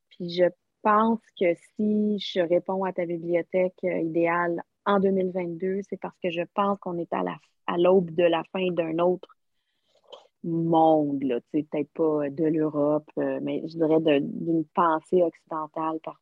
Puis 0.09 0.29
je 0.29 0.45
pense 0.81 1.19
que 1.39 1.53
si 1.75 2.19
je 2.19 2.41
réponds 2.41 2.83
à 2.83 2.93
ta 2.93 3.05
bibliothèque 3.05 3.83
euh, 3.83 3.99
idéale 3.99 4.61
en 4.85 4.99
2022, 4.99 5.81
c'est 5.89 5.97
parce 5.99 6.17
que 6.23 6.29
je 6.29 6.41
pense 6.53 6.79
qu'on 6.79 6.97
est 6.97 7.11
à 7.13 7.23
la 7.23 7.35
à 7.67 7.77
l'aube 7.77 8.11
de 8.11 8.23
la 8.23 8.43
fin 8.51 8.67
d'un 8.71 8.99
autre 8.99 9.27
monde, 10.43 11.23
là, 11.23 11.39
peut-être 11.51 11.91
pas 11.93 12.29
de 12.29 12.45
l'Europe, 12.45 13.09
euh, 13.17 13.39
mais 13.41 13.63
je 13.67 13.77
dirais 13.77 13.99
d'une 13.99 14.63
pensée 14.65 15.23
occidentale 15.23 15.99
par- 16.03 16.21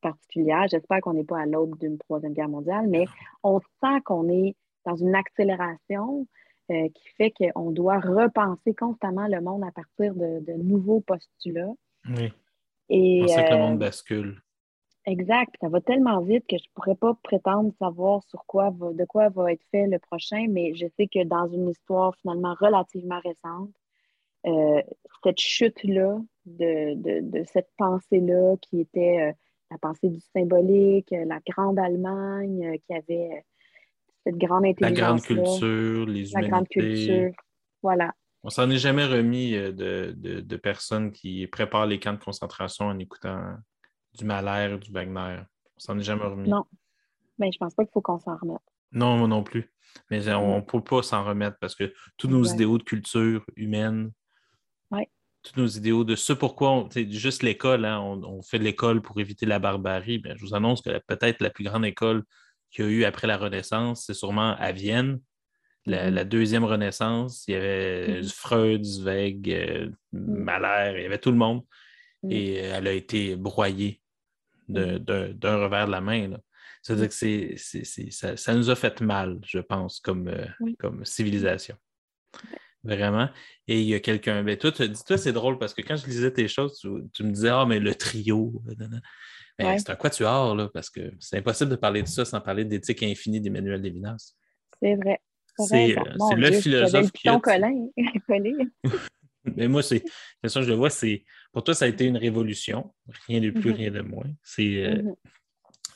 particulière. 0.00 0.66
J'espère 0.68 1.00
qu'on 1.00 1.14
n'est 1.14 1.24
pas 1.24 1.40
à 1.40 1.46
l'aube 1.46 1.78
d'une 1.78 1.98
troisième 1.98 2.32
guerre 2.34 2.48
mondiale, 2.48 2.86
mais 2.88 3.04
on 3.44 3.60
sent 3.60 4.00
qu'on 4.04 4.28
est 4.28 4.56
dans 4.84 4.96
une 4.96 5.14
accélération 5.14 6.26
euh, 6.70 6.88
qui 6.88 7.08
fait 7.16 7.30
qu'on 7.32 7.70
doit 7.70 8.00
repenser 8.00 8.74
constamment 8.74 9.26
le 9.28 9.40
monde 9.40 9.64
à 9.64 9.70
partir 9.70 10.14
de, 10.14 10.40
de 10.40 10.52
nouveaux 10.54 11.00
postulats. 11.00 11.74
Oui. 12.08 12.32
Et, 12.88 13.22
On 13.24 13.28
sait 13.28 13.44
que 13.44 13.50
le 13.50 13.56
euh, 13.56 13.58
monde 13.58 13.78
bascule. 13.78 14.40
Exact. 15.06 15.54
Ça 15.60 15.68
va 15.68 15.80
tellement 15.80 16.20
vite 16.20 16.46
que 16.48 16.56
je 16.56 16.64
ne 16.64 16.72
pourrais 16.74 16.94
pas 16.94 17.14
prétendre 17.22 17.72
savoir 17.78 18.22
sur 18.24 18.44
quoi 18.46 18.70
va- 18.70 18.92
de 18.92 19.04
quoi 19.04 19.28
va 19.28 19.52
être 19.52 19.64
fait 19.70 19.86
le 19.86 19.98
prochain, 19.98 20.46
mais 20.48 20.74
je 20.74 20.86
sais 20.96 21.06
que 21.06 21.24
dans 21.24 21.46
une 21.48 21.68
histoire 21.68 22.14
finalement 22.16 22.54
relativement 22.58 23.20
récente, 23.20 23.70
euh, 24.46 24.82
cette 25.22 25.40
chute-là, 25.40 26.18
de, 26.46 26.94
de, 26.94 27.20
de 27.20 27.44
cette 27.44 27.70
pensée-là 27.78 28.56
qui 28.60 28.80
était 28.80 29.30
euh, 29.30 29.32
la 29.70 29.78
pensée 29.78 30.08
du 30.10 30.20
symbolique, 30.20 31.12
euh, 31.12 31.24
la 31.24 31.40
grande 31.46 31.78
Allemagne 31.78 32.74
euh, 32.74 32.76
qui 32.86 32.94
avait 32.94 33.30
euh, 33.32 33.40
cette 34.24 34.36
grande 34.38 34.64
La 34.64 34.70
intelligence. 34.70 34.96
grande 34.96 35.22
culture, 35.22 36.06
les 36.06 36.24
La 36.32 36.40
grande 36.40 36.66
humanités. 36.72 36.80
culture. 37.06 37.30
Voilà. 37.82 38.12
On 38.42 38.50
s'en 38.50 38.68
est 38.70 38.78
jamais 38.78 39.04
remis 39.06 39.54
euh, 39.54 39.72
de, 39.72 40.14
de- 40.16 40.40
de 40.40 40.56
personnes 40.56 41.12
qui 41.12 41.46
préparent 41.46 41.86
les 41.86 41.98
camps 41.98 42.12
de 42.12 42.18
concentration 42.22 42.86
en 42.86 42.98
écoutant 42.98 43.54
du 44.18 44.24
Mahler, 44.24 44.78
du 44.78 44.92
Wagner. 44.92 45.40
On 45.76 45.80
s'en 45.80 45.98
est 45.98 46.02
jamais 46.02 46.24
remis. 46.24 46.48
Non. 46.48 46.64
Mais 47.38 47.50
je 47.52 47.58
pense 47.58 47.74
pas 47.74 47.84
qu'il 47.84 47.92
faut 47.92 48.00
qu'on 48.00 48.18
s'en 48.18 48.36
remette. 48.36 48.58
Non, 48.92 49.16
moi 49.18 49.28
non 49.28 49.42
plus. 49.42 49.70
Mais 50.10 50.28
on 50.34 50.56
ne 50.56 50.60
peut 50.60 50.82
pas 50.82 51.02
s'en 51.02 51.24
remettre 51.24 51.56
parce 51.60 51.74
que 51.74 51.92
tous 52.16 52.28
nos 52.28 52.44
idéaux 52.44 52.78
de 52.78 52.82
culture 52.84 53.44
humaine, 53.56 54.12
Ouais. 54.90 55.08
tous 55.42 55.58
nos 55.60 55.66
idéaux 55.66 56.04
de 56.04 56.14
ce 56.14 56.32
pourquoi, 56.32 56.70
on- 56.72 56.88
juste 56.90 57.42
l'école, 57.42 57.84
hein, 57.84 58.00
on, 58.00 58.22
on 58.24 58.42
fait 58.42 58.58
de 58.58 58.64
l'école 58.64 59.02
pour 59.02 59.18
éviter 59.20 59.46
la 59.46 59.58
barbarie. 59.58 60.18
Ben, 60.18 60.36
je 60.36 60.44
vous 60.44 60.54
annonce 60.54 60.80
que 60.82 60.90
la- 60.90 61.00
peut-être 61.00 61.40
la 61.42 61.50
plus 61.50 61.64
grande 61.64 61.84
école 61.84 62.24
qu'il 62.74 62.84
y 62.84 62.88
a 62.88 62.90
eu 62.90 63.04
après 63.04 63.26
la 63.26 63.36
Renaissance, 63.36 64.04
c'est 64.06 64.14
sûrement 64.14 64.56
à 64.56 64.72
Vienne. 64.72 65.20
La, 65.86 66.08
Mhm. 66.08 66.14
la 66.14 66.24
deuxième 66.24 66.64
Renaissance, 66.64 67.44
il 67.46 67.52
y 67.52 67.56
avait 67.56 68.20
Mhm. 68.22 68.28
Freud, 68.28 68.84
Zweig, 68.84 69.50
euh, 69.50 69.90
Mahler, 70.12 70.98
il 70.98 71.02
y 71.02 71.06
avait 71.06 71.18
tout 71.18 71.30
le 71.30 71.36
monde. 71.36 71.62
Mhm. 72.22 72.30
Et 72.32 72.60
euh, 72.64 72.72
elle 72.76 72.86
a 72.88 72.92
été 72.92 73.36
broyée 73.36 74.00
Mhm. 74.68 74.98
d'un 74.98 75.56
revers 75.58 75.86
de 75.86 75.92
la 75.92 76.00
main. 76.00 76.28
là. 76.28 76.40
C'est-à-dire 76.82 77.08
que 77.08 77.14
c'est, 77.14 77.56
ça, 78.10 78.36
ça 78.36 78.54
nous 78.54 78.70
a 78.70 78.74
fait 78.76 79.00
mal, 79.02 79.38
je 79.46 79.58
pense, 79.58 80.00
comme, 80.00 80.28
euh, 80.28 80.46
Oui. 80.60 80.74
comme 80.78 81.04
civilisation. 81.04 81.76
Vraiment. 82.82 83.30
Et 83.66 83.80
il 83.80 83.86
y 83.86 83.94
a 83.94 84.00
quelqu'un. 84.00 84.42
Ben, 84.42 84.58
toi, 84.58 84.70
tu- 84.70 84.86
dis-toi, 84.88 85.16
c'est 85.16 85.32
drôle 85.32 85.58
parce 85.58 85.72
que 85.72 85.80
quand 85.80 85.96
je 85.96 86.06
lisais 86.06 86.30
tes 86.30 86.48
choses, 86.48 86.78
tu, 86.78 86.88
tu 87.14 87.24
me 87.24 87.30
disais 87.30 87.48
Ah, 87.48 87.64
mais 87.66 87.78
le 87.78 87.94
trio. 87.94 88.62
Ben, 89.58 89.66
Ouais. 89.66 89.78
C'est 89.78 89.90
un 89.90 89.96
quatuor, 89.96 90.54
là, 90.56 90.68
parce 90.72 90.90
que 90.90 91.12
c'est 91.20 91.38
impossible 91.38 91.70
de 91.70 91.76
parler 91.76 92.02
de 92.02 92.08
ça 92.08 92.24
sans 92.24 92.40
parler 92.40 92.64
d'éthique 92.64 93.02
infinie 93.02 93.40
d'Emmanuel 93.40 93.80
Lévinas. 93.80 94.34
C'est 94.82 94.96
vrai. 94.96 95.20
C'est 95.56 95.96
euh, 95.96 96.34
le 96.36 96.50
philosophe 96.50 97.12
qui 97.12 97.28
a. 97.28 97.38
collé. 97.38 97.88
Mais 99.56 99.68
moi, 99.68 99.82
c'est. 99.82 99.96
De 100.00 100.00
toute 100.02 100.12
façon, 100.42 100.62
je 100.62 100.68
le 100.68 100.74
vois, 100.74 100.90
c'est. 100.90 101.24
Pour 101.52 101.62
toi, 101.62 101.74
ça 101.74 101.84
a 101.84 101.88
été 101.88 102.06
une 102.06 102.16
révolution. 102.16 102.92
Rien 103.28 103.40
de 103.40 103.50
plus, 103.50 103.70
Mhm. 103.70 103.76
rien 103.76 103.90
de 103.92 104.00
moins. 104.00 104.26
C'est. 104.42 104.84
euh, 104.84 105.02
Mhm. 105.02 105.14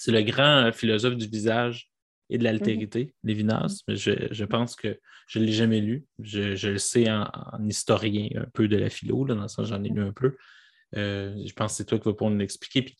Le 0.06 0.22
grand 0.22 0.66
euh, 0.66 0.72
philosophe 0.72 1.16
du 1.16 1.26
visage 1.26 1.90
et 2.30 2.38
de 2.38 2.42
Mhm. 2.42 2.44
l'altérité, 2.44 3.14
Lévinas, 3.24 3.82
mais 3.88 3.96
je, 3.96 4.12
je 4.30 4.44
pense 4.44 4.76
que 4.76 5.00
je 5.26 5.40
ne 5.40 5.44
l'ai 5.44 5.52
jamais 5.52 5.80
lu. 5.80 6.04
Je, 6.22 6.54
je 6.54 6.68
le 6.68 6.78
sais 6.78 7.10
en, 7.10 7.24
en 7.52 7.66
historien 7.66 8.28
un 8.36 8.46
peu 8.54 8.68
de 8.68 8.76
la 8.76 8.90
philo, 8.90 9.24
là, 9.24 9.34
dans 9.34 9.42
le 9.42 9.48
sens 9.48 9.66
j'en 9.66 9.82
ai 9.82 9.88
lu 9.88 10.00
un 10.02 10.12
peu. 10.12 10.36
Euh, 10.96 11.34
je 11.44 11.52
pense 11.52 11.72
que 11.72 11.76
c'est 11.78 11.84
toi 11.86 11.98
qui 11.98 12.04
vas 12.04 12.12
pouvoir 12.14 12.30
nous 12.30 12.38
l'expliquer. 12.38 12.82
Puis, 12.82 12.96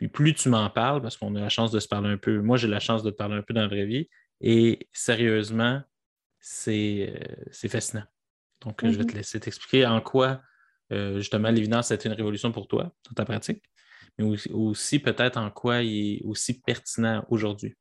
puis 0.00 0.08
plus 0.08 0.32
tu 0.34 0.48
m'en 0.48 0.68
parles, 0.70 1.02
parce 1.02 1.16
qu'on 1.18 1.34
a 1.36 1.40
la 1.40 1.50
chance 1.50 1.70
de 1.70 1.78
se 1.78 1.86
parler 1.86 2.08
un 2.08 2.16
peu, 2.16 2.40
moi 2.40 2.56
j'ai 2.56 2.68
la 2.68 2.80
chance 2.80 3.02
de 3.02 3.10
te 3.10 3.16
parler 3.16 3.34
un 3.36 3.42
peu 3.42 3.52
dans 3.52 3.60
la 3.60 3.68
vraie 3.68 3.84
vie, 3.84 4.08
et 4.40 4.88
sérieusement, 4.92 5.82
c'est 6.38 7.12
euh, 7.14 7.68
fascinant. 7.68 8.04
Donc, 8.62 8.82
euh, 8.82 8.90
je 8.90 8.96
vais 8.96 9.04
te 9.04 9.10
Mhm. 9.12 9.16
laisser 9.18 9.38
t'expliquer 9.40 9.86
en 9.86 10.00
quoi, 10.00 10.40
euh, 10.90 11.18
justement, 11.18 11.52
ça 11.82 11.92
a 11.92 11.96
été 11.96 12.08
une 12.08 12.14
révolution 12.14 12.50
pour 12.50 12.66
toi, 12.66 12.92
dans 13.08 13.14
ta 13.14 13.26
pratique, 13.26 13.62
mais 14.18 14.24
aussi, 14.24 14.50
aussi 14.50 14.98
peut-être 14.98 15.36
en 15.36 15.50
quoi 15.50 15.82
il 15.82 16.16
est 16.16 16.22
aussi 16.24 16.58
pertinent 16.62 17.24
aujourd'hui. 17.28 17.74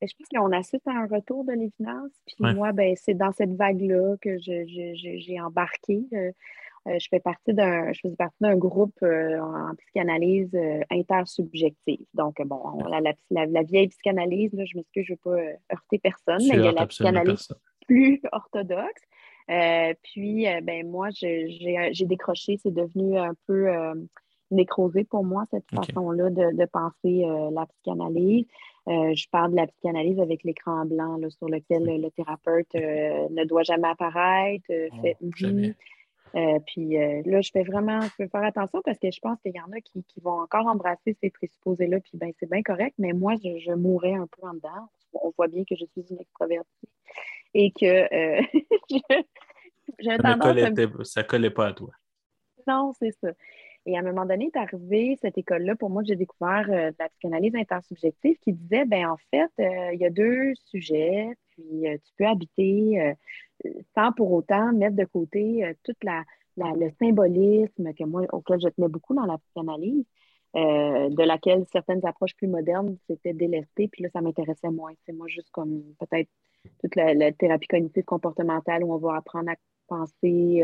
Ben, 0.00 0.08
je 0.08 0.14
pense 0.16 0.28
qu'on 0.28 0.52
assiste 0.52 0.86
à 0.86 0.92
un 0.92 1.06
retour 1.06 1.44
de 1.44 1.52
Lévinas. 1.52 2.08
Puis 2.26 2.36
Ouais. 2.40 2.54
moi, 2.54 2.72
ben, 2.72 2.94
c'est 2.96 3.14
dans 3.14 3.32
cette 3.32 3.54
vague-là 3.54 4.16
que 4.20 4.38
j'ai 4.38 5.40
embarqué. 5.40 6.04
Euh, 6.12 6.30
je 6.86 7.06
fais 7.10 7.20
partie 7.20 7.54
d'un, 7.54 7.92
je 7.92 8.00
faisais 8.00 8.16
partie 8.16 8.36
d'un 8.40 8.56
groupe 8.56 8.94
euh, 9.02 9.38
en 9.40 9.74
psychanalyse 9.76 10.50
euh, 10.54 10.80
intersubjective. 10.90 12.04
Donc, 12.14 12.36
bon, 12.44 12.60
on- 12.64 12.84
la, 12.88 13.00
la- 13.00 13.46
la- 13.46 13.62
vieille 13.62 13.88
psychanalyse, 13.88 14.52
là, 14.52 14.64
je 14.66 14.76
m'excuse, 14.76 15.04
je 15.06 15.12
ne 15.12 15.16
veux 15.16 15.20
pas 15.36 15.40
euh, 15.42 15.52
heurter 15.72 15.98
personne, 15.98 16.38
Tu 16.38 16.48
mais 16.50 16.56
il 16.56 16.64
y 16.64 16.68
a 16.68 16.72
la 16.72 16.86
psychanalyse 16.86 17.46
personne. 17.48 17.58
plus 17.86 18.20
orthodoxe. 18.32 19.02
Euh, 19.50 19.92
puis, 20.02 20.46
euh, 20.48 20.60
ben, 20.62 20.86
moi, 20.88 21.08
j'ai 21.10 21.48
décroché, 22.06 22.56
c'est 22.62 22.72
devenu 22.74 23.18
un 23.18 23.34
peu 23.46 23.68
euh, 23.68 23.94
nécrosé 24.50 25.04
pour 25.04 25.24
moi, 25.24 25.44
cette 25.50 25.64
façon-là 25.74 26.30
de, 26.30 26.56
de 26.56 26.64
penser 26.66 27.24
euh, 27.24 27.50
la 27.52 27.66
psychanalyse. 27.66 28.46
Euh, 28.88 29.14
je 29.14 29.26
parle 29.30 29.52
de 29.52 29.56
la 29.56 29.66
psychanalyse 29.66 30.20
avec 30.20 30.44
l'écran 30.44 30.84
blanc 30.84 31.16
là, 31.16 31.30
sur 31.30 31.48
lequel 31.48 31.84
le 32.00 32.10
thérapeute 32.10 32.68
euh, 32.74 33.26
ne 33.30 33.44
doit 33.44 33.62
jamais 33.62 33.88
apparaître, 33.88 34.64
euh, 34.70 34.88
Oh, 34.92 35.00
fait 35.02 35.16
jamais. 35.36 35.74
Euh, 36.34 36.58
puis 36.66 36.98
euh, 36.98 37.22
là, 37.24 37.40
je 37.40 37.50
fais 37.52 37.62
vraiment, 37.62 38.00
je 38.00 38.24
peux 38.24 38.28
faire 38.28 38.42
attention 38.42 38.80
parce 38.84 38.98
que 38.98 39.10
je 39.10 39.20
pense 39.20 39.40
qu'il 39.40 39.54
y 39.54 39.60
en 39.60 39.70
a 39.72 39.80
qui, 39.80 40.02
qui 40.04 40.20
vont 40.20 40.40
encore 40.40 40.66
embrasser 40.66 41.16
ces 41.20 41.30
présupposés-là, 41.30 42.00
puis 42.00 42.12
ben, 42.14 42.32
c'est 42.40 42.50
bien 42.50 42.62
correct, 42.62 42.94
mais 42.98 43.12
moi, 43.12 43.34
je, 43.42 43.58
je 43.58 43.72
mourrais 43.72 44.14
un 44.14 44.26
peu 44.26 44.46
en 44.46 44.54
dedans. 44.54 44.88
On 45.12 45.32
voit 45.36 45.46
bien 45.46 45.62
que 45.64 45.76
je 45.76 45.84
suis 45.84 46.04
une 46.10 46.20
extravertie 46.20 46.88
et 47.54 47.70
que 47.70 47.86
euh, 47.86 48.42
j'ai 48.90 49.00
Ça 50.02 50.16
ne 50.16 50.22
tendance 50.22 51.00
à 51.00 51.04
ça 51.04 51.22
collait 51.22 51.50
pas 51.50 51.68
à 51.68 51.72
toi. 51.72 51.90
non, 52.66 52.92
c'est 52.98 53.12
ça. 53.12 53.30
Et 53.86 53.96
à 53.96 54.00
un 54.00 54.02
moment 54.02 54.24
donné, 54.24 54.50
est 54.52 54.58
arrivé 54.58 55.18
cette 55.20 55.36
école-là, 55.36 55.76
pour 55.76 55.90
moi, 55.90 56.02
j'ai 56.04 56.16
découvert 56.16 56.66
euh, 56.70 56.90
de 56.90 56.96
la 56.98 57.08
psychanalyse 57.10 57.54
intersubjective 57.54 58.38
qui 58.40 58.52
disait, 58.52 58.86
ben 58.86 59.08
en 59.08 59.16
fait, 59.30 59.50
euh, 59.60 59.92
il 59.92 60.00
y 60.00 60.06
a 60.06 60.10
deux 60.10 60.54
sujets, 60.66 61.28
puis 61.56 61.88
euh, 61.88 61.96
tu 62.04 62.12
peux 62.16 62.26
habiter 62.26 63.00
euh, 63.00 63.14
sans 63.94 64.12
pour 64.12 64.32
autant 64.32 64.72
mettre 64.72 64.96
de 64.96 65.04
côté 65.04 65.64
euh, 65.64 65.74
toute 65.84 66.02
la, 66.04 66.24
la- 66.56 66.72
le 66.72 66.90
symbolisme 67.00 67.94
que 67.94 68.04
moi, 68.04 68.22
auquel 68.32 68.60
je 68.60 68.68
tenais 68.68 68.88
beaucoup 68.88 69.14
dans 69.14 69.26
la 69.26 69.38
psychanalyse, 69.38 70.04
de 70.56 71.22
laquelle 71.24 71.64
certaines 71.72 72.06
approches 72.06 72.36
plus 72.36 72.46
modernes 72.46 72.96
s'étaient 73.08 73.32
délestées, 73.32 73.88
puis 73.88 74.04
là, 74.04 74.08
ça 74.12 74.20
m'intéressait 74.20 74.70
moins. 74.70 74.92
C'est 75.04 75.12
moi 75.12 75.26
juste 75.26 75.50
comme 75.50 75.82
peut-être 75.98 76.28
toute 76.80 76.94
la, 76.94 77.12
la 77.14 77.32
thérapie 77.32 77.66
cognitive 77.66 78.04
comportementale 78.04 78.84
où 78.84 78.92
on 78.94 78.98
va 78.98 79.16
apprendre 79.16 79.50
à 79.50 79.56
penser, 79.88 80.62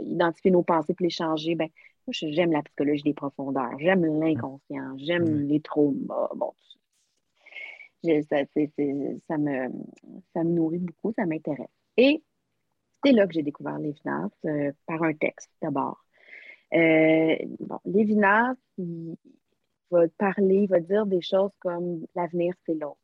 identifier 0.00 0.50
nos 0.50 0.62
pensées 0.62 0.94
puis 0.94 1.06
les 1.06 1.10
changer, 1.10 1.54
ben, 1.54 1.68
moi, 2.06 2.12
j'aime 2.12 2.52
la 2.52 2.62
psychologie 2.62 3.02
des 3.02 3.14
profondeurs, 3.14 3.70
j'aime 3.78 4.04
l'inconscient, 4.20 4.96
j'aime 4.98 5.46
les 5.46 5.60
traumas. 5.60 6.28
Bon, 6.36 6.52
tout 6.71 6.71
ça. 8.02 9.38
Me, 9.38 10.44
nourrit 10.44 10.78
beaucoup, 10.78 11.12
ça 11.16 11.26
m'intéresse. 11.26 11.68
Et 11.96 12.22
c'est 13.04 13.12
là 13.12 13.26
que 13.26 13.34
j'ai 13.34 13.42
découvert 13.42 13.78
Lévinas, 13.78 14.30
euh, 14.44 14.72
par 14.86 15.02
un 15.02 15.14
texte 15.14 15.50
d'abord. 15.60 16.04
Euh, 16.74 17.36
il 18.78 19.16
va 19.90 20.08
parler, 20.18 20.62
il 20.62 20.68
va 20.68 20.80
dire 20.80 21.06
des 21.06 21.20
choses 21.20 21.50
comme 21.60 22.06
l'avenir, 22.14 22.54
c'est 22.64 22.74
l'autre. 22.74 22.98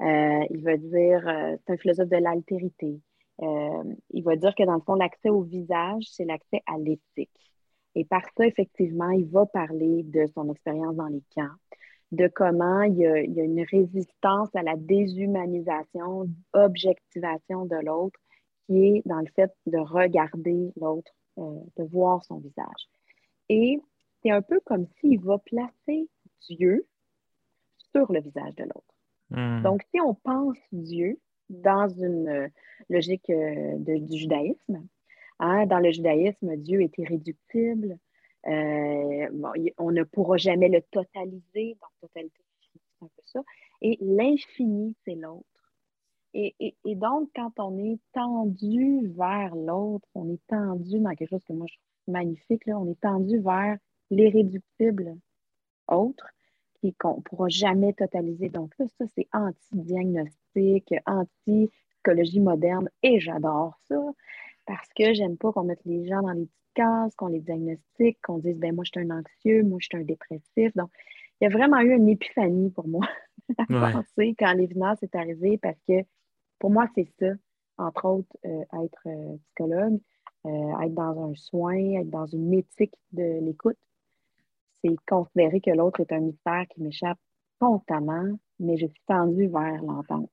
Euh, 0.00 0.44
il 0.50 0.62
va 0.62 0.76
dire, 0.76 1.26
euh, 1.26 1.56
c'est 1.66 1.72
un 1.72 1.76
philosophe 1.76 2.08
de 2.08 2.16
l'altérité. 2.16 3.00
Il 3.40 4.22
va 4.22 4.36
dire 4.36 4.54
que 4.54 4.64
dans 4.64 4.74
le 4.74 4.80
fond, 4.80 4.94
l'accès 4.94 5.28
au 5.28 5.42
visage, 5.42 6.04
c'est 6.08 6.24
l'accès 6.24 6.62
à 6.66 6.78
l'éthique. 6.78 7.30
Et 7.96 8.04
par 8.04 8.22
ça, 8.36 8.46
effectivement, 8.46 9.10
il 9.10 9.26
va 9.26 9.46
parler 9.46 10.02
de 10.04 10.26
son 10.34 10.50
expérience 10.52 10.94
dans 10.96 11.06
les 11.06 11.22
camps, 11.34 11.54
de 12.14 12.28
comment 12.28 12.82
il 12.82 12.96
y 12.98 13.06
a, 13.06 13.20
il 13.20 13.32
y 13.34 13.40
a 13.40 13.44
une 13.44 13.62
résistance 13.62 14.54
à 14.54 14.62
la 14.62 14.76
déshumanisation, 14.76 16.28
objectivation 16.52 17.66
de 17.66 17.76
l'autre, 17.84 18.18
qui 18.66 18.86
est 18.86 19.02
dans 19.06 19.20
le 19.20 19.28
fait 19.36 19.52
de 19.66 19.78
regarder 19.78 20.72
l'autre, 20.80 21.12
euh, 21.38 21.60
de 21.76 21.84
voir 21.84 22.24
son 22.24 22.38
visage. 22.38 22.88
Et 23.48 23.80
c'est 24.22 24.30
un 24.30 24.42
peu 24.42 24.60
comme 24.64 24.86
s'il 25.00 25.20
va 25.20 25.38
placer 25.38 26.08
Dieu 26.48 26.86
sur 27.92 28.10
le 28.12 28.20
visage 28.20 28.54
de 28.56 28.64
l'autre. 28.64 28.94
Hmm. 29.30 29.62
Donc, 29.62 29.82
si 29.90 30.00
on 30.00 30.14
pense 30.14 30.56
Dieu 30.72 31.18
dans 31.50 31.88
une 31.88 32.28
euh, 32.28 32.48
logique 32.88 33.28
euh, 33.30 33.76
de- 33.78 33.98
du 33.98 34.18
judaïsme, 34.18 34.86
hein, 35.40 35.66
dans 35.66 35.78
le 35.78 35.90
judaïsme, 35.92 36.56
Dieu 36.56 36.80
est 36.82 36.96
irréductible. 36.98 37.98
Euh, 38.46 39.72
on 39.78 39.90
ne 39.90 40.02
pourra 40.02 40.36
jamais 40.36 40.68
le 40.68 40.82
totaliser. 40.82 41.76
Donc, 41.80 41.90
totalité, 42.00 42.40
c'est 42.72 43.04
un 43.04 43.06
peu 43.06 43.22
ça. 43.24 43.40
Et 43.80 43.98
l'infini, 44.00 44.94
c'est 45.04 45.14
l'autre. 45.14 45.44
Et, 46.36 46.74
donc, 46.84 47.30
quand 47.36 47.52
on 47.58 47.78
est 47.78 48.00
tendu 48.12 49.06
vers 49.16 49.54
l'autre, 49.54 50.08
on 50.14 50.28
est 50.28 50.44
tendu 50.48 50.98
dans 50.98 51.14
quelque 51.14 51.30
chose 51.30 51.44
que 51.44 51.52
moi 51.52 51.66
je 51.68 51.76
trouve 51.76 52.14
magnifique, 52.14 52.66
là, 52.66 52.76
on 52.76 52.90
est 52.90 53.00
tendu 53.00 53.38
vers 53.38 53.78
l'irréductible 54.10 55.14
autre 55.86 56.26
qu'on 56.92 57.16
ne 57.16 57.22
pourra 57.22 57.48
jamais 57.48 57.92
totaliser. 57.92 58.48
Donc 58.48 58.72
là, 58.78 58.86
ça, 58.98 59.04
c'est 59.14 59.28
anti-diagnostic, 59.32 60.94
anti-psychologie 61.06 62.40
moderne 62.40 62.90
et 63.02 63.20
j'adore 63.20 63.78
ça 63.88 63.96
parce 64.66 64.88
que 64.96 65.14
j'aime 65.14 65.36
pas 65.36 65.52
qu'on 65.52 65.64
mette 65.64 65.84
les 65.84 66.06
gens 66.06 66.22
dans 66.22 66.32
les 66.32 66.46
petites 66.46 66.74
cases, 66.74 67.14
qu'on 67.16 67.28
les 67.28 67.40
diagnostique, 67.40 68.18
qu'on 68.22 68.38
dise, 68.38 68.58
ben 68.58 68.74
moi, 68.74 68.84
je 68.84 68.90
suis 68.98 69.10
un 69.10 69.16
anxieux, 69.18 69.62
moi, 69.62 69.78
je 69.80 69.86
suis 69.86 69.96
un 69.96 70.04
dépressif. 70.04 70.74
Donc, 70.74 70.90
il 71.40 71.44
y 71.44 71.46
a 71.46 71.50
vraiment 71.50 71.80
eu 71.80 71.94
une 71.94 72.08
épiphanie 72.08 72.70
pour 72.70 72.86
moi 72.88 73.06
à 73.58 73.62
Ouais. 73.72 73.92
penser 73.92 74.34
quand 74.38 74.52
l'évidence 74.52 75.02
est 75.02 75.14
arrivée 75.14 75.58
parce 75.58 75.78
que 75.88 76.02
pour 76.58 76.70
moi, 76.70 76.86
c'est 76.94 77.08
ça, 77.18 77.32
entre 77.78 78.04
autres, 78.06 78.36
euh, 78.44 78.64
être 78.82 79.02
euh, 79.06 79.36
psychologue, 79.46 80.00
euh, 80.46 80.80
être 80.80 80.94
dans 80.94 81.30
un 81.30 81.34
soin, 81.34 81.76
être 81.76 82.10
dans 82.10 82.26
une 82.26 82.54
éthique 82.54 82.94
de 83.12 83.40
l'écoute. 83.44 83.78
C'est 84.80 84.94
considérer 85.06 85.60
que 85.60 85.70
l'autre 85.70 86.00
est 86.00 86.12
un 86.12 86.20
mystère 86.20 86.64
qui 86.70 86.82
m'échappe 86.82 87.18
constamment, 87.58 88.38
mais 88.58 88.76
je 88.76 88.86
suis 88.86 89.02
tendue 89.06 89.48
vers 89.48 89.82
l'entendre. 89.82 90.28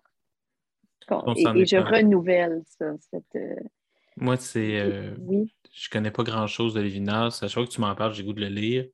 Et, 1.35 1.65
je 1.65 1.77
renouvelle 1.77 2.61
ça. 2.65 2.93
Cette, 2.99 3.37
Moi, 4.17 4.37
c'est. 4.37 4.79
euh, 4.79 5.15
oui, 5.19 5.53
je 5.73 5.89
connais 5.89 6.11
pas 6.11 6.23
grand-chose 6.23 6.73
de 6.73 6.81
Lévinas. 6.81 7.39
À 7.41 7.47
chaque 7.47 7.51
fois 7.51 7.65
que 7.65 7.71
tu 7.71 7.81
m'en 7.81 7.95
parles, 7.95 8.13
j'ai 8.13 8.23
goût 8.23 8.33
de 8.33 8.41
le 8.41 8.47
lire. 8.47 8.85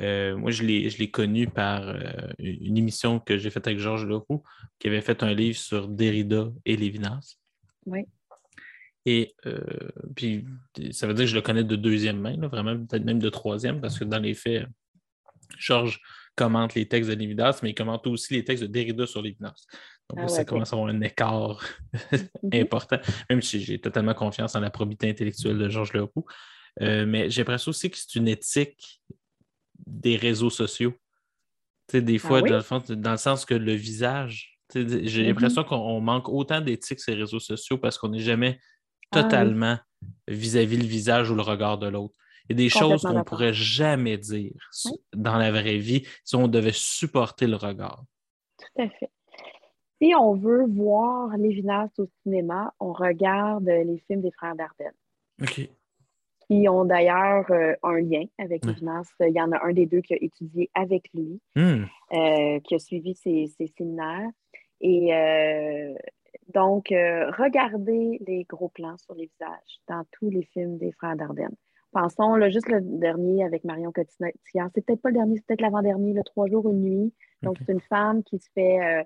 Euh, 0.00 0.36
moi, 0.36 0.50
je 0.50 0.62
l'ai, 0.62 0.90
je 0.90 0.98
l'ai 0.98 1.10
connu 1.10 1.48
par 1.48 1.88
euh, 1.88 2.12
une 2.38 2.76
émission 2.76 3.18
que 3.18 3.36
j'ai 3.36 3.50
faite 3.50 3.66
avec 3.66 3.78
Georges 3.78 4.06
Leroux, 4.06 4.42
qui 4.78 4.86
avait 4.86 5.00
fait 5.00 5.22
un 5.22 5.34
livre 5.34 5.58
sur 5.58 5.88
Derrida 5.88 6.50
et 6.64 6.76
Lévinas. 6.76 7.38
oui. 7.86 8.04
Et 9.06 9.34
euh, 9.46 9.58
puis, 10.14 10.44
ça 10.90 11.06
veut 11.06 11.14
dire 11.14 11.24
que 11.24 11.30
je 11.30 11.34
le 11.34 11.40
connais 11.40 11.64
de 11.64 11.76
deuxième 11.76 12.20
main, 12.20 12.36
là, 12.36 12.46
vraiment, 12.48 12.76
peut-être 12.76 13.04
même 13.04 13.20
de 13.20 13.30
troisième, 13.30 13.80
parce 13.80 13.98
que 13.98 14.04
dans 14.04 14.18
les 14.18 14.34
faits, 14.34 14.66
Georges 15.56 15.98
commente 16.38 16.74
les 16.74 16.86
textes 16.86 17.10
de 17.10 17.16
Lévinas, 17.16 17.58
mais 17.62 17.70
il 17.70 17.74
commente 17.74 18.06
aussi 18.06 18.34
les 18.34 18.44
textes 18.44 18.62
de 18.62 18.68
Derrida 18.68 19.06
sur 19.06 19.20
Lévinas. 19.20 19.66
Donc, 20.08 20.20
Ah 20.22 20.28
ça 20.28 20.44
commence 20.44 20.72
à 20.72 20.76
avoir 20.76 20.88
un 20.94 21.00
écart 21.00 21.60
Mhm. 22.42 22.62
important, 22.62 22.98
même 23.28 23.42
si 23.42 23.60
j'ai 23.60 23.80
totalement 23.80 24.14
confiance 24.14 24.54
en 24.54 24.60
la 24.60 24.70
probité 24.70 25.10
intellectuelle 25.10 25.58
de 25.58 25.68
Georges 25.68 25.92
Leroux. 25.92 26.24
Euh, 26.80 27.04
mais 27.06 27.28
j'ai 27.28 27.40
l'impression 27.42 27.70
aussi 27.70 27.90
que 27.90 27.96
c'est 27.98 28.14
une 28.14 28.28
éthique 28.28 29.02
des 29.86 30.16
réseaux 30.16 30.50
sociaux. 30.50 30.94
Des 31.92 32.18
fois, 32.18 32.38
Ah 32.38 32.42
oui? 32.42 32.50
dans, 32.50 32.56
le 32.56 32.62
fond, 32.62 32.82
dans 32.88 33.10
le 33.10 33.16
sens 33.16 33.44
que 33.44 33.54
le 33.54 33.72
visage, 33.72 34.60
j'ai 34.74 35.22
Mhm. 35.22 35.28
l'impression 35.28 35.64
qu'on 35.64 35.76
on 35.76 36.00
manque 36.00 36.28
autant 36.28 36.60
d'éthique 36.60 37.00
sur 37.00 37.12
les 37.12 37.20
réseaux 37.20 37.40
sociaux 37.40 37.78
parce 37.78 37.98
qu'on 37.98 38.10
n'est 38.10 38.20
jamais 38.20 38.60
Ah 39.10 39.16
oui. 39.16 39.22
totalement 39.22 39.78
vis-à-vis 40.28 40.76
le 40.76 40.86
visage 40.86 41.30
ou 41.30 41.34
le 41.34 41.42
regard 41.42 41.78
de 41.78 41.88
l'autre. 41.88 42.14
Il 42.48 42.52
y 42.58 42.62
a 42.62 42.64
des 42.64 42.68
choses 42.70 43.02
qu'on 43.02 43.12
ne 43.12 43.22
pourrait 43.22 43.52
jamais 43.52 44.16
dire 44.16 44.70
Oui. 44.86 44.92
dans 45.14 45.36
la 45.36 45.50
vraie 45.50 45.78
vie 45.78 46.06
si 46.24 46.34
on 46.36 46.48
devait 46.48 46.72
supporter 46.72 47.46
le 47.46 47.56
regard. 47.56 48.04
Tout 48.58 48.82
à 48.82 48.88
fait. 48.88 49.10
Si 50.00 50.14
on 50.14 50.34
veut 50.36 50.64
voir 50.66 51.36
Lévinas 51.36 51.88
au 51.98 52.06
cinéma, 52.22 52.72
on 52.78 52.92
regarde 52.92 53.64
les 53.66 53.98
films 54.06 54.22
des 54.22 54.30
frères 54.30 54.54
Dardenne, 54.54 54.92
OK. 55.42 55.68
qui 56.48 56.68
ont 56.68 56.84
d'ailleurs 56.84 57.50
euh, 57.50 57.74
un 57.82 58.00
lien 58.00 58.24
avec. 58.38 58.64
Lévinas. 58.64 59.08
Il 59.20 59.34
y 59.34 59.40
en 59.40 59.50
a 59.52 59.64
un 59.64 59.72
des 59.72 59.86
deux 59.86 60.00
qui 60.00 60.14
a 60.14 60.18
étudié 60.20 60.70
avec 60.74 61.08
lui, 61.12 61.40
Hmm. 61.56 61.84
euh, 62.12 62.60
qui 62.60 62.74
a 62.76 62.78
suivi 62.78 63.14
ses, 63.16 63.48
ses 63.58 63.66
séminaires. 63.76 64.30
Et 64.80 65.12
euh, 65.12 65.94
donc, 66.54 66.86
regardez 66.90 68.20
les 68.26 68.44
gros 68.44 68.68
plans 68.68 68.96
sur 68.98 69.14
les 69.14 69.26
visages 69.26 69.80
dans 69.88 70.04
tous 70.12 70.30
les 70.30 70.44
films 70.44 70.78
des 70.78 70.92
frères 70.92 71.16
Dardenne. 71.16 71.56
Pensons, 71.92 72.34
là, 72.36 72.50
juste 72.50 72.68
le 72.68 72.80
dernier 72.82 73.44
avec 73.44 73.64
Marion 73.64 73.92
Cotillard. 73.92 74.70
C'est 74.74 74.84
peut-être 74.84 75.00
pas 75.00 75.08
le 75.08 75.14
dernier, 75.14 75.36
c'est 75.36 75.46
peut-être 75.46 75.62
l'avant-dernier, 75.62 76.12
le 76.12 76.22
Trois 76.22 76.46
jours, 76.48 76.68
une 76.70 76.82
nuit. 76.82 77.14
Donc, 77.42 77.56
c'est 77.64 77.72
une 77.72 77.80
femme 77.80 78.22
qui 78.24 78.38
se 78.38 78.48
fait. 78.54 78.78
euh, 78.80 79.02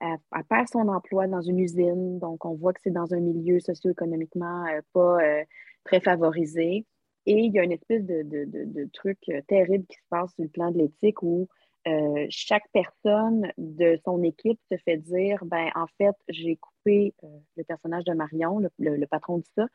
elle, 0.00 0.16
elle 0.36 0.44
perd 0.44 0.68
son 0.68 0.88
emploi 0.88 1.26
dans 1.28 1.40
une 1.40 1.58
usine. 1.60 2.18
Donc, 2.18 2.44
on 2.44 2.54
voit 2.54 2.72
que 2.72 2.80
c'est 2.82 2.90
dans 2.90 3.12
un 3.14 3.20
milieu 3.20 3.60
socio-économiquement 3.60 4.64
euh, 4.66 4.80
pas 4.92 5.18
euh, 5.22 5.44
très 5.84 6.00
favorisé. 6.00 6.86
Et 7.26 7.34
il 7.40 7.52
y 7.52 7.58
a 7.58 7.64
une 7.64 7.72
espèce 7.72 8.04
de, 8.04 8.22
de- 8.22 8.44
de- 8.46 8.64
de 8.64 8.88
truc 8.92 9.18
terrible 9.48 9.84
qui 9.86 9.96
se 9.98 10.04
passe 10.08 10.32
sur 10.34 10.42
le 10.44 10.48
plan 10.48 10.70
de 10.70 10.78
l'éthique 10.78 11.22
où 11.22 11.46
euh, 11.86 12.26
chaque 12.30 12.64
personne 12.72 13.50
de 13.58 13.96
son 14.04 14.22
équipe 14.22 14.58
se 14.70 14.76
fait 14.78 14.96
dire 14.96 15.44
ben 15.44 15.68
en 15.74 15.86
fait, 15.98 16.14
j'ai 16.28 16.58
euh, 16.88 17.26
le 17.56 17.64
personnage 17.64 18.04
de 18.04 18.14
Marion, 18.14 18.58
le, 18.78 19.06
patron 19.06 19.38
dit 19.38 19.50
ça, 19.54 19.66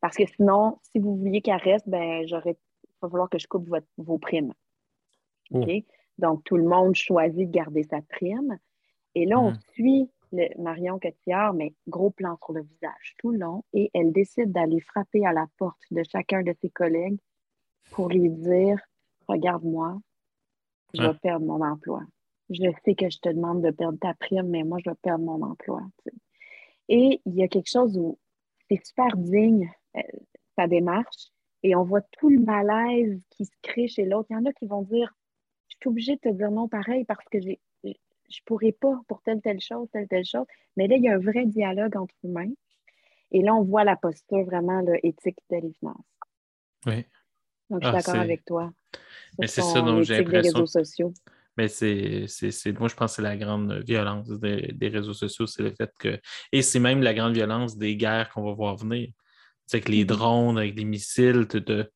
parce 0.00 0.16
que 0.16 0.26
sinon, 0.26 0.78
si 0.92 0.98
vous 0.98 1.16
vouliez 1.16 1.40
qu'elle 1.40 1.56
reste, 1.60 1.88
ben 1.88 2.26
j'aurais 2.26 2.56
il 2.84 3.06
va 3.06 3.10
falloir 3.10 3.28
que 3.28 3.38
je 3.38 3.46
coupe 3.46 3.68
vos 3.98 4.18
primes. 4.18 4.52
Oh. 5.52 5.64
Donc, 6.18 6.42
tout 6.44 6.56
le 6.56 6.64
monde 6.64 6.94
choisit 6.94 7.48
de 7.48 7.52
garder 7.52 7.82
sa 7.82 8.00
prime. 8.00 8.58
Et 9.14 9.26
là, 9.26 9.38
on 9.38 9.50
Mhm. 9.50 9.60
suit 9.72 10.10
le- 10.32 10.48
Marion 10.62 10.98
Cotillard, 10.98 11.52
mais 11.52 11.74
gros 11.86 12.10
plan 12.10 12.38
sur 12.42 12.54
le 12.54 12.62
visage 12.62 13.14
tout 13.18 13.30
le 13.30 13.38
long, 13.38 13.62
et 13.74 13.90
elle 13.94 14.12
décide 14.12 14.52
d'aller 14.52 14.80
frapper 14.80 15.26
à 15.26 15.32
la 15.32 15.46
porte 15.58 15.82
de 15.90 16.02
chacun 16.10 16.42
de 16.42 16.54
ses 16.62 16.70
collègues 16.70 17.18
pour 17.90 18.08
lui 18.08 18.30
dire 18.30 18.80
Regarde-moi, 19.28 20.00
je 20.94 21.02
vais 21.02 21.08
Ouais. 21.08 21.14
perdre 21.22 21.46
mon 21.46 21.62
emploi. 21.64 22.02
Je 22.50 22.70
sais 22.84 22.94
que 22.94 23.08
je 23.08 23.18
te 23.18 23.30
demande 23.30 23.62
de 23.62 23.70
perdre 23.70 23.98
ta 23.98 24.12
prime, 24.14 24.48
mais 24.48 24.62
moi, 24.64 24.78
je 24.84 24.90
vais 24.90 24.96
perdre 25.02 25.24
mon 25.24 25.40
emploi. 25.42 25.80
Et 26.88 27.20
il 27.24 27.34
y 27.34 27.42
a 27.42 27.48
quelque 27.48 27.70
chose 27.70 27.96
où 27.96 28.18
c'est 28.68 28.84
super 28.84 29.16
digne, 29.16 29.70
euh, 29.96 30.00
sa 30.56 30.66
démarche, 30.66 31.30
et 31.62 31.74
on 31.74 31.84
voit 31.84 32.02
tout 32.18 32.28
le 32.28 32.40
malaise 32.40 33.20
qui 33.30 33.46
se 33.46 33.52
crée 33.62 33.88
chez 33.88 34.04
l'autre. 34.04 34.26
Il 34.30 34.34
y 34.34 34.36
en 34.36 34.44
a 34.44 34.52
qui 34.52 34.66
vont 34.66 34.82
dire 34.82 35.12
Je 35.68 35.76
suis 35.80 35.88
obligée 35.88 36.16
de 36.16 36.20
te 36.20 36.28
dire 36.28 36.50
non 36.50 36.68
pareil 36.68 37.04
parce 37.04 37.24
que 37.30 37.40
j'ai, 37.40 37.60
je 37.82 38.40
pourrais 38.44 38.72
pas 38.72 39.00
pour 39.08 39.22
telle, 39.22 39.40
telle 39.40 39.60
chose, 39.60 39.88
telle, 39.92 40.08
telle 40.08 40.24
chose. 40.24 40.46
Mais 40.76 40.88
là, 40.88 40.96
il 40.96 41.02
y 41.02 41.08
a 41.08 41.14
un 41.14 41.18
vrai 41.18 41.46
dialogue 41.46 41.96
entre 41.96 42.14
humains. 42.22 42.52
Et 43.30 43.42
là, 43.42 43.54
on 43.54 43.62
voit 43.62 43.84
la 43.84 43.96
posture 43.96 44.44
vraiment 44.44 44.80
là, 44.80 44.94
éthique 45.02 45.38
de 45.50 45.56
l'évidence. 45.56 46.04
Oui. 46.86 47.04
Donc, 47.70 47.82
je 47.82 47.88
suis 47.88 47.96
Ah, 47.96 47.98
d'accord 47.98 48.20
avec 48.20 48.44
toi. 48.44 48.72
Mais 49.38 49.46
c'est 49.46 49.62
ça 49.62 49.80
dont 49.80 50.02
j'ai 50.02 50.22
l'impression. 50.22 51.12
Mais 51.56 51.68
c'est, 51.68 52.26
moi, 52.78 52.88
je 52.88 52.94
pense 52.94 53.12
que 53.12 53.16
c'est 53.16 53.22
la 53.22 53.36
grande 53.36 53.72
violence 53.86 54.28
des, 54.28 54.72
des 54.72 54.88
réseaux 54.88 55.12
sociaux, 55.12 55.46
c'est 55.46 55.62
le 55.62 55.72
fait 55.74 55.90
que. 55.98 56.18
Et 56.52 56.62
c'est 56.62 56.80
même 56.80 57.02
la 57.02 57.14
grande 57.14 57.34
violence 57.34 57.76
des 57.78 57.96
guerres 57.96 58.30
qu'on 58.30 58.44
va 58.44 58.52
voir 58.52 58.76
venir. 58.76 59.10
C'est 59.66 59.80
que 59.80 59.90
les 59.90 60.02
Mhm. 60.02 60.06
drones 60.08 60.58
avec 60.58 60.74
des 60.74 60.84
missiles, 60.84 61.46
te- 61.46 61.86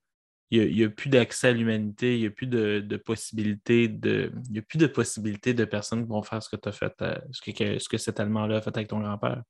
il 0.51 0.75
n'y 0.75 0.85
a, 0.85 0.89
plus 0.89 1.11
d'accès 1.11 1.49
à 1.49 1.53
l'humanité, 1.53 2.17
il 2.17 2.21
n'y 2.21 2.27
a 2.27 2.31
plus 2.31 2.47
de, 2.47 2.81
de 2.81 2.97
possibilités 2.97 3.87
de. 3.89 4.33
Il 4.49 4.57
y 4.57 4.59
a 4.61 4.63
plus 4.63 4.79
de 4.79 4.87
possibilités 4.87 5.53
de 5.53 5.65
personnes 5.67 6.03
qui 6.05 6.09
vont 6.09 6.23
faire 6.23 6.43
ce 6.43 6.49
que 6.49 6.57
tu 6.57 6.69
as 6.69 6.73
fait, 6.73 6.95
euh, 7.03 7.15
ce 7.33 7.43
que, 7.43 7.79
ce 7.79 7.89
que 7.89 7.99
cet 7.99 8.19
Allemand-là 8.19 8.57
a 8.57 8.61
fait 8.63 8.75
avec 8.75 8.89
ton 8.89 9.01
grand-père. 9.01 9.43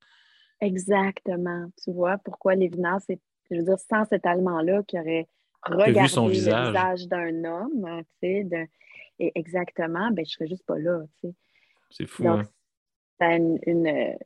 Exactement. 0.60 1.70
Tu 1.84 1.92
vois 1.92 2.18
pourquoi 2.18 2.54
l'évidence, 2.54 3.04
c'est, 3.06 3.20
je 3.50 3.58
veux 3.58 3.62
dire, 3.62 3.78
sans 3.78 4.04
cet 4.06 4.26
Allemand-là 4.26 4.82
qui 4.82 4.98
aurait 4.98 5.28
regardé 5.62 6.08
son 6.08 6.26
le 6.26 6.32
visage. 6.32 6.68
visage 6.68 7.06
d'un 7.08 7.44
homme, 7.44 7.84
hein, 7.86 8.00
tu 8.02 8.28
sais, 8.28 8.44
d'un- 8.44 8.66
et 9.18 9.32
exactement, 9.34 10.10
ben, 10.10 10.24
je 10.24 10.32
serais 10.32 10.48
juste 10.48 10.64
pas 10.66 10.78
là, 10.78 11.02
tu 11.20 11.28
sais. 11.28 11.34
C'est 11.90 12.06
fou, 12.06 12.22
Donc, 12.22 12.40
hein? 12.40 12.48
ça 13.18 13.26
a 13.28 13.36
une, 13.36 13.58
une, 13.66 14.16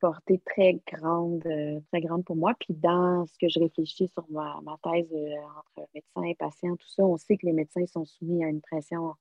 portée 0.00 0.40
très 0.46 0.80
grande, 0.86 1.44
euh, 1.46 1.80
très 1.90 2.00
grande 2.00 2.24
pour 2.24 2.36
moi. 2.36 2.54
Puis 2.60 2.74
dans 2.74 3.26
ce 3.26 3.36
que 3.38 3.48
je 3.48 3.58
réfléchis 3.58 4.08
sur 4.08 4.24
ma, 4.30 4.60
ma 4.62 4.76
thèse 4.82 5.12
euh, 5.12 5.34
entre 5.58 5.88
médecins 5.94 6.22
et 6.22 6.34
patients, 6.34 6.76
tout 6.76 6.88
ça, 6.88 7.04
on 7.04 7.16
sait 7.16 7.36
que 7.36 7.46
les 7.46 7.52
médecins 7.52 7.86
sont 7.86 8.04
soumis 8.04 8.44
à 8.44 8.48
une 8.48 8.60
pression 8.60 9.14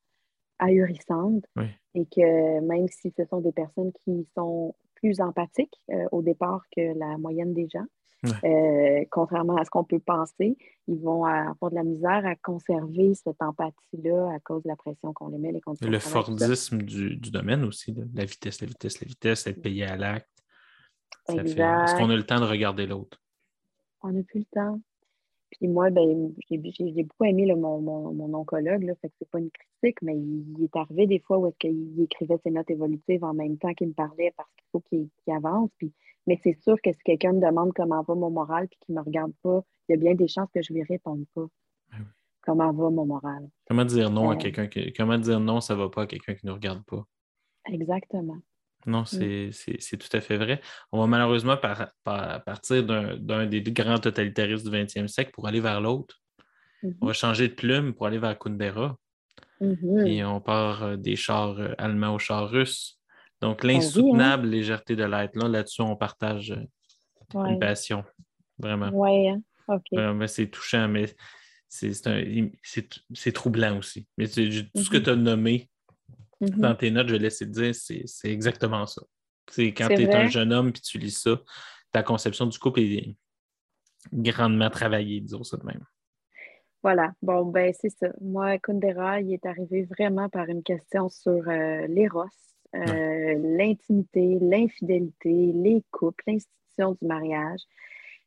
ahurissante 0.60 1.46
Oui. 1.56 1.66
et 1.94 2.06
que 2.06 2.60
même 2.62 2.88
si 2.88 3.12
ce 3.12 3.26
sont 3.26 3.42
des 3.42 3.52
personnes 3.52 3.92
qui 4.04 4.26
sont 4.36 4.76
plus 4.96 5.22
empathiques 5.22 5.80
euh, 5.92 6.06
au 6.12 6.22
départ 6.22 6.66
que 6.76 6.98
la 6.98 7.18
moyenne 7.18 7.54
des 7.54 7.68
gens, 7.70 7.86
euh, 8.26 9.06
contrairement 9.12 9.58
à 9.58 9.66
ce 9.66 9.70
qu'on 9.70 9.84
peut 9.84 10.00
penser, 10.00 10.58
ils 10.88 11.00
vont 11.00 11.26
avoir 11.26 11.72
de 11.72 11.76
la 11.76 11.84
misère 11.84 12.26
à 12.26 12.36
conserver 12.36 13.14
cette 13.14 13.42
empathie-là 13.42 14.34
à 14.36 14.40
cause 14.40 14.64
de 14.64 14.70
la 14.70 14.76
pression 14.76 15.14
qu'on 15.14 15.30
les 15.30 15.38
met, 15.38 15.52
les 15.52 15.62
conditions 15.62 15.90
Le. 15.90 16.00
Fordisme 16.00 16.82
du, 16.82 17.16
du 17.16 17.32
domaine 17.32 17.64
aussi, 17.64 17.96
la 18.14 18.26
vitesse, 18.26 18.62
la 18.62 18.68
vitesse, 18.68 19.02
la 19.02 19.08
vitesse, 19.08 19.48
être 19.48 19.62
payé 19.62 19.86
à 19.86 19.96
l'acte. 19.96 20.30
Est-ce 21.30 21.96
qu'on 21.98 22.10
a 22.10 22.16
le 22.16 22.26
temps 22.26 22.40
de 22.40 22.46
regarder 22.46 22.88
l'autre? 22.88 23.22
On 24.02 24.12
n'a 24.12 24.24
plus 24.24 24.40
le 24.40 24.46
temps. 24.46 24.80
Puis 25.52 25.68
moi, 25.70 25.90
ben, 25.90 26.34
j'ai 26.50 26.58
beaucoup 27.04 27.24
aimé 27.24 27.46
là, 27.46 27.56
mon, 27.56 27.80
mon, 27.82 28.14
mon 28.14 28.34
oncologue, 28.34 28.84
là, 28.84 28.94
fait 29.02 29.08
que 29.10 29.16
c'est 29.20 29.30
pas 29.30 29.40
une 29.40 29.50
critique, 29.52 30.02
mais 30.02 30.16
il, 30.18 30.46
il 30.58 30.64
est 30.66 30.76
arrivé 30.76 31.08
des 31.08 31.20
fois 31.20 31.38
où 31.38 31.48
est-ce 31.48 31.58
qu'il 31.58 32.02
écrivait 32.02 32.38
ses 32.44 32.52
notes 32.52 32.70
évolutives 32.70 33.24
en 33.24 33.34
même 33.34 33.58
temps 33.58 33.74
qu'il 33.74 33.88
me 33.88 33.94
parlait 33.94 34.34
parce 34.36 34.50
qu'il 34.56 34.66
faut 34.72 34.82
qu'il 34.82 35.10
avance. 35.34 35.70
Puis, 35.78 35.94
mais 36.28 36.38
c'est 36.44 36.54
sûr 36.62 36.76
que 36.84 36.92
si 36.92 37.00
quelqu'un 37.06 37.32
me 37.34 37.40
demande 37.40 37.72
comment 37.74 38.02
va 38.04 38.14
mon 38.16 38.30
moral 38.30 38.68
puis 38.68 38.78
qu'il 38.82 38.96
me 38.96 39.02
regarde 39.02 39.32
pas, 39.42 39.64
il 39.88 39.94
y 39.94 39.96
a 39.96 39.98
bien 39.98 40.16
des 40.16 40.28
chances 40.28 40.50
que 40.54 40.62
je 40.62 40.74
lui 40.74 40.84
réponde 40.84 41.26
pas. 41.34 41.46
Ah 41.92 41.96
oui. 42.00 42.06
Comment 42.42 42.72
va 42.74 42.90
mon 42.90 43.06
moral? 43.06 43.50
Comment 43.68 43.86
dire 43.86 44.10
non 44.10 44.30
à 44.30 44.34
Euh. 44.34 44.38
quelqu'un 44.38 44.68
qui. 44.68 44.92
Comment 44.94 45.18
dire 45.18 45.40
non, 45.40 45.62
ça 45.62 45.76
va 45.76 45.88
pas 45.90 46.04
à 46.04 46.08
quelqu'un 46.08 46.34
qui 46.34 46.46
ne 46.46 46.52
nous 46.52 46.56
regarde 46.56 46.84
pas? 46.86 47.06
Exactement. 47.72 48.38
Non, 48.86 49.02
Mm. 49.02 49.52
c'est 49.52 49.98
tout 49.98 50.16
à 50.16 50.22
fait 50.22 50.38
vrai. 50.38 50.62
On 50.92 51.00
va 51.00 51.08
malheureusement 51.08 51.58
par- 51.58 51.90
par- 52.04 52.44
partir 52.44 52.86
d'un 52.86 53.46
des 53.46 53.62
grands 53.64 53.98
totalitaristes 54.00 54.64
du 54.66 54.72
20e 54.72 55.08
siècle 55.08 55.32
pour 55.34 55.48
aller 55.48 55.60
vers 55.60 55.82
l'autre. 55.82 56.22
On 57.02 57.08
va 57.08 57.14
changer 57.14 57.48
de 57.50 57.54
plume 57.54 57.94
pour 57.94 58.06
aller 58.08 58.20
vers 58.20 58.38
Kundera. 58.38 58.96
Mhm. 59.60 60.04
Puis 60.06 60.24
on 60.24 60.40
part 60.40 60.84
euh, 60.84 60.96
des 60.98 61.16
chars 61.16 61.58
euh, 61.60 61.74
allemands 61.80 62.14
aux 62.16 62.20
chars 62.20 62.48
russes. 62.50 63.00
Donc, 63.42 63.62
oui, 63.64 63.72
hein. 63.72 63.74
l'insoutenable 63.74 64.48
légèreté 64.48 64.96
de 64.96 65.04
l'être. 65.04 65.36
Là, 65.36 65.48
là-dessus, 65.50 65.82
on 65.82 65.96
partage 65.96 66.52
euh, 66.52 66.64
Ouais. 67.34 67.52
une 67.54 67.60
passion. 67.60 68.04
Vraiment. 68.60 68.90
Ouais, 68.90 69.28
hein? 69.30 69.42
OK. 69.68 70.28
C'est 70.28 70.48
touchant, 70.50 70.88
mais 70.88 71.08
c'est 71.68 73.32
troublant 73.34 73.78
aussi. 73.80 74.08
Mais 74.18 74.28
c'est- 74.28 74.66
tout 74.74 74.84
ce 74.84 74.90
que 74.90 74.98
Mhm. 74.98 75.04
tu 75.04 75.10
as 75.10 75.16
nommé 75.16 75.70
Mhm. 76.42 76.60
dans 76.60 76.76
tes 76.76 76.92
notes, 76.92 77.08
je 77.08 77.14
vais 77.14 77.20
laisser 77.20 77.46
te 77.46 77.52
dire, 77.52 77.74
c'est 77.74 78.32
exactement 78.32 78.86
ça. 78.86 79.02
C'est 79.50 79.74
quand 79.74 79.88
tu 79.88 80.04
es 80.04 80.16
un 80.16 80.28
jeune 80.28 80.54
homme 80.54 80.70
et 80.70 80.74
tu 80.74 80.98
lis 80.98 81.12
ça, 81.12 81.42
ta 81.92 82.04
conception 82.04 82.46
du 82.46 82.60
couple 82.60 82.82
est 82.82 83.16
grandement 84.14 84.70
travaillée, 84.70 85.20
disons 85.22 85.44
ça 85.44 85.58
de 85.58 85.66
même. 85.66 85.84
Voilà, 86.84 87.14
bon, 87.22 87.46
ben 87.46 87.74
c'est 87.78 87.90
ça. 87.90 88.10
Moi, 88.22 88.60
Kundera, 88.60 89.20
il 89.20 89.34
est 89.34 89.46
arrivé 89.46 89.84
vraiment 89.84 90.30
par 90.30 90.48
une 90.48 90.64
question 90.64 91.10
sur 91.10 91.50
euh, 91.50 91.88
l'éros, 91.88 92.30
euh, 92.76 93.34
l'intimité, 93.58 94.38
l'infidélité, 94.40 95.52
les 95.54 95.84
couples, 95.92 96.24
l'institution 96.28 96.96
du 97.02 97.08
mariage. 97.08 97.62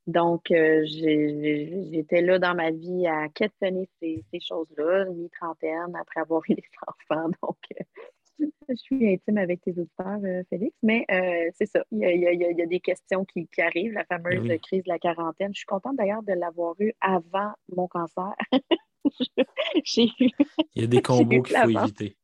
Donc, 0.06 0.50
euh, 0.50 0.82
j'étais 0.86 2.22
là 2.22 2.38
dans 2.38 2.54
ma 2.54 2.70
vie 2.70 3.06
à 3.06 3.28
questionner 3.28 3.88
ces, 4.00 4.24
ces 4.32 4.40
choses-là, 4.40 5.04
mi-trentaine, 5.06 5.94
après 6.00 6.20
avoir 6.20 6.42
eu 6.48 6.54
des 6.56 6.64
enfants. 6.86 7.28
Donc, 7.42 7.58
euh, 7.78 8.46
je 8.68 8.74
suis 8.76 9.12
intime 9.12 9.36
avec 9.38 9.60
tes 9.60 9.72
auditeurs, 9.72 10.18
euh, 10.24 10.42
Félix. 10.48 10.74
Mais 10.82 11.04
euh, 11.10 11.50
c'est 11.54 11.66
ça, 11.66 11.84
il 11.92 11.98
y 11.98 12.04
a, 12.06 12.12
il 12.12 12.20
y 12.22 12.26
a- 12.26 12.50
il 12.50 12.58
y 12.58 12.62
a- 12.62 12.66
des 12.66 12.80
questions 12.80 13.24
qui, 13.26 13.46
qui 13.48 13.60
arrivent, 13.60 13.92
la 13.92 14.04
fameuse 14.06 14.40
Oui. 14.48 14.58
crise 14.60 14.82
de 14.84 14.88
la 14.88 14.98
quarantaine. 14.98 15.52
Je 15.52 15.58
suis 15.58 15.66
contente 15.66 15.96
d'ailleurs 15.96 16.22
de 16.22 16.32
l'avoir 16.32 16.74
eue 16.80 16.94
avant 17.00 17.52
mon 17.76 17.86
cancer. 17.86 18.32
J'ai 19.84 20.04
eu 20.20 20.30
Il 20.74 20.82
y 20.82 20.84
a 20.84 20.86
des 20.86 21.02
combos 21.02 21.32
eu 21.36 21.42
qu'il 21.42 21.56
faut 21.56 21.68
éviter. 21.68 22.16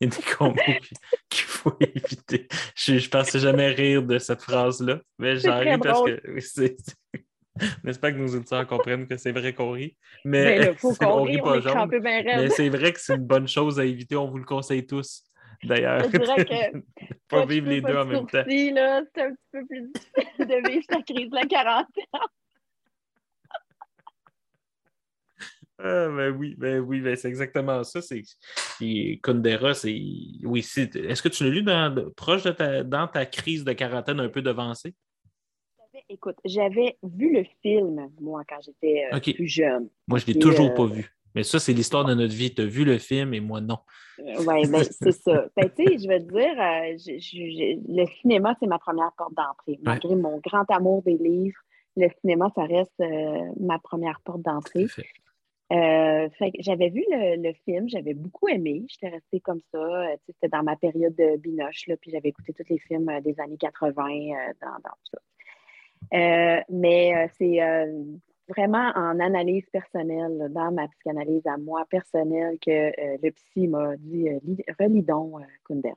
Il 0.00 0.08
y 0.08 0.12
a 0.12 0.16
des 0.16 0.22
combos 0.36 0.54
qu'il 1.30 1.44
faut 1.44 1.76
éviter. 1.80 2.46
Je, 2.76 2.98
je 2.98 3.08
pensais 3.08 3.38
jamais 3.40 3.68
rire 3.68 4.02
de 4.02 4.18
cette 4.18 4.42
phrase-là, 4.42 5.00
mais 5.18 5.36
j'en 5.36 5.58
ris 5.58 5.78
parce 5.78 5.98
drôle. 5.98 6.20
que 6.20 6.40
c'est. 6.40 6.76
J'espère 7.84 8.12
que 8.12 8.16
nos 8.18 8.34
auditeurs 8.34 8.66
comprennent 8.66 9.06
que 9.06 9.16
c'est 9.16 9.32
vrai 9.32 9.52
qu'on 9.52 9.72
rit. 9.72 9.96
Mais 10.24 10.58
Ben 10.58 10.66
là, 10.68 10.74
faut 10.74 10.92
c'est- 10.94 11.04
qu'on 11.04 11.10
on 11.12 11.22
rit 11.24 11.40
on 11.40 11.44
pas 11.44 11.60
jaune. 11.60 11.90
Mais 12.02 12.48
c'est 12.50 12.68
vrai 12.68 12.92
que 12.92 13.00
c'est 13.00 13.16
une 13.16 13.26
bonne 13.26 13.48
chose 13.48 13.78
à 13.80 13.84
éviter. 13.84 14.16
On 14.16 14.30
vous 14.30 14.38
le 14.38 14.44
conseille 14.44 14.86
tous, 14.86 15.24
d'ailleurs. 15.64 16.04
Je 16.10 16.16
dirais 16.18 16.44
que 16.44 16.78
pas 17.28 17.40
Pas 17.40 17.46
vivre 17.46 17.68
les 17.68 17.80
deux 17.82 17.92
pas 17.92 18.02
en 18.04 18.06
même 18.06 18.26
temps. 18.26 18.44
C'est 18.46 18.78
un 18.80 19.02
petit 19.04 19.36
peu 19.52 19.66
plus 19.66 19.82
difficile 19.92 20.46
de 20.46 20.70
vivre 20.70 20.84
sa 20.88 21.02
crise 21.02 21.28
de 21.30 21.34
la 21.34 21.44
quarantaine. 21.46 22.04
Ah, 25.82 26.08
ben 26.08 26.30
oui, 26.36 26.54
ben 26.58 26.78
oui, 26.80 27.00
ben 27.00 27.16
c'est 27.16 27.28
exactement 27.28 27.82
ça. 27.84 28.00
C'est... 28.02 28.22
Kundera, 29.22 29.74
c'est. 29.74 29.98
Oui, 30.44 30.62
c'est... 30.62 30.94
Est-ce 30.96 31.22
que 31.22 31.28
tu 31.28 31.44
l'as 31.44 31.50
lu 31.50 31.62
dans... 31.62 32.10
proche 32.16 32.42
de 32.44 32.50
ta... 32.50 32.82
dans 32.84 33.06
ta 33.08 33.24
crise 33.26 33.64
de 33.64 33.72
quarantaine 33.72 34.20
un 34.20 34.28
peu 34.28 34.42
devancée? 34.42 34.94
Écoute, 36.08 36.36
j'avais 36.44 36.96
vu 37.02 37.32
le 37.32 37.44
film, 37.62 38.10
moi, 38.20 38.42
quand 38.48 38.58
j'étais 38.64 39.04
euh, 39.12 39.18
plus 39.34 39.46
jeune. 39.46 39.88
Moi, 40.08 40.18
je 40.18 40.24
ne 40.28 40.32
l'ai 40.32 40.38
toujours 40.38 40.70
euh, 40.70 40.74
pas 40.74 40.86
vu. 40.86 41.14
Mais 41.34 41.42
ça, 41.44 41.58
c'est 41.60 41.72
l'histoire 41.72 42.04
de 42.04 42.14
notre 42.14 42.34
vie. 42.34 42.52
Tu 42.54 42.62
as 42.62 42.66
vu 42.66 42.84
le 42.84 42.98
film 42.98 43.32
et 43.34 43.40
moi, 43.40 43.60
non. 43.60 43.78
Oui, 44.18 44.66
ben, 44.66 44.82
c'est 44.84 45.12
ça. 45.12 45.46
Ben, 45.56 45.68
tu 45.70 45.84
sais, 45.84 45.98
je 45.98 46.06
te 46.06 46.18
dire, 46.32 46.60
euh, 46.60 46.96
je- 46.98 47.18
je- 47.20 47.50
je- 47.50 48.00
le 48.02 48.06
cinéma, 48.20 48.56
c'est 48.60 48.66
ma 48.66 48.78
première 48.78 49.12
porte 49.16 49.34
d'entrée. 49.34 49.78
Malgré 49.82 50.14
mon 50.16 50.38
grand 50.38 50.68
amour 50.70 51.02
des 51.02 51.16
livres, 51.16 51.58
le 51.96 52.08
cinéma, 52.20 52.50
ça 52.54 52.64
reste 52.64 52.92
euh, 53.00 53.52
ma 53.60 53.78
première 53.78 54.20
porte 54.24 54.42
d'entrée. 54.42 54.86
Euh, 55.72 56.28
j'avais 56.58 56.88
vu 56.88 57.04
le, 57.10 57.52
film, 57.64 57.88
j'avais 57.88 58.14
beaucoup 58.14 58.48
aimé. 58.48 58.84
J'étais 58.88 59.08
restée 59.08 59.40
comme 59.40 59.60
ça. 59.72 59.78
euh, 59.78 60.16
C'était 60.26 60.48
dans 60.48 60.64
ma 60.64 60.76
période 60.76 61.14
de 61.14 61.36
binoche, 61.36 61.84
puis 62.00 62.10
j'avais 62.10 62.30
écouté 62.30 62.52
tous 62.52 62.68
les 62.68 62.78
films 62.78 63.08
euh, 63.08 63.20
des 63.20 63.38
années 63.38 63.56
80 63.56 64.04
euh, 64.04 64.52
dans, 64.60 64.72
dans 64.82 64.96
tout 65.04 65.12
ça. 65.12 65.18
Mais 66.68 67.28
c'est 67.38 67.60
vraiment 68.48 68.90
en 68.96 69.20
analyse 69.20 69.68
personnelle, 69.70 70.48
dans 70.50 70.72
ma 70.72 70.88
psychanalyse 70.88 71.46
à 71.46 71.56
moi 71.56 71.84
personnelle, 71.88 72.58
que 72.58 72.90
le 73.22 73.30
psy 73.30 73.68
m'a 73.68 73.96
dit 73.96 74.28
relis 74.80 75.02
donc, 75.04 75.40
Kunder. 75.64 75.94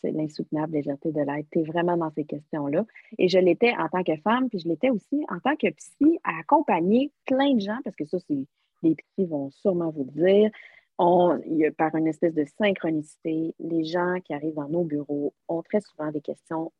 c'est 0.00 0.12
l'insoutenable 0.12 0.72
légèreté 0.72 1.12
de 1.12 1.20
l'être. 1.20 1.48
Tu 1.52 1.58
es 1.58 1.64
vraiment 1.64 1.98
dans 1.98 2.10
ces 2.12 2.24
questions-là. 2.24 2.86
Et 3.18 3.28
je 3.28 3.38
l'étais 3.38 3.74
en 3.76 3.88
tant 3.88 4.04
que 4.04 4.16
femme, 4.22 4.48
puis 4.48 4.60
je 4.60 4.68
l'étais 4.68 4.88
aussi 4.88 5.26
en 5.28 5.38
tant 5.40 5.56
que 5.56 5.68
psy 5.68 6.18
à 6.24 6.38
accompagner 6.40 7.12
plein 7.26 7.52
de 7.52 7.60
gens, 7.60 7.78
parce 7.84 7.96
que 7.96 8.06
ça, 8.06 8.18
c'est 8.20 8.46
les 8.82 8.94
psys 8.94 9.26
vont 9.26 9.50
sûrement 9.50 9.90
vous 9.90 10.04
dire. 10.04 10.50
Par 10.98 11.94
une 11.94 12.06
espèce 12.06 12.34
de 12.34 12.46
synchronicité, 12.58 13.54
les 13.58 13.84
gens 13.84 14.16
qui 14.24 14.32
arrivent 14.32 14.54
dans 14.54 14.68
nos 14.68 14.84
bureaux 14.84 15.34
ont 15.48 15.62
très 15.62 15.80
souvent 15.80 16.10
des 16.10 16.22
questions, 16.22 16.72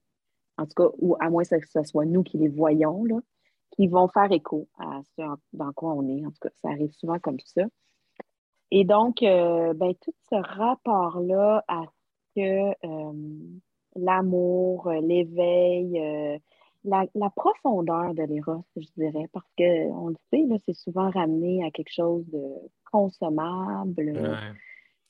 en 0.56 0.64
tout 0.64 0.74
cas, 0.74 0.88
ou 0.98 1.16
à 1.20 1.28
moins 1.28 1.42
que 1.44 1.68
ce 1.68 1.82
soit 1.82 2.06
nous 2.06 2.22
qui 2.22 2.38
les 2.38 2.48
voyons, 2.48 3.04
là, 3.04 3.18
qui 3.72 3.88
vont 3.88 4.08
faire 4.08 4.32
écho 4.32 4.68
à 4.78 5.02
ce 5.16 5.22
dans 5.52 5.72
quoi 5.72 5.92
on 5.92 6.08
est. 6.08 6.24
En 6.24 6.30
tout 6.30 6.40
cas, 6.40 6.48
ça 6.62 6.70
arrive 6.70 6.92
souvent 6.92 7.18
comme 7.18 7.38
ça. 7.44 7.62
Et 8.70 8.84
donc, 8.84 9.22
euh, 9.22 9.74
ben, 9.74 9.94
tout 10.00 10.14
ce 10.30 10.34
rapport-là 10.34 11.62
à 11.68 11.82
que 12.34 12.70
euh, 12.86 13.12
l'amour, 13.94 14.90
l'éveil, 14.90 16.40
la, 16.86 17.30
profondeur 17.30 18.14
de 18.14 18.22
l'éros, 18.22 18.64
je 18.76 18.86
dirais, 18.96 19.28
parce 19.32 19.46
qu'on 19.58 20.08
le 20.08 20.16
sait, 20.30 20.44
c'est 20.66 20.76
souvent 20.76 21.10
ramené 21.10 21.64
à 21.64 21.70
quelque 21.70 21.92
chose 21.92 22.24
de 22.28 22.42
consommable. 22.90 23.94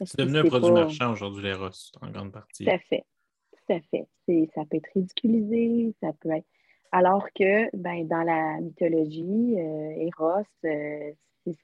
C'est 0.04 0.18
devenu 0.18 0.38
un 0.38 0.44
produit 0.44 0.72
marchand 0.72 1.12
aujourd'hui, 1.12 1.44
l'éros, 1.44 1.68
en 2.02 2.10
grande 2.10 2.32
partie. 2.32 2.64
Tout 2.64 2.70
à 2.70 2.78
fait. 2.78 3.04
Tout 3.52 3.72
à 3.72 3.80
fait. 3.80 4.06
Ça 4.54 4.64
peut 4.64 4.76
être 4.76 4.90
ridiculisé, 4.94 5.94
ça 6.00 6.12
peut 6.20 6.30
être. 6.30 6.46
Alors 6.92 7.26
que 7.34 7.74
ben, 7.76 8.06
dans 8.06 8.22
la 8.22 8.60
mythologie, 8.60 9.54
euh, 9.58 10.06
Eros, 10.06 10.44
euh, 10.64 11.12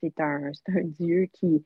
c'est 0.01 0.21
un, 0.21 0.51
un, 0.69 0.83
dieu 0.83 1.27
qui, 1.33 1.65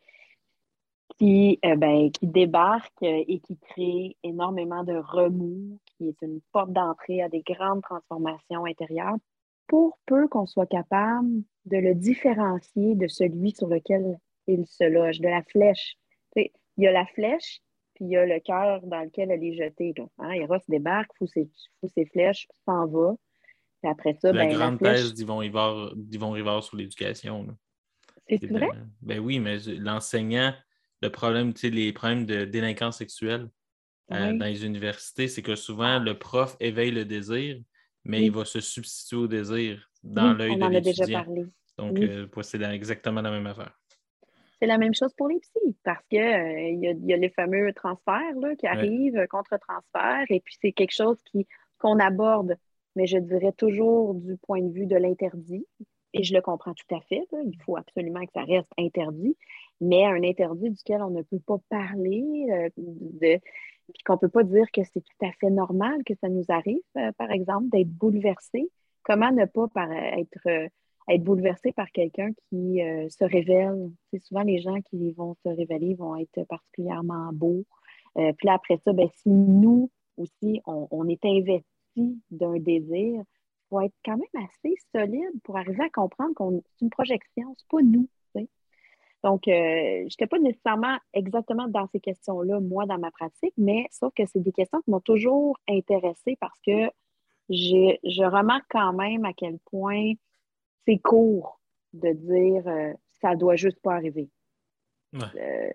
qui, 1.18 1.58
euh, 1.64 1.76
ben, 1.76 2.10
qui 2.10 2.26
débarque 2.26 3.02
et 3.02 3.40
qui 3.40 3.56
crée 3.58 4.16
énormément 4.22 4.84
de 4.84 4.94
remous, 4.94 5.78
qui 5.86 6.08
est 6.08 6.22
une 6.22 6.40
porte 6.52 6.72
d'entrée 6.72 7.22
à 7.22 7.28
des 7.28 7.42
grandes 7.42 7.82
transformations 7.82 8.66
intérieures, 8.66 9.16
pour 9.66 9.98
peu 10.06 10.28
qu'on 10.28 10.46
soit 10.46 10.66
capable 10.66 11.42
de 11.64 11.78
le 11.78 11.94
différencier 11.94 12.94
de 12.94 13.08
celui 13.08 13.52
sur 13.52 13.68
lequel 13.68 14.18
il 14.46 14.66
se 14.66 14.84
loge, 14.84 15.20
de 15.20 15.28
la 15.28 15.42
flèche. 15.42 15.96
il 16.36 16.50
y 16.76 16.86
a 16.86 16.92
la 16.92 17.06
flèche, 17.06 17.60
puis 17.94 18.04
il 18.04 18.10
y 18.10 18.16
a 18.16 18.26
le 18.26 18.38
cœur 18.40 18.82
dans 18.82 19.00
lequel 19.00 19.30
elle 19.30 19.42
est 19.42 19.54
jetée. 19.54 19.94
Hein? 20.18 20.30
Eros 20.32 20.58
débarque, 20.68 21.10
fout 21.16 21.28
ses, 21.28 21.48
ses 21.94 22.04
flèches, 22.06 22.46
s'en 22.64 22.86
va. 22.86 23.14
Puis 23.82 23.90
après 23.90 24.14
ça, 24.14 24.32
la 24.32 24.46
ben, 24.46 24.54
grande 24.54 24.78
thèse 24.78 25.14
d'Yvon 25.14 25.38
Rivard, 25.38 25.92
Rivard 26.12 26.62
sur 26.62 26.76
l'éducation. 26.76 27.46
C'est 28.28 28.46
vrai? 28.46 28.68
Ben 29.02 29.18
oui, 29.18 29.38
mais 29.38 29.58
l'enseignant, 29.78 30.52
le 31.02 31.10
problème, 31.10 31.52
tu 31.52 31.60
sais, 31.60 31.70
les 31.70 31.92
problèmes 31.92 32.26
de 32.26 32.44
délinquance 32.44 32.98
sexuelle 32.98 33.48
euh, 34.12 34.32
dans 34.32 34.46
les 34.46 34.64
universités, 34.64 35.28
c'est 35.28 35.42
que 35.42 35.56
souvent, 35.56 35.98
le 35.98 36.18
prof 36.18 36.56
éveille 36.60 36.92
le 36.92 37.04
désir, 37.04 37.58
mais 38.04 38.24
il 38.24 38.30
va 38.30 38.44
se 38.44 38.60
substituer 38.60 39.16
au 39.16 39.26
désir 39.26 39.90
dans 40.02 40.32
l'œil 40.32 40.56
de 40.56 40.66
l'étudiant. 40.66 40.66
On 40.66 40.72
en 40.72 40.76
a 40.76 40.80
déjà 40.80 41.06
parlé. 41.24 41.44
Donc, 41.76 41.98
euh, 41.98 42.26
c'est 42.42 42.62
exactement 42.62 43.20
la 43.20 43.30
même 43.30 43.46
affaire. 43.46 43.78
C'est 44.58 44.66
la 44.66 44.78
même 44.78 44.94
chose 44.94 45.12
pour 45.18 45.28
les 45.28 45.38
psys, 45.40 45.76
parce 45.82 46.02
qu'il 46.08 46.20
euh, 46.20 46.94
y, 47.04 47.12
a 47.12 47.16
les 47.16 47.28
fameux 47.30 47.72
transferts 47.74 48.36
là, 48.40 48.56
qui 48.56 48.66
arrivent, 48.66 49.26
contre-transferts, 49.28 50.24
et 50.30 50.40
puis 50.40 50.56
c'est 50.60 50.72
quelque 50.72 50.94
chose 50.94 51.18
qu'on 51.78 51.98
aborde 51.98 52.56
mais 52.96 53.06
je 53.06 53.18
dirais 53.18 53.52
toujours 53.52 54.14
du 54.14 54.36
point 54.38 54.62
de 54.62 54.72
vue 54.72 54.86
de 54.86 54.96
l'interdit. 54.96 55.66
Et 56.14 56.24
je 56.24 56.34
le 56.34 56.40
comprends 56.40 56.72
tout 56.72 56.94
à 56.94 57.00
fait. 57.02 57.22
Il 57.44 57.58
faut 57.64 57.76
absolument 57.76 58.24
que 58.24 58.32
ça 58.32 58.42
reste 58.42 58.72
interdit, 58.78 59.36
mais 59.80 60.04
un 60.04 60.22
interdit 60.22 60.70
duquel 60.70 61.02
on 61.02 61.10
ne 61.10 61.22
peut 61.22 61.40
pas 61.40 61.58
parler, 61.68 62.46
euh, 62.50 62.68
qu'on 64.04 64.14
ne 64.14 64.18
peut 64.18 64.28
pas 64.28 64.42
dire 64.42 64.66
que 64.72 64.82
c'est 64.84 65.00
tout 65.00 65.26
à 65.26 65.32
fait 65.32 65.50
normal 65.50 66.02
que 66.04 66.14
ça 66.20 66.28
nous 66.28 66.44
arrive, 66.48 66.80
euh, 66.96 67.12
par 67.12 67.30
exemple, 67.30 67.68
d'être 67.68 67.90
bouleversé. 67.90 68.70
Comment 69.02 69.30
ne 69.32 69.44
pas 69.44 69.68
être, 70.18 70.46
euh, 70.46 70.68
être 71.08 71.22
bouleversé 71.22 71.72
par 71.72 71.90
quelqu'un 71.92 72.30
qui 72.48 72.80
se 73.08 73.24
révèle? 73.24 73.90
C'est 74.10 74.18
souvent 74.18 74.42
les 74.42 74.58
gens 74.58 74.80
qui 74.90 75.12
vont 75.12 75.36
se 75.44 75.48
révéler 75.48 75.94
vont 75.94 76.16
être 76.16 76.42
particulièrement 76.48 77.30
beaux. 77.32 77.64
puis 78.16 78.48
après 78.48 78.78
ça, 78.84 78.92
ben, 78.92 79.08
si 79.14 79.28
nous 79.28 79.90
aussi, 80.16 80.60
on, 80.66 80.88
on 80.90 81.08
est 81.08 81.24
investi 81.24 82.20
d'un 82.32 82.58
désir, 82.58 83.22
il 83.22 83.68
faut 83.68 83.80
être 83.80 83.94
quand 84.04 84.16
même 84.16 84.44
assez 84.44 84.74
solide 84.92 85.40
pour 85.44 85.56
arriver 85.56 85.84
à 85.84 85.90
comprendre 85.90 86.34
qu'on 86.34 86.60
c'est 86.64 86.84
une 86.84 86.90
projection, 86.90 87.54
c'est 87.56 87.68
pas 87.68 87.82
nous. 87.82 88.08
Donc, 89.26 89.48
euh, 89.48 89.52
je 89.52 90.04
n'étais 90.04 90.28
pas 90.28 90.38
nécessairement 90.38 90.98
exactement 91.12 91.66
dans 91.66 91.88
ces 91.88 91.98
questions-là, 91.98 92.60
moi, 92.60 92.86
dans 92.86 92.96
ma 92.96 93.10
pratique, 93.10 93.54
mais 93.58 93.88
sauf 93.90 94.14
que 94.14 94.24
c'est 94.24 94.38
des 94.38 94.52
questions 94.52 94.80
qui 94.82 94.92
m'ont 94.92 95.00
toujours 95.00 95.58
intéressée 95.68 96.36
parce 96.40 96.56
que 96.64 96.88
je 97.48 98.24
remarque 98.24 98.66
quand 98.70 98.92
même 98.92 99.24
à 99.24 99.32
quel 99.32 99.58
point 99.68 100.12
c'est 100.86 100.98
court 100.98 101.60
de 101.92 102.12
dire 102.12 102.68
euh, 102.68 102.92
ça 103.20 103.34
doit 103.34 103.56
juste 103.56 103.80
pas 103.82 103.94
arriver. 103.94 104.30
Euh, 105.16 105.70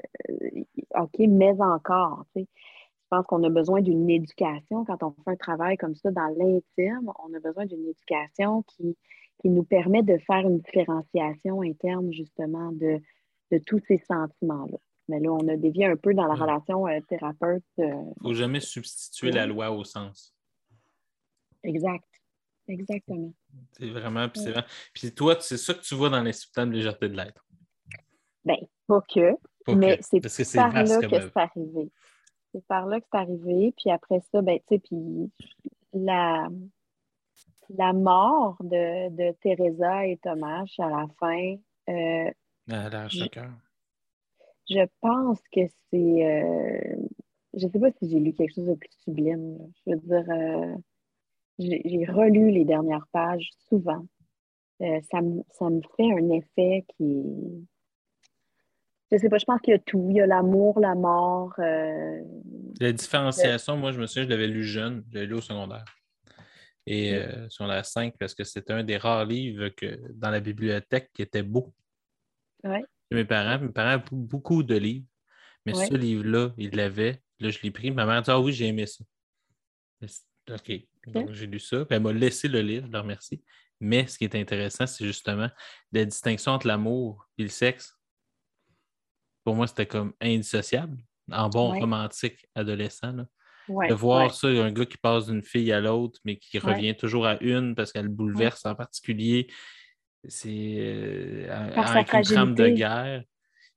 OK, 0.98 1.20
mais 1.20 1.52
encore. 1.62 2.24
Tu 2.34 2.44
sais. 2.44 2.48
Je 2.48 3.08
pense 3.10 3.28
qu'on 3.28 3.44
a 3.44 3.50
besoin 3.50 3.82
d'une 3.82 4.10
éducation. 4.10 4.86
Quand 4.86 5.04
on 5.04 5.12
fait 5.12 5.32
un 5.32 5.36
travail 5.36 5.76
comme 5.76 5.96
ça 5.96 6.10
dans 6.10 6.34
l'intime, 6.38 7.12
on 7.22 7.34
a 7.34 7.40
besoin 7.42 7.66
d'une 7.66 7.86
éducation 7.86 8.64
qui, 8.64 8.96
qui 9.40 9.50
nous 9.50 9.64
permet 9.64 10.04
de 10.04 10.18
faire 10.20 10.48
une 10.48 10.60
différenciation 10.60 11.62
interne, 11.64 12.14
justement, 12.14 12.72
de, 12.72 13.02
de 13.52 13.58
tous 13.60 13.82
ces 13.88 13.98
sentiments-là. 13.98 14.78
Mais 15.08 15.20
là, 15.20 15.32
on 15.32 15.48
a 15.48 15.58
dévié 15.58 15.86
un 15.86 15.98
peu 15.98 16.14
dans 16.14 16.28
la 16.28 16.36
relation 16.36 16.88
euh, 16.88 17.00
thérapeute. 17.08 17.64
Il 17.78 17.84
euh, 17.84 17.96
ne 17.96 18.14
faut 18.22 18.34
jamais 18.34 18.60
substituer 18.60 19.32
la 19.32 19.46
loi 19.46 19.72
au 19.72 19.84
sens. 19.84 20.36
Exact. 21.64 22.06
Exactement. 22.68 23.34
C'est 23.74 23.90
vraiment. 23.90 24.30
Puis, 24.30 24.44
puis 24.94 25.14
toi, 25.14 25.36
c'est 25.40 25.58
ça 25.58 25.74
que 25.74 25.82
tu 25.82 25.96
vois 25.96 26.10
dans 26.10 26.22
l'insupportable 26.22 26.74
légèreté 26.74 27.10
de 27.10 27.18
l'être. 27.18 27.46
Bien, 28.46 28.58
pas 28.88 29.02
que. 29.02 29.36
mais 29.76 30.00
c'est 30.02 30.22
par 30.56 30.74
là 30.74 30.84
que 30.84 31.10
c'est 31.10 31.38
arrivé. 31.38 31.92
C'est 32.54 32.66
par 32.68 32.86
là 32.86 33.02
que 33.02 33.08
c'est 33.12 33.20
arrivé. 33.20 33.74
Puis 33.78 33.92
après 33.92 34.22
ça, 34.32 34.42
ben, 34.42 34.60
tu 34.60 34.76
sais, 34.76 34.80
puis 34.80 35.32
la, 35.94 36.48
la 37.70 37.94
mort 37.94 38.58
de, 38.62 39.10
de 39.10 39.36
Teresa 39.42 40.08
et 40.08 40.18
Thomas 40.18 40.66
à 40.80 40.90
la 40.90 41.08
fin. 41.20 41.56
Euh, 41.90 42.32
je, 43.10 43.26
je 44.70 44.86
pense 45.02 45.40
que 45.52 45.62
c'est. 45.90 46.26
Euh, 46.26 46.96
je 47.54 47.66
ne 47.66 47.72
sais 47.72 47.80
pas 47.80 47.92
si 47.92 48.10
j'ai 48.10 48.20
lu 48.20 48.34
quelque 48.34 48.54
chose 48.56 48.68
de 48.68 48.76
plus 48.76 48.92
sublime. 49.04 49.58
Je 49.86 49.92
veux 49.92 49.98
dire, 50.00 50.26
euh, 50.30 50.76
j'ai 51.60 52.06
relu 52.06 52.52
les 52.52 52.66
dernières 52.66 53.08
pages 53.12 53.50
souvent. 53.68 54.06
ça, 54.80 55.20
ça 55.52 55.70
me 55.70 55.82
fait 55.98 56.12
un 56.12 56.30
effet 56.30 56.86
qui, 56.96 57.68
je 59.12 59.18
sais 59.18 59.30
pas, 59.30 59.38
je 59.38 59.46
pense 59.46 59.60
qu'il 59.62 59.72
y 59.72 59.76
a 59.76 59.80
tout. 59.80 60.08
Il 60.10 60.16
y 60.16 60.22
a 60.22 60.26
l'amour, 60.26 60.80
la 60.80 60.96
mort. 60.96 61.54
Euh, 61.60 62.22
la 62.80 62.94
différenciation, 62.94 63.76
moi, 63.76 63.92
je 63.92 64.00
me 64.00 64.08
souviens, 64.08 64.24
je 64.24 64.30
l'avais 64.30 64.48
lu 64.48 64.64
jeune, 64.64 65.04
je 65.12 65.20
l'ai 65.20 65.26
lu 65.26 65.36
au 65.36 65.42
secondaire. 65.42 65.84
Et 66.88 67.14
euh, 67.14 67.48
sur 67.50 67.68
la 67.68 67.84
5, 67.84 68.16
parce 68.18 68.34
que 68.34 68.44
c'était 68.44 68.74
un 68.74 68.84
des 68.84 68.98
rares 68.98 69.26
livres 69.26 69.68
que, 69.70 70.00
dans 70.14 70.30
la 70.30 70.40
bibliothèque 70.40 71.12
qui 71.14 71.22
était 71.22 71.44
beau. 71.44 71.74
Ouais. 72.64 72.84
Mes 73.12 73.26
parents, 73.26 73.60
mes 73.60 73.72
parents 73.72 73.90
avaient 73.90 74.04
beaucoup 74.12 74.64
de 74.64 74.76
livres, 74.76 75.06
mais 75.66 75.74
ce 75.74 75.94
livre-là, 75.94 76.54
ils 76.58 76.76
l'avaient. 76.76 77.22
Là, 77.40 77.50
je 77.50 77.60
l'ai 77.62 77.72
pris. 77.72 77.92
Ma 77.92 78.06
mère 78.06 78.18
a 78.18 78.22
dit 78.22 78.32
Ah 78.32 78.40
oui, 78.40 78.54
j'ai 78.54 78.68
aimé 78.68 78.86
ça. 78.86 79.04
OK. 80.50 80.72
Donc, 81.08 81.32
j'ai 81.32 81.48
lu 81.48 81.60
ça. 81.60 81.86
elle 81.90 82.02
m'a 82.02 82.14
laissé 82.14 82.48
le 82.48 82.62
livre, 82.62 82.88
je 82.88 82.92
la 82.92 83.02
remercie. 83.02 83.44
Mais 83.80 84.06
ce 84.08 84.18
qui 84.18 84.24
est 84.24 84.36
intéressant, 84.36 84.86
c'est 84.86 85.06
justement 85.06 85.50
la 85.92 86.06
distinction 86.06 86.52
entre 86.52 86.68
l'amour 86.68 87.28
et 87.38 87.44
le 87.44 87.50
sexe 87.50 87.98
pour 89.44 89.56
moi, 89.56 89.68
c'était 89.68 89.86
comme 89.86 90.14
indissociable, 90.22 90.98
en 91.32 91.50
bon 91.50 91.80
romantique 91.80 92.48
adolescent. 92.56 93.14
de 93.14 93.94
voir 93.94 94.34
ça, 94.34 94.48
un 94.48 94.72
gars 94.72 94.86
qui 94.86 94.98
passe 94.98 95.28
d'une 95.28 95.44
fille 95.44 95.72
à 95.72 95.80
l'autre, 95.80 96.20
mais 96.26 96.38
qui 96.38 96.60
revient 96.60 96.96
toujours 96.96 97.26
à 97.26 97.42
une 97.42 97.76
parce 97.76 97.92
qu'elle 97.92 98.10
bouleverse 98.10 98.66
en 98.66 98.76
particulier. 98.76 99.48
C'est 100.28 100.76
euh, 100.78 101.48
avec 101.50 102.14
une 102.14 102.22
trame 102.22 102.56
de 102.56 102.68
guerre. 102.70 103.24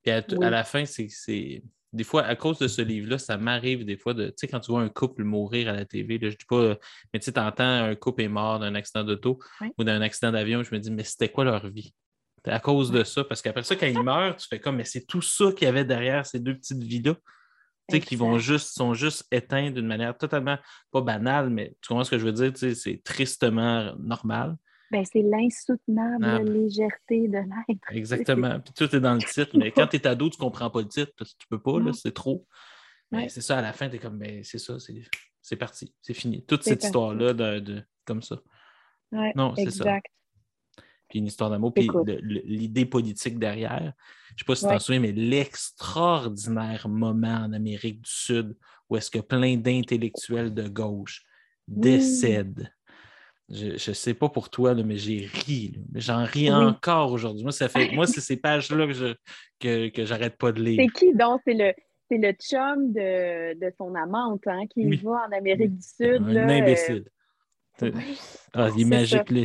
Puis 0.02 0.12
à, 0.12 0.50
la 0.50 0.64
fin, 0.64 0.84
c'est. 0.84 1.62
Des 1.92 2.04
fois, 2.04 2.24
à 2.24 2.34
cause 2.34 2.58
de 2.58 2.66
ce 2.66 2.82
livre-là, 2.82 3.18
ça 3.18 3.38
m'arrive 3.38 3.84
des 3.84 3.96
fois 3.96 4.14
de. 4.14 4.26
Tu 4.26 4.34
sais, 4.36 4.48
quand 4.48 4.60
tu 4.60 4.72
vois 4.72 4.82
un 4.82 4.88
couple 4.88 5.24
mourir 5.24 5.68
à 5.68 5.72
la 5.72 5.84
TV, 5.84 6.18
je 6.20 6.28
dis 6.28 6.44
pas. 6.48 6.76
Mais 7.12 7.20
tu 7.20 7.26
sais, 7.26 7.38
entends 7.38 7.64
un 7.64 7.94
couple 7.94 8.22
est 8.22 8.28
mort 8.28 8.58
d'un 8.58 8.74
accident 8.74 9.04
d'auto 9.04 9.38
ou 9.78 9.84
d'un 9.84 10.02
accident 10.02 10.32
d'avion, 10.32 10.62
je 10.62 10.74
me 10.74 10.80
dis, 10.80 10.90
mais 10.90 11.04
c'était 11.04 11.28
quoi 11.28 11.44
leur 11.44 11.68
vie? 11.68 11.94
à 12.46 12.60
cause 12.60 12.90
de 12.90 13.04
ça. 13.04 13.24
Parce 13.24 13.42
qu'après 13.42 13.62
ça, 13.62 13.76
quand 13.76 13.86
il 13.86 14.02
meurt, 14.02 14.38
tu 14.38 14.48
fais 14.48 14.60
comme, 14.60 14.76
mais 14.76 14.84
c'est 14.84 15.06
tout 15.06 15.22
ça 15.22 15.46
qu'il 15.52 15.64
y 15.64 15.68
avait 15.68 15.84
derrière 15.84 16.26
ces 16.26 16.40
deux 16.40 16.54
petites 16.54 16.82
vies-là. 16.82 17.14
Tu 17.88 17.96
sais, 17.96 18.00
qui 18.00 18.16
vont 18.16 18.38
juste, 18.38 18.74
sont 18.74 18.94
juste 18.94 19.26
éteints 19.30 19.70
d'une 19.70 19.86
manière 19.86 20.16
totalement, 20.16 20.58
pas 20.90 21.02
banale, 21.02 21.50
mais 21.50 21.74
tu 21.82 21.88
comprends 21.88 22.04
ce 22.04 22.10
que 22.10 22.18
je 22.18 22.24
veux 22.24 22.32
dire? 22.32 22.52
Tu 22.52 22.58
sais, 22.58 22.74
c'est 22.74 23.02
tristement 23.04 23.94
normal. 23.98 24.56
Ben, 24.90 25.04
c'est 25.04 25.22
l'insoutenable 25.22 26.24
Ah. 26.24 26.38
légèreté 26.42 27.28
de 27.28 27.38
l'être. 27.38 27.82
Exactement. 27.92 28.60
Puis 28.60 28.72
tout 28.74 28.94
est 28.94 29.00
dans 29.00 29.14
le 29.14 29.22
titre, 29.22 29.56
mais 29.58 29.70
quand 29.72 29.86
tu 29.86 29.96
es 29.96 30.06
ado, 30.06 30.28
tu 30.30 30.36
comprends 30.38 30.70
pas 30.70 30.82
le 30.82 30.88
titre 30.88 31.12
parce 31.16 31.32
que 31.32 31.38
tu 31.38 31.46
peux 31.48 31.60
pas, 31.60 31.80
là, 31.80 31.92
c'est 31.92 32.12
trop. 32.14 32.46
Mais 33.10 33.18
Ouais. 33.24 33.28
c'est 33.28 33.40
ça, 33.40 33.58
à 33.58 33.62
la 33.62 33.72
fin, 33.72 33.88
tu 33.88 33.96
es 33.96 33.98
comme, 33.98 34.18
ben, 34.18 34.42
c'est 34.44 34.58
ça, 34.58 34.78
c'est, 34.78 35.02
c'est 35.42 35.56
parti, 35.56 35.94
c'est 36.02 36.14
fini. 36.14 36.44
Toute 36.44 36.62
cette 36.62 36.82
histoire-là, 36.84 37.32
de, 37.32 37.60
de- 37.60 37.82
comme 38.04 38.22
ça. 38.22 38.40
Ouais, 39.12 39.32
Non, 39.36 39.54
c'est 39.56 39.70
ça. 39.70 39.98
Puis 41.08 41.18
une 41.18 41.26
histoire 41.26 41.50
d'amour, 41.50 41.72
puis 41.72 41.88
l'idée 42.44 42.86
politique 42.86 43.38
derrière. 43.38 43.92
Je 44.36 44.42
sais 44.42 44.46
pas 44.46 44.54
si 44.56 44.64
tu 44.64 44.70
t'en 44.70 44.78
souviens, 44.78 45.00
mais 45.00 45.12
l'extraordinaire 45.12 46.88
moment 46.88 47.36
en 47.44 47.52
Amérique 47.52 48.00
du 48.02 48.10
Sud 48.10 48.56
où 48.88 48.96
est-ce 48.96 49.10
que 49.10 49.18
plein 49.20 49.56
d'intellectuels 49.56 50.52
de 50.52 50.66
gauche 50.68 51.24
décèdent. 51.68 52.72
Je 53.50 53.72
ne 53.72 53.94
sais 53.94 54.14
pas 54.14 54.28
pour 54.30 54.48
toi, 54.48 54.72
là, 54.74 54.82
mais 54.82 54.96
j'ai 54.96 55.28
ri. 55.46 55.76
J'en 55.94 56.24
ris 56.24 56.48
Oui. 56.48 56.54
encore 56.54 57.12
aujourd'hui. 57.12 57.42
Moi, 57.42 57.52
ça 57.52 57.68
fait. 57.68 57.90
Moi, 57.92 58.06
c'est 58.06 58.20
ces 58.22 58.36
pages-là 58.38 58.86
que 58.86 58.92
je 58.94 59.14
que, 59.60 59.88
que 59.88 60.04
j'arrête 60.06 60.36
pas 60.38 60.50
de 60.52 60.62
lire. 60.62 60.80
C'est 60.82 60.98
qui 60.98 61.14
donc? 61.14 61.42
C'est 61.46 61.52
le, 61.54 61.72
c'est 62.10 62.16
le 62.18 62.32
chum 62.32 62.92
de, 62.92 63.54
de 63.58 63.72
son 63.76 63.94
amante 63.94 64.46
hein, 64.46 64.62
qui 64.70 64.86
Oui. 64.86 64.96
va 65.04 65.26
en 65.28 65.36
Amérique 65.36 65.76
du 65.76 65.82
Sud. 65.82 66.22
Un 66.22 66.32
là, 66.32 66.46
euh, 66.48 66.58
imbécile. 66.62 67.04
Ah, 68.54 68.68
il 68.76 68.82
est 68.82 68.84
magique. 68.84 69.30
là. 69.30 69.42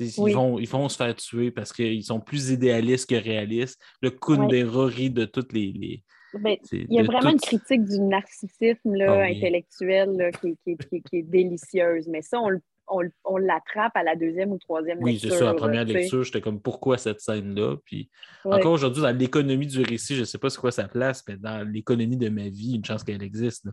Ils, 0.00 0.34
vont, 0.34 0.58
ils 0.58 0.68
vont 0.68 0.88
se 0.88 0.96
faire 0.96 1.14
tuer 1.14 1.50
parce 1.50 1.72
qu'ils 1.72 2.02
sont 2.02 2.20
plus 2.20 2.50
idéalistes 2.50 3.08
que 3.08 3.14
réalistes. 3.14 3.80
Le 4.02 4.10
Kundera 4.10 4.86
rit 4.86 5.10
de 5.10 5.24
toutes 5.24 5.52
les. 5.52 5.72
les- 5.72 6.02
Ben, 6.40 6.56
il 6.72 6.86
y 6.92 6.98
a 6.98 7.04
vraiment 7.04 7.30
une 7.30 7.38
critique 7.40 7.84
du 7.84 8.00
narcissisme 8.00 8.94
là, 8.94 9.12
Ah 9.12 9.26
oui. 9.30 9.36
intellectuel 9.38 10.10
là, 10.16 10.32
qui, 10.32 10.56
qui- 10.64 10.76
qui- 10.76 11.02
qui 11.02 11.16
est 11.18 11.22
délicieuse. 11.22 12.08
Mais 12.08 12.22
ça, 12.22 12.40
on, 12.40 12.48
le- 12.48 12.60
on, 12.88 13.36
l'attrape 13.38 13.96
à 13.96 14.02
la 14.02 14.16
deuxième 14.16 14.52
ou 14.52 14.58
troisième 14.58 14.98
Oui, 15.02 15.18
c'est 15.18 15.26
lecture. 15.28 15.38
ça. 15.38 15.44
La 15.46 15.54
première 15.54 15.84
lecture, 15.84 16.22
j'étais 16.22 16.40
comme 16.40 16.60
pourquoi 16.60 16.98
cette 16.98 17.20
scène-là? 17.20 17.76
Puis 17.84 18.10
encore 18.44 18.72
aujourd'hui, 18.72 19.02
dans 19.02 19.16
l'économie 19.16 19.66
du 19.66 19.82
récit, 19.82 20.14
je 20.14 20.20
ne 20.20 20.24
sais 20.24 20.38
pas 20.38 20.50
c'est 20.50 20.60
quoi 20.60 20.70
sa 20.72 20.86
place, 20.88 21.22
mais 21.28 21.36
dans 21.36 21.66
l'économie 21.68 22.16
de 22.16 22.28
ma 22.28 22.48
vie, 22.48 22.76
une 22.76 22.84
chance 22.84 23.02
qu'elle 23.04 23.22
existe. 23.22 23.68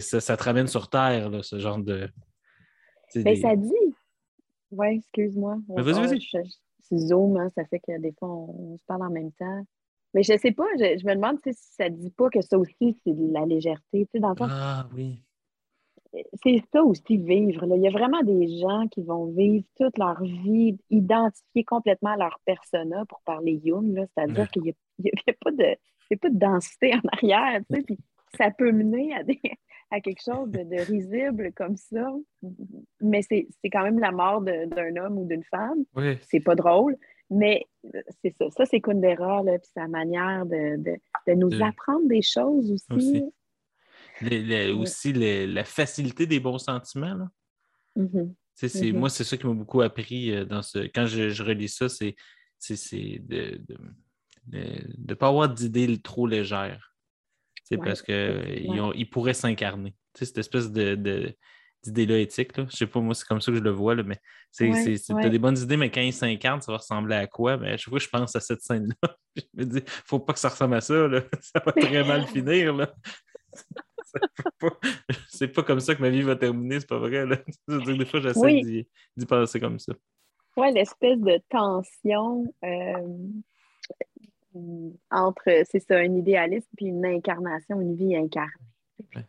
Ça, 0.00 0.20
ça 0.20 0.36
te 0.36 0.42
ramène 0.42 0.66
sur 0.66 0.88
Terre, 0.88 1.30
là, 1.30 1.42
ce 1.42 1.58
genre 1.58 1.78
de. 1.78 2.06
tu 2.06 3.20
sais, 3.20 3.22
Ben, 3.22 3.34
des- 3.34 3.40
ça 3.40 3.56
dit. 3.56 3.72
Oui, 4.70 4.86
excuse-moi. 4.96 5.58
Mais 5.68 5.82
vas-y, 5.82 6.06
vas-y. 6.06 6.20
je- 6.20 6.38
je- 6.44 6.50
C'est 6.88 6.98
Zoom, 6.98 7.36
hein, 7.36 7.50
ça 7.56 7.64
fait 7.64 7.80
que 7.80 7.98
des 8.00 8.12
fois, 8.16 8.28
on, 8.28 8.72
on 8.74 8.76
se 8.78 8.84
parle 8.86 9.02
en 9.02 9.10
même 9.10 9.32
temps. 9.32 9.66
Mais 10.14 10.22
je 10.22 10.36
sais 10.38 10.52
pas, 10.52 10.66
je, 10.78 10.98
je 11.00 11.04
me 11.06 11.14
demande 11.16 11.38
si 11.42 11.50
ça 11.52 11.88
dit 11.90 12.10
pas 12.10 12.30
que 12.30 12.40
ça 12.40 12.56
aussi, 12.58 12.96
c'est 13.04 13.12
de 13.12 13.32
la 13.32 13.44
légèreté. 13.44 14.06
Tu 14.06 14.08
sais, 14.12 14.20
dans 14.20 14.30
le 14.30 14.36
fond, 14.36 14.46
Ah 14.48 14.88
oui. 14.94 15.20
C'est 16.42 16.62
ça 16.72 16.82
aussi, 16.82 17.16
vivre. 17.18 17.66
là. 17.66 17.76
Il 17.76 17.82
y 17.82 17.88
a 17.88 17.90
vraiment 17.90 18.22
des 18.22 18.58
gens 18.58 18.86
qui 18.88 19.02
vont 19.02 19.26
vivre 19.26 19.64
toute 19.78 19.98
leur 19.98 20.22
vie, 20.22 20.78
identifier 20.90 21.64
complètement 21.64 22.14
leur 22.16 22.38
persona, 22.44 23.04
pour 23.06 23.20
parler 23.22 23.60
Jung. 23.64 24.06
C'est-à-dire 24.14 24.40
Ouais. 24.40 24.46
qu'il 24.52 24.62
n'y 24.62 24.70
a, 24.70 25.32
pas 25.40 25.50
de, 25.50 26.16
pas 26.16 26.28
de 26.30 26.38
densité 26.38 26.94
en 26.94 27.08
arrière. 27.12 27.60
Tu 27.70 27.76
sais, 27.76 27.82
puis 27.82 27.98
ça 28.36 28.50
peut 28.50 28.72
mener 28.72 29.14
à, 29.14 29.22
des, 29.22 29.40
à 29.90 30.00
quelque 30.00 30.22
chose 30.22 30.50
de, 30.50 30.62
de 30.62 30.80
risible 30.82 31.52
comme 31.54 31.76
ça. 31.76 32.12
Mais 33.00 33.22
c'est 33.22 33.46
quand 33.64 33.82
même 33.82 33.98
la 33.98 34.12
mort 34.12 34.40
d'un 34.42 34.96
homme 34.96 35.18
ou 35.18 35.24
d'une 35.26 35.44
femme. 35.44 35.84
Oui. 35.94 36.18
C'est 36.22 36.40
pas 36.40 36.54
drôle. 36.54 36.96
Mais 37.28 37.64
c'est 38.22 38.32
ça. 38.36 38.48
Ça, 38.50 38.66
c'est 38.66 38.80
Kundera, 38.80 39.42
là, 39.42 39.58
puis 39.58 39.68
sa 39.74 39.88
manière 39.88 40.46
de, 40.46 40.76
de, 40.76 40.92
de 41.26 41.32
nous 41.34 41.48
De- 41.48 41.60
apprendre 41.60 42.06
des 42.06 42.22
choses 42.22 42.70
aussi. 42.70 42.92
Aussi. 42.92 43.24
Le- 44.22 44.38
le- 44.68 44.74
aussi 44.74 45.12
la 45.12 45.64
facilité 45.64 46.26
des 46.26 46.40
bons 46.40 46.58
sentiments. 46.58 47.14
Là. 47.14 47.28
Mhm. 47.96 48.34
C'est- 48.54 48.90
Mhm. 48.92 48.98
Moi, 48.98 49.10
c'est 49.10 49.24
ça 49.24 49.36
qui 49.36 49.46
m'a 49.46 49.52
beaucoup 49.52 49.82
appris 49.82 50.30
euh, 50.32 50.44
dans 50.44 50.62
ce. 50.62 50.78
Quand 50.94 51.06
je, 51.06 51.28
je 51.30 51.42
relis 51.42 51.68
ça, 51.68 51.88
c'est 51.88 52.14
de 52.70 53.60
ne 53.68 54.58
de, 54.58 54.82
de 54.96 55.14
pas 55.14 55.28
avoir 55.28 55.48
d'idées 55.52 55.98
trop 56.00 56.26
légères. 56.26 56.94
C'est 57.64 57.76
Ouais, 57.78 57.84
parce 57.84 58.00
qu'ils 58.02 58.66
ils 58.94 59.10
pourraient 59.10 59.34
s'incarner. 59.34 59.94
Cette 60.14 60.38
espèce 60.38 60.70
de, 60.70 60.94
de- 60.94 61.34
d'idée-là 61.82 62.18
éthique. 62.18 62.56
Là. 62.56 62.66
Je 62.70 62.76
sais 62.76 62.86
pas, 62.86 63.00
moi, 63.00 63.14
c'est 63.14 63.26
comme 63.26 63.40
ça 63.40 63.52
que 63.52 63.58
je 63.58 63.62
le 63.62 63.70
vois, 63.70 63.94
là, 63.94 64.02
mais 64.04 64.18
c'est, 64.50 64.68
Ouais, 64.70 65.22
t'as 65.22 65.28
des 65.28 65.38
bonnes 65.38 65.58
idées, 65.58 65.76
mais 65.76 65.90
quand 65.90 66.00
ils 66.00 66.12
s'incarnent, 66.12 66.60
ça 66.62 66.72
va 66.72 66.78
ressembler 66.78 67.16
à 67.16 67.26
quoi? 67.26 67.56
Mais 67.58 67.72
à 67.72 67.76
chaque 67.76 67.90
fois 67.90 67.98
je 67.98 68.08
pense 68.08 68.34
à 68.34 68.40
cette 68.40 68.62
scène-là, 68.62 69.16
je 69.36 69.42
me 69.54 69.64
dis, 69.64 69.82
faut 70.06 70.18
pas 70.20 70.32
que 70.32 70.38
ça 70.38 70.48
ressemble 70.48 70.74
à 70.76 70.80
ça. 70.80 71.06
Là. 71.08 71.22
Ça 71.42 71.62
va 71.64 71.72
très 71.72 72.02
mal 72.04 72.26
finir. 72.26 72.74
Là. 72.74 72.94
C'est 75.28 75.48
pas 75.48 75.62
comme 75.62 75.80
ça 75.80 75.94
que 75.94 76.02
ma 76.02 76.10
vie 76.10 76.22
va 76.22 76.36
terminer, 76.36 76.80
c'est 76.80 76.88
pas 76.88 76.98
vrai. 76.98 77.26
Là. 77.26 77.36
Des 77.98 78.04
fois, 78.06 78.20
j'essaie 78.20 78.40
Oui. 78.40 78.86
d'y, 79.16 79.26
penser 79.26 79.60
comme 79.60 79.78
ça. 79.78 79.92
Ouais, 80.56 80.72
l'espèce 80.72 81.18
de 81.18 81.40
tension 81.50 82.44
euh, 82.64 83.18
entre, 85.10 85.62
c'est 85.70 85.80
ça, 85.80 85.96
un 85.98 86.14
idéaliste 86.16 86.68
puis 86.76 86.86
une 86.86 87.04
incarnation, 87.04 87.80
une 87.80 87.94
vie 87.94 88.16
incarnée. 88.16 88.50
Ouais. 89.14 89.26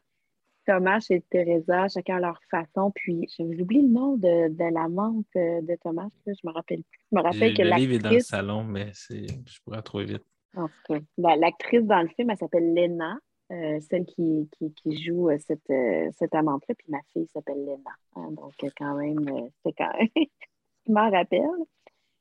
Thomas 0.66 1.06
et 1.10 1.22
Teresa, 1.30 1.88
chacun 1.88 2.18
à 2.18 2.20
leur 2.20 2.40
façon. 2.50 2.92
Puis, 2.96 3.28
j'oublie 3.38 3.82
le 3.82 3.88
nom 3.90 4.18
de, 4.18 4.50
de 4.50 4.74
la 4.74 4.88
montre 4.90 5.28
de 5.34 5.78
Thomas, 5.82 6.08
là, 6.26 6.34
je 6.34 6.48
me 6.48 6.52
rappelle 6.54 6.84
plus. 6.84 7.00
Je 7.12 7.18
me 7.18 7.22
rappelle 7.22 7.54
que 7.54 7.62
le 7.62 7.76
livre 7.76 7.94
est 7.94 8.00
dans 8.00 8.10
le 8.12 8.20
salon, 8.20 8.64
mais 8.64 8.92
je 8.94 9.60
pourrais 9.64 10.06
vite. 10.06 10.24
en 10.56 10.68
tout 10.68 10.94
cas, 10.94 11.00
la- 11.18 11.36
l'actrice 11.36 11.84
dans 11.84 12.02
le 12.02 12.10
film, 12.10 12.30
elle 12.32 12.38
s'appelle 12.38 12.74
Lena, 12.74 13.18
euh, 13.52 13.80
celle 13.90 14.06
qui, 14.06 14.50
qui, 14.52 14.74
qui 14.74 15.04
joue 15.04 15.30
euh, 15.30 15.38
cette, 15.40 15.70
euh, 15.70 16.10
cette 16.18 16.36
amante-là, 16.36 16.76
puis 16.76 16.88
ma 16.90 17.02
fille 17.14 17.28
s'appelle 17.28 17.60
Lena. 17.66 17.92
hein, 18.16 18.32
donc, 18.32 18.54
quand 18.78 18.96
même, 18.96 19.50
c'est 19.66 19.74
quand 19.74 19.92
même, 19.98 20.08
je 20.88 20.92
m'en 20.92 21.10
rappelle. 21.10 21.48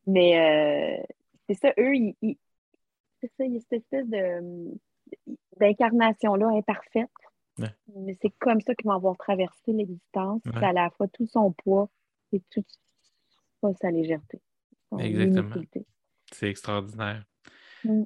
Mais 0.07 1.01
euh, 1.01 1.03
c'est 1.49 1.55
ça, 1.55 1.72
eux, 1.79 1.95
ils, 1.97 2.14
ils- 2.22 2.39
c'est 3.20 3.33
ça, 3.37 3.45
il 3.45 3.55
y 3.55 3.57
a 3.57 3.61
cette 3.61 3.72
espèce 3.72 4.07
de, 4.09 4.72
d'incarnation-là 5.59 6.49
imparfaite. 6.49 7.11
Ouais. 7.59 7.74
Mais 7.97 8.16
c'est 8.20 8.31
comme 8.39 8.61
ça 8.61 8.74
qu'ils 8.74 8.87
vont 8.87 8.95
avoir 8.97 9.16
traversé 9.16 9.72
l'existence. 9.72 10.43
Ouais. 10.45 10.53
C'est 10.55 10.64
à 10.66 10.72
la 10.72 10.91
fois 10.91 11.09
tout 11.09 11.27
son 11.27 11.53
poids 11.53 11.89
et 12.33 12.41
toute 12.51 12.68
sa 13.81 13.91
légèreté. 13.91 14.41
Exactement. 14.99 15.43
inutilité. 15.49 15.87
C'est 16.31 16.51
extraordinaire. 16.51 17.24
Mm. 17.85 18.05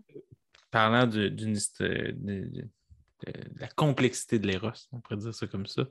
Parlant 0.71 1.07
d'une 1.07 1.29
de 1.55 2.68
la 3.57 3.68
complexité 3.68 4.39
de 4.39 4.47
l'éros, 4.47 4.71
on 4.93 5.01
pourrait 5.01 5.18
dire 5.18 5.35
ça 5.35 5.47
comme 5.47 5.66
ça, 5.66 5.87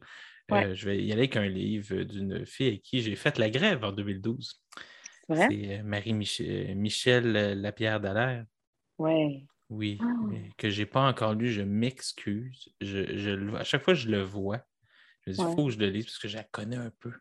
Ouais. 0.50 0.66
euh, 0.66 0.76
je 0.76 0.86
vais 0.86 0.98
y 0.98 1.12
aller 1.12 1.22
avec 1.22 1.38
un 1.38 1.48
livre 1.48 2.02
d'une 2.04 2.46
fille 2.46 2.68
avec 2.70 2.82
qui 2.82 3.02
j'ai 3.02 3.16
fait 3.16 3.38
la 3.38 3.50
grève 3.50 3.84
en 3.84 3.92
2012. 3.92 4.64
C'est 5.32 5.80
euh, 5.80 5.84
Marie-Michel 5.84 6.76
Michel 6.76 7.36
euh, 7.36 7.54
Lapierre 7.56 8.00
Dallaire. 8.00 8.46
Ouais. 8.98 9.46
Oui, 9.70 10.00
mais 10.28 10.50
que 10.58 10.72
je 10.72 10.80
n'ai 10.82 10.86
pas 10.88 11.08
encore 11.08 11.36
lu, 11.36 11.52
je 11.52 11.62
m'excuse. 11.62 12.70
Je, 12.82 13.16
je 13.16 13.56
à 13.56 13.64
chaque 13.64 13.84
fois 13.84 13.94
que 13.94 14.00
je 14.00 14.10
le 14.10 14.24
vois, 14.24 14.62
je 15.28 15.32
me 15.32 15.36
dis, 15.36 15.42
il 15.42 15.56
faut 15.56 15.66
que 15.68 15.72
je 15.72 15.78
le 15.78 15.90
lise 15.90 16.06
parce 16.06 16.18
que 16.18 16.28
je 16.28 16.38
la 16.38 16.44
connais 16.44 16.78
un 16.78 16.92
peu. 17.00 17.12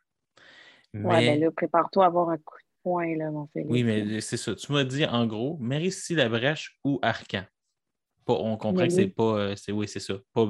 Ouais, 0.95 1.03
Mais, 1.21 1.37
ben 1.37 1.41
là, 1.41 1.51
prépare-toi 1.51 2.05
à 2.05 2.07
avoir 2.07 2.31
un 2.31 2.39
coup 2.39 2.57
de 2.57 2.65
poing, 2.83 3.15
là, 3.17 3.31
mon 3.31 3.47
Félix. 3.49 3.71
oui, 3.71 3.83
mais 3.83 4.23
c'est 4.23 4.39
ça. 4.39 4.55
Tu 4.55 4.73
m'as 4.73 4.85
dit 4.85 5.05
en 5.05 5.27
gros, 5.27 5.59
Marie-Cy 5.59 6.15
Labrèche 6.15 6.79
ou 6.85 6.99
Arcan? 7.03 7.45
On 8.35 8.57
comprend 8.57 8.85
que 8.87 8.93
c'est 8.93 9.09
pas. 9.09 9.22
euh, 9.39 9.55
c'est, 9.57 9.72
oui, 9.72 9.87
c'est 9.89 10.01
ça. 10.01 10.14
Pas. 10.33 10.47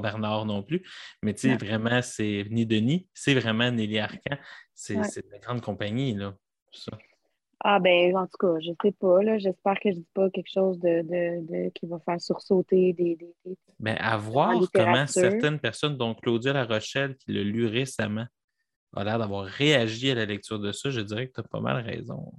Bernard 0.00 0.46
non 0.46 0.62
plus. 0.62 0.82
Mais 1.22 1.34
tu 1.34 1.40
sais, 1.42 1.56
vraiment, 1.56 2.00
c'est 2.02 2.44
ni 2.50 2.66
Denis, 2.66 3.08
c'est 3.14 3.34
vraiment 3.34 3.70
Nelly 3.70 3.98
Arcan. 3.98 4.36
C'est, 4.74 4.96
c'est 5.04 5.26
de 5.26 5.30
la 5.30 5.38
grande 5.38 5.60
compagnie, 5.60 6.14
là. 6.14 6.34
Ça. 6.72 6.92
Ah 7.62 7.78
ben, 7.78 8.16
en 8.16 8.26
tout 8.26 8.38
cas, 8.38 8.58
je 8.60 8.70
sais 8.82 8.92
pas, 8.92 9.22
là. 9.22 9.36
J'espère 9.38 9.78
que 9.80 9.90
je 9.90 9.96
dis 9.96 10.06
pas 10.14 10.30
quelque 10.30 10.50
chose 10.50 10.78
de, 10.78 11.02
de, 11.02 11.46
de- 11.66 11.70
qui 11.74 11.86
va 11.86 11.98
faire 12.00 12.18
sursauter 12.20 12.94
des, 12.94 13.16
des, 13.16 13.34
des- 13.44 13.56
Ben, 13.78 13.96
à 14.00 14.16
voir 14.16 14.56
En 14.56 14.60
comment 14.72 15.06
certaines 15.06 15.58
personnes, 15.58 15.96
dont 15.98 16.14
Claudia 16.14 16.54
La 16.54 16.64
Rochelle, 16.64 17.16
qui 17.16 17.32
l'a 17.32 17.42
lu 17.42 17.66
récemment, 17.66 18.24
a 18.94 19.04
l'air 19.04 19.18
d'avoir 19.18 19.44
réagi 19.44 20.10
à 20.10 20.14
la 20.14 20.24
lecture 20.26 20.58
de 20.58 20.72
ça, 20.72 20.90
je 20.90 21.00
dirais 21.00 21.28
que 21.28 21.34
tu 21.34 21.40
as 21.40 21.44
pas 21.44 21.60
mal 21.60 21.84
raison. 21.84 22.32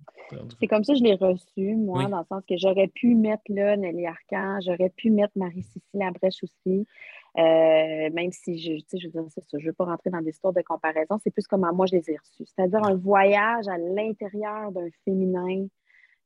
C'est 0.59 0.67
comme 0.67 0.83
ça 0.83 0.93
que 0.93 0.99
je 0.99 1.03
l'ai 1.03 1.15
reçu, 1.15 1.75
moi, 1.75 2.03
Oui. 2.05 2.09
dans 2.11 2.19
le 2.19 2.25
sens 2.25 2.41
que 2.47 2.55
j'aurais 2.57 2.87
pu 2.87 3.15
mettre 3.15 3.43
là 3.49 3.75
Nelly 3.75 4.05
Arcan, 4.05 4.59
j'aurais 4.65 4.89
pu 4.89 5.09
mettre 5.11 5.33
Marie-Cécile 5.35 5.81
Labrèche 5.93 6.43
aussi, 6.43 6.87
euh, 7.37 8.09
même 8.13 8.31
si 8.31 8.57
je, 8.59 8.97
je 8.97 9.07
veux 9.07 9.11
dire, 9.11 9.25
ça, 9.29 9.41
je 9.57 9.65
veux 9.65 9.73
pas 9.73 9.85
rentrer 9.85 10.09
dans 10.09 10.21
des 10.21 10.29
histoires 10.29 10.53
de 10.53 10.61
comparaison, 10.61 11.17
c'est 11.23 11.31
plus 11.31 11.47
comment 11.47 11.73
moi 11.73 11.85
je 11.85 11.95
les 11.97 12.11
ai 12.11 12.17
reçus. 12.17 12.45
C'est-à-dire 12.45 12.83
un 12.83 12.95
voyage 12.95 13.67
à 13.67 13.77
l'intérieur 13.77 14.71
d'un 14.71 14.87
féminin, 15.05 15.67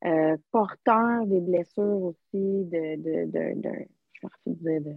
euh, 0.06 0.38
porteur 0.52 1.26
des 1.26 1.40
blessures 1.42 2.02
aussi, 2.04 2.20
de, 2.34 2.96
de, 2.98 3.32
de, 3.32 3.62
de- 3.62 3.86
je 4.14 4.28
de 4.52 4.54
dire 4.56 4.82
de, 4.82 4.96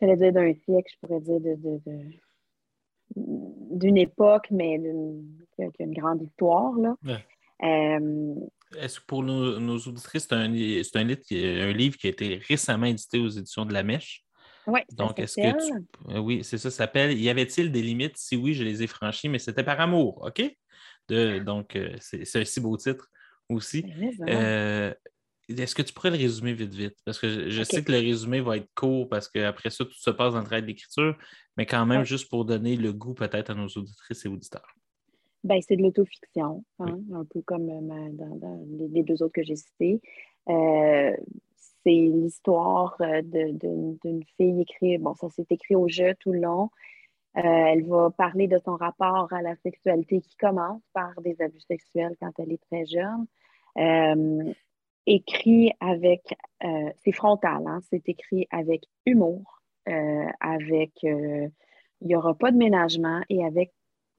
j'allais 0.00 0.16
dire 0.16 0.32
d'un 0.32 0.54
siècle, 0.54 0.92
je 0.94 0.98
pourrais 1.06 1.20
dire 1.20 1.40
de- 1.40 1.56
d'une 3.16 3.96
époque, 3.96 4.46
mais 4.50 4.78
d'une, 4.78 5.24
qui 5.54 5.62
a 5.62 5.84
une 5.84 5.94
grande 5.94 6.22
histoire, 6.22 6.72
là. 6.74 6.96
Ouais. 7.04 7.24
Euh, 7.62 8.34
Est-ce 8.78 9.00
que 9.00 9.06
pour 9.06 9.22
nos, 9.22 9.58
nos 9.58 9.78
auditrices, 9.78 10.26
c'est 10.28 10.34
un, 10.34 10.52
c'est 10.82 10.96
un 10.96 11.04
livre, 11.04 11.20
qui, 11.20 11.44
un 11.44 11.72
livre 11.72 11.96
qui 11.96 12.06
a 12.06 12.10
été 12.10 12.40
récemment 12.48 12.86
édité 12.86 13.18
aux 13.18 13.28
éditions 13.28 13.66
de 13.66 13.72
La 13.72 13.82
Mèche? 13.82 14.24
Oui, 14.66 14.80
Donc, 14.92 15.18
est-ce 15.18 15.36
que 15.36 15.66
tu. 15.66 15.86
Euh, 16.08 16.18
oui, 16.18 16.44
c'est 16.44 16.58
ça, 16.58 16.70
ça 16.70 16.76
s'appelle. 16.78 17.18
Y 17.18 17.28
avait-il 17.28 17.72
des 17.72 17.82
limites? 17.82 18.16
Si 18.16 18.36
oui, 18.36 18.54
je 18.54 18.62
les 18.62 18.82
ai 18.82 18.86
franchies, 18.86 19.28
mais 19.28 19.38
c'était 19.38 19.64
par 19.64 19.80
amour, 19.80 20.22
OK? 20.22 20.42
De, 21.08 21.38
donc, 21.40 21.76
euh, 21.76 21.94
c'est 21.98 22.36
un 22.36 22.44
si 22.44 22.60
beau 22.60 22.76
titre 22.76 23.08
aussi. 23.48 23.84
Euh, 24.28 24.94
est-ce 25.58 25.74
que 25.74 25.82
tu 25.82 25.92
pourrais 25.92 26.10
le 26.10 26.16
résumer 26.16 26.52
vite, 26.52 26.74
vite? 26.74 26.96
Parce 27.04 27.18
que 27.18 27.48
je, 27.48 27.62
sais 27.62 27.82
que 27.82 27.92
le 27.92 27.98
résumé 27.98 28.40
va 28.40 28.56
être 28.56 28.68
court 28.74 29.08
parce 29.08 29.28
qu'après 29.28 29.70
ça, 29.70 29.84
tout 29.84 29.92
se 29.92 30.10
passe 30.10 30.32
dans 30.32 30.40
le 30.40 30.44
travail 30.44 30.64
d'écriture, 30.64 31.16
mais 31.56 31.66
quand 31.66 31.84
même, 31.86 32.04
juste 32.04 32.28
pour 32.28 32.44
donner 32.44 32.76
le 32.76 32.92
goût 32.92 33.14
peut-être 33.14 33.50
à 33.50 33.54
nos 33.54 33.68
auditrices 33.68 34.24
et 34.24 34.28
auditeurs. 34.28 34.74
Ben, 35.42 35.58
c'est 35.66 35.76
de 35.76 35.82
l'autofiction, 35.82 36.64
hein, 36.78 36.98
un 37.14 37.24
peu 37.24 37.40
comme 37.42 37.66
dans, 37.66 38.66
les, 38.92 39.02
deux 39.02 39.22
autres 39.22 39.32
que 39.32 39.42
j'ai 39.42 39.56
cités 39.56 40.00
c'est 41.82 41.90
l'histoire 41.90 42.96
euh, 43.00 43.22
d'une 43.22 44.24
fille 44.36 44.60
écrite. 44.60 45.00
Bon, 45.00 45.14
ça 45.14 45.28
s'est 45.30 45.46
écrit 45.50 45.74
au 45.74 45.88
jeu 45.88 46.14
tout 46.20 46.32
le 46.32 46.40
long. 46.40 46.70
Euh, 47.36 47.40
elle 47.42 47.86
va 47.86 48.10
parler 48.10 48.48
de 48.48 48.58
son 48.58 48.76
rapport 48.76 49.32
à 49.32 49.40
la 49.40 49.54
sexualité 49.56 50.20
qui 50.20 50.36
commence 50.36 50.82
par 50.92 51.12
des 51.22 51.40
abus 51.40 51.60
sexuels 51.60 52.16
quand 52.20 52.32
elle 52.38 52.52
est 52.52 52.62
très 52.70 52.84
jeune. 52.86 53.26
Euh, 53.78 54.52
écrit 55.14 55.72
avec, 55.80 56.34
c'est 57.02 57.12
frontal, 57.12 57.62
hein, 57.66 57.80
c'est 57.90 58.08
écrit 58.08 58.46
avec 58.50 58.84
humour, 59.06 59.60
avec, 60.40 60.92
il 61.02 61.50
n'y 62.02 62.14
aura 62.14 62.34
pas 62.34 62.50
de 62.50 62.56
ménagement 62.56 63.20
et 63.28 63.44
avec 63.44 63.72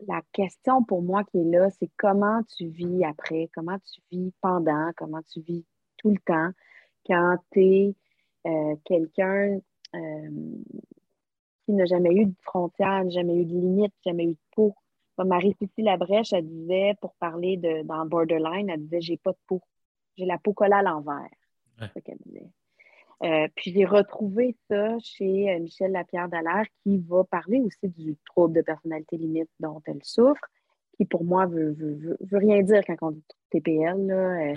la 0.07 0.21
question 0.33 0.83
pour 0.83 1.01
moi 1.01 1.23
qui 1.23 1.39
est 1.39 1.43
là, 1.43 1.69
c'est 1.69 1.89
comment 1.97 2.41
tu 2.57 2.67
vis 2.67 3.03
après, 3.05 3.49
comment 3.53 3.77
tu 3.79 4.01
vis 4.11 4.33
pendant, 4.41 4.91
comment 4.97 5.21
tu 5.31 5.41
vis 5.41 5.65
tout 5.97 6.09
le 6.09 6.19
temps 6.25 6.51
quand 7.05 7.37
tu 7.51 7.61
es 7.61 7.95
euh, 8.47 8.75
quelqu'un 8.85 9.59
euh, 9.95 10.29
qui 11.65 11.73
n'a 11.73 11.85
jamais 11.85 12.13
eu 12.13 12.25
de 12.25 12.35
frontières, 12.41 13.09
jamais 13.09 13.35
eu 13.35 13.45
de 13.45 13.53
limites, 13.53 13.93
jamais 14.05 14.25
eu 14.25 14.33
de 14.33 14.39
peau. 14.51 14.75
Marie-Cécile 15.23 15.85
Labrèche, 15.85 16.33
elle 16.33 16.47
disait, 16.47 16.95
pour 16.99 17.13
parler 17.19 17.55
de 17.55 17.83
dans 17.83 18.07
Borderline, 18.07 18.71
elle 18.71 18.81
disait 18.81 19.01
J'ai 19.01 19.17
pas 19.17 19.31
de 19.33 19.37
peau. 19.45 19.61
J'ai 20.17 20.25
la 20.25 20.37
peau 20.37 20.53
collée 20.53 20.73
à 20.73 20.81
l'envers. 20.81 21.29
C'est 21.79 21.93
ce 21.95 21.99
qu'elle 21.99 22.17
disait. 22.25 22.49
Euh, 23.23 23.47
puis 23.55 23.71
j'ai 23.71 23.85
retrouvé 23.85 24.55
ça 24.67 24.97
chez 24.99 25.57
Michel 25.59 25.91
Lapierre 25.91 26.27
Dallaire 26.27 26.65
qui 26.83 26.97
va 26.97 27.23
parler 27.23 27.61
aussi 27.61 27.87
du 27.87 28.17
trouble 28.25 28.55
de 28.55 28.61
personnalité 28.61 29.17
limite 29.17 29.49
dont 29.59 29.81
elle 29.85 30.03
souffre, 30.03 30.41
qui 30.97 31.05
pour 31.05 31.23
moi 31.23 31.45
veut, 31.45 31.71
veut, 31.71 32.37
rien 32.37 32.63
dire 32.63 32.81
quand 32.85 32.97
on 33.01 33.11
dit 33.11 33.23
TPL. 33.51 34.07
Là. 34.07 34.53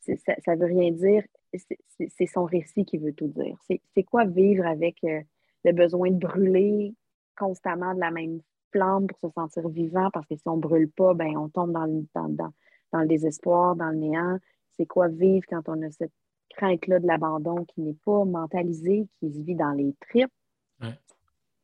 ça, 0.00 0.54
ne 0.54 0.60
veut 0.60 0.66
rien 0.66 0.92
dire 0.92 1.24
c'est 1.58 2.26
son 2.26 2.44
récit 2.44 2.84
qui 2.84 2.98
veut 2.98 3.12
tout 3.12 3.28
dire. 3.28 3.56
C'est 3.94 4.02
quoi 4.02 4.24
vivre 4.24 4.66
avec 4.66 5.02
euh, 5.04 5.20
le 5.64 5.72
besoin 5.72 6.10
de 6.10 6.18
brûler 6.18 6.94
constamment 7.38 7.94
de 7.94 8.00
la 8.00 8.10
même 8.10 8.40
flamme 8.72 9.06
pour 9.06 9.18
se 9.18 9.28
sentir 9.34 9.68
vivant, 9.68 10.10
parce 10.12 10.26
que 10.26 10.36
si 10.36 10.48
on 10.48 10.56
ne 10.56 10.60
brûle 10.60 10.90
pas, 10.90 11.14
ben, 11.14 11.36
on 11.36 11.48
tombe 11.48 11.72
dans 11.72 11.84
le, 11.84 12.04
dans, 12.14 13.00
le 13.00 13.06
désespoir, 13.06 13.76
dans 13.76 13.90
le 13.90 13.96
néant. 13.96 14.38
C'est 14.78 14.86
quoi 14.86 15.08
vivre 15.08 15.44
quand 15.48 15.68
on 15.68 15.82
a 15.82 15.90
cette 15.90 16.12
crainte-là 16.50 17.00
de 17.00 17.06
l'abandon 17.06 17.64
qui 17.64 17.80
n'est 17.80 17.96
pas 18.04 18.24
mentalisée, 18.24 19.06
qui 19.18 19.32
se 19.32 19.40
vit 19.40 19.54
dans 19.54 19.72
les 19.72 19.94
tripes? 20.00 20.32
Ouais. 20.80 20.98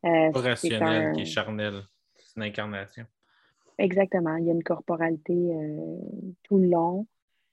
Euh, 0.04 0.32
pas 0.32 0.40
rationnel, 0.40 1.12
qui 1.14 1.22
est 1.22 1.26
charnel. 1.26 1.82
C'est 2.18 2.36
une 2.36 2.42
incarnation. 2.42 3.04
Exactement. 3.78 4.36
Il 4.36 4.46
y 4.46 4.50
a 4.50 4.52
une 4.52 4.62
corporalité 4.62 5.32
euh, 5.32 5.98
tout 6.42 6.58
le 6.58 6.68
long, 6.68 7.06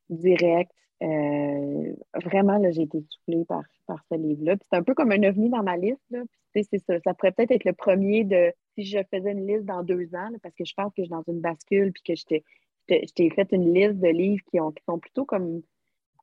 direct, 0.09 0.71
euh, 1.01 1.93
vraiment, 2.25 2.61
j'ai 2.71 2.81
été 2.81 3.01
soufflée 3.09 3.45
par, 3.45 3.63
par 3.87 4.03
ce 4.11 4.17
livre-là. 4.17 4.55
C'est 4.61 4.77
un 4.77 4.83
peu 4.83 4.93
comme 4.93 5.11
un 5.11 5.23
ovni 5.23 5.49
dans 5.49 5.63
ma 5.63 5.77
liste. 5.77 6.03
Là. 6.09 6.23
ça, 6.55 6.99
ça 6.99 7.13
pourrait 7.13 7.31
peut-être 7.31 7.51
être 7.51 7.63
le 7.63 7.73
premier 7.73 8.25
de 8.25 8.51
si 8.75 8.83
je 8.83 8.99
faisais 9.09 9.31
une 9.31 9.47
liste 9.47 9.65
dans 9.65 9.83
deux 9.83 10.13
ans, 10.13 10.29
parce 10.43 10.55
que 10.55 10.65
je 10.65 10.73
pense 10.73 10.93
que 10.93 11.01
je 11.01 11.03
suis 11.03 11.11
dans 11.11 11.23
une 11.27 11.39
bascule, 11.39 11.93
puis 11.93 12.03
que 12.03 12.41
je 12.89 13.13
t'ai 13.13 13.29
fait 13.29 13.47
une 13.51 13.73
liste 13.73 13.99
de 13.99 14.07
livres 14.07 14.43
qui, 14.49 14.59
ont, 14.59 14.71
qui 14.71 14.83
sont 14.85 14.99
plutôt 14.99 15.25
comme 15.25 15.61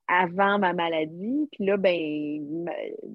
avant 0.08 0.58
ma 0.58 0.72
maladie. 0.72 1.48
Puis 1.52 1.64
là, 1.64 1.76
ben, 1.76 2.66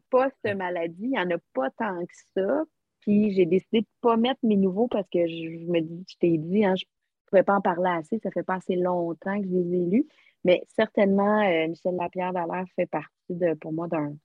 post-maladie, 0.10 1.04
il 1.04 1.10
n'y 1.12 1.20
en 1.20 1.30
a 1.32 1.38
pas 1.54 1.70
tant 1.72 2.00
que 2.06 2.14
ça. 2.36 2.64
Puis 3.02 3.32
j'ai 3.32 3.46
décidé 3.46 3.82
de 3.82 3.86
ne 3.86 4.02
pas 4.02 4.18
mettre 4.18 4.40
mes 4.44 4.58
nouveaux 4.58 4.88
parce 4.88 5.08
que 5.10 5.26
je, 5.28 5.66
me 5.72 5.80
dis, 5.82 6.06
je 6.08 6.18
t'ai 6.18 6.38
dit, 6.38 6.66
hein, 6.66 6.76
je 6.76 6.86
ne 6.86 6.90
pourrais 7.28 7.44
pas 7.44 7.56
en 7.56 7.62
parler 7.62 7.90
assez, 7.90 8.20
ça 8.20 8.30
fait 8.32 8.44
pas 8.44 8.56
assez 8.56 8.76
longtemps 8.76 9.40
que 9.42 9.48
je 9.48 9.54
les 9.54 9.76
ai 9.76 9.86
lus. 9.86 10.08
Mais 10.44 10.64
certainement, 10.76 11.42
euh, 11.42 11.68
Michel 11.68 11.96
Lapierre 11.96 12.34
Dallaire 12.34 12.66
fait 12.76 12.88
partie 12.88 13.10
de, 13.30 13.54
pour 13.56 13.72
moi 13.72 13.88
d'un 13.88 14.16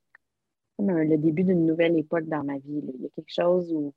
le 0.79 1.17
début 1.17 1.45
d'une 1.45 1.65
nouvelle 1.65 1.99
époque 1.99 2.27
dans 2.27 2.45
ma 2.45 2.59
vie. 2.59 2.83
Il 2.95 3.03
y 3.03 3.07
a 3.07 3.09
quelque 3.11 3.33
chose 3.33 3.73
où 3.73 3.95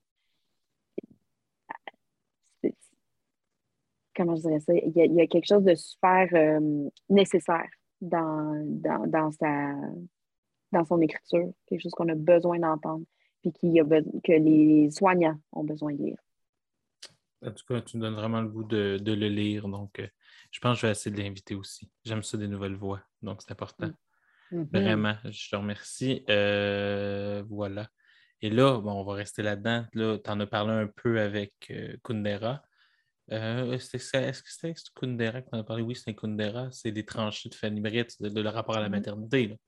comment 4.20 4.36
je 4.36 4.42
dirais 4.42 4.60
ça? 4.60 4.74
Il 4.74 4.92
y 4.94 5.22
a, 5.22 5.28
quelque 5.28 5.48
chose 5.48 5.64
de 5.64 5.76
super 5.76 6.28
euh, 6.34 6.90
nécessaire 7.08 7.70
dans, 8.02 8.62
dans, 9.08 9.32
sa, 9.32 9.74
dans 10.74 10.86
son 10.86 11.00
écriture, 11.02 11.52
quelque 11.68 11.82
chose 11.82 11.94
qu'on 11.94 12.10
a 12.10 12.16
besoin 12.16 12.60
d'entendre, 12.60 13.06
puis 13.42 13.54
qui 13.54 13.80
a 13.80 13.84
que 13.86 14.32
les 14.32 14.92
soignants 14.92 15.40
ont 15.54 15.64
besoin 15.64 15.94
de 15.94 16.04
lire. 16.04 16.18
En 17.46 17.52
tout 17.52 17.64
cas, 17.66 17.80
tu 17.80 17.96
me 17.96 18.02
donnes 18.02 18.16
vraiment 18.16 18.42
le 18.42 18.50
goût 18.50 18.66
de, 18.66 18.98
de 19.02 19.14
le 19.14 19.30
lire. 19.30 19.70
Donc, 19.70 20.00
euh, 20.00 20.08
je 20.52 20.60
pense 20.60 20.76
que 20.76 20.82
je 20.82 20.88
vais 20.88 20.92
essayer 20.92 21.16
de 21.16 21.22
l'inviter 21.22 21.56
aussi. 21.56 21.90
J'aime 22.04 22.22
ça 22.22 22.38
des 22.38 22.50
nouvelles 22.50 22.76
voix, 22.76 23.02
donc 23.22 23.42
c'est 23.42 23.52
important. 23.52 23.88
Mm. 24.52 24.64
Mm-hmm. 24.64 24.68
Vraiment, 24.74 25.16
je 25.24 25.50
te 25.50 25.56
remercie. 25.56 26.26
Euh, 26.30 27.42
voilà. 27.48 27.88
Et 28.42 28.50
là, 28.50 28.80
bon, 28.82 28.92
on 28.92 29.04
va 29.06 29.14
rester 29.14 29.44
là-dedans. 29.44 29.86
Là, 29.94 30.18
tu 30.18 30.30
en 30.30 30.40
as 30.42 30.48
parlé 30.48 30.74
un 30.74 30.88
peu 30.88 31.22
avec 31.22 31.72
Kundera. 32.04 32.62
Euh, 33.32 33.74
est-ce 33.74 33.92
que 33.92 34.50
c'était 34.50 34.74
Kundera 34.96 35.42
que 35.42 35.50
tu 35.50 35.56
en 35.56 35.60
as 35.60 35.64
parlé? 35.64 35.84
Oui, 35.84 35.96
c'est 35.96 36.14
Kundera. 36.14 36.70
C'est 36.72 36.92
des 36.92 37.06
tranchées 37.06 37.50
de 37.50 37.56
Fanny 37.56 37.82
Britt, 37.82 38.16
le 38.20 38.50
rapport 38.50 38.78
à 38.78 38.80
la 38.80 38.88
mm-hmm. 38.88 38.92
maternité. 38.92 39.60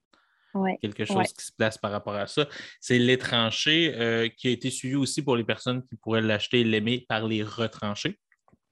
Quelque 0.82 1.05
chose 1.05 1.32
qui 1.32 1.45
se 1.45 1.51
place 1.53 1.78
par 1.78 1.91
rapport 1.91 2.16
à 2.16 2.28
ça. 2.28 2.47
C'est 2.82 2.99
les 2.99 3.18
tranchées 3.18 4.34
qui 4.36 4.49
a 4.49 4.51
été 4.51 4.70
suivi 4.70 4.95
aussi 4.95 5.22
pour 5.22 5.38
les 5.38 5.45
personnes 5.45 5.82
qui 5.86 5.95
pourraient 5.95 6.22
l'acheter 6.22 6.59
et 6.59 6.64
l'aimer 6.66 7.05
par 7.07 7.26
les 7.26 7.41
retranchés. 7.41 8.20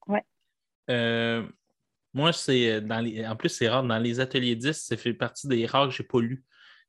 Oui. 0.07 0.19
Moi, 2.13 2.33
c'est 2.33 2.71
euh, 2.71 2.81
dans 2.81 2.99
les. 2.99 3.25
En 3.25 3.35
plus, 3.35 3.49
c'est 3.49 3.69
rare. 3.69 3.83
Dans 3.83 3.99
les 3.99 4.19
ateliers 4.19 4.55
10, 4.55 4.73
ça 4.73 4.97
fait 4.97 5.13
partie 5.13 5.47
des 5.47 5.65
rares 5.65 5.89
que 5.89 5.93
je 5.93 6.01
n'ai 6.01 6.07
pas 6.07 6.19
lu, 6.19 6.43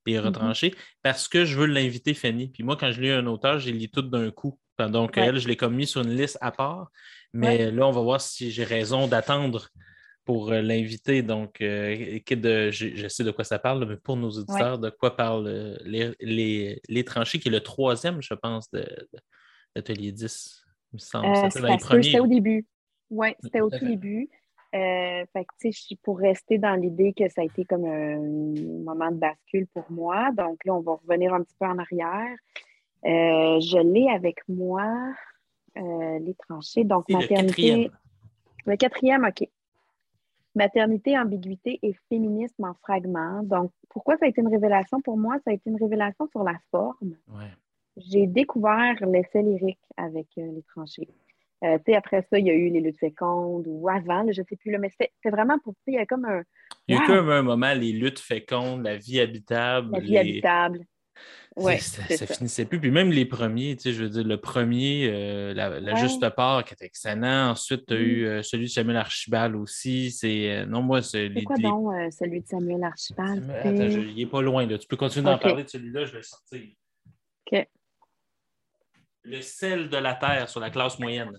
les 0.06 0.14
mm-hmm. 0.14 0.20
retranchés, 0.20 0.74
parce 1.02 1.28
que 1.28 1.44
je 1.44 1.58
veux 1.58 1.66
l'inviter, 1.66 2.14
Fanny. 2.14 2.48
Puis 2.48 2.62
moi, 2.62 2.76
quand 2.76 2.90
je 2.92 3.00
lis 3.00 3.10
un 3.10 3.26
auteur, 3.26 3.58
j'ai 3.58 3.72
lu 3.72 3.88
tout 3.88 4.02
d'un 4.02 4.30
coup. 4.30 4.58
Donc, 4.88 5.16
elle, 5.16 5.38
je 5.38 5.48
l'ai 5.48 5.56
comme 5.56 5.74
mis 5.74 5.86
sur 5.86 6.02
une 6.02 6.14
liste 6.14 6.38
à 6.40 6.52
part. 6.52 6.90
Mais 7.32 7.70
là, 7.70 7.86
on 7.86 7.92
va 7.92 8.00
voir 8.00 8.20
si 8.20 8.50
j'ai 8.50 8.64
raison 8.64 9.06
d'attendre 9.06 9.68
pour 10.24 10.50
euh, 10.50 10.60
l'inviter. 10.62 11.22
Donc, 11.22 11.60
euh, 11.60 12.70
je, 12.72 13.08
sais 13.08 13.24
de 13.24 13.30
quoi 13.30 13.44
ça 13.44 13.58
parle, 13.58 13.84
mais 13.86 13.96
pour 13.96 14.16
nos 14.16 14.30
auditeurs, 14.30 14.78
de 14.78 14.90
quoi 14.90 15.16
parlent 15.16 15.78
les, 15.84 16.80
les, 16.88 17.04
tranchés, 17.04 17.38
qui 17.38 17.48
est 17.48 17.52
le 17.52 17.60
troisième, 17.60 18.22
je 18.22 18.34
pense, 18.34 18.70
de, 18.70 18.84
l'atelier 19.74 20.12
10. 20.12 20.64
Il 20.92 20.96
me 20.96 20.98
semble. 20.98 21.50
c'était 22.02 22.20
au 22.20 22.26
début. 22.26 22.66
Oui, 23.10 23.34
c'était 23.42 23.60
au 23.60 23.70
tout 23.70 23.84
début. 23.84 24.28
Euh, 24.72 25.24
fait 25.32 25.44
que, 25.44 25.94
pour 26.02 26.18
rester 26.18 26.58
dans 26.58 26.74
l'idée 26.74 27.12
que 27.12 27.28
ça 27.28 27.40
a 27.40 27.44
été 27.44 27.64
comme 27.64 27.84
un 27.84 28.18
moment 28.84 29.10
de 29.10 29.16
bascule 29.16 29.66
pour 29.74 29.90
moi. 29.90 30.30
Donc 30.32 30.64
là, 30.64 30.74
on 30.74 30.80
va 30.80 30.94
revenir 30.94 31.34
un 31.34 31.42
petit 31.42 31.56
peu 31.58 31.66
en 31.66 31.78
arrière. 31.78 32.36
Euh, 33.04 33.60
je 33.60 33.78
l'ai 33.78 34.08
avec 34.08 34.36
moi, 34.48 34.84
euh, 35.76 36.18
les 36.18 36.34
tranchées. 36.34 36.84
Donc, 36.84 37.08
maternité. 37.08 37.90
Le 38.66 38.76
quatrième. 38.76 39.24
OK. 39.24 39.48
Maternité, 40.54 41.18
ambiguïté 41.18 41.78
et 41.82 41.94
féminisme 42.08 42.64
en 42.64 42.74
fragments. 42.74 43.42
Donc, 43.42 43.70
pourquoi 43.88 44.16
ça 44.16 44.26
a 44.26 44.28
été 44.28 44.40
une 44.40 44.48
révélation 44.48 45.00
pour 45.00 45.16
moi? 45.16 45.36
Ça 45.44 45.50
a 45.50 45.54
été 45.54 45.70
une 45.70 45.76
révélation 45.76 46.28
sur 46.28 46.42
la 46.42 46.58
forme. 46.70 47.16
J'ai 47.96 48.26
découvert 48.26 48.96
l'essai 49.06 49.42
lyrique 49.42 49.78
avec 49.96 50.26
les 50.36 50.62
tranchées. 50.74 51.08
Euh, 51.62 51.78
après 51.94 52.26
ça, 52.30 52.38
il 52.38 52.46
y 52.46 52.50
a 52.50 52.54
eu 52.54 52.70
les 52.70 52.80
luttes 52.80 52.98
fécondes 52.98 53.64
ou 53.66 53.88
avant, 53.88 54.22
je 54.32 54.40
ne 54.40 54.46
sais 54.46 54.56
plus, 54.56 54.70
là, 54.70 54.78
mais 54.78 54.88
c'était 54.90 55.30
vraiment 55.30 55.58
pour, 55.58 55.74
il 55.86 55.94
y 55.94 55.98
a 55.98 56.06
comme 56.06 56.24
un... 56.24 56.42
Il 56.88 56.96
y 56.96 56.98
a 56.98 57.02
eu 57.02 57.06
comme 57.06 57.28
un 57.28 57.42
moment, 57.42 57.74
les 57.74 57.92
luttes 57.92 58.18
fécondes, 58.18 58.82
la 58.82 58.96
vie 58.96 59.20
habitable. 59.20 59.92
La 59.92 60.00
vie 60.00 60.18
habitable. 60.18 60.86
Ouais, 61.56 61.78
ça, 61.78 62.02
ça, 62.16 62.26
finissait 62.26 62.64
plus. 62.64 62.80
Puis 62.80 62.90
même 62.90 63.10
les 63.10 63.24
premiers, 63.24 63.76
tu 63.76 63.82
sais, 63.82 63.92
je 63.92 64.04
veux 64.04 64.08
dire, 64.08 64.24
le 64.24 64.36
premier, 64.40 65.08
euh, 65.10 65.52
la, 65.52 65.94
juste 65.96 66.26
part 66.30 66.64
qui 66.64 66.74
était 66.74 66.86
excellent. 66.86 67.50
Ensuite, 67.50 67.86
tu 67.86 67.94
as 67.94 67.98
eu 67.98 68.22
mm. 68.22 68.26
euh, 68.26 68.42
celui 68.42 68.66
de 68.66 68.70
Samuel 68.70 68.96
Archibald 68.96 69.56
aussi. 69.56 70.10
C'est. 70.10 70.64
non, 70.66 70.82
moi, 70.82 71.02
c'est. 71.02 71.30
quoi 71.44 71.56
donc 71.56 71.92
celui 72.12 72.40
de 72.40 72.46
Samuel 72.46 72.84
Archibald? 72.84 73.50
Attends, 73.50 73.74
il 73.74 74.14
n'est 74.14 74.26
pas 74.26 74.42
loin, 74.42 74.66
là. 74.66 74.78
Tu 74.78 74.86
peux 74.86 74.96
continuer 74.96 75.24
d'en 75.24 75.38
parler 75.38 75.64
de 75.64 75.68
celui-là, 75.68 76.04
je 76.04 76.12
vais 76.12 76.18
le 76.18 76.22
sortir. 76.22 76.60
OK. 77.52 77.68
Le 79.22 79.40
sel 79.42 79.88
de 79.88 79.96
la 79.96 80.14
terre 80.14 80.48
sur 80.48 80.60
la 80.60 80.70
classe 80.70 80.98
moyenne. 80.98 81.36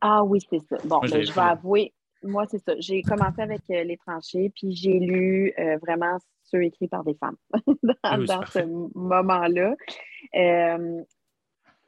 Ah 0.00 0.22
oui, 0.22 0.38
c'est 0.48 0.60
ça. 0.68 0.76
Bon, 0.84 1.00
ben, 1.00 1.24
je 1.24 1.32
vais 1.32 1.40
avouer, 1.40 1.94
moi, 2.24 2.44
c'est 2.50 2.58
ça. 2.58 2.74
J'ai 2.78 3.02
commencé 3.02 3.40
avec 3.40 3.62
euh, 3.70 3.84
Les 3.84 3.96
tranchées, 3.96 4.50
puis 4.54 4.74
j'ai 4.74 4.98
lu 4.98 5.52
euh, 5.58 5.78
vraiment 5.78 6.18
ceux 6.44 6.62
écrits 6.62 6.88
par 6.88 7.04
des 7.04 7.14
femmes 7.14 7.36
dans, 7.82 7.94
ah 8.02 8.18
ce 8.46 8.64
moment-là. 8.94 9.74
Euh, 10.34 11.02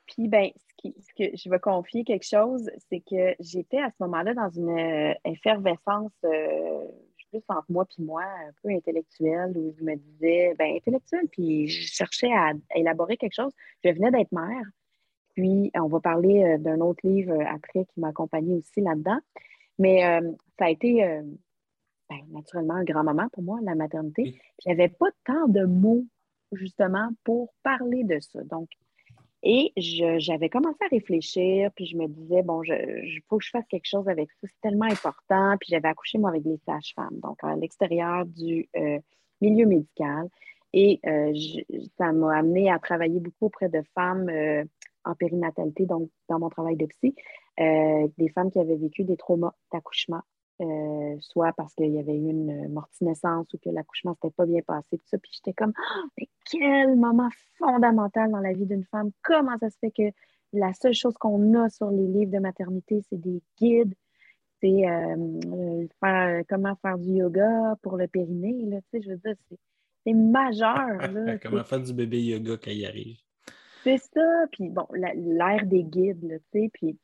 Puis, 0.06 0.28
ben, 0.28 0.50
ce, 0.82 0.88
ce, 1.00 1.14
que 1.14 1.36
je 1.36 1.50
vais 1.50 1.58
confier 1.58 2.04
quelque 2.04 2.26
chose, 2.26 2.70
c'est 2.88 3.00
que 3.00 3.34
j'étais 3.40 3.78
à 3.78 3.90
ce 3.90 3.96
moment-là 4.00 4.34
dans 4.34 4.50
une 4.50 4.78
euh, 4.78 5.14
effervescence, 5.24 6.12
euh, 6.24 6.84
plus 7.30 7.42
entre 7.48 7.66
moi 7.70 7.84
puis 7.86 8.04
moi, 8.04 8.22
un 8.22 8.52
peu 8.62 8.70
intellectuelle, 8.70 9.52
où 9.56 9.74
je 9.76 9.84
me 9.84 9.96
disais, 9.96 10.54
ben, 10.58 10.76
intellectuelle, 10.76 11.28
puis 11.30 11.66
je 11.68 11.86
cherchais 11.92 12.32
à, 12.32 12.52
élaborer 12.74 13.16
quelque 13.16 13.34
chose. 13.34 13.52
Je 13.84 13.90
venais 13.90 14.10
d'être 14.10 14.32
mère. 14.32 14.62
Puis, 15.34 15.70
on 15.74 15.88
va 15.88 16.00
parler 16.00 16.56
d'un 16.58 16.80
autre 16.80 17.06
livre 17.06 17.36
après 17.46 17.84
qui 17.84 18.00
m'a 18.00 18.08
accompagnée 18.08 18.54
aussi 18.54 18.80
là-dedans. 18.80 19.18
Mais 19.78 20.00
ça 20.58 20.64
a 20.64 20.70
été 20.70 21.20
ben, 22.08 22.20
naturellement 22.30 22.74
un 22.74 22.84
grand 22.84 23.04
moment 23.04 23.28
pour 23.32 23.42
moi, 23.42 23.58
la 23.62 23.74
maternité. 23.74 24.38
Je 24.64 24.70
n'avais 24.70 24.88
pas 24.88 25.08
tant 25.24 25.48
de 25.48 25.64
mots, 25.64 26.04
justement, 26.52 27.08
pour 27.24 27.52
parler 27.62 28.04
de 28.04 28.18
ça. 28.20 28.42
Donc, 28.44 28.68
et 29.48 29.72
j'avais 29.76 30.48
commencé 30.48 30.78
à 30.84 30.88
réfléchir, 30.88 31.70
puis 31.76 31.86
je 31.86 31.96
me 31.96 32.08
disais, 32.08 32.42
bon, 32.42 32.62
il 32.64 33.20
faut 33.28 33.38
que 33.38 33.44
je 33.44 33.50
fasse 33.50 33.66
quelque 33.68 33.86
chose 33.86 34.08
avec 34.08 34.28
ça, 34.32 34.38
c'est 34.42 34.60
tellement 34.60 34.86
important. 34.86 35.56
Puis 35.60 35.68
j'avais 35.70 35.86
accouché, 35.86 36.18
moi, 36.18 36.30
avec 36.30 36.44
les 36.44 36.58
sages-femmes, 36.66 37.20
donc 37.20 37.38
à 37.42 37.54
l'extérieur 37.54 38.26
du 38.26 38.68
euh, 38.76 38.98
milieu 39.40 39.66
médical. 39.66 40.28
Et 40.72 40.98
euh, 41.06 41.32
ça 41.96 42.10
m'a 42.10 42.38
amené 42.38 42.70
à 42.72 42.80
travailler 42.80 43.20
beaucoup 43.20 43.46
auprès 43.46 43.68
de 43.68 43.82
femmes 43.94 44.28
euh, 44.28 44.64
en 45.04 45.14
périnatalité, 45.14 45.86
donc 45.86 46.10
dans 46.28 46.40
mon 46.40 46.48
travail 46.48 46.76
de 46.76 46.86
psy, 46.86 47.14
des 47.56 48.28
femmes 48.34 48.50
qui 48.50 48.58
avaient 48.58 48.76
vécu 48.76 49.04
des 49.04 49.16
traumas 49.16 49.54
d'accouchement, 49.72 50.22
soit 51.20 51.52
parce 51.52 51.74
qu'il 51.74 51.92
y 51.92 51.98
avait 51.98 52.16
eu 52.16 52.30
une 52.30 52.68
morte-naissance 52.68 53.52
ou 53.52 53.58
que 53.58 53.70
l'accouchement 53.70 54.14
s'était 54.14 54.34
pas 54.34 54.46
bien 54.46 54.62
passé, 54.62 54.98
tout 54.98 55.06
ça. 55.06 55.18
Puis 55.18 55.32
j'étais 55.34 55.52
comme, 55.52 55.72
ah, 55.76 56.02
mais 56.18 56.28
quel 56.50 56.96
moment 56.96 57.28
fondamental 57.58 58.30
dans 58.30 58.40
la 58.40 58.52
vie 58.52 58.66
d'une 58.66 58.84
femme! 58.84 59.10
Comment 59.22 59.58
ça 59.58 59.70
se 59.70 59.78
fait 59.78 59.90
que 59.90 60.14
la 60.52 60.72
seule 60.74 60.94
chose 60.94 61.14
qu'on 61.18 61.54
a 61.54 61.68
sur 61.68 61.90
les 61.90 62.06
livres 62.06 62.32
de 62.32 62.38
maternité, 62.38 63.02
c'est 63.08 63.20
des 63.20 63.42
guides, 63.58 63.94
c'est 64.60 64.88
euh, 64.88 65.86
faire, 66.00 66.42
comment 66.48 66.74
faire 66.76 66.98
du 66.98 67.10
yoga 67.10 67.76
pour 67.82 67.96
le 67.96 68.08
périnée, 68.08 68.64
là, 68.66 68.78
tu 68.80 68.86
sais, 68.92 69.02
je 69.02 69.10
veux 69.10 69.16
dire, 69.18 69.34
c'est 70.04 70.14
majeur. 70.14 71.12
Là, 71.12 71.38
comment 71.38 71.64
faire 71.64 71.80
du 71.80 71.92
bébé 71.92 72.22
yoga 72.22 72.56
quand 72.62 72.70
il 72.70 72.86
arrive. 72.86 73.18
C'est 73.84 73.98
ça, 73.98 74.46
puis 74.52 74.70
bon, 74.70 74.86
l'air 74.92 75.66
des 75.66 75.84
guides, 75.84 76.22
là, 76.24 76.38
tu 76.38 76.60
sais, 76.60 76.70
puis 76.72 76.96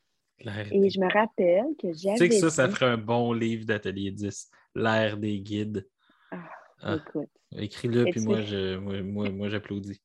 et 0.46 0.90
je 0.90 1.00
me 1.00 1.12
rappelle 1.12 1.74
que 1.80 1.92
j'avais. 1.92 2.16
Tu 2.16 2.24
sais 2.24 2.28
que 2.28 2.34
ça, 2.34 2.50
ça 2.50 2.68
ferait 2.68 2.86
un 2.86 2.98
bon 2.98 3.32
livre 3.32 3.64
d'atelier 3.64 4.10
10, 4.10 4.50
l'ère 4.74 5.16
des 5.16 5.40
guides. 5.40 5.86
Ah, 6.30 6.38
ah. 6.82 6.96
écoute. 6.96 7.30
Écris-le, 7.56 8.04
puis 8.04 8.20
moi, 8.20 8.40
je, 8.40 8.76
moi, 8.76 9.30
moi, 9.30 9.48
j'applaudis. 9.48 10.00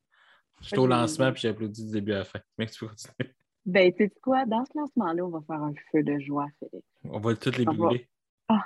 Je 0.62 0.68
suis 0.68 0.78
au 0.78 0.88
lancement, 0.88 1.32
puis 1.32 1.42
j'applaudis 1.42 1.86
du 1.86 1.92
début 1.92 2.14
à 2.14 2.20
la 2.20 2.26
fin. 2.26 2.40
Mais 2.58 2.66
tu 2.66 2.80
peux 2.80 2.88
continuer. 2.88 3.34
Ben, 3.66 3.92
tu 3.92 4.06
sais 4.06 4.14
quoi? 4.22 4.46
Dans 4.46 4.64
ce 4.66 4.78
lancement-là, 4.78 5.26
on 5.26 5.30
va 5.30 5.42
faire 5.42 5.62
un 5.62 5.74
feu 5.92 6.04
de 6.04 6.20
joie, 6.20 6.48
Félix. 6.60 6.88
On 7.04 7.20
va 7.20 7.36
tous 7.36 7.58
les 7.58 7.66
brûler. 7.66 8.10
Ah, 8.48 8.66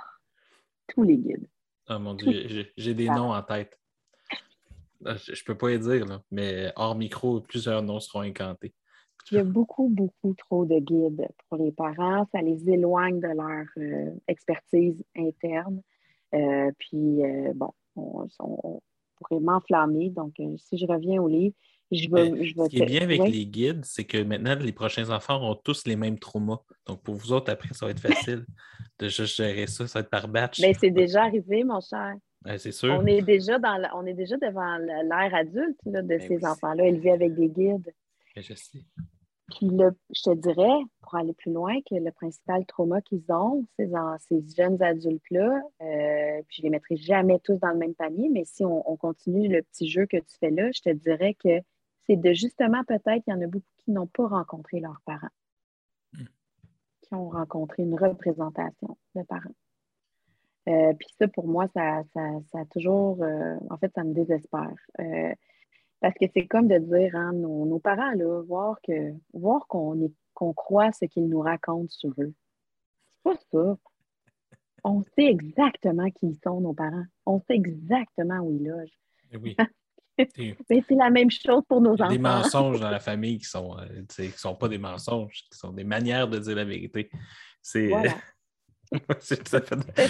tous 0.88 1.03
les 1.03 1.17
guides. 1.17 1.47
Oh 1.89 1.99
mon 1.99 2.13
Dieu, 2.13 2.67
j'ai 2.78 2.93
des 2.93 3.07
noms 3.07 3.34
en 3.34 3.41
tête. 3.41 3.78
Je 5.03 5.09
ne 5.09 5.45
peux 5.45 5.57
pas 5.57 5.69
les 5.69 5.80
dire, 5.80 6.05
là, 6.05 6.22
mais 6.30 6.72
hors 6.76 6.95
micro, 6.95 7.41
plusieurs 7.41 7.82
noms 7.82 7.99
seront 7.99 8.22
incantés. 8.22 8.74
Il 9.32 9.38
y 9.38 9.39
a 9.39 9.43
beaucoup, 9.43 9.88
beaucoup 9.89 10.34
trop 10.34 10.65
de 10.65 10.80
guides 10.80 11.28
pour 11.47 11.57
les 11.57 11.72
parents. 11.72 12.28
Ça 12.32 12.41
les 12.41 12.69
éloigne 12.69 13.19
de 13.19 13.28
leur 13.28 13.65
euh, 13.78 14.11
expertise 14.28 15.03
interne. 15.15 15.82
Euh, 16.34 16.72
puis, 16.78 17.24
euh, 17.24 17.53
bon, 17.53 17.72
on, 17.95 18.82
pourrait 19.17 19.39
m'enflammer. 19.39 20.09
Donc, 20.09 20.34
si 20.57 20.78
je 20.78 20.86
reviens 20.86 21.22
au 21.22 21.28
livre, 21.28 21.55
je 21.91 22.09
veux. 22.09 22.43
Je 22.43 22.53
ce 22.55 22.69
qui 22.69 22.82
est 22.82 22.86
bien 22.86 23.01
avec 23.01 23.22
les 23.22 23.45
guides, 23.45 23.84
c'est 23.84 24.05
que 24.05 24.24
maintenant, 24.24 24.55
les 24.55 24.72
prochains 24.72 25.09
enfants 25.09 25.49
ont 25.49 25.55
tous 25.55 25.86
les 25.86 25.95
mêmes 25.95 26.17
traumas. 26.17 26.61
Donc, 26.86 27.01
pour 27.03 27.15
vous 27.15 27.34
autres, 27.34 27.51
après, 27.51 27.74
ça 27.74 27.86
va 27.86 27.91
être 27.91 27.99
facile 27.99 28.45
de 28.99 29.07
juste 29.07 29.36
gérer 29.36 29.67
ça. 29.67 29.88
Ça 29.88 29.99
va 29.99 30.03
être 30.03 30.09
par 30.09 30.28
batch. 30.28 30.59
Mais 30.61 30.72
ben, 30.72 30.78
c'est 30.80 30.91
déjà 30.91 31.24
arrivé, 31.24 31.63
mon 31.63 31.82
cher. 31.82 32.15
c'est 32.57 32.72
sûr. 32.72 32.97
On 32.99 33.05
est, 33.05 33.22
déjà 33.22 33.59
dans 33.59 33.78
on 33.93 34.05
est 34.05 34.13
déjà 34.13 34.38
devant 34.38 34.78
l'ère 34.78 35.36
adulte 35.36 35.78
de 35.86 36.01
ben 36.01 36.19
ces 36.22 36.45
enfants-là, 36.45 36.86
élevés 36.86 37.11
avec 37.11 37.36
des 37.36 37.49
guides. 37.49 37.93
Je 38.36 38.53
sais. 38.53 38.86
Puis 39.51 39.67
le, 39.67 39.91
je 40.15 40.21
te 40.23 40.34
dirais, 40.34 40.82
pour 41.01 41.15
aller 41.15 41.34
plus 41.34 41.51
loin, 41.51 41.75
que 41.82 41.95
le 41.95 42.11
principal 42.11 42.65
trauma 42.65 43.01
qu'ils 43.01 43.32
ont, 43.32 43.65
ces, 43.77 43.89
ces 44.19 44.43
jeunes 44.55 44.82
adultes-là, 44.82 45.61
euh, 45.82 46.41
puis 46.47 46.57
je 46.57 46.61
les 46.63 46.69
mettrai 46.69 46.95
jamais 46.95 47.39
tous 47.39 47.57
dans 47.57 47.71
le 47.71 47.77
même 47.77 47.95
panier, 47.95 48.29
mais 48.29 48.45
si 48.45 48.63
on, 48.63 48.95
continue 48.95 49.49
le 49.49 49.61
petit 49.63 49.89
jeu 49.89 50.05
que 50.05 50.17
tu 50.17 50.38
fais 50.39 50.51
là, 50.51 50.71
je 50.71 50.82
te 50.82 50.89
dirais 50.89 51.34
que 51.34 51.59
c'est 52.07 52.15
de 52.15 52.34
justement 52.34 52.84
peut-être, 52.86 53.23
il 53.27 53.32
y 53.32 53.34
en 53.34 53.41
a 53.41 53.47
beaucoup 53.47 53.65
qui 53.77 53.91
n'ont 53.91 54.07
pas 54.07 54.27
rencontré 54.27 54.79
leurs 54.79 55.01
parents, 55.05 55.27
hmm. 56.13 56.25
qui 57.01 57.13
ont 57.15 57.29
rencontré 57.29 57.84
une 57.84 57.95
représentation 57.95 58.97
de 59.15 59.23
parents. 59.23 59.55
Euh, 60.69 60.93
puis 60.93 61.07
ça, 61.19 61.27
pour 61.27 61.47
moi, 61.47 61.67
ça, 61.73 62.03
ça, 62.13 62.59
a 62.59 62.65
toujours, 62.65 63.21
euh, 63.23 63.57
en 63.69 63.77
fait, 63.77 63.91
ça 63.95 64.03
me 64.03 64.13
désespère. 64.13 64.75
Parce 66.02 66.16
que 66.16 66.26
c'est 66.34 66.47
comme 66.47 66.68
de 66.68 66.80
dire, 66.80 67.16
hein, 67.16 67.32
nos, 67.34 67.80
parents, 67.80 68.12
là, 68.12 68.41
voir 68.41 68.78
que 68.82 69.14
voir 69.34 69.68
qu'on 69.68 70.02
est 70.02 70.12
qu'on 70.34 70.54
croit 70.54 70.91
ce 70.91 71.06
qu'ils 71.06 71.28
nous 71.28 71.41
racontent 71.41 71.89
sur 71.89 72.12
eux. 72.18 72.34
C'est 73.14 73.24
pas 73.24 73.36
ça. 73.52 73.78
On 74.84 75.04
sait 75.16 75.26
exactement 75.26 76.10
qui 76.10 76.30
ils 76.30 76.39
sont, 76.43 76.62
nos 76.62 76.74
parents. 76.74 77.06
On 77.28 77.39
sait 77.41 77.54
exactement 77.54 78.39
où 78.39 78.56
ils 78.56 78.68
logent. 78.68 78.97
Eh 79.32 79.38
oui. 79.38 79.56
Mais 80.18 80.84
c'est 80.88 80.95
la 80.95 81.10
même 81.10 81.30
chose 81.30 81.64
pour 81.68 81.82
nos 81.82 81.93
enfants. 81.93 82.10
Des 82.10 82.18
mensonges 82.18 82.80
dans 82.80 82.89
la 82.89 82.99
famille 83.12 83.38
qui 83.38 83.45
sont, 83.45 83.78
euh, 83.78 84.04
qui 84.08 84.30
sont 84.32 84.56
pas 84.56 84.68
des 84.68 84.78
mensonges, 84.78 85.43
qui 85.52 85.58
sont 85.58 85.72
des 85.72 85.84
manières 85.84 86.28
de 86.28 86.39
dire 86.39 86.56
la 86.56 86.66
vérité. 86.66 87.12
C'est. 87.62 87.88
Voilà. 87.88 88.16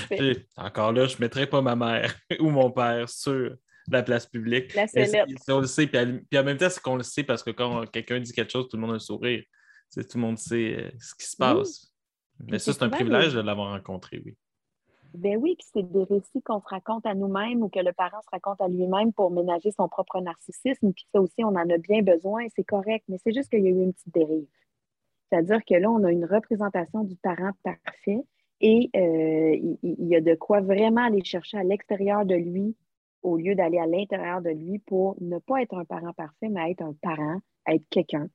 fait... 0.07 0.47
Encore 0.57 0.93
là, 0.93 1.05
je 1.05 1.15
ne 1.15 1.21
mettrais 1.21 1.47
pas 1.47 1.61
ma 1.61 1.75
mère 1.75 2.15
ou 2.39 2.49
mon 2.49 2.71
père 2.71 3.09
sur 3.09 3.55
la 3.89 4.03
place 4.03 4.25
publique. 4.25 4.73
La 4.75 4.85
on 5.49 5.59
le 5.59 5.67
sait, 5.67 5.87
puis, 5.87 5.99
en 6.39 6.43
même 6.43 6.57
temps, 6.57 6.69
c'est 6.69 6.81
qu'on 6.81 6.95
le 6.95 7.03
sait 7.03 7.23
parce 7.23 7.43
que 7.43 7.51
quand 7.51 7.85
quelqu'un 7.91 8.19
dit 8.19 8.31
quelque 8.31 8.51
chose, 8.51 8.67
tout 8.67 8.77
le 8.77 8.81
monde 8.81 8.91
a 8.91 8.95
un 8.95 8.99
sourire. 8.99 9.43
tout 9.93 10.01
le 10.15 10.19
monde 10.19 10.37
sait 10.37 10.75
euh, 10.77 10.91
ce 10.99 11.15
qui 11.15 11.25
se 11.25 11.37
passe. 11.37 11.93
Mais 12.47 12.59
ça, 12.59 12.73
c'est 12.73 12.83
un 12.83 12.89
privilège 12.89 13.33
de 13.33 13.41
l'avoir 13.41 13.71
rencontré, 13.71 14.21
oui. 14.25 14.35
Ben 15.13 15.35
oui, 15.35 15.55
puis 15.57 15.67
c'est 15.73 15.91
des 15.91 16.03
récits 16.05 16.41
qu'on 16.41 16.61
se 16.61 16.67
raconte 16.67 17.05
à 17.05 17.13
nous-mêmes 17.13 17.61
ou 17.63 17.69
que 17.69 17.79
le 17.79 17.91
parent 17.91 18.21
se 18.21 18.29
raconte 18.31 18.61
à 18.61 18.69
lui-même 18.69 19.11
pour 19.11 19.29
ménager 19.29 19.71
son 19.71 19.89
propre 19.89 20.21
narcissisme. 20.21 20.93
Puis 20.93 21.05
ça 21.13 21.19
aussi, 21.19 21.43
on 21.43 21.49
en 21.49 21.69
a 21.69 21.77
bien 21.77 22.01
besoin, 22.01 22.45
c'est 22.55 22.63
correct, 22.63 23.03
mais 23.09 23.17
c'est 23.21 23.33
juste 23.33 23.49
qu'il 23.49 23.63
y 23.63 23.67
a 23.67 23.71
eu 23.71 23.83
une 23.83 23.93
petite 23.93 24.13
dérive. 24.13 24.47
C'est-à-dire 25.29 25.59
que 25.65 25.75
là, 25.75 25.89
on 25.89 26.03
a 26.05 26.11
une 26.11 26.25
représentation 26.25 27.03
du 27.03 27.15
parent 27.17 27.51
parfait 27.63 28.23
et 28.61 28.89
euh, 28.95 29.75
il, 29.83 30.07
y 30.07 30.15
a 30.15 30.21
de 30.21 30.35
quoi 30.35 30.61
vraiment 30.61 31.03
aller 31.03 31.23
chercher 31.23 31.57
à 31.57 31.63
l'extérieur 31.63 32.25
de 32.25 32.35
lui 32.35 32.75
au 33.23 33.37
lieu 33.37 33.55
d'aller 33.55 33.79
à 33.79 33.85
l'intérieur 33.85 34.41
de 34.41 34.49
lui 34.49 34.79
pour 34.79 35.15
ne 35.21 35.39
pas 35.39 35.61
être 35.61 35.75
un 35.75 35.85
parent 35.85 36.13
parfait, 36.13 36.49
mais 36.49 36.71
être 36.71 36.81
un 36.81 36.95
parent, 37.01 37.39
être 37.67 37.83
quelqu'un, 37.89 38.27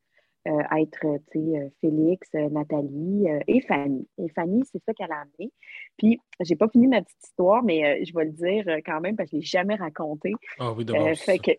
euh, 0.47 0.62
être, 0.78 1.18
tu 1.32 1.41
sais, 1.41 1.59
euh, 1.59 1.68
Félix, 1.80 2.28
euh, 2.37 2.49
Nathalie 2.51 3.26
et 3.49 3.61
Fanny. 3.62 4.07
Et 4.18 4.28
Fanny, 4.28 4.62
c'est 4.70 4.82
ça 4.84 4.95
qu'elle 4.95 5.11
a 5.11 5.22
amené. 5.22 5.53
Puis, 5.99 6.20
j'ai 6.41 6.55
pas 6.55 6.68
fini 6.68 6.87
ma 6.87 7.03
petite 7.03 7.25
histoire, 7.25 7.63
mais 7.63 8.04
je 8.04 8.13
vais 8.14 8.26
le 8.26 8.33
dire 8.33 8.64
quand 8.84 9.00
même 9.00 9.17
parce 9.17 9.30
que 9.30 9.37
je 9.37 9.41
l'ai 9.41 9.46
jamais 9.46 9.75
raconté. 9.75 10.33
Ah 10.58 10.72
oui, 10.72 10.84
d'abord. 10.84 11.17
fait 11.17 11.38
que 11.38 11.53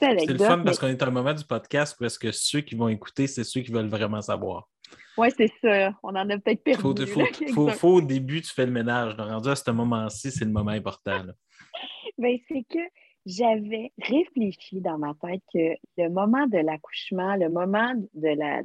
c'est 0.00 0.26
le 0.26 0.38
fun 0.38 0.62
parce 0.64 0.78
qu'on 0.78 0.86
est 0.86 1.02
à 1.02 1.06
un 1.06 1.10
moment 1.10 1.34
du 1.34 1.44
podcast 1.44 1.96
où 2.00 2.04
est-ce 2.04 2.18
que 2.18 2.30
ceux 2.30 2.60
qui 2.60 2.76
vont 2.76 2.88
écouter, 2.88 3.26
c'est 3.26 3.44
ceux 3.44 3.60
qui 3.60 3.72
veulent 3.72 3.88
vraiment 3.88 4.22
savoir. 4.22 4.68
Oui, 5.16 5.28
c'est 5.36 5.50
ça. 5.60 5.92
On 6.02 6.10
en 6.10 6.30
a 6.30 6.38
peut-être 6.38 6.62
perdu. 6.62 7.06
Faut, 7.54 7.68
faut, 7.68 7.94
au 7.94 8.00
début, 8.00 8.40
tu 8.40 8.52
fais 8.52 8.66
le 8.66 8.72
ménage. 8.72 9.14
rendu 9.18 9.48
à 9.48 9.56
ce 9.56 9.70
moment-ci, 9.70 10.30
c'est 10.30 10.44
le 10.44 10.52
moment 10.52 10.70
important. 10.70 11.24
Ben, 12.18 12.36
c'est 12.48 12.64
que 12.68 12.78
j'avais 13.26 13.92
réfléchi 13.98 14.80
dans 14.80 14.98
ma 14.98 15.12
tête 15.20 15.42
que 15.52 15.74
le 15.96 16.08
moment 16.08 16.46
de 16.46 16.58
l'accouchement, 16.58 17.36
le 17.36 17.48
moment 17.48 17.92
de 18.14 18.28
la, 18.28 18.62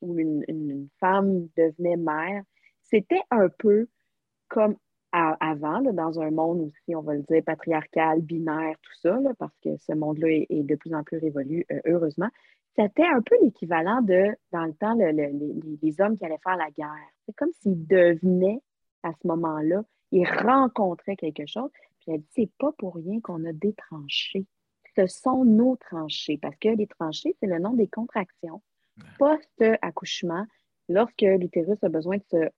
où 0.00 0.18
une, 0.18 0.88
femme 1.00 1.48
devenait 1.56 1.96
mère, 1.96 2.42
c'était 2.82 3.22
un 3.30 3.48
peu 3.48 3.88
comme 4.48 4.76
avant, 5.12 5.80
dans 5.80 6.20
un 6.20 6.30
monde 6.30 6.60
aussi, 6.62 6.96
on 6.96 7.02
va 7.02 7.14
le 7.14 7.22
dire, 7.22 7.42
patriarcal, 7.44 8.20
binaire, 8.20 8.74
tout 8.82 9.00
ça, 9.00 9.16
parce 9.38 9.56
que 9.62 9.76
ce 9.76 9.92
monde-là 9.92 10.28
est, 10.28 10.62
de 10.64 10.74
plus 10.74 10.92
en 10.94 11.04
plus 11.04 11.18
révolu, 11.18 11.64
euh, 11.70 11.80
heureusement. 11.86 12.28
C'était 12.76 13.06
un 13.06 13.20
peu 13.22 13.36
l'équivalent 13.40 14.02
de, 14.02 14.34
dans 14.50 14.64
le 14.64 14.74
temps, 14.74 14.94
les, 14.94 16.00
hommes 16.00 16.18
qui 16.18 16.24
allaient 16.24 16.38
faire 16.42 16.56
la 16.56 16.70
guerre. 16.70 17.10
C'est 17.24 17.34
comme 17.36 17.52
s'ils 17.60 17.86
devenaient, 17.86 18.60
à 19.04 19.12
ce 19.12 19.28
moment-là, 19.28 19.84
ils 20.10 20.26
rencontraient 20.26 21.16
quelque 21.16 21.46
chose. 21.46 21.70
Puis 22.04 22.14
elle 22.14 22.20
dit, 22.20 22.26
c'est 22.34 22.50
pas 22.58 22.72
pour 22.78 22.94
rien 22.96 23.20
qu'on 23.20 23.44
a 23.44 23.52
des 23.52 23.72
tranchées. 23.74 24.46
Ce 24.96 25.06
sont 25.06 25.44
nos 25.44 25.76
tranchées, 25.76 26.38
parce 26.38 26.56
que 26.56 26.68
les 26.68 26.86
tranchées, 26.86 27.34
c'est 27.40 27.46
le 27.48 27.58
nom 27.58 27.72
des 27.72 27.88
contractions 27.88 28.62
post-accouchement, 29.18 30.44
lorsque 30.88 31.22
l'utérus 31.22 31.82
a 31.82 31.88
besoin 31.88 32.18
de 32.32 32.50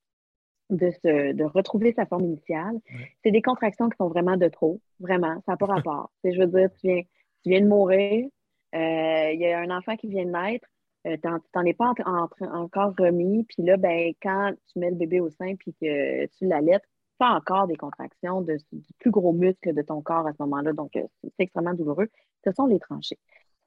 de, 0.68 1.32
de 1.32 1.44
retrouver 1.44 1.92
sa 1.94 2.06
forme 2.06 2.24
initiale. 2.24 2.80
C'est 3.22 3.30
des 3.30 3.40
contractions 3.40 3.88
qui 3.88 3.96
sont 3.98 4.08
vraiment 4.08 4.36
de 4.36 4.48
trop, 4.48 4.80
vraiment, 4.98 5.36
ça 5.46 5.52
n'a 5.52 5.56
pas 5.56 5.66
rapport. 5.86 6.10
je 6.24 6.38
veux 6.40 6.46
dire, 6.48 6.68
tu 6.80 6.88
viens, 6.88 7.02
tu 7.44 7.50
viens 7.50 7.60
de 7.60 7.68
mourir, 7.68 8.26
euh, 8.74 9.30
il 9.32 9.38
y 9.40 9.46
a 9.46 9.60
un 9.60 9.70
enfant 9.70 9.96
qui 9.96 10.08
vient 10.08 10.24
de 10.24 10.30
naître, 10.30 10.66
euh, 11.06 11.16
t'en 11.22 11.38
t'en 11.52 11.64
es 11.64 11.72
pas 11.72 11.92
en- 12.04 12.24
en 12.24 12.26
train- 12.28 12.52
encore 12.52 12.94
remis. 12.98 13.44
Puis 13.44 13.62
là, 13.62 13.76
ben, 13.76 14.12
quand 14.20 14.52
tu 14.72 14.80
mets 14.80 14.90
le 14.90 14.96
bébé 14.96 15.20
au 15.20 15.30
sein 15.30 15.54
puis 15.54 15.72
que 15.80 16.26
tu 16.26 16.46
l'allaites, 16.46 16.82
as 17.20 17.36
encore 17.36 17.66
des 17.66 17.76
contractions 17.76 18.42
du 18.42 18.56
plus 18.98 19.10
gros 19.10 19.32
muscle 19.32 19.74
de 19.74 19.82
ton 19.82 20.02
corps 20.02 20.26
à 20.26 20.32
ce 20.32 20.42
moment-là. 20.42 20.72
Donc, 20.72 20.96
euh, 20.96 21.06
c'est 21.22 21.32
extrêmement 21.38 21.74
douloureux. 21.74 22.08
Ce 22.44 22.52
sont 22.52 22.66
les 22.66 22.78
tranchées. 22.78 23.18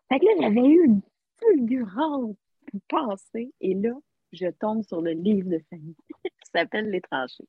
Fait 0.09 0.19
que 0.19 0.25
là, 0.25 0.31
j'avais 0.41 0.67
eu 0.67 0.85
une 0.85 1.01
fulgurante 1.39 2.37
pensée. 2.87 3.53
Et 3.61 3.73
là, 3.73 3.93
je 4.31 4.47
tombe 4.47 4.83
sur 4.83 5.01
le 5.01 5.11
livre 5.11 5.49
de 5.49 5.59
famille 5.69 5.95
qui 6.23 6.49
s'appelle 6.53 6.89
Les 6.89 7.01
tranchées. 7.01 7.47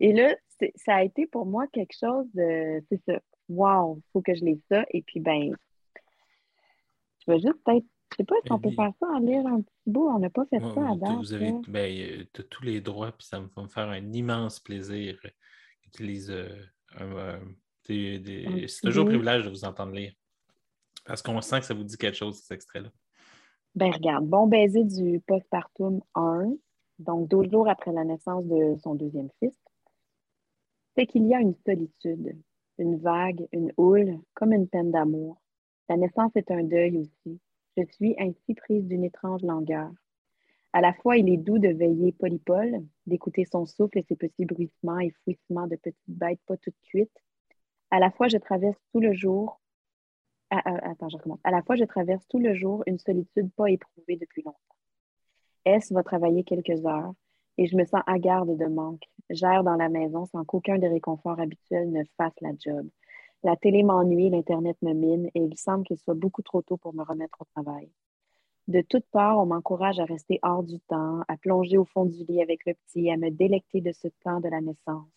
Et 0.00 0.12
là, 0.12 0.34
ça 0.76 0.96
a 0.96 1.02
été 1.04 1.26
pour 1.26 1.46
moi 1.46 1.66
quelque 1.68 1.96
chose 1.98 2.26
de. 2.34 2.82
C'est 2.88 3.02
ça. 3.06 3.20
Wow, 3.48 3.98
il 3.98 4.10
faut 4.12 4.22
que 4.22 4.34
je 4.34 4.44
lise 4.44 4.62
ça. 4.70 4.84
Et 4.90 5.02
puis, 5.02 5.20
ben, 5.20 5.54
je 7.20 7.32
vais 7.32 7.38
juste 7.38 7.62
peut-être. 7.64 7.86
Je 8.12 8.16
sais 8.18 8.24
pas 8.24 8.36
si 8.44 8.52
on 8.52 8.58
peut 8.60 8.70
faire 8.76 8.92
ça 9.00 9.06
en 9.08 9.18
lire 9.18 9.46
un 9.46 9.60
petit 9.60 9.74
bout. 9.86 10.08
On 10.08 10.18
n'a 10.20 10.30
pas 10.30 10.44
fait 10.46 10.60
ça 10.60 10.66
à 10.88 10.94
vous- 11.16 11.32
avez 11.34 11.50
ben, 11.68 11.92
euh, 12.38 12.42
tous 12.50 12.62
les 12.64 12.80
droits, 12.80 13.10
puis 13.12 13.26
ça 13.26 13.40
me 13.40 13.48
va 13.56 13.62
me 13.62 13.68
faire 13.68 13.88
un 13.88 14.12
immense 14.12 14.60
plaisir 14.60 15.18
euh, 15.24 15.28
que 15.82 15.90
tu 15.96 16.04
lises 16.04 16.30
euh, 16.30 16.48
un- 16.96 17.16
un- 17.16 17.40
des- 17.88 18.18
des- 18.20 18.46
Un 18.46 18.68
C'est 18.68 18.82
toujours 18.82 19.04
un 19.04 19.08
privilège 19.10 19.44
de 19.44 19.50
vous 19.50 19.64
entendre 19.64 19.92
lire. 19.92 20.12
Parce 21.04 21.22
qu'on 21.22 21.40
sent 21.40 21.60
que 21.60 21.66
ça 21.66 21.74
vous 21.74 21.84
dit 21.84 21.96
quelque 21.96 22.16
chose, 22.16 22.38
cet 22.40 22.52
extrait-là. 22.52 22.90
Ben, 23.74 23.90
regarde, 23.92 24.26
bon 24.26 24.46
baiser 24.46 24.84
du 24.84 25.20
postpartum 25.26 26.00
1, 26.14 26.52
donc 27.00 27.28
12 27.28 27.50
jours 27.50 27.68
après 27.68 27.92
la 27.92 28.04
naissance 28.04 28.44
de 28.46 28.76
son 28.80 28.94
deuxième 28.94 29.28
fils, 29.40 29.58
c'est 30.96 31.06
qu'il 31.06 31.26
y 31.26 31.34
a 31.34 31.40
une 31.40 31.56
solitude, 31.66 32.36
une 32.78 32.96
vague, 33.00 33.46
une 33.52 33.72
houle, 33.76 34.20
comme 34.34 34.52
une 34.52 34.68
peine 34.68 34.92
d'amour. 34.92 35.40
La 35.88 35.96
naissance 35.96 36.30
est 36.36 36.50
un 36.52 36.62
deuil 36.62 36.98
aussi. 36.98 37.40
Je 37.76 37.82
suis 37.92 38.14
ainsi 38.18 38.54
prise 38.54 38.84
d'une 38.86 39.04
étrange 39.04 39.42
langueur. 39.42 39.90
À 40.72 40.80
la 40.80 40.92
fois, 40.92 41.16
il 41.16 41.28
est 41.28 41.36
doux 41.36 41.58
de 41.58 41.68
veiller 41.68 42.12
polypole, 42.12 42.84
d'écouter 43.06 43.44
son 43.44 43.66
souffle 43.66 43.98
et 43.98 44.04
ses 44.08 44.16
petits 44.16 44.44
bruissements 44.44 44.98
et 44.98 45.14
fouissements 45.22 45.66
de 45.66 45.76
petites 45.76 45.98
bêtes 46.08 46.40
pas 46.46 46.56
toutes 46.56 46.80
cuites. 46.82 47.22
À 47.90 48.00
la 48.00 48.10
fois, 48.10 48.28
je 48.28 48.38
traverse 48.38 48.78
tout 48.92 49.00
le 49.00 49.12
jour 49.12 49.60
ah, 50.50 50.94
recommence. 51.00 51.40
À 51.44 51.50
la 51.50 51.62
fois, 51.62 51.76
je 51.76 51.84
traverse 51.84 52.26
tout 52.28 52.38
le 52.38 52.54
jour 52.54 52.82
une 52.86 52.98
solitude 52.98 53.50
pas 53.56 53.70
éprouvée 53.70 54.16
depuis 54.16 54.42
longtemps. 54.42 54.58
S 55.64 55.90
va 55.92 56.02
travailler 56.02 56.44
quelques 56.44 56.84
heures 56.86 57.14
et 57.56 57.66
je 57.66 57.76
me 57.76 57.84
sens 57.84 58.02
hagarde 58.06 58.56
de 58.56 58.66
manque. 58.66 59.04
J'erre 59.30 59.64
dans 59.64 59.76
la 59.76 59.88
maison 59.88 60.26
sans 60.26 60.44
qu'aucun 60.44 60.78
des 60.78 60.88
réconforts 60.88 61.40
habituels 61.40 61.90
ne 61.90 62.04
fasse 62.16 62.34
la 62.40 62.50
job. 62.58 62.88
La 63.44 63.56
télé 63.56 63.84
m'ennuie, 63.84 64.30
l'Internet 64.30 64.76
me 64.82 64.92
mine 64.92 65.26
et 65.34 65.40
il 65.40 65.56
semble 65.56 65.84
qu'il 65.84 65.98
soit 65.98 66.14
beaucoup 66.14 66.42
trop 66.42 66.62
tôt 66.62 66.78
pour 66.78 66.94
me 66.94 67.04
remettre 67.04 67.42
au 67.42 67.44
travail. 67.44 67.90
De 68.68 68.80
toutes 68.80 69.06
parts, 69.12 69.38
on 69.38 69.46
m'encourage 69.46 70.00
à 70.00 70.06
rester 70.06 70.40
hors 70.42 70.62
du 70.62 70.80
temps, 70.80 71.20
à 71.28 71.36
plonger 71.36 71.76
au 71.76 71.84
fond 71.84 72.06
du 72.06 72.24
lit 72.24 72.40
avec 72.40 72.64
le 72.64 72.72
petit, 72.74 73.10
à 73.10 73.18
me 73.18 73.30
délecter 73.30 73.82
de 73.82 73.92
ce 73.92 74.08
temps 74.24 74.40
de 74.40 74.48
la 74.48 74.62
naissance. 74.62 75.10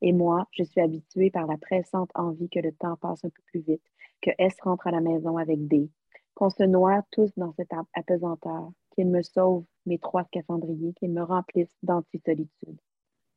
Et 0.00 0.12
moi, 0.12 0.46
je 0.52 0.62
suis 0.62 0.80
habituée 0.80 1.30
par 1.30 1.46
la 1.46 1.58
pressante 1.58 2.10
envie 2.14 2.48
que 2.48 2.60
le 2.60 2.72
temps 2.72 2.96
passe 2.96 3.24
un 3.24 3.30
peu 3.30 3.42
plus 3.46 3.60
vite, 3.60 3.82
que 4.22 4.30
S 4.38 4.54
rentre 4.62 4.86
à 4.86 4.92
la 4.92 5.00
maison 5.00 5.36
avec 5.36 5.66
D, 5.66 5.90
qu'on 6.34 6.50
se 6.50 6.62
noie 6.62 7.02
tous 7.10 7.32
dans 7.36 7.52
cette 7.54 7.72
ap- 7.72 7.88
apesanteur, 7.94 8.70
qu'il 8.94 9.08
me 9.08 9.22
sauve 9.22 9.64
mes 9.84 9.98
trois 9.98 10.22
scaphandriers, 10.24 10.92
qu'il 10.94 11.10
me 11.10 11.22
remplisse 11.22 11.74
d'anti-solitude. 11.82 12.80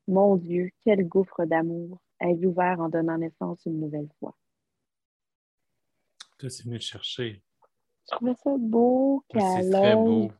Mon 0.07 0.35
Dieu, 0.35 0.69
quel 0.83 1.07
gouffre 1.07 1.45
d'amour 1.45 1.97
ai-je 2.21 2.45
ouvert 2.47 2.79
en 2.79 2.89
donnant 2.89 3.17
naissance 3.17 3.65
une 3.65 3.79
nouvelle 3.79 4.09
fois. 4.19 4.35
Toi, 6.37 6.49
c'est 6.49 6.63
venu 6.65 6.79
chercher. 6.79 7.43
Je 8.09 8.15
trouvais 8.15 8.35
ça 8.35 8.55
beau 8.57 9.23
très 9.29 9.63
l'ose 9.63 9.95
beau. 9.95 10.31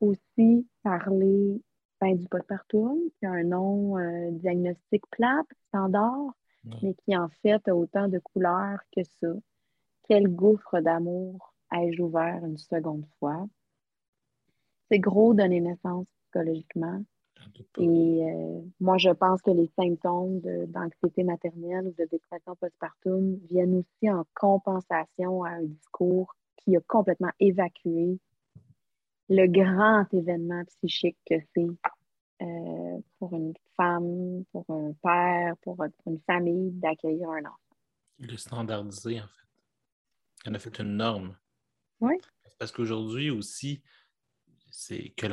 aussi 0.00 0.66
parler 0.82 1.62
ben, 2.00 2.16
du 2.16 2.26
postpartum, 2.28 2.98
qui 3.18 3.26
a 3.26 3.32
un 3.32 3.44
nom 3.44 3.98
euh, 3.98 4.30
diagnostic 4.32 5.02
plate, 5.10 5.46
standard, 5.68 6.34
Ouais. 6.62 6.76
mais 6.82 6.94
qui 6.94 7.16
en 7.16 7.30
fait 7.40 7.66
a 7.68 7.74
autant 7.74 8.06
de 8.06 8.18
couleurs 8.18 8.80
que 8.94 9.02
ça. 9.02 9.28
Quel 10.06 10.28
gouffre 10.28 10.80
d'amour 10.80 11.54
ai-je 11.72 12.02
ouvert 12.02 12.44
une 12.44 12.58
seconde 12.58 13.06
fois? 13.18 13.48
C'est 14.90 14.98
gros 14.98 15.32
donner 15.32 15.60
naissance 15.60 16.06
psychologiquement. 16.24 17.02
Et 17.78 18.24
euh, 18.24 18.60
moi, 18.80 18.98
je 18.98 19.10
pense 19.10 19.40
que 19.42 19.50
les 19.50 19.70
symptômes 19.78 20.40
d'anxiété 20.68 21.22
maternelle 21.24 21.86
ou 21.86 21.92
de 21.92 22.08
dépression 22.10 22.54
postpartum 22.56 23.36
viennent 23.50 23.76
aussi 23.78 24.10
en 24.10 24.24
compensation 24.34 25.44
à 25.44 25.50
un 25.50 25.62
discours 25.64 26.34
qui 26.56 26.76
a 26.76 26.80
complètement 26.86 27.30
évacué 27.40 28.18
le 29.28 29.46
grand 29.46 30.06
événement 30.12 30.62
psychique 30.64 31.16
que 31.28 31.36
c'est 31.54 31.66
euh, 32.42 32.98
pour 33.18 33.32
une 33.34 33.54
femme, 33.76 34.44
pour 34.52 34.64
un 34.70 34.92
père, 35.02 35.56
pour, 35.58 35.80
un- 35.82 35.90
pour 35.90 36.12
une 36.12 36.20
famille 36.26 36.70
d'accueillir 36.72 37.28
un 37.30 37.44
enfant. 37.44 37.56
Il 38.18 38.32
est 38.32 38.36
standardisé, 38.38 39.20
en 39.20 39.26
fait. 39.26 39.46
Il 40.46 40.50
en 40.50 40.54
a 40.54 40.58
fait 40.58 40.78
une 40.80 40.96
norme. 40.96 41.36
Oui. 42.00 42.14
Parce 42.58 42.72
qu'aujourd'hui 42.72 43.30
aussi, 43.30 43.82
c'est 44.70 45.10
que. 45.10 45.26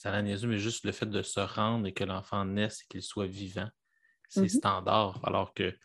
Ça 0.00 0.10
l'a 0.10 0.22
niaiseux, 0.22 0.48
mais 0.48 0.56
juste 0.56 0.86
le 0.86 0.92
fait 0.92 1.04
de 1.04 1.20
se 1.20 1.40
rendre 1.40 1.86
et 1.86 1.92
que 1.92 2.04
l'enfant 2.04 2.46
naisse 2.46 2.80
et 2.80 2.86
qu'il 2.88 3.02
soit 3.02 3.26
vivant, 3.26 3.68
c'est 4.30 4.44
Mhm. 4.44 4.48
standard. 4.48 5.20
Alors 5.24 5.52
que 5.52 5.76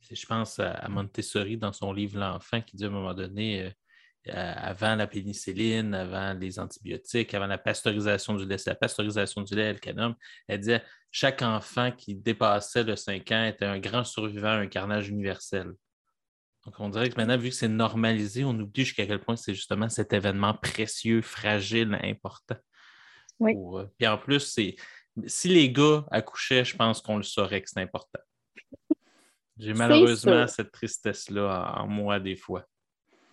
je 0.00 0.26
pense 0.26 0.58
à, 0.58 0.88
Montessori 0.88 1.56
dans 1.56 1.72
son 1.72 1.92
livre 1.92 2.18
L'enfant 2.18 2.60
qui 2.62 2.76
dit 2.76 2.84
à 2.84 2.88
un 2.88 2.90
moment 2.90 3.14
donné, 3.14 3.72
euh, 4.26 4.54
avant 4.56 4.96
la 4.96 5.06
pénicilline, 5.06 5.94
avant 5.94 6.34
les 6.34 6.58
antibiotiques, 6.58 7.32
avant 7.32 7.46
la 7.46 7.58
pasteurisation 7.58 8.34
du 8.34 8.44
lait, 8.44 8.58
c'est 8.58 8.70
la 8.70 8.74
pasteurisation 8.74 9.42
du 9.42 9.54
lait, 9.54 9.74
le 9.74 9.78
canum, 9.78 10.16
elle 10.48 10.58
disait 10.58 10.82
chaque 11.12 11.42
enfant 11.42 11.92
qui 11.92 12.16
dépassait 12.16 12.82
le 12.82 12.96
5 12.96 13.30
ans 13.30 13.44
était 13.44 13.66
un 13.66 13.78
grand 13.78 14.02
survivant 14.02 14.48
à 14.48 14.56
un 14.56 14.66
carnage 14.66 15.10
universel. 15.10 15.70
Donc, 16.64 16.74
on 16.80 16.88
dirait 16.88 17.08
que 17.08 17.14
maintenant, 17.16 17.38
vu 17.38 17.50
que 17.50 17.54
c'est 17.54 17.68
normalisé, 17.68 18.42
on 18.42 18.58
oublie 18.58 18.84
jusqu'à 18.84 19.06
quel 19.06 19.20
point 19.20 19.36
c'est 19.36 19.54
justement 19.54 19.88
cet 19.88 20.12
événement 20.12 20.54
précieux, 20.54 21.22
fragile, 21.22 21.96
important. 22.02 22.56
Oui. 23.40 23.54
Pour, 23.54 23.78
euh, 23.78 23.86
Puis 23.98 24.06
en 24.06 24.18
plus, 24.18 24.40
c'est 24.40 24.76
si 25.26 25.48
les 25.48 25.70
gars 25.72 26.04
accouchaient, 26.10 26.64
je 26.64 26.76
pense 26.76 27.00
qu'on 27.00 27.16
le 27.16 27.22
saurait 27.22 27.60
que 27.62 27.68
c'est 27.68 27.80
important. 27.80 28.20
J'ai 29.58 29.74
malheureusement 29.74 30.46
cette 30.46 30.70
tristesse-là 30.72 31.74
en, 31.76 31.82
en 31.82 31.86
moi 31.86 32.20
des 32.20 32.36
fois. 32.36 32.64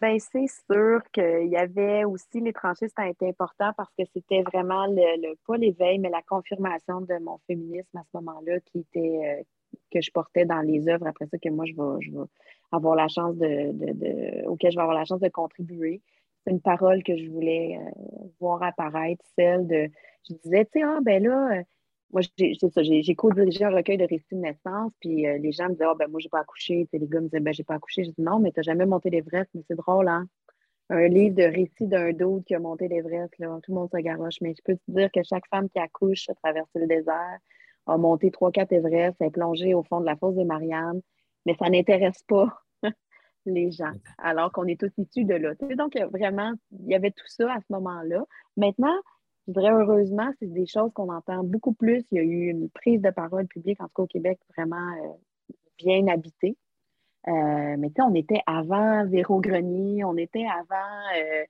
Ben, 0.02 0.20
c'est 0.20 0.46
sûr 0.72 1.02
qu'il 1.12 1.48
y 1.48 1.56
avait 1.58 2.04
aussi 2.04 2.40
les 2.40 2.54
tranchées, 2.54 2.88
ça 2.90 3.04
a 3.04 3.08
été 3.10 3.30
important 3.30 3.72
parce 3.76 3.90
que 3.98 4.04
c'était 4.14 4.44
vraiment 4.44 4.86
le, 4.86 5.22
le- 5.22 5.36
pas 5.48 5.58
l'éveil, 5.58 5.98
mais 5.98 6.10
la 6.10 6.22
confirmation 6.22 7.02
de 7.02 7.18
mon 7.20 7.40
féminisme 7.48 7.98
à 7.98 8.04
ce 8.04 8.18
moment-là 8.18 8.60
qui 8.60 8.80
était 8.80 9.40
euh, 9.40 9.44
que 9.92 10.00
je 10.02 10.12
portais 10.12 10.46
dans 10.46 10.62
les 10.62 10.88
œuvres 10.88 11.08
après 11.08 11.26
ça 11.26 11.38
que 11.40 11.50
moi 11.50 11.66
je 11.66 11.74
vais, 11.74 12.02
je 12.06 12.12
vais 12.12 12.26
avoir 12.72 12.96
la 12.96 13.08
chance 13.08 13.36
de, 13.38 13.72
de, 13.72 13.94
de- 13.94 14.48
auquel 14.48 14.72
je 14.72 14.76
vais 14.76 14.84
avoir 14.84 14.98
la 14.98 15.06
chance 15.06 15.20
de 15.20 15.30
contribuer. 15.30 16.02
C'est 16.48 16.53
une 16.53 16.61
parole 16.61 17.03
que 17.03 17.18
je 17.18 17.30
voulais 17.30 17.78
euh, 17.78 17.91
voir 18.40 18.64
apparaître, 18.64 19.22
celle 19.38 19.68
de 19.68 19.90
je 20.30 20.34
disais, 20.36 20.64
tu 20.64 20.80
sais, 20.80 20.82
ah 20.82 20.99
ben 21.03 21.22
là, 21.22 21.57
euh, 21.60 21.64
moi 22.14 22.22
j'ai 22.38 22.53
ça, 22.53 22.84
j'ai 22.84 23.15
co-dirigé 23.15 23.65
un 23.65 23.69
recueil 23.69 23.98
de 23.98 24.06
récits 24.06 24.24
de 24.32 24.38
naissance, 24.38 24.94
puis 25.02 25.28
euh, 25.28 25.38
les 25.40 25.52
gens 25.52 25.65
me 25.65 25.72
disaient, 25.74 25.88
ah 25.90 25.95
ben 25.99 26.10
moi 26.10 26.22
j'ai 26.22 26.30
pas 26.30 26.40
accouché, 26.40 26.86
Tu 26.86 26.91
sais, 26.91 26.99
les 26.99 27.07
gars 27.10 27.19
me 27.19 27.26
disaient, 27.26 27.41
ben 27.41 27.53
j'ai 27.53 27.65
pas 27.65 27.76
accouché. 27.76 28.06
Je 28.06 28.11
dis 28.11 28.22
non, 28.22 28.40
mais 28.40 28.53
t'as 28.53 28.61
jamais 28.61 28.86
monté 28.86 29.10
l'Everest, 29.10 29.49
mais 29.56 29.61
c'est 29.68 29.76
drôle, 29.76 30.07
hein? 30.07 30.26
Un 30.90 31.10
livre 31.10 31.36
de 31.36 31.44
récits 31.44 31.88
d'un 31.88 32.14
d'autre 32.14 32.45
qui 32.45 32.56
a 32.56 32.60
monté 32.60 32.88
l'Everest, 32.88 33.38
là, 33.40 33.60
tout 33.61 33.74
le 33.74 33.80
monde 33.80 33.90
se 33.91 33.98
garoche. 33.98 34.38
Mais 34.41 34.53
je 34.57 34.61
peux 34.64 34.78
te 34.78 34.82
dire 34.88 35.11
que 35.11 35.22
chaque 35.24 35.48
femme 35.49 35.68
qui 35.69 35.80
accouche 35.80 36.30
a 36.30 36.34
traversé 36.36 36.80
le 36.80 36.88
désert, 36.88 37.40
a 37.88 37.98
monté 37.98 38.30
3-4 38.30 38.72
Everest, 38.72 39.22
est 39.22 39.32
plongée 39.32 39.74
au 39.74 39.84
fond 39.84 39.99
de 39.99 40.06
la 40.06 40.15
fosse 40.15 40.36
des 40.36 40.45
Mariannes, 40.45 41.02
mais 41.45 41.56
ça 41.60 41.69
n'intéresse 41.69 42.24
pas 42.26 42.57
les 43.49 43.72
gens, 43.72 43.94
alors 44.18 44.52
qu'on 44.52 44.65
est 44.65 44.80
tous 44.80 44.91
issus 44.98 45.26
de 45.26 45.34
là. 45.34 45.56
Tu 45.56 45.68
sais, 45.68 45.76
donc, 45.76 45.98
vraiment, 46.11 46.53
il 46.72 46.88
y 46.88 46.95
avait 46.95 47.11
tout 47.11 47.28
ça 47.28 47.53
à 47.53 47.60
ce 47.60 47.65
moment-là. 47.69 48.24
Maintenant, 48.56 48.95
je 49.48 49.53
dirais 49.53 49.72
heureusement, 49.72 50.32
c'est 50.40 50.52
des 50.52 50.65
choses 50.65 50.91
qu'on 50.94 51.11
entend 51.11 51.44
beaucoup 51.44 51.74
plus. 51.74 52.06
Il 52.11 52.18
y 52.18 52.19
a 52.19 52.24
eu 52.24 52.48
une 52.49 52.69
prise 52.69 53.02
de 53.02 53.10
parole 53.10 53.48
publique, 53.48 53.82
en 53.82 53.86
tout 53.86 53.94
cas 53.95 54.03
au 54.03 54.07
Québec, 54.07 54.40
vraiment 54.57 54.91
euh, 55.03 55.14
bien 55.78 56.07
habitée. 56.07 56.57
Euh, 57.28 57.76
mais 57.78 57.90
tu 57.90 57.95
sais, 57.95 58.02
on 58.02 58.14
était 58.14 58.41
avant 58.45 59.06
Véro 59.06 59.40
Grenier, 59.40 60.03
on 60.03 60.18
était 60.18 60.45
avant 60.45 60.76
euh, 61.18 61.44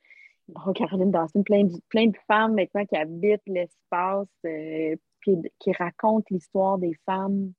bon, 0.48 0.74
Caroline 0.74 1.12
Dawson, 1.12 1.44
plein 1.44 1.64
de, 1.64 1.74
plein 1.90 2.08
de 2.08 2.18
femmes 2.28 2.56
maintenant 2.56 2.86
qui 2.86 2.96
habitent 2.96 3.42
l'espace, 3.48 4.28
puis 4.42 5.38
qui 5.60 5.72
racontent 5.74 6.26
l'histoire 6.30 6.78
des 6.78 6.94
femmes 7.06 7.52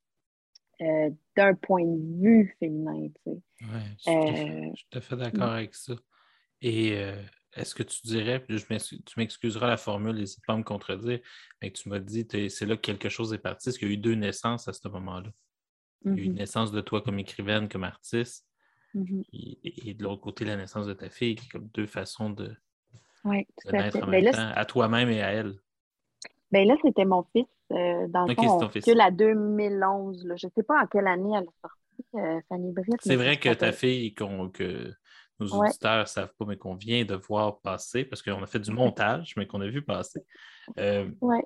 euh, 0.82 1.10
d'un 1.36 1.54
point 1.54 1.84
de 1.84 2.22
vue 2.22 2.56
féminin. 2.58 3.08
Tu 3.08 3.32
sais. 3.32 3.40
Ouais, 3.62 3.96
je 3.98 4.02
suis 4.02 4.18
tout 4.20 4.28
à 4.28 4.34
fait- 4.34 4.50
Euh, 4.50 4.70
je 4.72 4.76
suis 4.76 4.86
tout 4.90 4.98
à 4.98 5.00
fait 5.00 5.16
d'accord 5.16 5.50
avec 5.52 5.74
ça. 5.74 5.94
Et 6.60 6.96
euh, 6.96 7.22
est-ce 7.54 7.74
que 7.74 7.82
tu 7.82 8.00
dirais, 8.04 8.44
je 8.48 8.58
tu 8.58 9.14
m'excuseras 9.16 9.66
la 9.66 9.76
formule, 9.76 10.16
n'hésite 10.16 10.44
pas 10.46 10.54
à 10.54 10.56
me 10.56 10.62
contredire, 10.64 11.20
mais 11.62 11.70
tu 11.72 11.88
m'as 11.88 11.98
dit 11.98 12.26
c'est 12.50 12.66
là 12.66 12.76
que 12.76 12.80
quelque 12.82 13.08
chose 13.08 13.32
est 13.32 13.38
parti, 13.38 13.68
est-ce 13.68 13.78
qu'il 13.78 13.88
y 13.88 13.90
a 13.92 13.94
eu 13.94 13.98
deux 13.98 14.14
naissances 14.14 14.68
à 14.68 14.72
ce 14.72 14.86
moment-là? 14.88 15.30
Il 16.04 16.18
y 16.18 16.20
a 16.20 16.24
eu 16.24 16.26
une 16.26 16.32
mhm, 16.32 16.38
naissance 16.38 16.72
de 16.72 16.80
toi 16.80 17.02
comme 17.02 17.18
écrivaine, 17.18 17.68
comme 17.68 17.84
artiste, 17.84 18.46
mhm. 18.94 19.24
et, 19.32 19.90
et 19.90 19.94
de 19.94 20.02
l'autre 20.04 20.20
côté, 20.20 20.44
la 20.44 20.56
naissance 20.56 20.86
de 20.86 20.94
ta 20.94 21.10
fille, 21.10 21.34
qui 21.36 21.46
est 21.46 21.50
comme 21.50 21.68
deux 21.74 21.86
façons 21.86 22.30
de, 22.30 22.54
Oui, 23.24 23.46
de 23.64 23.70
à 23.70 23.72
naître 23.72 23.96
fait. 23.98 24.02
en 24.02 24.06
Mais 24.06 24.20
même 24.22 24.24
là, 24.24 24.32
temps, 24.32 24.52
à 24.60 24.64
toi-même 24.64 25.10
et 25.10 25.22
à 25.22 25.32
elle. 25.32 25.54
Ben 26.50 26.66
là, 26.66 26.76
c'était 26.82 27.04
mon 27.04 27.24
fils. 27.32 27.46
Euh, 27.72 28.06
dans 28.08 28.24
le 28.26 28.32
Ok, 28.32 28.36
fond, 28.36 28.42
c'est 28.42 28.48
on 28.48 28.58
ton 28.60 28.68
fils. 28.70 28.84
recule 28.86 29.00
à 29.00 29.10
2011. 29.10 30.24
Là. 30.26 30.36
Je 30.36 30.46
ne 30.46 30.52
sais 30.52 30.62
pas 30.62 30.82
en 30.82 30.86
quelle 30.86 31.06
année 31.06 31.32
elle 31.36 31.44
est 31.44 31.60
sortie, 31.60 32.06
euh, 32.14 32.40
Fanny 32.48 32.72
Britt. 32.72 32.96
C'est 33.00 33.16
vrai 33.16 33.38
que 33.38 33.52
ta 33.54 33.72
fille, 33.72 34.14
que 34.14 34.24
nos 35.40 35.46
auditeurs 35.46 36.00
ne 36.00 36.04
savent 36.06 36.32
pas, 36.38 36.44
mais 36.46 36.56
qu'on 36.56 36.74
vient 36.74 37.04
de 37.04 37.14
voir 37.14 37.60
passer, 37.60 38.04
parce 38.04 38.22
qu'on 38.22 38.42
a 38.42 38.46
fait 38.46 38.58
du 38.60 38.70
montage, 38.72 39.34
mais 39.36 39.46
qu'on 39.46 39.60
a 39.60 39.68
vu 39.68 39.82
passer. 39.82 40.24
euh, 40.78 41.08
Ouais. 41.20 41.42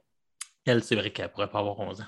elle, 0.67 0.83
c'est 0.83 0.97
vrai 0.97 1.11
qu'elle 1.13 1.27
ne 1.27 1.31
pourrait 1.31 1.51
pas 1.51 1.59
avoir 1.61 1.79
11 1.81 2.01
ans. 2.01 2.05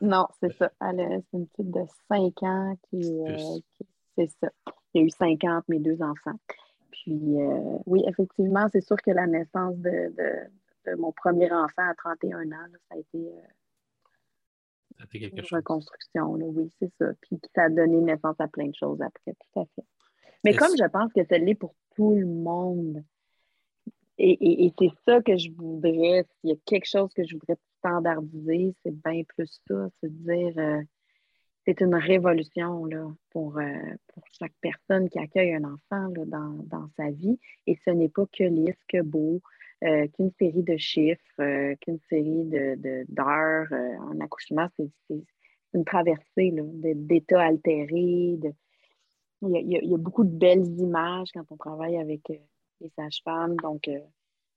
Non, 0.00 0.26
c'est 0.40 0.52
ça. 0.56 0.70
Elle 0.80 1.00
a- 1.00 1.08
C'est 1.30 1.38
une 1.38 1.48
petite 1.48 1.70
de 1.72 1.80
5 2.08 2.42
ans 2.44 2.76
qui, 2.88 3.02
euh, 3.26 3.36
qui- 3.76 3.86
C'est 4.16 4.30
ça. 4.40 4.50
Il 4.94 5.00
y 5.00 5.04
a 5.04 5.06
eu 5.06 5.10
5 5.10 5.42
ans 5.44 5.56
entre 5.58 5.66
mes 5.68 5.80
deux 5.80 6.00
enfants. 6.00 6.38
Puis, 6.90 7.12
euh, 7.38 7.78
oui, 7.84 8.02
effectivement, 8.06 8.66
c'est 8.72 8.80
sûr 8.80 8.96
que 8.96 9.10
la 9.10 9.26
naissance 9.26 9.76
de 9.76 10.14
mon 10.96 11.12
premier 11.12 11.50
enfant 11.52 11.88
à 11.88 11.94
31 11.94 12.40
ans, 12.46 12.48
là, 12.50 12.78
ça 12.88 12.94
a 12.94 12.98
été 12.98 13.18
euh, 13.18 13.40
Ça 14.98 15.06
fait 15.06 15.18
quelque 15.20 15.38
une 15.38 15.56
reconstruction. 15.56 16.34
là. 16.36 16.44
Oui, 16.46 16.70
c'est 16.80 16.92
ça. 16.98 17.12
Puis, 17.22 17.38
ça 17.54 17.64
a 17.64 17.68
donné 17.68 18.00
naissance 18.00 18.36
à 18.38 18.48
plein 18.48 18.68
de 18.68 18.74
choses 18.74 19.00
après, 19.02 19.32
tout 19.34 19.60
à 19.60 19.64
fait. 19.74 19.84
Mais 20.44 20.50
Est-ce- 20.52 20.58
comme 20.58 20.76
je 20.78 20.88
pense 20.90 21.12
que 21.12 21.24
ça 21.24 21.38
l'est 21.38 21.54
pour 21.54 21.74
tout 21.96 22.14
le 22.14 22.26
monde, 22.26 23.02
et, 24.18 24.30
et- 24.32 24.66
et 24.66 24.72
c'est 24.78 24.90
ça 25.04 25.20
que 25.22 25.36
je 25.36 25.50
voudrais, 25.52 26.24
s'il 26.40 26.50
y 26.50 26.52
a 26.52 26.56
quelque 26.64 26.86
chose 26.88 27.12
que 27.14 27.24
je 27.24 27.34
voudrais 27.34 27.56
standardiser, 27.78 28.74
c'est 28.82 28.94
bien 29.02 29.22
plus 29.24 29.60
ça, 29.68 29.88
c'est 30.00 30.08
de 30.10 30.24
dire, 30.32 30.54
euh, 30.58 30.82
c'est 31.66 31.80
une 31.80 31.94
révolution 31.96 32.84
là, 32.86 33.10
pour, 33.30 33.58
euh, 33.58 33.64
pour 34.08 34.22
chaque 34.38 34.54
personne 34.60 35.10
qui 35.10 35.18
accueille 35.18 35.54
un 35.54 35.64
enfant 35.64 36.06
là, 36.14 36.24
dans, 36.26 36.52
dans 36.64 36.88
sa 36.96 37.10
vie. 37.10 37.38
Et 37.66 37.76
ce 37.84 37.90
n'est 37.90 38.08
pas 38.08 38.24
que 38.32 38.44
lisse, 38.44 38.76
que 38.88 39.02
beau, 39.02 39.40
euh, 39.84 40.06
qu'une 40.08 40.30
série 40.38 40.62
de 40.62 40.76
chiffres, 40.76 41.22
euh, 41.40 41.74
qu'une 41.80 41.98
série 42.08 42.44
de, 42.44 42.74
de- 42.76 43.04
d'heures 43.08 43.68
euh, 43.72 43.96
en 44.10 44.20
accouchement. 44.20 44.68
C'est, 44.78 44.90
une 45.74 45.84
traversée 45.84 46.52
de- 46.52 46.94
d'états 46.94 47.42
altérés. 47.42 48.36
de- 48.38 48.52
il, 49.42 49.50
y 49.50 49.56
a, 49.76 49.80
il 49.82 49.90
y 49.90 49.94
a- 49.94 49.98
beaucoup 49.98 50.24
de 50.24 50.30
belles 50.30 50.66
images 50.80 51.28
quand 51.34 51.44
on 51.50 51.56
travaille 51.56 51.98
avec 51.98 52.22
les 52.80 52.88
sages-femmes. 52.96 53.56
Donc, 53.56 53.90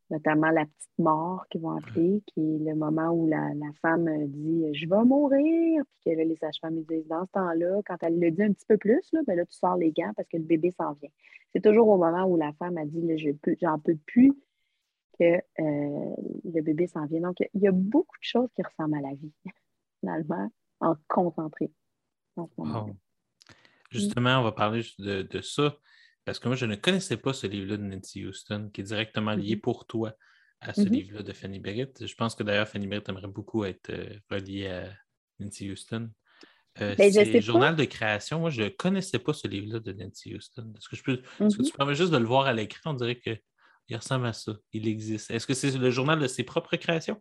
notamment 0.10 0.50
la 0.50 0.66
petite 0.66 0.98
mort 0.98 1.46
qu'ils 1.50 1.62
vont 1.62 1.72
appeler, 1.78 2.22
qui 2.28 2.40
est 2.40 2.60
le 2.60 2.76
moment 2.76 3.10
où 3.12 3.28
la, 3.28 3.54
la 3.54 3.72
femme 3.82 4.10
dit 4.28 4.66
Je 4.74 4.88
vais 4.88 5.04
mourir. 5.04 5.84
Puis 6.02 6.12
que 6.14 6.18
là, 6.18 6.24
les 6.24 6.36
sages-femmes 6.38 6.82
disent 6.84 7.08
Dans 7.08 7.26
ce 7.26 7.32
temps-là, 7.34 7.82
quand 7.86 7.98
elle 8.02 8.18
le 8.20 8.32
dit 8.32 8.44
un 8.44 8.54
petit 8.54 8.66
peu 8.66 8.78
plus, 8.78 9.02
là, 9.14 9.22
ben 9.28 9.36
là, 9.36 9.46
tu 9.46 9.54
sors 9.56 9.76
les 9.78 9.91
gants 9.91 10.14
parce 10.16 10.28
que 10.30 10.38
le 10.38 10.44
bébé 10.44 10.72
s'en 10.72 10.94
vient. 10.94 11.10
C'est 11.54 11.62
toujours 11.64 11.90
au 11.90 11.98
moment 11.98 12.26
où 12.26 12.38
la 12.38 12.54
femme 12.54 12.78
a 12.78 12.86
dit 12.86 13.06
J'en 13.62 13.78
peux 13.80 13.98
plus 14.06 14.34
que 15.20 15.24
euh, 15.62 16.16
le 16.46 16.62
bébé 16.62 16.88
s'en 16.88 17.06
vient. 17.06 17.22
Donc, 17.22 17.38
il 17.54 17.62
y 17.62 17.68
a 17.68 17.72
beaucoup 17.72 18.18
de 18.18 18.24
choses 18.24 18.50
qui 18.56 18.62
ressemblent 18.64 18.98
à 18.98 19.02
la 19.02 19.16
vie, 19.16 19.34
finalement, 20.00 20.52
en 20.80 20.96
concentré. 21.08 21.72
En 22.36 22.48
ce 22.48 22.54
Wow. 22.62 22.96
Justement, 23.91 24.40
on 24.40 24.44
va 24.44 24.52
parler 24.52 24.84
de, 25.00 25.24
de 25.24 25.41
ça, 25.41 25.76
parce 26.26 26.40
que 26.40 26.48
moi, 26.48 26.56
je 26.56 26.66
ne 26.66 26.76
connaissais 26.76 27.18
pas 27.18 27.34
ce 27.34 27.48
livre-là 27.48 27.78
de 27.78 27.84
Nancy 27.84 28.26
Houston, 28.26 28.70
qui 28.74 28.82
est 28.82 28.84
directement 28.84 29.34
lié 29.34 29.56
Mhm. 29.56 29.62
pour 29.62 29.86
toi 29.88 30.14
à 30.62 30.74
ce 30.74 30.82
Mhm. 30.82 30.90
livre-là 30.90 31.24
de 31.24 31.34
Fanny 31.34 31.60
Britt. 31.60 32.06
Je 32.06 32.16
pense 32.16 32.36
que 32.36 32.44
d'ailleurs, 32.44 32.68
Fanny 32.68 32.88
Britt 32.88 33.08
aimerait 33.10 33.28
beaucoup 33.28 33.64
être 33.66 33.90
euh, 33.90 34.16
reliée 34.30 34.68
à 34.68 34.90
Nancy 35.40 35.72
Houston. 35.72 36.12
Euh, 36.82 36.96
Ben, 36.96 37.12
c'est 37.12 37.32
pas. 37.32 37.40
Journal 37.40 37.76
de 37.76 37.84
création. 37.86 38.40
Moi, 38.41 38.52
je 38.52 38.62
ne 38.64 38.70
connaissais 38.70 39.20
pas 39.20 39.34
ce 39.34 39.48
livre-là 39.48 39.80
de 39.80 39.91
Nancy 39.91 40.36
Houston. 40.36 40.72
Est-ce 40.78 40.88
que, 40.88 40.96
je 40.96 41.04
peux... 41.04 41.14
est-ce 41.46 41.58
que 41.58 41.62
Mhm. 41.64 41.68
tu 41.70 41.74
permets 41.76 41.96
juste 41.96 42.12
de 42.12 42.18
le 42.18 42.26
voir 42.26 42.46
à 42.46 42.54
l'écran? 42.54 42.91
On 42.91 42.94
dirait 42.94 43.20
qu'il 43.90 43.98
ressemble 43.98 44.28
à 44.28 44.34
ça. 44.34 44.53
Il 44.72 44.88
existe. 44.88 45.32
Est-ce 45.32 45.48
que 45.48 45.56
c'est 45.56 45.76
le 45.76 45.90
journal 45.90 46.20
de 46.20 46.28
ses 46.28 46.44
propres 46.44 46.76
créations? 46.76 47.20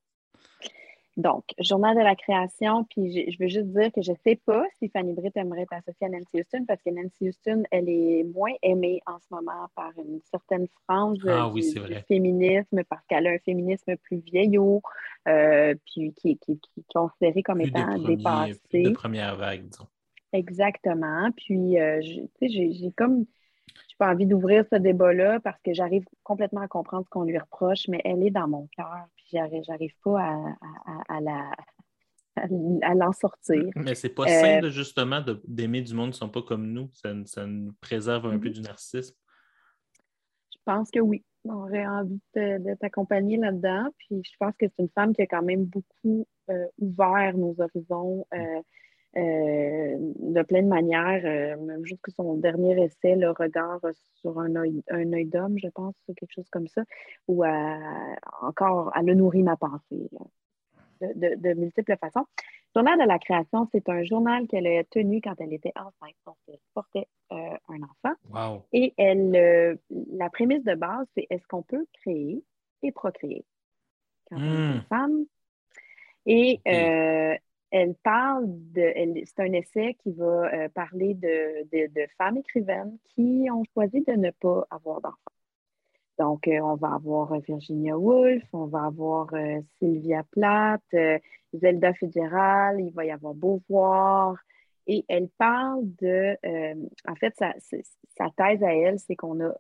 Donc, 1.16 1.43
Journal 1.59 1.97
de 1.97 2.03
la 2.03 2.15
création, 2.15 2.85
puis 2.85 3.32
je, 3.32 3.36
veux 3.40 3.49
juste 3.49 3.70
dire 3.70 3.90
que 3.93 4.03
je 4.03 4.12
ne 4.12 4.16
sais 4.24 4.36
pas 4.36 4.65
si 4.78 4.89
Fanny 4.89 5.15
Britt 5.15 5.36
aimerait 5.36 5.62
être 5.62 5.73
associée 5.73 6.07
à 6.07 6.11
Nancy 6.11 6.40
Houston 6.40 6.65
parce 6.69 6.81
que 6.81 6.90
Nancy 6.90 7.28
Houston, 7.28 7.65
elle 7.73 7.89
est 7.89 8.23
moins 8.23 8.53
aimée 8.62 9.01
en 9.05 9.19
ce 9.19 9.27
moment 9.32 9.69
par 9.74 9.90
une 9.99 10.20
certaine 10.31 10.69
frange 10.85 11.19
Ah 11.27 11.49
oui, 11.49 11.74
du, 11.74 11.95
féminisme 12.07 12.85
parce 12.85 13.05
qu'elle 13.07 13.27
a 13.27 13.31
un 13.31 13.39
féminisme 13.39 13.97
plus 13.97 14.19
vieillot, 14.19 14.81
euh, 15.27 15.74
puis 15.86 16.12
qui, 16.15 16.39
qui, 16.39 16.61
qui 16.61 16.81
est 16.81 16.93
considéré 16.93 17.43
comme 17.43 17.59
Plus 17.59 17.70
étant 17.70 17.99
dépassé. 17.99 18.82
de 18.82 18.90
première 18.90 19.35
vague, 19.35 19.65
disons. 19.65 19.89
Exactement. 20.32 21.31
Puis, 21.32 21.81
euh, 21.81 22.01
tu 22.01 22.28
sais, 22.39 22.49
j'ai 22.49 22.73
j'ai 22.74 22.93
comme, 23.69 23.82
j'ai 23.89 23.97
pas 23.99 24.11
envie 24.12 24.27
d'ouvrir 24.27 24.65
ce 24.70 24.77
débat-là 24.77 25.40
parce 25.40 25.61
que 25.62 25.73
j'arrive 25.73 26.05
complètement 26.23 26.61
à 26.62 26.69
comprendre 26.69 27.05
ce 27.05 27.11
qu'on 27.11 27.24
lui 27.24 27.39
reproche, 27.39 27.89
mais 27.89 28.01
elle 28.05 28.23
est 28.27 28.31
dans 28.31 28.49
mon 28.49 28.66
cœur, 28.77 29.07
puis 29.16 29.27
j'arrive, 29.32 29.62
j'arrive 29.66 29.95
pas 30.03 30.20
à, 30.20 30.35
à- 30.35 30.93
à- 31.15 31.16
à 31.16 31.20
la, 31.20 31.51
à, 32.36 32.95
l'en 32.95 33.12
sortir. 33.12 33.65
Mais 33.77 33.95
c'est 33.95 34.11
pas 34.11 34.24
Euh, 34.24 34.61
là, 34.61 34.69
justement, 34.69 35.20
de- 35.20 35.40
d'aimer 35.47 35.82
du 35.82 35.95
monde 35.95 36.11
qui 36.12 36.16
ne 36.23 36.27
sont 36.27 36.28
pas 36.28 36.43
comme 36.43 36.66
nous. 36.73 36.89
Ça, 36.93 37.12
ça 37.24 37.47
nous 37.47 37.73
préserve 37.81 38.27
un 38.27 38.39
peu 38.39 38.49
Mhm. 38.49 38.55
du 38.55 38.61
narcissisme. 38.62 39.15
Je 40.53 40.59
pense 40.65 40.90
que 40.90 41.01
oui. 41.01 41.24
On 41.45 41.55
aurait 41.55 41.86
envie 41.86 42.20
de, 42.36 42.59
de 42.59 42.74
t'accompagner 42.74 43.39
là-dedans. 43.39 43.89
Puis 43.97 44.23
je 44.24 44.36
pense 44.39 44.53
que 44.59 44.66
c'est 44.69 44.82
une 44.82 44.89
femme 44.90 45.15
qui 45.15 45.23
a 45.23 45.27
quand 45.27 45.43
même 45.43 45.65
beaucoup 45.65 46.27
euh, 46.51 46.66
ouvert 46.78 47.36
nos 47.36 47.55
horizons 47.61 48.27
euh, 48.35 48.36
euh, 48.39 48.62
de 49.14 50.43
plein 50.43 50.62
de 50.62 50.68
manières. 50.68 51.22
euh, 51.24 51.56
même 51.64 51.85
jusque 51.85 52.10
son 52.10 52.35
dernier 52.35 52.82
essai, 52.85 53.16
Le 53.16 53.30
regard 53.30 53.80
sur 54.14 54.39
un 54.39 54.55
œil, 54.56 54.82
un 54.90 55.12
œil 55.12 55.26
d'homme, 55.26 55.59
je 55.59 55.68
pense, 55.68 55.94
ou 56.09 56.14
quelque 56.14 56.32
chose 56.35 56.48
comme 56.51 56.68
ça, 56.68 56.82
où 57.28 57.44
encore, 58.43 58.93
elle 58.97 59.10
a 59.10 59.14
nourri 59.14 59.43
ma 59.43 59.56
pensée 59.56 60.09
là, 60.12 60.20
de, 61.01 61.12
de- 61.28 61.35
de 61.36 61.55
multiples 61.55 61.97
façons. 61.98 62.26
Journal 62.74 62.98
de 62.98 63.05
la 63.05 63.18
création, 63.18 63.68
c'est 63.72 63.89
un 63.89 64.02
journal 64.05 64.47
qu'elle 64.47 64.66
a 64.66 64.85
tenu 64.85 65.20
quand 65.20 65.35
elle 65.40 65.52
était 65.52 65.72
enceinte. 65.76 66.14
Donc, 66.26 66.36
elle 66.48 66.59
portait 66.74 67.09
euh, 67.32 67.36
un 67.68 67.82
enfant. 67.82 68.14
Wow. 68.30 68.62
Et 68.72 68.94
elle, 68.98 69.35
euh, 69.36 69.76
la 70.12 70.28
prémisse 70.30 70.64
de 70.64 70.74
base, 70.74 71.06
c'est 71.16 71.26
est-ce 71.30 71.47
qu'on 71.48 71.62
peut 71.62 71.86
créer 72.02 72.44
et 72.82 72.93
procréer 72.93 73.44
quand 74.30 74.36
on 74.47 74.52
est 74.52 74.56
Hmm. 74.56 74.76
une 74.76 74.82
femme? 74.89 75.24
Et 76.26 76.60
euh, 76.68 77.35
elle 77.70 77.95
parle 78.03 78.47
de, 78.47 78.93
c'est 79.24 79.40
un 79.43 79.53
essai 79.53 79.97
qui 80.03 80.12
va 80.12 80.53
euh, 80.53 80.69
parler 80.70 81.15
de, 81.15 82.07
femmes 82.16 82.39
écrivaines 82.39 82.99
qui 83.15 83.49
ont 83.53 83.65
choisi 83.74 84.03
de 84.07 84.12
ne 84.12 84.31
pas 84.31 84.66
avoir 84.70 85.01
d'enfants. 85.01 85.16
Donc, 86.19 86.49
euh, 86.49 86.59
on 86.61 86.74
va 86.74 86.95
avoir 86.95 87.32
euh, 87.32 87.39
Virginia 87.47 87.97
Woolf, 87.97 88.43
on 88.53 88.66
va 88.66 88.86
avoir 88.86 89.28
Sylvia 89.78 90.24
Plath, 90.32 90.82
Zelda 91.53 91.95
Fitzgerald, 91.95 92.81
il 92.81 92.93
va 92.93 93.05
y 93.05 93.11
avoir 93.11 93.35
Beauvoir. 93.35 94.36
Et 94.86 95.05
elle 95.09 95.28
parle 95.36 95.82
de, 96.01 96.35
en 97.07 97.15
fait, 97.16 97.35
sa 97.36 98.31
thèse 98.36 98.62
à 98.62 98.74
elle, 98.74 98.99
c'est 98.99 99.16
qu'on 99.16 99.45
a, 99.45 99.55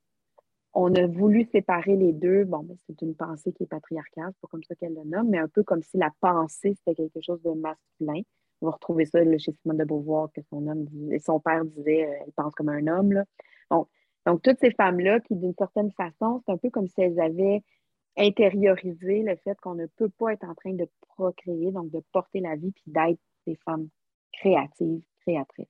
on 0.74 0.94
a 0.94 1.06
voulu 1.06 1.44
séparer 1.44 1.96
les 1.96 2.12
deux. 2.12 2.44
Bon, 2.44 2.62
ben, 2.62 2.76
c'est 2.86 3.00
une 3.02 3.14
pensée 3.14 3.52
qui 3.52 3.64
est 3.64 3.66
patriarcale, 3.66 4.30
c'est 4.32 4.40
pas 4.40 4.48
comme 4.48 4.64
ça 4.64 4.74
qu'elle 4.74 4.94
le 4.94 5.04
nomme, 5.04 5.28
mais 5.30 5.38
un 5.38 5.48
peu 5.48 5.62
comme 5.62 5.82
si 5.82 5.96
la 5.98 6.10
pensée, 6.20 6.74
c'était 6.74 6.94
quelque 6.94 7.20
chose 7.20 7.42
de 7.42 7.50
masculin. 7.50 8.22
On 8.60 8.66
va 8.66 8.72
retrouver 8.72 9.06
ça 9.06 9.20
chez 9.38 9.52
Simone 9.62 9.78
de 9.78 9.84
Beauvoir, 9.84 10.30
que 10.32 10.40
son 10.50 10.66
homme 10.66 10.84
disait- 10.84 11.18
son 11.20 11.40
père 11.40 11.64
disait, 11.64 12.06
euh, 12.06 12.24
elle 12.26 12.32
pense 12.32 12.54
comme 12.54 12.68
un 12.68 12.86
homme. 12.86 13.24
Donc, 13.70 14.42
toutes 14.42 14.58
ces 14.58 14.72
femmes-là 14.72 15.20
qui, 15.20 15.36
d'une 15.36 15.54
certaine 15.54 15.90
façon, 15.92 16.42
c'est 16.44 16.52
un 16.52 16.58
peu 16.58 16.68
comme 16.68 16.86
si 16.86 17.00
elles 17.00 17.18
avaient 17.18 17.62
intériorisé 18.18 19.22
le 19.22 19.36
fait 19.36 19.58
qu'on 19.60 19.74
ne 19.74 19.86
peut 19.86 20.10
pas 20.10 20.34
être 20.34 20.44
en 20.44 20.54
train 20.54 20.74
de 20.74 20.86
procréer, 21.16 21.72
donc 21.72 21.90
de 21.90 22.02
porter 22.12 22.40
la 22.40 22.56
vie, 22.56 22.72
puis 22.72 22.82
d'être 22.86 23.20
des 23.46 23.56
femmes 23.64 23.88
créatives, 24.32 25.00
créatrices. 25.20 25.66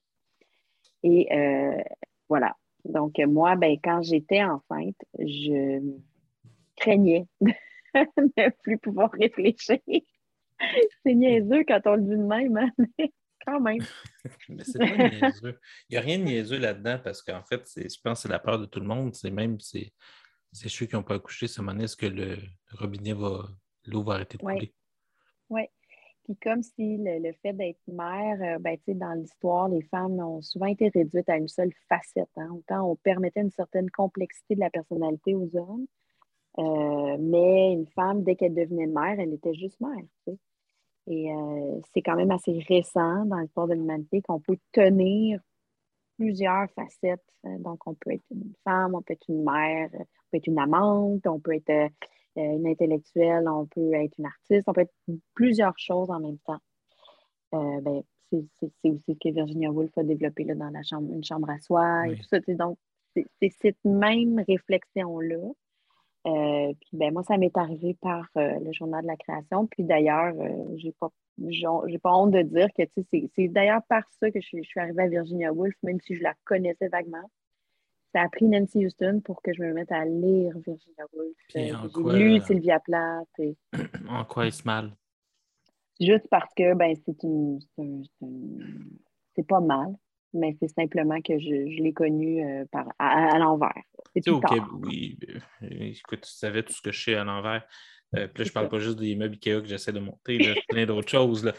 Et 1.05 1.29
euh, 1.33 1.81
voilà. 2.29 2.57
Donc, 2.89 3.19
moi, 3.19 3.57
ben, 3.57 3.77
quand 3.83 4.03
j'étais 4.03 4.43
enceinte, 4.43 4.97
je 5.19 5.81
craignais 6.77 7.27
de 7.41 7.53
ne 8.37 8.51
plus 8.63 8.79
pouvoir 8.79 9.11
réfléchir. 9.13 9.79
C'est 11.05 11.15
niaiseux 11.15 11.65
quand 11.67 11.81
on 11.87 11.95
le 11.95 12.03
dit 12.03 12.11
de 12.11 12.17
même, 12.17 12.57
hein, 12.57 12.71
mais 12.99 13.13
quand 13.47 13.61
même. 13.61 13.79
Mais 14.49 14.65
c'est 14.65 14.79
pas 14.79 14.97
niaiseux. 14.97 15.59
Il 15.89 15.93
n'y 15.93 15.97
a 15.97 16.01
rien 16.01 16.19
de 16.19 16.25
niaiseux 16.25 16.59
là-dedans 16.59 16.99
parce 17.03 17.23
qu'en 17.23 17.43
fait, 17.43 17.63
je 17.77 17.97
pense 18.03 18.19
que 18.19 18.23
c'est 18.23 18.29
la 18.29 18.39
peur 18.41 18.59
de 18.59 18.67
tout 18.67 18.81
le 18.81 18.87
monde. 18.87 19.15
C'est 19.15 19.31
même 19.31 19.59
c'est 19.61 19.93
ceux 20.53 20.87
qui 20.87 20.95
n'ont 20.95 21.03
pas 21.03 21.15
accouché, 21.15 21.47
ça 21.47 21.63
m'en 21.63 21.79
est-ce 21.79 21.97
que 21.97 22.07
le 22.07 22.37
robinet 22.73 23.13
va. 23.13 23.49
l'eau 23.87 24.03
va 24.03 24.15
arrêter 24.15 24.37
de 24.37 24.45
Ouais. 24.45 24.55
couler? 24.55 24.75
Oui. 25.51 25.63
Puis 26.29 26.37
comme 26.43 26.63
si 26.63 26.99
le, 26.99 27.21
le 27.27 27.33
fait 27.41 27.55
d'être 27.55 27.81
mère, 27.89 28.37
euh, 28.43 28.59
ben, 28.59 28.77
dans 28.89 29.15
l'histoire, 29.15 29.69
les 29.71 29.81
femmes 29.81 30.21
ont 30.21 30.43
souvent 30.43 30.67
été 30.67 30.91
réduites 30.91 31.29
à 31.31 31.39
une 31.39 31.49
seule 31.49 31.73
facette. 31.89 32.29
hein. 32.37 32.51
Autant 32.53 32.91
on 32.91 32.97
permettait 32.97 33.41
une 33.41 33.51
certaine 33.51 33.89
complexité 33.89 34.55
de 34.55 34.61
la 34.61 34.69
personnalité 34.69 35.35
aux 35.35 35.49
hommes, 35.57 35.87
euh, 36.59 37.17
mais 37.19 37.73
une 37.73 37.87
femme, 37.87 38.25
dès 38.25 38.37
qu'elle 38.37 38.55
devenait 38.55 38.87
mère, 38.87 39.19
elle 39.19 39.33
était 39.33 39.55
juste 39.55 39.81
mère. 39.81 40.05
Et 41.07 41.33
euh, 41.33 41.81
c'est 41.95 42.03
quand 42.03 42.17
même 42.17 42.31
assez 42.31 42.59
récent 42.69 43.25
dans 43.25 43.39
l'histoire 43.39 43.67
de 43.67 43.73
l'humanité 43.73 44.21
qu'on 44.21 44.41
peut 44.41 44.59
tenir 44.73 45.41
plusieurs 46.19 46.69
facettes. 46.73 47.25
Euh, 47.47 47.57
Donc, 47.61 47.87
on 47.87 47.95
peut 47.95 48.13
être 48.13 48.25
une 48.31 48.53
femme, 48.65 48.95
on 48.95 49.01
peut 49.01 49.15
être 49.15 49.29
une 49.31 49.45
mère, 49.45 49.89
on 49.95 50.05
peut 50.31 50.37
être 50.37 50.47
une 50.47 50.59
amante, 50.59 51.27
on 51.27 51.41
peut 51.41 51.55
être 51.55 51.91
une 52.43 52.67
intellectuelle, 52.67 53.49
on 53.49 53.67
peut 53.67 53.95
être 53.95 54.17
une 54.19 54.27
artiste, 54.27 54.69
on 54.69 54.73
peut 54.73 54.83
être 54.83 54.95
plusieurs 55.35 55.79
choses 55.79 56.11
en 56.11 56.21
même 56.21 56.39
temps. 56.39 56.61
Euh, 57.55 57.81
ben, 57.81 58.03
c'est 58.31 58.45
aussi 58.63 59.03
ce 59.07 59.13
que 59.13 59.33
Virginia 59.33 59.71
Woolf 59.71 59.97
a 59.97 60.03
développé 60.03 60.45
là, 60.45 60.55
dans 60.55 60.71
la 60.71 60.83
chambre, 60.83 61.13
une 61.13 61.25
chambre 61.25 61.49
à 61.51 61.59
soi 61.59 62.09
et 62.09 62.17
tout 62.17 62.25
ça. 62.25 62.39
Donc, 62.49 62.79
c'est 63.15 63.51
cette 63.61 63.85
même 63.85 64.43
réflexion-là. 64.47 65.53
Euh, 66.27 66.73
puis 66.81 66.91
ben, 66.97 67.13
moi, 67.13 67.23
ça 67.23 67.39
m'est 67.39 67.57
arrivé 67.57 67.97
par 68.01 68.27
euh, 68.37 68.59
le 68.61 68.73
journal 68.73 69.03
de 69.03 69.07
la 69.07 69.17
création. 69.17 69.67
Puis 69.67 69.85
d'ailleurs, 69.85 70.35
euh, 70.39 70.77
j'ai 70.77 70.93
pas 70.93 71.11
j'ai 71.47 71.99
pas 71.99 72.17
honte 72.17 72.33
de 72.33 72.43
dire 72.43 72.67
que 72.77 72.83
tu 72.83 73.05
sais, 73.11 73.31
c'est 73.35 73.47
d'ailleurs 73.49 73.83
par 73.89 74.03
ça 74.21 74.29
que 74.31 74.41
je 74.41 74.61
suis 74.61 74.81
arrivée 74.81 75.05
à 75.05 75.09
Virginia 75.09 75.53
Woolf, 75.53 75.77
même 75.85 76.01
si 76.01 76.17
je 76.17 76.23
la 76.23 76.35
connaissais 76.45 76.89
vaguement. 76.89 77.31
Ça 78.19 78.25
a 78.25 78.29
pris 78.29 78.47
Nancy 78.47 78.85
Houston 78.85 79.21
pour 79.25 79.41
que 79.43 79.53
je 79.55 79.63
me 79.63 79.73
mette 79.73 79.93
à 79.93 80.05
lire 80.05 80.53
Virginia 80.67 81.05
Woolf. 81.13 81.37
Euh, 81.55 81.73
j'ai 81.85 81.89
quoi, 81.93 82.17
lu 82.19 82.35
euh, 82.35 82.41
Sylvia 82.41 82.81
Plath. 82.81 83.29
et- 83.39 83.57
En 84.09 84.25
quoi 84.25 84.49
est-ce 84.49 84.65
mal? 84.65 84.91
Juste 86.01 86.27
parce 86.29 86.53
que 86.57 86.75
ben, 86.75 86.97
c'est 87.07 87.23
une, 87.23 87.61
c'est 89.37 89.47
pas 89.47 89.61
mal, 89.61 89.95
mais 90.35 90.57
c'est 90.59 90.67
simplement 90.67 91.21
que 91.23 91.39
je, 91.39 91.47
je 91.71 91.81
l'ai 91.81 91.93
connu 91.93 92.45
euh, 92.45 92.65
par, 92.73 92.89
à, 92.99 93.37
à 93.37 93.39
l'envers. 93.39 93.83
C'est 94.17 94.29
au. 94.31 94.41
Québec, 94.41 94.65
oui, 94.83 95.17
euh, 95.63 95.69
écoute, 95.81 96.23
tu 96.23 96.33
savais 96.33 96.65
tout 96.65 96.73
ce 96.73 96.83
que 96.83 96.91
je 96.91 97.01
sais 97.01 97.15
à 97.15 97.23
l'envers. 97.23 97.65
Euh, 98.17 98.27
puis 98.27 98.43
là, 98.43 98.49
je 98.49 98.53
parle 98.53 98.67
ça. 98.67 98.71
pas 98.71 98.79
juste 98.81 98.99
des 98.99 99.15
meubles 99.15 99.35
Ikea 99.35 99.61
que 99.61 99.69
j'essaie 99.69 99.93
de 99.93 100.01
monter, 100.01 100.39
là, 100.39 100.55
plein 100.69 100.87
d'autres 100.87 101.09
choses. 101.11 101.45
Là. 101.45 101.53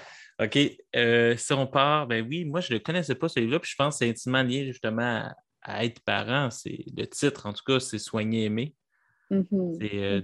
OK. 0.43 0.57
euh, 0.97 1.37
si 1.37 1.53
on 1.53 1.67
part, 1.67 2.05
ben 2.07 2.25
oui, 2.27 2.43
moi, 2.43 2.59
je 2.59 2.73
ne 2.73 2.79
le 2.79 2.83
connaissais 2.83 3.15
pas, 3.15 3.29
celui-là, 3.29 3.59
puis 3.59 3.71
je 3.71 3.75
pense 3.77 3.95
que 3.95 3.99
c'est 4.05 4.09
intimement 4.09 4.43
lié 4.43 4.65
justement 4.65 5.03
à, 5.03 5.35
à 5.61 5.85
être 5.85 5.99
parent. 6.01 6.49
C'est 6.49 6.85
le 6.95 7.05
titre, 7.05 7.45
en 7.45 7.53
tout 7.53 7.63
cas, 7.65 7.79
c'est 7.79 7.99
Soigner 7.99 8.45
aimer. 8.45 8.75
Mhm. 9.31 9.77
C'est 9.79 9.93
euh, 9.93 10.21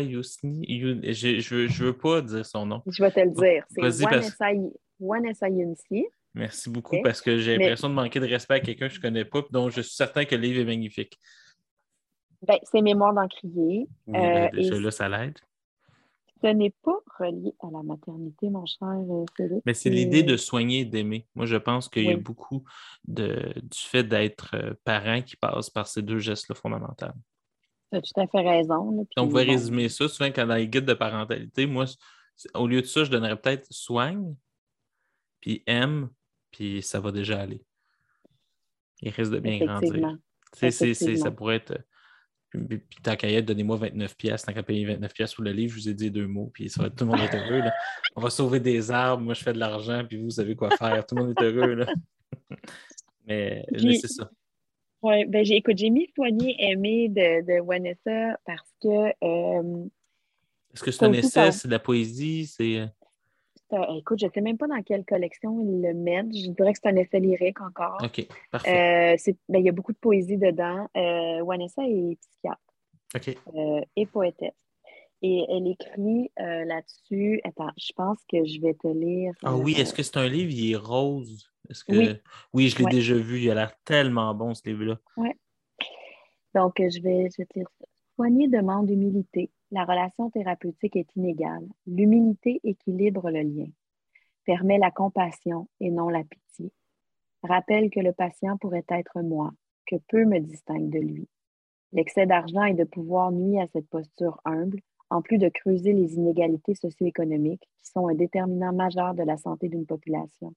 Yousni. 0.00 0.64
You- 0.68 1.00
Je 1.02 1.40
je 1.40 1.54
veux, 1.54 1.66
je 1.68 1.84
veux 1.84 1.96
pas 1.96 2.20
dire 2.20 2.44
son 2.44 2.66
nom. 2.66 2.82
Je 2.86 3.02
vais 3.02 3.10
te 3.10 3.20
le 3.20 3.30
dire. 3.30 3.64
C'est 3.70 3.80
Wanessa 5.00 5.48
Yunsi. 5.48 6.06
Merci 6.34 6.68
beaucoup 6.70 6.96
parce 7.02 7.20
que 7.20 7.38
j'ai 7.38 7.56
Mais- 7.56 7.64
l'impression 7.64 7.88
de 7.88 7.94
manquer 7.94 8.20
de 8.20 8.26
respect 8.26 8.54
à 8.54 8.60
quelqu'un 8.60 8.88
que 8.88 8.94
je 8.94 8.98
ne 8.98 9.02
connais 9.02 9.24
pas, 9.24 9.42
dont 9.50 9.70
je 9.70 9.80
suis 9.80 9.94
certain 9.94 10.24
que 10.26 10.34
le 10.34 10.42
livre 10.42 10.60
est 10.60 10.64
magnifique. 10.64 11.18
Ben, 12.46 12.58
c'est 12.70 12.82
Mémoire 12.82 13.12
d'encrier. 13.14 13.86
Oui, 14.06 14.16
Euh, 14.18 14.48
ben, 14.52 14.58
et 14.58 14.70
là, 14.80 14.90
ça 14.90 15.08
l'aide. 15.08 15.38
Ce 16.42 16.46
n'est 16.48 16.74
pas 16.82 16.98
relié 17.18 17.54
à 17.60 17.70
la 17.70 17.82
maternité, 17.82 18.50
mon 18.50 18.66
cher 18.66 18.88
euh, 18.88 19.24
Félix. 19.36 19.62
Mais 19.66 19.74
c'est 19.74 19.90
l'idée 19.90 20.22
de 20.22 20.36
soigner 20.36 20.80
et 20.80 20.84
d'aimer. 20.84 21.26
Moi, 21.34 21.46
je 21.46 21.56
pense 21.56 21.88
qu'il 21.88 22.04
y 22.04 22.12
a 22.12 22.16
beaucoup 22.16 22.64
de, 23.06 23.52
du 23.56 23.78
fait 23.78 24.04
d'être 24.04 24.50
euh, 24.54 24.74
parent 24.84 25.22
qui 25.22 25.36
passe 25.36 25.70
par 25.70 25.86
ces 25.86 26.02
deux 26.02 26.18
gestes-là 26.18 26.54
fondamentaux. 26.54 27.06
Tu 27.92 27.98
as 27.98 28.02
tout 28.02 28.20
à 28.20 28.26
fait 28.26 28.40
raison. 28.40 28.90
là, 28.92 29.02
on 29.22 29.26
bon, 29.26 29.34
résumer 29.34 29.88
ça, 29.88 30.08
souvent 30.08 30.30
quand 30.30 30.46
dans 30.46 30.54
les 30.54 30.68
guides 30.68 30.86
de 30.86 30.94
parentalité, 30.94 31.66
moi, 31.66 31.86
au 32.54 32.66
lieu 32.66 32.80
de 32.80 32.86
ça, 32.86 33.04
je 33.04 33.10
donnerais 33.10 33.40
peut-être 33.40 33.66
soigne, 33.70 34.34
puis 35.40 35.62
aime, 35.66 36.10
puis 36.50 36.82
ça 36.82 37.00
va 37.00 37.12
déjà 37.12 37.40
aller. 37.40 37.62
Il 39.02 39.10
risque 39.10 39.32
de 39.32 39.40
bien 39.40 39.58
grandir. 39.58 40.18
C'est- 40.52 40.94
ça 41.16 41.30
pourrait 41.30 41.56
être. 41.56 41.78
Puis, 42.50 42.80
tant 43.02 43.14
qu'à 43.16 43.28
y 43.30 43.34
être, 43.36 43.46
donnez-moi 43.46 43.76
29 43.76 44.16
pièces, 44.16 44.42
tant 44.42 44.52
qu'à 44.52 44.62
payer 44.62 44.84
29 44.84 45.12
pièces 45.14 45.34
pour 45.34 45.44
le 45.44 45.52
livre, 45.52 45.72
je 45.76 45.80
vous 45.80 45.88
ai 45.88 45.94
dit 45.94 46.10
deux 46.10 46.26
mots, 46.26 46.50
puis 46.52 46.68
ça 46.68 46.82
va, 46.82 46.90
tout 46.90 47.04
le 47.04 47.10
monde 47.10 47.20
est 47.20 47.34
heureux. 47.36 47.60
là. 47.60 47.72
On 48.16 48.20
va 48.20 48.30
sauver 48.30 48.58
des 48.60 48.90
arbres, 48.90 49.22
moi 49.22 49.34
je 49.34 49.42
fais 49.42 49.52
de 49.52 49.58
l'argent, 49.58 50.04
puis 50.08 50.16
vous 50.20 50.30
savez 50.30 50.56
quoi 50.56 50.70
faire. 50.76 51.06
Tout 51.06 51.14
le 51.14 51.22
monde 51.24 51.34
est 51.38 51.42
heureux. 51.44 51.74
Là. 51.74 51.86
Mais, 53.26 53.64
c'est 54.00 54.08
ça. 54.08 54.30
Ouais, 55.02 55.24
ben 55.24 55.44
j'ai, 55.44 55.56
écoute, 55.56 55.78
j'ai 55.78 55.88
mis 55.90 56.10
Soigner 56.14 56.56
Aimer 56.58 57.08
de, 57.08 57.40
de 57.46 57.64
Vanessa 57.64 58.38
parce 58.44 58.68
que 58.82 59.12
euh, 59.24 59.84
Est-ce 60.74 60.82
que 60.82 60.90
c'est 60.90 61.04
un 61.04 61.12
essai, 61.12 61.28
ça- 61.28 61.52
c'est 61.52 61.68
de 61.68 61.72
la 61.72 61.78
poésie? 61.78 62.46
C'est. 62.46 62.84
Euh, 63.72 63.98
écoute, 63.98 64.18
je 64.20 64.26
ne 64.26 64.30
sais 64.30 64.40
même 64.40 64.58
pas 64.58 64.66
dans 64.66 64.82
quelle 64.82 65.04
collection 65.04 65.60
ils 65.60 65.80
le 65.82 65.94
mettent. 65.94 66.34
Je 66.34 66.50
dirais 66.50 66.72
que 66.72 66.78
c'est 66.82 66.88
un 66.88 66.96
essai 66.96 67.20
lyrique 67.20 67.60
encore. 67.60 67.98
OK, 68.02 68.26
parfait. 68.50 69.14
Euh, 69.14 69.32
ben, 69.48 69.58
il 69.58 69.64
y 69.64 69.68
a 69.68 69.72
beaucoup 69.72 69.92
de 69.92 69.98
poésie 69.98 70.36
dedans. 70.36 70.88
Euh, 70.96 71.42
Vanessa 71.44 71.82
est 71.86 72.18
psychiatre 72.20 73.36
euh, 73.54 73.80
et 73.96 74.06
poétesse. 74.06 74.54
Et 75.22 75.44
elle 75.50 75.66
écrit 75.68 76.30
là-dessus. 76.38 77.40
Attends, 77.44 77.70
je 77.76 77.92
pense 77.94 78.18
que 78.30 78.44
je 78.44 78.60
vais 78.60 78.72
te 78.74 78.88
lire. 78.88 79.34
Ah 79.42 79.54
oui, 79.54 79.74
est-ce 79.76 79.92
que 79.92 80.02
c'est 80.02 80.16
un 80.16 80.28
livre, 80.28 80.50
il 80.50 80.72
est 80.72 80.76
rose? 80.76 81.50
Est-ce 81.68 81.84
que... 81.84 81.92
Oui. 81.92 82.08
Oui, 82.54 82.68
je 82.68 82.78
l'ai 82.78 82.84
Ouais. 82.84 82.90
déjà 82.90 83.14
vu. 83.14 83.38
Il 83.40 83.50
a 83.50 83.54
l'air 83.54 83.72
tellement 83.84 84.34
bon, 84.34 84.54
ce 84.54 84.66
livre-là. 84.66 84.98
Donc, 86.54 86.80
euh, 86.80 86.88
je 86.90 87.00
vais, 87.00 87.28
je 87.30 87.42
vais 87.42 87.46
te 87.46 87.58
lire 87.58 87.68
ça. 87.78 87.86
Soigner 88.16 88.48
demande 88.48 88.90
humilité. 88.90 89.50
La 89.72 89.84
relation 89.84 90.30
thérapeutique 90.30 90.96
est 90.96 91.14
inégale. 91.14 91.66
L'humilité 91.86 92.60
équilibre 92.64 93.30
le 93.30 93.42
lien, 93.42 93.68
permet 94.44 94.78
la 94.78 94.90
compassion 94.90 95.68
et 95.78 95.90
non 95.90 96.08
la 96.08 96.24
pitié. 96.24 96.72
Rappelle 97.44 97.88
que 97.90 98.00
le 98.00 98.12
patient 98.12 98.58
pourrait 98.58 98.84
être 98.88 99.20
moi, 99.22 99.52
que 99.86 99.96
peu 100.08 100.24
me 100.24 100.40
distingue 100.40 100.90
de 100.90 100.98
lui. 100.98 101.28
L'excès 101.92 102.26
d'argent 102.26 102.64
et 102.64 102.74
de 102.74 102.84
pouvoir 102.84 103.30
nuit 103.30 103.60
à 103.60 103.66
cette 103.68 103.88
posture 103.88 104.40
humble, 104.44 104.80
en 105.08 105.22
plus 105.22 105.38
de 105.38 105.48
creuser 105.48 105.92
les 105.92 106.14
inégalités 106.14 106.74
socio-économiques 106.74 107.68
qui 107.78 107.90
sont 107.90 108.08
un 108.08 108.14
déterminant 108.14 108.72
majeur 108.72 109.14
de 109.14 109.22
la 109.22 109.36
santé 109.36 109.68
d'une 109.68 109.86
population. 109.86 110.54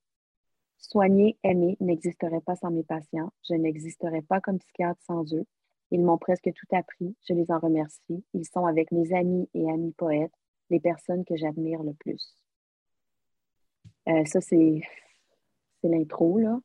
Soigner, 0.77 1.38
aimer 1.44 1.77
n'existerait 1.80 2.41
pas 2.41 2.56
sans 2.56 2.69
mes 2.69 2.84
patients. 2.84 3.31
Je 3.48 3.56
n'existerais 3.56 4.22
pas 4.22 4.41
comme 4.41 4.60
psychiatre 4.60 5.02
sans 5.03 5.34
eux. 5.34 5.45
Ils 5.94 6.02
m'ont 6.02 6.18
presque 6.18 6.52
tout 6.53 6.76
appris. 6.76 7.15
Je 7.30 7.36
les 7.36 7.52
en 7.52 7.60
remercie. 7.60 8.26
Ils 8.34 8.45
sont 8.45 8.65
avec 8.65 8.91
mes 8.91 9.14
amis 9.14 9.48
et 9.53 9.70
amis 9.70 9.94
poètes, 9.94 10.34
les 10.72 10.80
personnes 10.80 11.24
que 11.24 11.38
j'admire 11.38 11.84
le 11.84 11.94
plus. 11.94 12.36
Euh, 14.10 14.26
ça, 14.26 14.41
c'est 14.41 14.82
l'intro, 15.84 16.40
là. 16.40 16.60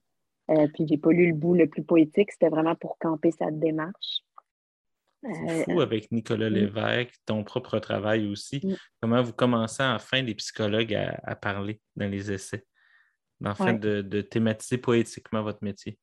Euh, 0.50 0.66
puis, 0.72 0.86
j'ai 0.88 0.96
pas 0.96 1.12
lu 1.12 1.28
le 1.28 1.34
bout 1.34 1.54
le 1.54 1.68
plus 1.68 1.84
poétique. 1.84 2.32
C'était 2.32 2.48
vraiment 2.48 2.74
pour 2.74 2.96
camper 2.96 3.30
sa 3.30 3.50
démarche. 3.50 4.22
C'est 5.22 5.50
Euh, 5.50 5.64
fou 5.64 5.80
avec 5.82 6.10
Nicolas. 6.10 6.48
Lévesque, 6.48 7.14
ton 7.26 7.44
propre 7.44 7.78
travail 7.80 8.26
aussi. 8.28 8.62
Mm. 8.64 8.76
Comment 9.02 9.22
vous 9.22 9.34
commencez 9.34 9.82
enfin, 9.82 10.22
les 10.22 10.34
psychologues, 10.36 10.94
à, 10.94 11.20
à 11.22 11.36
parler 11.36 11.82
dans 11.96 12.08
les 12.08 12.32
essais, 12.32 12.64
enfin 13.44 13.74
de 13.74 14.20
thématiser 14.22 14.78
poétiquement 14.78 15.42
votre 15.42 15.62
métier? 15.62 15.98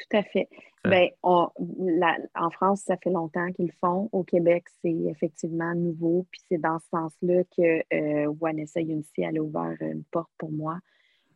Tout 0.00 0.16
à 0.16 0.22
fait. 0.22 0.48
Ben, 0.84 1.10
on- 1.22 1.48
la- 1.78 2.16
en 2.34 2.48
France, 2.50 2.82
ça 2.82 2.96
fait 2.96 3.10
longtemps 3.10 3.52
qu'ils 3.52 3.66
le 3.66 3.72
font. 3.80 4.08
Au 4.12 4.24
Québec, 4.24 4.64
c'est 4.80 4.90
effectivement 4.90 5.74
nouveau. 5.74 6.26
Puis 6.30 6.40
c'est 6.48 6.58
dans 6.58 6.78
ce 6.78 6.88
sens-là 6.88 7.44
que 7.56 7.82
euh, 7.94 8.32
Vanessa 8.40 8.80
Yunsi, 8.80 9.20
elle 9.22 9.38
a 9.38 9.42
ouvert 9.42 9.76
une 9.80 10.04
porte 10.04 10.30
pour 10.38 10.50
moi, 10.50 10.78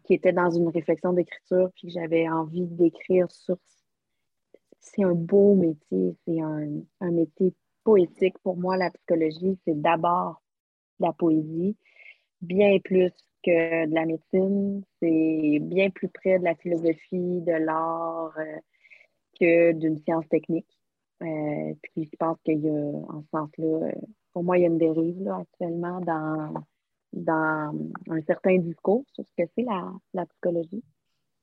qui 0.04 0.14
était 0.14 0.32
dans 0.32 0.50
une 0.50 0.68
réflexion 0.68 1.12
d'écriture, 1.12 1.70
puis 1.74 1.88
que 1.88 1.92
j'avais 1.92 2.28
envie 2.28 2.66
d'écrire 2.66 3.30
sur. 3.30 3.58
C'est 4.80 5.02
un 5.04 5.14
beau 5.14 5.54
métier, 5.54 6.16
c'est 6.26 6.40
un, 6.40 6.68
un 7.00 7.10
métier 7.10 7.52
poétique. 7.84 8.38
Pour 8.42 8.56
moi, 8.56 8.76
la 8.76 8.90
psychologie, 8.90 9.58
c'est 9.66 9.78
d'abord 9.80 10.42
la 11.00 11.12
poésie, 11.12 11.76
bien 12.40 12.78
plus 12.82 13.12
que 13.44 13.86
de 13.86 13.94
la 13.94 14.06
médecine. 14.06 14.82
C'est 15.00 15.58
bien 15.60 15.90
plus 15.90 16.08
près 16.08 16.38
de 16.38 16.44
la 16.44 16.54
philosophie, 16.56 17.40
de 17.42 17.52
l'art. 17.52 18.32
euh, 18.38 18.58
que 19.38 19.72
d'une 19.72 19.98
science 19.98 20.28
technique. 20.28 20.68
Euh, 21.22 21.74
puis 21.82 22.08
je 22.10 22.16
pense 22.16 22.38
qu'il 22.44 22.60
y 22.60 22.68
a, 22.68 22.72
en 22.72 23.22
ce 23.22 23.28
sens-là, 23.30 23.92
pour 24.32 24.44
moi, 24.44 24.58
il 24.58 24.62
y 24.62 24.64
a 24.64 24.68
une 24.68 24.78
dérive 24.78 25.22
là, 25.22 25.38
actuellement 25.38 26.00
dans, 26.00 26.54
dans 27.12 27.74
un 28.08 28.22
certain 28.22 28.58
discours 28.58 29.04
sur 29.12 29.24
ce 29.24 29.42
que 29.42 29.50
c'est 29.56 29.64
la, 29.64 30.26
psychologie. 30.26 30.82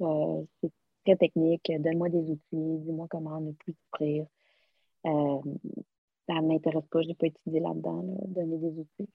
Euh, 0.01 0.43
c'est 0.61 0.71
très 1.05 1.15
technique. 1.15 1.71
Donne-moi 1.79 2.09
des 2.09 2.29
outils, 2.29 2.79
dis-moi 2.79 3.07
comment 3.09 3.39
ne 3.39 3.51
plus 3.53 3.73
souffrir. 3.73 4.25
Ça 5.03 6.39
ne 6.41 6.47
m'intéresse 6.47 6.85
pas, 6.91 7.01
je 7.01 7.07
n'ai 7.07 7.15
pas 7.15 7.27
étudié 7.27 7.59
là-dedans, 7.59 8.03
là, 8.03 8.13
donner 8.27 8.57
des 8.57 8.79
outils. 8.79 9.09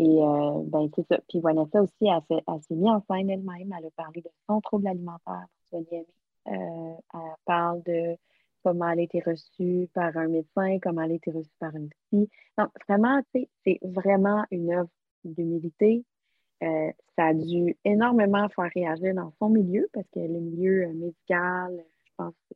Et 0.00 0.22
euh, 0.22 0.62
ben, 0.64 0.88
c'est 0.96 1.06
ça. 1.08 1.18
Puis 1.28 1.40
Vanessa 1.40 1.82
aussi, 1.82 2.06
elle, 2.06 2.22
s'est 2.62 2.74
mise 2.74 2.88
en 2.88 3.02
scène 3.02 3.28
elle-même. 3.28 3.74
Elle 3.78 3.86
a 3.86 3.90
parlé 3.94 4.22
de 4.22 4.30
son 4.48 4.62
trouble 4.62 4.88
alimentaire 4.88 5.44
Aimer. 5.72 6.06
Euh, 6.48 6.94
elle 7.12 7.20
parle 7.44 7.82
de 7.82 8.16
comment 8.64 8.88
elle 8.88 9.00
a 9.00 9.02
été 9.02 9.20
reçue 9.20 9.90
par 9.92 10.16
un 10.16 10.28
médecin, 10.28 10.78
comment 10.82 11.02
elle 11.02 11.12
a 11.12 11.14
été 11.16 11.30
reçue 11.30 11.52
par 11.58 11.76
une 11.76 11.90
psy. 11.90 12.30
Donc, 12.56 12.70
vraiment, 12.88 13.20
c'est 13.34 13.78
vraiment 13.82 14.42
une 14.50 14.72
œuvre 14.72 14.88
d'humilité. 15.24 16.02
Euh, 16.62 16.90
ça 17.16 17.26
a 17.26 17.34
dû 17.34 17.76
énormément 17.84 18.48
faire 18.48 18.70
réagir 18.74 19.14
dans 19.14 19.32
son 19.38 19.50
milieu 19.50 19.86
parce 19.92 20.08
que 20.14 20.20
le 20.20 20.40
milieu 20.40 20.84
euh, 20.84 20.92
médical, 20.94 21.84
je 22.06 22.12
pense 22.16 22.34
que 22.48 22.54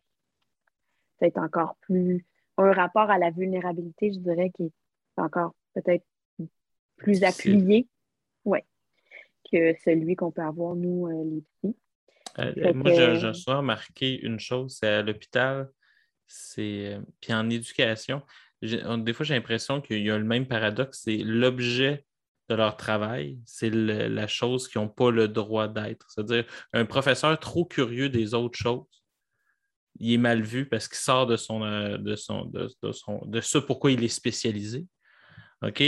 c'est 1.21 1.37
encore 1.37 1.77
plus 1.83 2.25
un 2.57 2.73
rapport 2.73 3.11
à 3.11 3.19
la 3.19 3.31
vulnérabilité, 3.31 4.13
je 4.15 4.19
dirais, 4.19 4.51
qui 4.51 4.65
est 4.65 4.73
encore 5.19 5.55
peut-être 5.75 6.05
plus 6.97 7.23
appuyé 7.25 7.89
ouais, 8.45 8.65
que 9.51 9.75
celui 9.85 10.17
qu'on 10.17 10.31
peut 10.31 10.43
avoir, 10.43 10.75
nous, 10.75 11.07
euh, 11.09 11.25
les 11.25 11.43
psys. 11.43 11.77
Euh, 12.39 12.53
Fait 12.55 12.73
moi, 12.75 12.91
que- 12.91 12.97
je, 12.97 13.15
je 13.15 13.33
suis 13.33 13.51
remarqué 13.53 14.21
une 14.21 14.41
chose, 14.41 14.77
c'est 14.81 14.89
à 14.89 15.03
l'hôpital, 15.03 15.69
c'est. 16.27 16.95
euh, 16.95 17.01
Puis 17.21 17.33
en 17.33 17.49
éducation, 17.51 18.23
j'ai- 18.63 18.85
on- 18.85 18.99
des 18.99 19.13
fois, 19.13 19.25
j'ai 19.25 19.35
l'impression 19.35 19.81
qu'il 19.81 20.03
y 20.05 20.11
a 20.11 20.19
le 20.19 20.25
même 20.25 20.47
paradoxe, 20.47 21.03
c'est 21.05 21.19
l'objet 21.19 22.05
de 22.49 22.57
leur 22.57 22.77
travail, 22.77 23.39
c'est 23.47 23.71
le- 23.71 24.09
la 24.09 24.27
chose 24.27 24.69
qu'ils 24.69 24.81
n'ont 24.81 24.89
pas 24.89 25.11
le 25.11 25.29
droit 25.29 25.69
d'être. 25.69 26.11
C'est-à-dire, 26.11 26.45
un 26.73 26.85
professeur 26.85 27.39
trop 27.39 27.65
curieux 27.65 28.09
des 28.11 28.35
autres 28.35 28.59
choses, 28.59 29.05
il 30.01 30.13
est 30.15 30.19
mal 30.19 30.43
vu 30.43 30.69
parce 30.69 30.89
qu'il 30.89 30.99
sort 30.99 31.27
de 31.27 31.37
son, 31.37 31.63
euh, 31.63 31.97
de 31.99 32.17
son, 32.17 32.45
de, 32.47 32.69
de 32.83 32.93
son, 32.93 33.25
de 33.27 33.41
ce 33.41 33.59
pourquoi 33.59 33.93
il 33.93 34.03
est 34.03 34.09
spécialisé. 34.09 34.87
OK? 35.63 35.81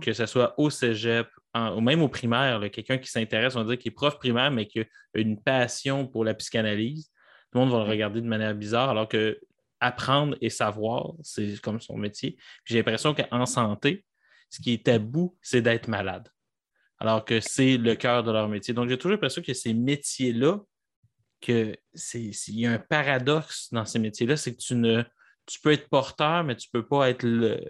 Que 0.00 0.12
ce 0.12 0.26
soit 0.26 0.54
au 0.58 0.70
cégep, 0.70 1.28
en- 1.52 1.76
ou 1.76 1.80
même 1.80 2.02
au 2.02 2.08
primaire, 2.08 2.60
quelqu'un 2.70 2.98
qui 2.98 3.10
s'intéresse, 3.10 3.54
on 3.56 3.62
va 3.64 3.70
dire 3.70 3.78
qu'il 3.78 3.90
est 3.92 3.94
prof 3.94 4.18
primaire, 4.18 4.50
mais 4.50 4.66
qui 4.66 4.80
a 4.80 4.84
une 5.14 5.40
passion 5.40 6.06
pour 6.06 6.24
la 6.24 6.34
psychanalyse, 6.34 7.06
tout 7.52 7.58
le 7.58 7.60
monde 7.60 7.70
va 7.72 7.84
le 7.84 7.90
regarder 7.90 8.20
de 8.20 8.26
manière 8.26 8.54
bizarre, 8.54 8.90
alors 8.90 9.08
que 9.08 9.38
apprendre 9.80 10.36
et 10.40 10.48
savoir, 10.50 11.12
c'est 11.22 11.60
comme 11.60 11.80
son 11.80 11.96
métier. 11.98 12.36
J'ai 12.64 12.76
l'impression 12.78 13.14
qu'en 13.14 13.44
santé, 13.46 14.04
ce 14.48 14.60
qui 14.62 14.72
est 14.72 14.86
tabou, 14.86 15.36
c'est 15.42 15.60
d'être 15.60 15.88
malade, 15.88 16.28
alors 16.98 17.24
que 17.24 17.40
c'est 17.40 17.76
le 17.76 17.94
cœur 17.96 18.22
de 18.24 18.32
leur 18.32 18.48
métier. 18.48 18.72
Donc, 18.72 18.88
j'ai 18.88 18.96
toujours 18.96 19.12
l'impression 19.12 19.42
que 19.42 19.52
ces 19.52 19.74
métiers-là, 19.74 20.60
que 21.40 21.76
c'est, 21.92 22.22
il 22.22 22.60
y 22.60 22.66
a 22.66 22.72
un 22.72 22.78
paradoxe 22.78 23.68
dans 23.72 23.84
ces 23.84 23.98
métiers-là, 23.98 24.36
c'est 24.36 24.54
que 24.54 24.60
tu 24.62 24.74
ne 24.74 25.02
tu 25.46 25.60
peux 25.60 25.72
être 25.72 25.90
porteur, 25.90 26.42
mais 26.44 26.56
tu 26.56 26.70
peux 26.72 26.86
pas 26.86 27.10
être 27.10 27.22
le. 27.22 27.60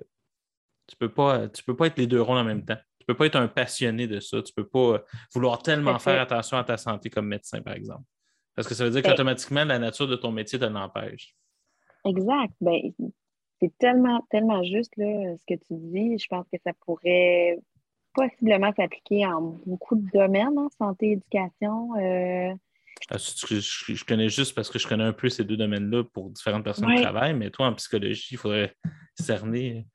Tu 0.86 0.96
peux 0.96 1.08
pas, 1.12 1.48
tu 1.48 1.62
peux 1.64 1.76
pas 1.76 1.86
être 1.86 1.98
les 1.98 2.06
deux 2.06 2.20
rôles 2.20 2.38
en 2.38 2.44
même 2.44 2.64
temps. 2.64 2.76
Tu 2.98 3.06
peux 3.06 3.14
pas 3.14 3.26
être 3.26 3.36
un 3.36 3.48
passionné 3.48 4.06
de 4.06 4.20
ça. 4.20 4.42
Tu 4.42 4.52
peux 4.52 4.66
pas 4.66 5.02
vouloir 5.34 5.62
tellement 5.62 5.98
faire 5.98 6.20
attention 6.20 6.56
à 6.58 6.64
ta 6.64 6.76
santé 6.76 7.10
comme 7.10 7.26
médecin, 7.26 7.60
par 7.62 7.74
exemple. 7.74 8.04
Parce 8.54 8.68
que 8.68 8.74
ça 8.74 8.84
veut 8.84 8.90
dire 8.90 9.02
Ben- 9.02 9.10
qu'automatiquement, 9.10 9.64
la 9.64 9.78
nature 9.78 10.06
de 10.08 10.16
ton 10.16 10.30
métier 10.32 10.58
te 10.58 10.64
l'empêche. 10.64 11.34
Exact. 12.04 12.52
Ben, 12.60 12.80
c'est 13.60 13.76
tellement, 13.78 14.26
tellement 14.30 14.62
juste 14.62 14.92
là, 14.96 15.34
ce 15.38 15.44
que 15.46 15.58
tu 15.58 15.74
dis. 15.74 16.18
Je 16.18 16.26
pense 16.28 16.46
que 16.52 16.58
ça 16.64 16.72
pourrait 16.84 17.58
possiblement 18.14 18.72
s'appliquer 18.76 19.26
en 19.26 19.40
beaucoup 19.66 19.96
de 19.96 20.08
domaines, 20.12 20.56
hein, 20.56 20.68
santé, 20.78 21.12
éducation. 21.12 21.94
euh, 21.98 22.54
Ah, 23.10 23.16
Je, 23.18 23.56
je- 23.56 23.94
je 23.94 24.04
connais 24.04 24.28
juste 24.28 24.54
parce 24.54 24.70
que 24.70 24.78
je 24.78 24.86
connais 24.86 25.02
un 25.04 25.12
peu 25.12 25.28
ces 25.28 25.44
deux 25.44 25.56
domaines-là 25.56 26.04
pour 26.04 26.30
différentes 26.30 26.62
personnes 26.64 26.86
Ouais. 26.88 26.94
qui 26.96 27.02
travaillent, 27.02 27.34
mais 27.34 27.50
toi, 27.50 27.66
en 27.66 27.74
psychologie, 27.74 28.28
il 28.30 28.36
faudrait 28.38 28.74
cerner. 29.18 29.86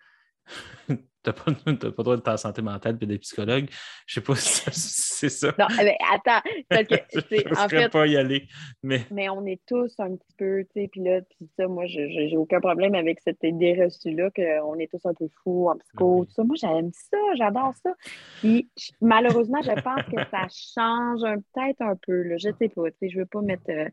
Tu 1.21 1.29
n'as 1.31 1.33
pas, 1.33 1.51
t'as 1.51 1.75
pas 1.75 1.85
le 1.97 2.03
droit 2.03 2.15
de 2.15 2.21
ta 2.21 2.37
santé 2.37 2.61
mentale 2.61 2.97
et 3.01 3.05
des 3.05 3.17
psychologues. 3.17 3.67
Je 4.07 4.13
sais 4.13 4.21
pas 4.21 4.35
si 4.35 4.61
c'est 4.71 5.27
ça. 5.27 5.47
Non, 5.59 5.67
ben, 5.77 5.93
attends, 6.13 6.49
parce 6.69 6.87
que, 6.87 6.95
je 7.13 7.19
ne 7.49 7.57
en 7.61 7.67
fait, 7.67 7.89
pas 7.89 8.07
y 8.07 8.15
aller. 8.15 8.47
Mais 8.83 9.01
mais 9.11 9.27
on 9.27 9.45
est 9.45 9.59
tous 9.67 9.93
un 9.99 10.15
petit 10.15 10.33
peu, 10.37 10.63
tu 10.73 10.79
sais, 10.81 10.87
puis 10.89 11.01
là, 11.03 11.19
puis 11.23 11.49
ça, 11.57 11.67
moi, 11.67 11.83
j'ai 11.87 12.37
aucun 12.37 12.61
problème 12.61 12.95
avec 12.95 13.19
cette 13.19 13.43
idée 13.43 13.83
reçue-là 13.83 14.29
qu'on 14.33 14.75
est 14.79 14.89
tous 14.89 15.05
un 15.05 15.13
peu 15.13 15.27
fous 15.43 15.67
en 15.67 15.77
psycho, 15.79 16.19
Oui. 16.21 16.25
tout 16.27 16.31
ça. 16.31 16.43
Moi, 16.45 16.55
j'aime 16.57 16.91
ça, 16.93 17.17
j'adore 17.35 17.73
ça. 17.83 17.93
Puis, 18.39 18.69
malheureusement, 19.01 19.61
je 19.61 19.71
pense 19.81 20.03
que 20.03 20.21
ça 20.31 20.47
change 20.49 21.19
peut-être 21.53 21.81
un 21.81 21.97
peu, 21.97 22.23
là. 22.23 22.37
Je 22.37 22.47
sais 22.57 22.69
pas, 22.69 22.89
tu 22.91 22.97
sais, 23.01 23.09
je 23.09 23.19
veux 23.19 23.25
pas 23.25 23.41
mettre... 23.41 23.69
euh, 23.69 23.89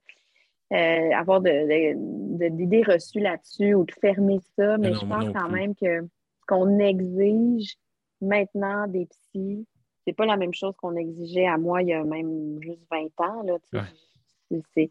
euh, 0.73 1.11
avoir 1.12 1.41
de, 1.41 1.49
de- 1.51 2.39
de- 2.39 2.57
d'idées 2.57 2.83
reçues 2.83 3.20
là-dessus 3.20 3.74
ou 3.74 3.85
de 3.85 3.93
fermer 4.01 4.39
ça, 4.57 4.77
mais 4.78 4.91
non, 4.91 4.99
je 5.01 5.07
pense 5.07 5.33
quand 5.33 5.49
même 5.49 5.74
que 5.77 6.01
qu'on 6.47 6.78
exige 6.78 7.77
maintenant 8.20 8.86
des 8.86 9.06
psys, 9.06 9.66
c'est 10.06 10.12
pas 10.14 10.27
la 10.27 10.36
même 10.36 10.55
chose 10.55 10.74
qu'on 10.77 10.97
exigeait 10.97 11.47
à 11.47 11.59
moi 11.59 11.82
il 11.82 11.89
y 11.89 11.93
a 11.93 12.05
même 12.05 12.60
juste 12.62 12.82
20 12.90 13.20
ans. 13.20 13.43
Là. 13.43 13.59
Ouais. 13.73 14.60
C'est- 14.74 14.90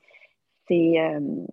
euh, 0.99 1.45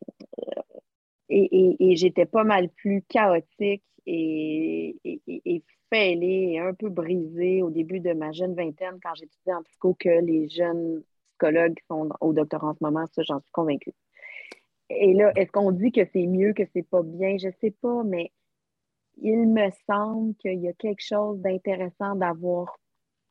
et, 1.28 1.48
et, 1.78 1.90
et 1.90 1.96
j'étais 1.96 2.26
pas 2.26 2.44
mal 2.44 2.68
plus 2.70 3.02
chaotique 3.08 3.84
et, 4.06 4.96
et 5.04 5.62
fêlée 5.90 6.52
et 6.52 6.58
un 6.58 6.74
peu 6.74 6.88
brisée 6.88 7.62
au 7.62 7.70
début 7.70 8.00
de 8.00 8.12
ma 8.12 8.32
jeune 8.32 8.54
vingtaine 8.54 8.98
quand 9.02 9.14
j'étudiais 9.14 9.54
en 9.54 9.62
psycho 9.62 9.94
que 9.94 10.08
les 10.08 10.48
jeunes 10.48 11.02
psychologues 11.28 11.74
qui 11.74 11.86
sont 11.86 12.08
au 12.20 12.32
doctorat 12.32 12.68
en 12.68 12.74
ce 12.74 12.82
moment, 12.82 13.06
ça, 13.12 13.22
j'en 13.22 13.40
suis 13.40 13.52
convaincue. 13.52 13.92
Et 14.90 15.14
là, 15.14 15.32
est-ce 15.36 15.50
qu'on 15.52 15.70
dit 15.72 15.92
que 15.92 16.04
c'est 16.12 16.26
mieux, 16.26 16.52
que 16.52 16.64
c'est 16.72 16.82
pas 16.86 17.02
bien? 17.02 17.36
Je 17.38 17.48
sais 17.60 17.70
pas, 17.70 18.02
mais 18.04 18.30
il 19.22 19.48
me 19.48 19.70
semble 19.88 20.34
qu'il 20.36 20.60
y 20.60 20.68
a 20.68 20.72
quelque 20.74 21.02
chose 21.02 21.38
d'intéressant 21.40 22.14
d'avoir 22.16 22.76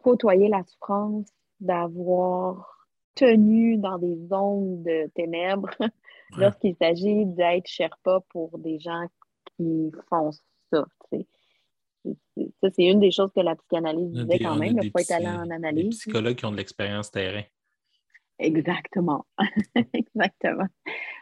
côtoyé 0.04 0.48
la 0.48 0.64
souffrance, 0.64 1.28
d'avoir 1.60 2.88
tenu 3.16 3.78
dans 3.78 3.98
des 3.98 4.16
zones 4.28 4.82
de 4.84 5.08
ténèbres 5.14 5.70
lorsqu'il 6.38 6.76
s'agit 6.78 7.26
d'être 7.26 7.68
Sherpa 7.68 8.22
pour 8.30 8.58
des 8.58 8.80
gens 8.80 9.06
qui 9.58 9.92
font 10.10 10.32
ça. 10.72 10.86
Ça, 11.12 12.70
c'est 12.74 12.86
une 12.86 13.00
des 13.00 13.12
choses 13.12 13.32
que 13.36 13.42
la 13.42 13.56
psychanalyse 13.56 14.12
disait 14.12 14.26
des- 14.26 14.40
quand 14.40 14.56
même. 14.56 14.80
Il 14.82 14.92
faut 14.92 15.00
être 15.00 15.12
allé 15.12 15.28
en 15.28 15.46
des 15.46 15.52
analyse. 15.52 16.00
psychologues 16.00 16.36
qui 16.36 16.46
ont 16.46 16.52
de 16.52 16.58
l'expérience 16.58 17.12
terrain. 17.12 17.44
Exactement. 18.40 19.26
Exactement. 19.94 20.68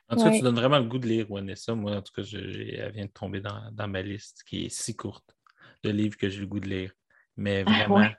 En 0.10 0.15
tout 0.15 0.23
cas, 0.23 0.31
tu 0.31 0.41
donnes 0.41 0.56
vraiment 0.56 0.80
le 0.80 0.86
goût 0.86 0.98
de 0.98 1.07
lire 1.07 1.27
Vanessa. 1.30 1.76
Moi, 1.76 1.95
en 1.95 2.02
tout 2.02 2.11
cas, 2.15 2.23
je- 2.23 2.38
elle 2.38 2.91
vient 2.94 3.06
de 3.06 3.11
tomber 3.11 3.41
dans, 3.41 3.72
dans 3.72 3.88
ma 3.88 4.02
liste 4.02 4.44
qui 4.48 4.65
est 4.65 4.69
si 4.69 4.95
courte 4.95 5.36
de 5.84 5.91
livres 5.91 6.18
que 6.18 6.30
j'ai 6.30 6.41
le 6.41 6.48
goût 6.48 6.60
de 6.60 6.68
lire. 6.68 6.91
Mais 7.38 7.64
Ah, 7.68 7.72
vraiment, 7.72 7.95
ouais. 7.98 8.15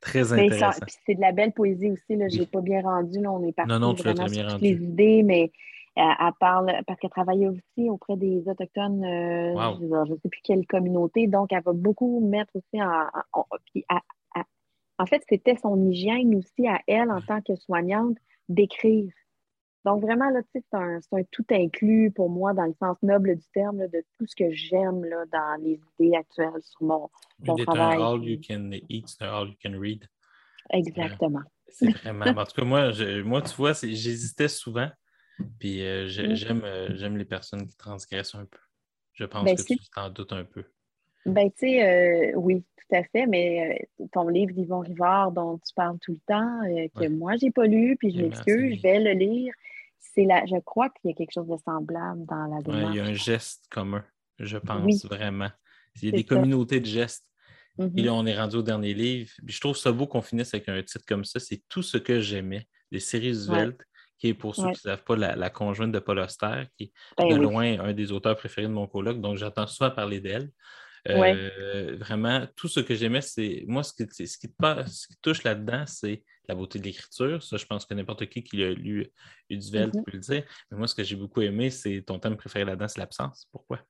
très 0.00 0.24
ça- 0.24 0.34
intéressant. 0.34 0.80
puis 0.80 0.94
c'est 1.06 1.14
de 1.14 1.20
la 1.20 1.32
belle 1.32 1.52
poésie 1.52 1.90
aussi. 1.90 2.16
Là. 2.16 2.28
Je 2.28 2.38
l'ai 2.38 2.46
pas 2.46 2.60
bien 2.62 2.80
rendu. 2.82 3.20
Là. 3.20 3.30
On 3.30 3.46
est 3.46 3.52
parti 3.52 3.70
Non, 3.70 3.78
non, 3.78 3.94
tu 3.94 4.02
l'as 4.04 4.12
vraiment 4.14 4.26
très 4.26 4.34
bien 4.34 4.48
sur 4.48 4.58
toutes 4.58 4.62
les 4.62 4.82
idées, 4.82 5.22
mais 5.22 5.52
euh, 5.98 6.02
elle 6.18 6.32
parle 6.40 6.72
parce 6.86 6.98
qu'elle 6.98 7.10
travaille 7.10 7.46
aussi 7.46 7.88
auprès 7.90 8.16
des 8.16 8.42
Autochtones, 8.48 9.04
euh, 9.04 9.52
Wow. 9.52 9.78
je 10.06 10.12
ne 10.12 10.18
sais 10.18 10.28
plus 10.28 10.40
quelle 10.42 10.66
communauté. 10.66 11.26
Donc, 11.28 11.52
elle 11.52 11.62
va 11.62 11.72
beaucoup 11.72 12.26
mettre 12.26 12.50
aussi 12.56 12.82
en. 12.82 12.88
en- 12.88 13.40
en- 13.40 13.46
puis 13.72 13.84
à- 13.88 14.02
à- 14.34 14.44
en 14.98 15.06
fait, 15.06 15.22
c'était 15.28 15.56
son 15.62 15.90
hygiène 15.90 16.34
aussi 16.36 16.66
à 16.66 16.80
elle 16.88 17.10
en 17.10 17.20
tant 17.20 17.40
que 17.42 17.54
soignante 17.56 18.16
d'écrire. 18.48 19.12
Donc, 19.84 20.02
vraiment, 20.02 20.30
là, 20.30 20.40
c'est 20.52 20.64
un, 20.72 20.98
un 21.12 21.22
tout 21.30 21.44
inclus 21.50 22.10
pour 22.10 22.30
moi 22.30 22.54
dans 22.54 22.64
le 22.64 22.74
sens 22.80 22.96
noble 23.02 23.36
du 23.36 23.44
terme 23.52 23.78
là, 23.78 23.88
de 23.88 24.02
tout 24.18 24.26
ce 24.26 24.34
que 24.36 24.50
j'aime 24.50 25.02
dans 25.30 25.60
les 25.62 25.80
idées 25.98 26.16
actuelles 26.16 26.62
sur 26.62 26.82
mon. 26.86 27.10
mon 27.40 27.56
C'est 27.56 27.68
un 27.68 27.74
travail, 27.74 28.00
all 28.00 28.24
you 28.24 28.38
can 28.40 28.70
eat, 28.88 29.08
c'est 29.08 29.22
un 29.24 29.32
all 29.34 29.48
you 29.48 29.56
can 29.62 29.78
read. 29.78 30.06
Exactement. 30.70 31.42
C'est 31.68 31.88
vraiment. 32.02 32.40
En 32.40 32.44
tout 32.44 32.54
cas, 32.54 32.64
moi, 32.64 32.92
je- 32.92 33.22
moi 33.22 33.42
tu 33.42 33.54
vois, 33.56 33.72
j'hésitais 33.72 34.48
souvent. 34.48 34.90
Puis 35.58 35.82
euh, 35.82 36.06
Mm. 36.22 36.34
j'aime 36.34 36.64
euh, 36.64 36.96
j'aime 36.96 37.16
les 37.16 37.24
personnes 37.24 37.66
qui 37.66 37.76
transgressent 37.76 38.34
un 38.36 38.46
peu. 38.46 38.58
Je 39.14 39.24
pense 39.24 39.46
Ben, 39.46 39.56
que 39.56 39.62
si. 39.62 39.78
tu 39.78 39.90
t'en 39.94 40.10
doutes 40.10 40.32
un 40.32 40.44
peu. 40.44 40.64
Ben, 41.26 41.50
tu 41.50 41.58
sais, 41.60 42.32
euh, 42.32 42.32
oui, 42.36 42.62
tout 42.76 42.96
à 42.96 43.02
fait, 43.04 43.26
mais 43.26 43.86
euh, 44.00 44.06
ton 44.12 44.28
livre 44.28 44.52
d'Yvon 44.52 44.80
Rivard 44.80 45.32
dont 45.32 45.58
tu 45.58 45.72
parles 45.74 45.98
tout 46.00 46.12
le 46.12 46.20
temps, 46.26 46.62
euh, 46.64 46.86
que 46.94 47.00
Ouais. 47.00 47.08
moi, 47.08 47.36
j'ai 47.40 47.50
pas 47.50 47.66
lu, 47.66 47.96
puis 47.96 48.10
je 48.12 48.18
Et 48.18 48.22
m'excuse, 48.24 48.56
merci. 48.62 48.76
je 48.76 48.82
vais 48.82 49.00
le 49.00 49.12
lire. 49.12 49.52
C'est 49.98 50.24
la, 50.24 50.44
je 50.46 50.56
crois 50.60 50.90
qu'il 50.90 51.10
y 51.10 51.12
a 51.12 51.16
quelque 51.16 51.32
chose 51.32 51.48
de 51.48 51.56
semblable 51.64 52.24
dans 52.26 52.44
la 52.46 52.56
Ouais, 52.56 52.62
démarche. 52.62 52.94
il 52.94 52.96
y 52.96 53.00
a 53.00 53.04
un 53.04 53.14
geste 53.14 53.64
commun, 53.70 54.04
je 54.38 54.58
pense 54.58 54.84
Oui. 54.84 55.00
vraiment. 55.10 55.50
Il 56.02 56.04
y 56.06 56.08
a 56.08 56.12
des 56.12 56.18
ça. 56.18 56.24
communautés 56.34 56.80
de 56.80 56.86
gestes. 56.86 57.26
Mhm. 57.78 57.92
Et 57.96 58.02
là, 58.02 58.14
on 58.14 58.24
est 58.26 58.38
rendu 58.38 58.56
au 58.56 58.62
dernier 58.62 58.94
livre. 58.94 59.30
Puis 59.44 59.54
je 59.56 59.60
trouve 59.60 59.76
ça 59.76 59.90
beau 59.90 60.06
qu'on 60.06 60.22
finisse 60.22 60.54
avec 60.54 60.68
un 60.68 60.80
titre 60.82 61.04
comme 61.08 61.24
ça. 61.24 61.40
C'est 61.40 61.62
tout 61.68 61.82
ce 61.82 61.96
que 61.98 62.20
j'aimais. 62.20 62.68
Les 62.92 63.00
séries 63.00 63.34
Svelte, 63.34 63.80
qui 64.18 64.28
est 64.28 64.34
pour 64.34 64.54
ceux 64.54 64.66
Ouais. 64.66 64.72
qui 64.72 64.86
ne 64.86 64.90
savent 64.92 65.02
pas 65.02 65.16
la, 65.16 65.34
la 65.34 65.50
conjointe 65.50 65.90
de 65.90 65.98
Paul 65.98 66.20
Auster, 66.20 66.64
qui 66.76 66.84
est 66.84 66.92
Ben 67.18 67.28
de 67.30 67.34
oui. 67.34 67.40
loin 67.42 67.80
un 67.80 67.92
des 67.92 68.12
auteurs 68.12 68.36
préférés 68.36 68.68
de 68.68 68.72
mon 68.72 68.86
coloc. 68.86 69.20
Donc 69.20 69.36
j'entends 69.38 69.66
souvent 69.66 69.90
parler 69.90 70.20
d'elle. 70.20 70.50
Euh, 71.08 71.96
Vraiment, 71.98 72.46
tout 72.56 72.68
ce 72.68 72.80
que 72.80 72.94
j'aimais, 72.94 73.20
c'est. 73.20 73.64
Moi, 73.66 73.82
ce 73.82 73.92
qui, 73.92 74.26
ce 74.26 74.38
qui 74.38 74.48
te 74.48 74.86
ce 74.86 75.06
qui 75.08 75.16
touche 75.20 75.42
là-dedans, 75.44 75.84
c'est 75.86 76.22
la 76.48 76.54
beauté 76.54 76.78
de 76.78 76.84
l'écriture. 76.84 77.42
Ça, 77.42 77.56
je 77.56 77.66
pense 77.66 77.84
que 77.84 77.94
n'importe 77.94 78.26
qui 78.26 78.42
qui 78.42 78.62
a 78.62 78.70
lu 78.72 79.10
Udvelt 79.50 79.94
Mhm. 79.94 80.04
peut 80.04 80.10
le 80.12 80.18
dire. 80.18 80.44
Mais 80.70 80.78
moi, 80.78 80.86
ce 80.86 80.94
que 80.94 81.02
j'ai 81.04 81.16
beaucoup 81.16 81.40
aimé, 81.42 81.70
c'est 81.70 82.02
ton 82.02 82.18
thème 82.18 82.36
préféré 82.36 82.64
là-dedans, 82.64 82.88
c'est 82.88 83.00
l'absence. 83.00 83.46
Pourquoi? 83.52 83.80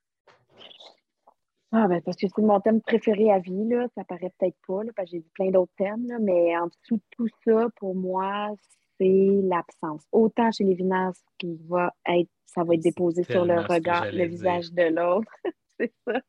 Ah, 1.72 1.88
ben, 1.88 2.00
parce 2.02 2.16
que 2.16 2.26
c'est 2.28 2.42
mon 2.42 2.60
thème 2.60 2.80
préféré 2.80 3.32
à 3.32 3.40
vie, 3.40 3.68
là. 3.68 3.86
Ça 3.96 4.04
paraît 4.04 4.32
peut-être 4.38 4.56
pas, 4.66 4.84
là, 4.84 4.92
parce 4.94 5.10
que 5.10 5.16
j'ai 5.16 5.22
dit 5.22 5.30
plein 5.34 5.50
d'autres 5.50 5.72
thèmes, 5.76 6.06
là, 6.06 6.18
mais 6.20 6.56
en 6.56 6.66
dessous 6.68 6.96
de 6.96 7.02
tout 7.16 7.28
ça, 7.44 7.68
pour 7.76 7.96
moi, 7.96 8.50
c'est 8.98 9.40
l'absence. 9.42 10.04
Autant 10.12 10.52
chez 10.52 10.62
Lévinas 10.62 11.20
qui 11.38 11.58
va 11.68 11.92
être, 12.08 12.30
ça 12.46 12.62
va 12.62 12.74
être 12.74 12.80
déposé 12.82 13.24
sur 13.24 13.44
le 13.44 13.60
regard, 13.60 14.06
le 14.12 14.24
visage 14.26 14.72
de 14.72 14.82
l'autre. 14.84 15.30
c'est 15.80 15.92
ça. 16.06 16.20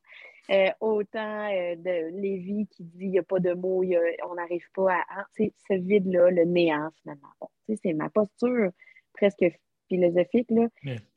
Euh, 0.51 0.69
autant 0.79 1.49
euh, 1.51 1.75
de 1.75 2.19
Lévi 2.19 2.67
qui 2.67 2.83
dit 2.83 3.05
il 3.05 3.09
n'y 3.11 3.19
a 3.19 3.23
pas 3.23 3.39
de 3.39 3.53
mots, 3.53 3.81
y 3.83 3.95
a- 3.95 4.01
on 4.29 4.35
n'arrive 4.35 4.67
pas 4.75 4.93
à. 4.93 5.01
hein, 5.17 5.25
c'est 5.33 5.53
ce 5.67 5.73
vide-là, 5.73 6.29
le 6.29 6.43
néant, 6.45 6.89
finalement. 7.01 7.29
Bon, 7.41 7.47
tu 7.65 7.73
sais, 7.75 7.79
c'est 7.83 7.93
ma 7.93 8.09
posture 8.09 8.69
presque 9.13 9.45
philosophique, 9.87 10.51
là, 10.51 10.67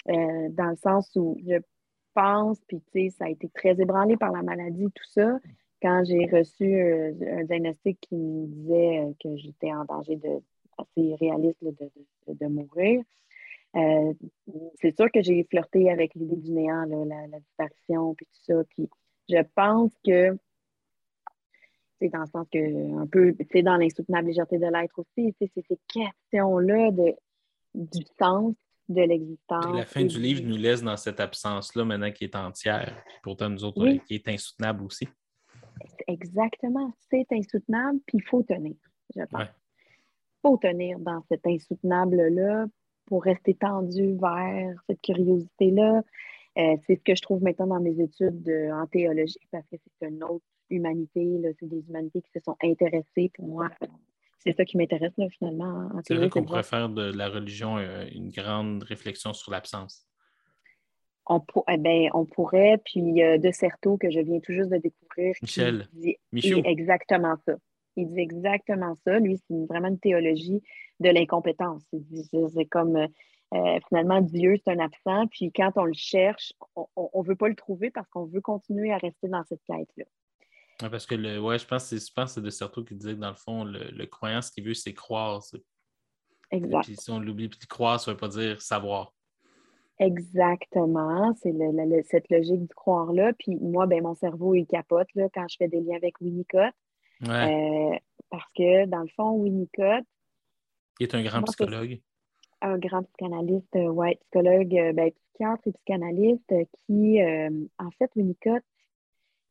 euh, 0.08 0.48
dans 0.50 0.70
le 0.70 0.76
sens 0.76 1.10
où 1.16 1.36
je 1.46 1.56
pense, 2.14 2.58
puis 2.68 2.80
tu 2.92 3.10
sais, 3.10 3.10
ça 3.18 3.26
a 3.26 3.28
été 3.28 3.48
très 3.50 3.78
ébranlé 3.80 4.16
par 4.16 4.32
la 4.32 4.42
maladie, 4.42 4.86
tout 4.94 5.08
ça. 5.10 5.38
Quand 5.82 6.02
j'ai 6.04 6.26
reçu 6.26 6.80
un 6.82 7.44
diagnostic 7.44 8.00
qui 8.00 8.16
me 8.16 8.46
disait 8.46 9.14
que 9.22 9.36
j'étais 9.36 9.72
en 9.72 9.84
danger 9.84 10.16
de 10.16 10.40
assez 10.78 11.14
réaliste 11.16 11.60
là, 11.62 11.70
de, 11.72 11.90
de- 12.28 12.34
de 12.38 12.46
mourir. 12.46 13.02
Euh, 13.76 14.12
c'est 14.80 14.96
sûr 14.96 15.10
que 15.12 15.20
j'ai 15.22 15.44
flirté 15.44 15.90
avec 15.90 16.14
l'idée 16.14 16.36
du 16.36 16.50
néant, 16.52 16.84
là, 16.84 17.04
la, 17.04 17.26
la 17.26 17.40
disparition, 17.40 18.14
puis 18.14 18.26
tout 18.26 18.40
ça. 18.54 18.62
Puis 18.70 18.88
je 19.28 19.42
pense 19.54 19.92
que 20.04 20.38
c'est 22.00 22.08
dans 22.08 22.20
le 22.20 22.26
sens 22.26 22.46
que, 22.52 23.00
un 23.00 23.06
peu, 23.06 23.34
c'est 23.50 23.62
dans 23.62 23.76
l'insoutenable 23.76 24.28
légèreté 24.28 24.58
de 24.58 24.66
l'être 24.66 24.98
aussi, 24.98 25.34
c'est 25.38 25.50
ces 25.54 25.78
questions-là 25.88 26.90
de, 26.92 27.14
du 27.74 28.04
sens 28.18 28.54
de 28.88 29.02
l'existence. 29.02 29.76
La 29.76 29.84
fin 29.84 30.04
du 30.04 30.18
livre 30.18 30.42
nous 30.44 30.56
laisse 30.56 30.82
dans 30.82 30.96
cette 30.96 31.20
absence-là, 31.20 31.84
maintenant 31.84 32.10
qui 32.10 32.24
est 32.24 32.36
entière. 32.36 33.02
Pourtant, 33.22 33.50
nous 33.50 33.64
autres, 33.64 33.82
Oui. 33.82 34.00
qui 34.06 34.14
est 34.14 34.28
insoutenable 34.28 34.84
aussi. 34.84 35.08
Exactement, 36.06 36.92
c'est 37.10 37.26
insoutenable, 37.32 37.98
puis 38.06 38.18
il 38.18 38.24
faut 38.24 38.42
tenir, 38.42 38.76
je 39.14 39.22
pense. 39.24 39.40
Ouais. 39.40 39.46
Il 39.46 40.40
faut 40.42 40.56
tenir 40.56 40.98
dans 41.00 41.22
cet 41.28 41.46
insoutenable-là 41.46 42.66
pour 43.06 43.24
rester 43.24 43.54
tendu 43.54 44.16
vers 44.16 44.82
cette 44.86 45.00
curiosité-là. 45.02 46.02
Euh, 46.58 46.76
c'est 46.86 46.96
ce 46.96 47.02
que 47.04 47.14
je 47.14 47.22
trouve 47.22 47.42
maintenant 47.42 47.68
dans 47.68 47.80
mes 47.80 48.00
études 48.00 48.48
euh, 48.48 48.72
en 48.72 48.86
théologie, 48.86 49.38
parce 49.52 49.64
que 49.68 49.76
c'est 50.00 50.08
une 50.08 50.22
autre 50.24 50.44
humanité, 50.70 51.40
c'est 51.60 51.68
des 51.68 51.84
humanités 51.88 52.20
qui 52.20 52.30
se 52.32 52.40
sont 52.40 52.56
intéressées 52.62 53.30
pour 53.34 53.46
moi. 53.46 53.70
C'est 54.40 54.56
ça 54.56 54.64
qui 54.64 54.76
m'intéresse 54.76 55.12
finalement 55.38 55.88
en 55.92 55.98
en 55.98 56.00
C'est 56.06 56.14
vrai 56.14 56.28
qu'on 56.28 56.44
pourrait 56.44 56.62
faire 56.62 56.88
de 56.88 57.12
la 57.12 57.28
religion 57.28 57.76
euh, 57.78 58.06
une 58.14 58.30
grande 58.30 58.82
réflexion 58.82 59.32
sur 59.32 59.50
l'absence. 59.52 60.06
On, 61.26 61.40
pour- 61.40 61.64
eh 61.68 61.76
ben, 61.76 62.08
on 62.14 62.24
pourrait, 62.24 62.78
puis 62.84 63.02
de 63.02 63.50
Certeau, 63.50 63.98
que 63.98 64.10
je 64.10 64.20
viens 64.20 64.40
tout 64.40 64.52
juste 64.52 64.70
de 64.70 64.78
découvrir. 64.78 65.34
Michel. 65.42 65.86
dit- 65.92 66.16
Michou. 66.32 66.60
exactement 66.64 67.36
ça. 67.46 67.54
Il 67.96 68.08
dit 68.08 68.20
exactement 68.20 68.96
ça. 69.04 69.18
Lui, 69.18 69.36
c'est 69.36 69.66
vraiment 69.66 69.88
une 69.88 69.98
théologie 69.98 70.62
de 71.00 71.10
l'incompétence. 71.10 71.82
C'est 72.30 72.64
comme 72.66 73.06
euh, 73.54 73.78
finalement 73.88 74.20
Dieu, 74.20 74.56
c'est 74.64 74.72
un 74.72 74.78
absent, 74.78 75.26
puis 75.28 75.50
quand 75.52 75.72
on 75.76 75.84
le 75.84 75.94
cherche, 75.94 76.52
on 76.74 77.22
ne 77.22 77.26
veut 77.26 77.36
pas 77.36 77.48
le 77.48 77.54
trouver 77.54 77.90
parce 77.90 78.08
qu'on 78.10 78.26
veut 78.26 78.40
continuer 78.40 78.92
à 78.92 78.98
rester 78.98 79.28
dans 79.28 79.42
cette 79.44 79.62
quête-là. 79.66 80.04
Ouais, 80.82 80.90
parce 80.90 81.06
que, 81.06 81.14
le, 81.16 81.40
ouais, 81.40 81.58
je 81.58 81.66
pense, 81.66 81.84
que 81.90 81.98
c'est- 81.98 82.08
je 82.08 82.12
pense 82.12 82.26
que 82.26 82.34
c'est 82.34 82.40
de 82.44 82.50
Certeau 82.50 82.84
qui 82.84 82.94
disait 82.94 83.14
que 83.14 83.20
dans 83.20 83.30
le 83.30 83.34
fond, 83.36 83.64
le, 83.64 83.90
le 83.90 84.06
croyant, 84.06 84.40
ce 84.42 84.52
qu'il 84.52 84.64
veut, 84.64 84.74
c'est 84.74 84.94
croire. 84.94 85.42
Exact. 86.50 86.84
Puis 86.84 86.96
si 86.96 87.10
on 87.10 87.18
l'oublie, 87.18 87.48
puis 87.48 87.58
croire, 87.66 87.98
ça 87.98 88.10
ne 88.10 88.14
veut 88.14 88.20
pas 88.20 88.28
dire 88.28 88.62
savoir. 88.62 89.12
Exactement. 89.98 91.34
C'est 91.42 91.52
le- 91.52 92.02
cette 92.04 92.30
logique 92.30 92.60
du 92.62 92.74
croire-là. 92.74 93.32
Puis 93.38 93.56
moi, 93.56 93.86
ben, 93.86 94.02
mon 94.02 94.14
cerveau, 94.14 94.54
il 94.54 94.66
capote 94.66 95.08
là, 95.14 95.28
quand 95.34 95.46
je 95.48 95.56
fais 95.58 95.68
des 95.68 95.80
liens 95.80 95.96
avec 95.96 96.20
Winnicott. 96.20 96.72
Ouais. 97.22 97.92
Euh, 97.94 97.98
parce 98.30 98.50
que, 98.56 98.86
dans 98.86 99.00
le 99.00 99.08
fond, 99.16 99.32
Winnicott, 99.32 100.04
Il 101.00 101.04
est 101.04 101.14
un 101.14 101.22
grand 101.22 101.38
moi, 101.40 101.46
psychologue. 101.46 102.00
Un 102.60 102.78
grand 102.78 103.02
psychanalyste, 103.04 103.76
euh, 103.76 103.88
ouais, 103.88 104.16
psychologue, 104.16 104.76
euh, 104.76 104.92
ben, 104.92 105.10
psychiatre 105.10 105.66
et 105.66 105.72
psychanalyste 105.72 106.52
euh, 106.52 106.64
qui, 106.86 107.20
en 107.78 107.90
fait, 107.92 108.10
Winnicott, 108.16 108.62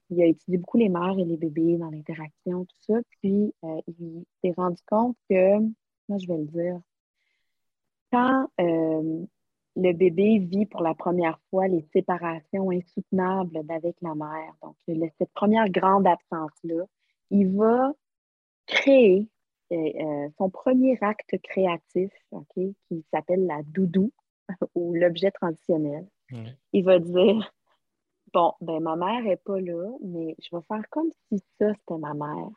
il 0.10 0.22
a 0.22 0.26
étudié 0.26 0.58
beaucoup 0.58 0.78
les 0.78 0.90
mères 0.90 1.18
et 1.18 1.26
les 1.26 1.38
bébés 1.38 1.78
dans 1.78 1.90
l'interaction, 1.90 2.66
tout 2.66 2.94
ça, 2.94 3.00
puis 3.20 3.54
il 3.88 4.24
s'est 4.42 4.54
rendu 4.56 4.82
compte 4.90 5.18
que, 5.30 5.60
moi 6.08 6.18
je 6.18 6.28
vais 6.28 6.38
le 6.38 6.46
dire, 6.46 6.80
quand 8.10 8.48
le 8.58 9.94
bébé 9.94 10.40
vit 10.40 10.66
pour 10.66 10.82
la 10.82 10.94
première 10.94 11.38
fois 11.50 11.68
les 11.68 11.86
séparations 11.92 12.72
insoutenables 12.72 13.66
d'avec 13.66 13.98
la 14.02 14.16
mère, 14.16 14.56
donc 14.64 14.76
cette 14.88 15.34
première 15.34 15.70
grande 15.70 16.08
absence-là, 16.08 16.86
il 17.30 17.54
va 17.58 17.92
créer 18.66 19.28
euh, 19.76 20.30
son 20.38 20.49
premier 20.49 20.98
acte 21.02 21.35
créatif, 21.44 22.11
qui 22.88 23.06
s'appelle 23.14 23.45
la 23.45 23.61
doudou 23.64 24.11
ou 24.76 24.94
l'objet 24.94 25.31
transitionnel. 25.31 26.07
Ouais. 26.31 26.56
Il 26.73 26.84
va 26.85 26.99
dire 26.99 27.53
Bon, 28.34 28.53
ben 28.61 28.81
ma 28.81 28.95
mère 28.98 29.23
n'est 29.23 29.38
pas 29.38 29.60
là, 29.60 29.89
mais 30.03 30.35
je 30.41 30.53
vais 30.56 30.61
faire 30.68 30.84
comme 30.89 31.10
si 31.30 31.39
ça, 31.60 31.73
c'était 31.73 31.98
ma 31.98 32.14
mère. 32.14 32.49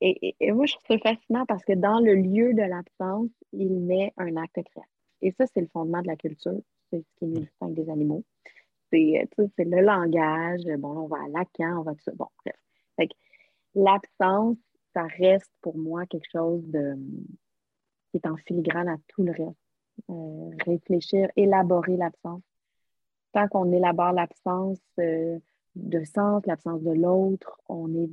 Et, 0.00 0.28
et- 0.28 0.36
et 0.40 0.52
moi, 0.52 0.64
je 0.66 0.72
trouve 0.74 0.86
ça 0.88 0.98
fascinant 0.98 1.44
parce 1.46 1.64
que 1.64 1.74
dans 1.74 2.00
le 2.00 2.14
lieu 2.14 2.54
de 2.54 2.62
l'absence, 2.62 3.28
il 3.52 3.78
met 3.80 4.12
un 4.16 4.36
acte 4.36 4.54
créatif. 4.64 4.90
Et 5.20 5.30
ça, 5.32 5.44
c'est 5.46 5.60
le 5.60 5.68
fondement 5.68 6.00
de 6.00 6.06
la 6.08 6.16
culture. 6.16 6.58
C'est 6.90 7.00
ce 7.02 7.14
qui 7.18 7.26
nous 7.26 7.40
distingue 7.40 7.74
des 7.74 7.88
animaux. 7.90 8.24
C'est 8.90 9.28
euh, 9.38 9.46
le 9.58 9.80
langage. 9.82 10.62
Bon, 10.78 10.96
on 11.04 11.06
va 11.06 11.18
à 11.24 11.28
Lacan, 11.28 11.78
on 11.80 11.82
va 11.82 11.92
tout 11.94 12.02
ça. 12.02 12.12
Bon, 12.16 12.26
bref. 12.44 12.56
Fait 12.96 13.06
que 13.08 13.14
l'absence, 13.74 14.56
ça 14.94 15.06
reste 15.18 15.50
pour 15.60 15.76
moi 15.76 16.06
quelque 16.06 16.28
chose 16.30 16.62
de 16.66 16.96
qui 18.10 18.18
est 18.18 18.26
en 18.26 18.36
filigrane 18.36 18.88
à 18.88 18.96
tout 19.08 19.22
le 19.22 19.32
reste. 19.32 19.56
Euh, 20.10 20.50
réfléchir, 20.64 21.30
élaborer 21.36 21.96
l'absence. 21.96 22.42
Tant 23.32 23.48
qu'on 23.48 23.72
élabore 23.72 24.12
l'absence 24.12 24.80
euh, 24.98 25.38
de 25.74 26.04
sens, 26.04 26.44
l'absence 26.46 26.82
de 26.82 26.92
l'autre, 26.92 27.60
on 27.68 27.94
est 27.94 28.10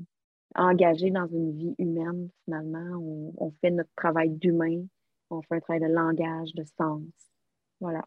engagé 0.56 1.12
dans 1.12 1.28
une 1.28 1.52
vie 1.58 1.76
humaine, 1.78 2.30
finalement. 2.46 2.98
On, 2.98 3.34
on 3.38 3.52
fait 3.62 3.72
notre 3.72 3.90
travail 3.96 4.30
d'humain, 4.30 4.84
on 5.30 5.42
fait 5.42 5.56
un 5.56 5.60
travail 5.60 5.82
de 5.82 5.94
langage, 5.94 6.54
de 6.54 6.64
sens. 6.78 7.04
Voilà. 7.80 8.04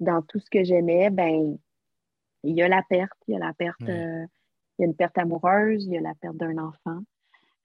Dans 0.00 0.22
tout 0.22 0.38
ce 0.38 0.50
que 0.50 0.64
j'aimais, 0.64 1.10
ben, 1.10 1.58
il 2.42 2.56
y 2.56 2.62
a 2.62 2.68
la 2.68 2.82
perte, 2.82 3.18
il 3.28 3.32
y 3.32 3.36
a 3.36 3.40
la 3.40 3.52
perte, 3.52 3.82
euh, 3.82 4.26
il 4.78 4.82
y 4.82 4.84
a 4.84 4.86
une 4.86 4.96
perte 4.96 5.18
amoureuse, 5.18 5.84
il 5.84 5.92
y 5.92 5.98
a 5.98 6.00
la 6.00 6.14
perte 6.14 6.36
d'un 6.36 6.58
enfant. 6.58 7.00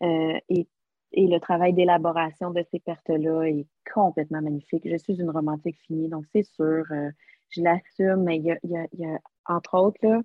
Euh, 0.03 0.39
et, 0.49 0.67
et 1.13 1.27
le 1.27 1.39
travail 1.39 1.73
d'élaboration 1.73 2.51
de 2.51 2.63
ces 2.71 2.79
pertes-là 2.79 3.43
est 3.45 3.65
complètement 3.93 4.41
magnifique. 4.41 4.87
Je 4.89 4.97
suis 4.97 5.19
une 5.19 5.29
romantique 5.31 5.77
finie, 5.87 6.09
donc 6.09 6.25
c'est 6.33 6.43
sûr, 6.43 6.85
euh, 6.91 7.09
je 7.49 7.61
l'assume, 7.61 8.23
mais 8.23 8.37
il 8.37 8.45
y 8.45 8.51
a, 8.51 8.57
y 8.93 9.05
a- 9.05 9.19
entre 9.47 9.75
autres, 9.79 9.99
là, 10.03 10.21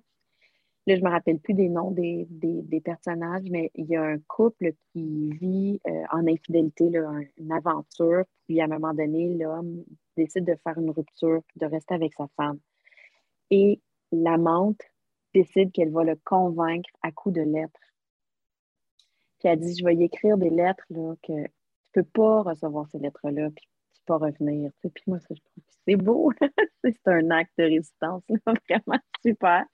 là, 0.87 0.95
je 0.95 1.01
ne 1.01 1.05
me 1.05 1.11
rappelle 1.11 1.39
plus 1.39 1.53
des 1.53 1.69
noms 1.69 1.91
des, 1.91 2.27
des- 2.29 2.81
personnages, 2.81 3.43
mais 3.49 3.71
il 3.75 3.85
y 3.85 3.95
a 3.95 4.03
un 4.03 4.19
couple 4.27 4.73
qui 4.91 5.31
vit 5.39 5.79
euh, 5.87 6.03
en 6.11 6.27
infidélité, 6.27 6.89
là, 6.89 7.09
un- 7.09 7.23
une 7.37 7.51
aventure, 7.51 8.23
puis 8.47 8.59
à 8.61 8.65
un 8.65 8.67
moment 8.67 8.93
donné, 8.93 9.33
l'homme 9.35 9.83
décide 10.17 10.45
de 10.45 10.55
faire 10.63 10.77
une 10.77 10.91
rupture, 10.91 11.41
de 11.55 11.65
rester 11.65 11.93
avec 11.95 12.13
sa 12.13 12.27
femme. 12.37 12.59
Et 13.51 13.81
l'amante 14.11 14.81
décide 15.33 15.71
qu'elle 15.71 15.91
va 15.91 16.03
le 16.03 16.17
convaincre 16.25 16.89
à 17.01 17.11
coups 17.11 17.35
de 17.35 17.41
lettres. 17.41 17.79
Puis 19.43 19.51
elle 19.51 19.59
dit, 19.59 19.75
je 19.77 19.83
vais 19.83 19.95
y 19.95 20.03
écrire 20.03 20.37
des 20.37 20.49
lettres 20.49 20.85
là, 20.89 21.15
que 21.21 21.43
tu 21.43 21.51
peux 21.91 22.03
pas 22.03 22.43
recevoir 22.43 22.87
ces 22.87 22.97
lettres-là, 22.97 23.49
puis 23.49 23.65
tu 23.93 24.01
peux 24.05 24.17
pas 24.17 24.25
revenir. 24.25 24.71
Puis 24.81 25.03
moi, 25.05 25.19
ça, 25.19 25.35
je 25.35 25.41
trouve 25.41 25.63
que 25.65 25.73
c'est 25.85 25.97
beau. 25.97 26.31
c'est 26.83 27.07
un 27.07 27.29
acte 27.29 27.51
de 27.57 27.65
résistance, 27.65 28.23
vraiment 28.69 28.99
super. 29.21 29.65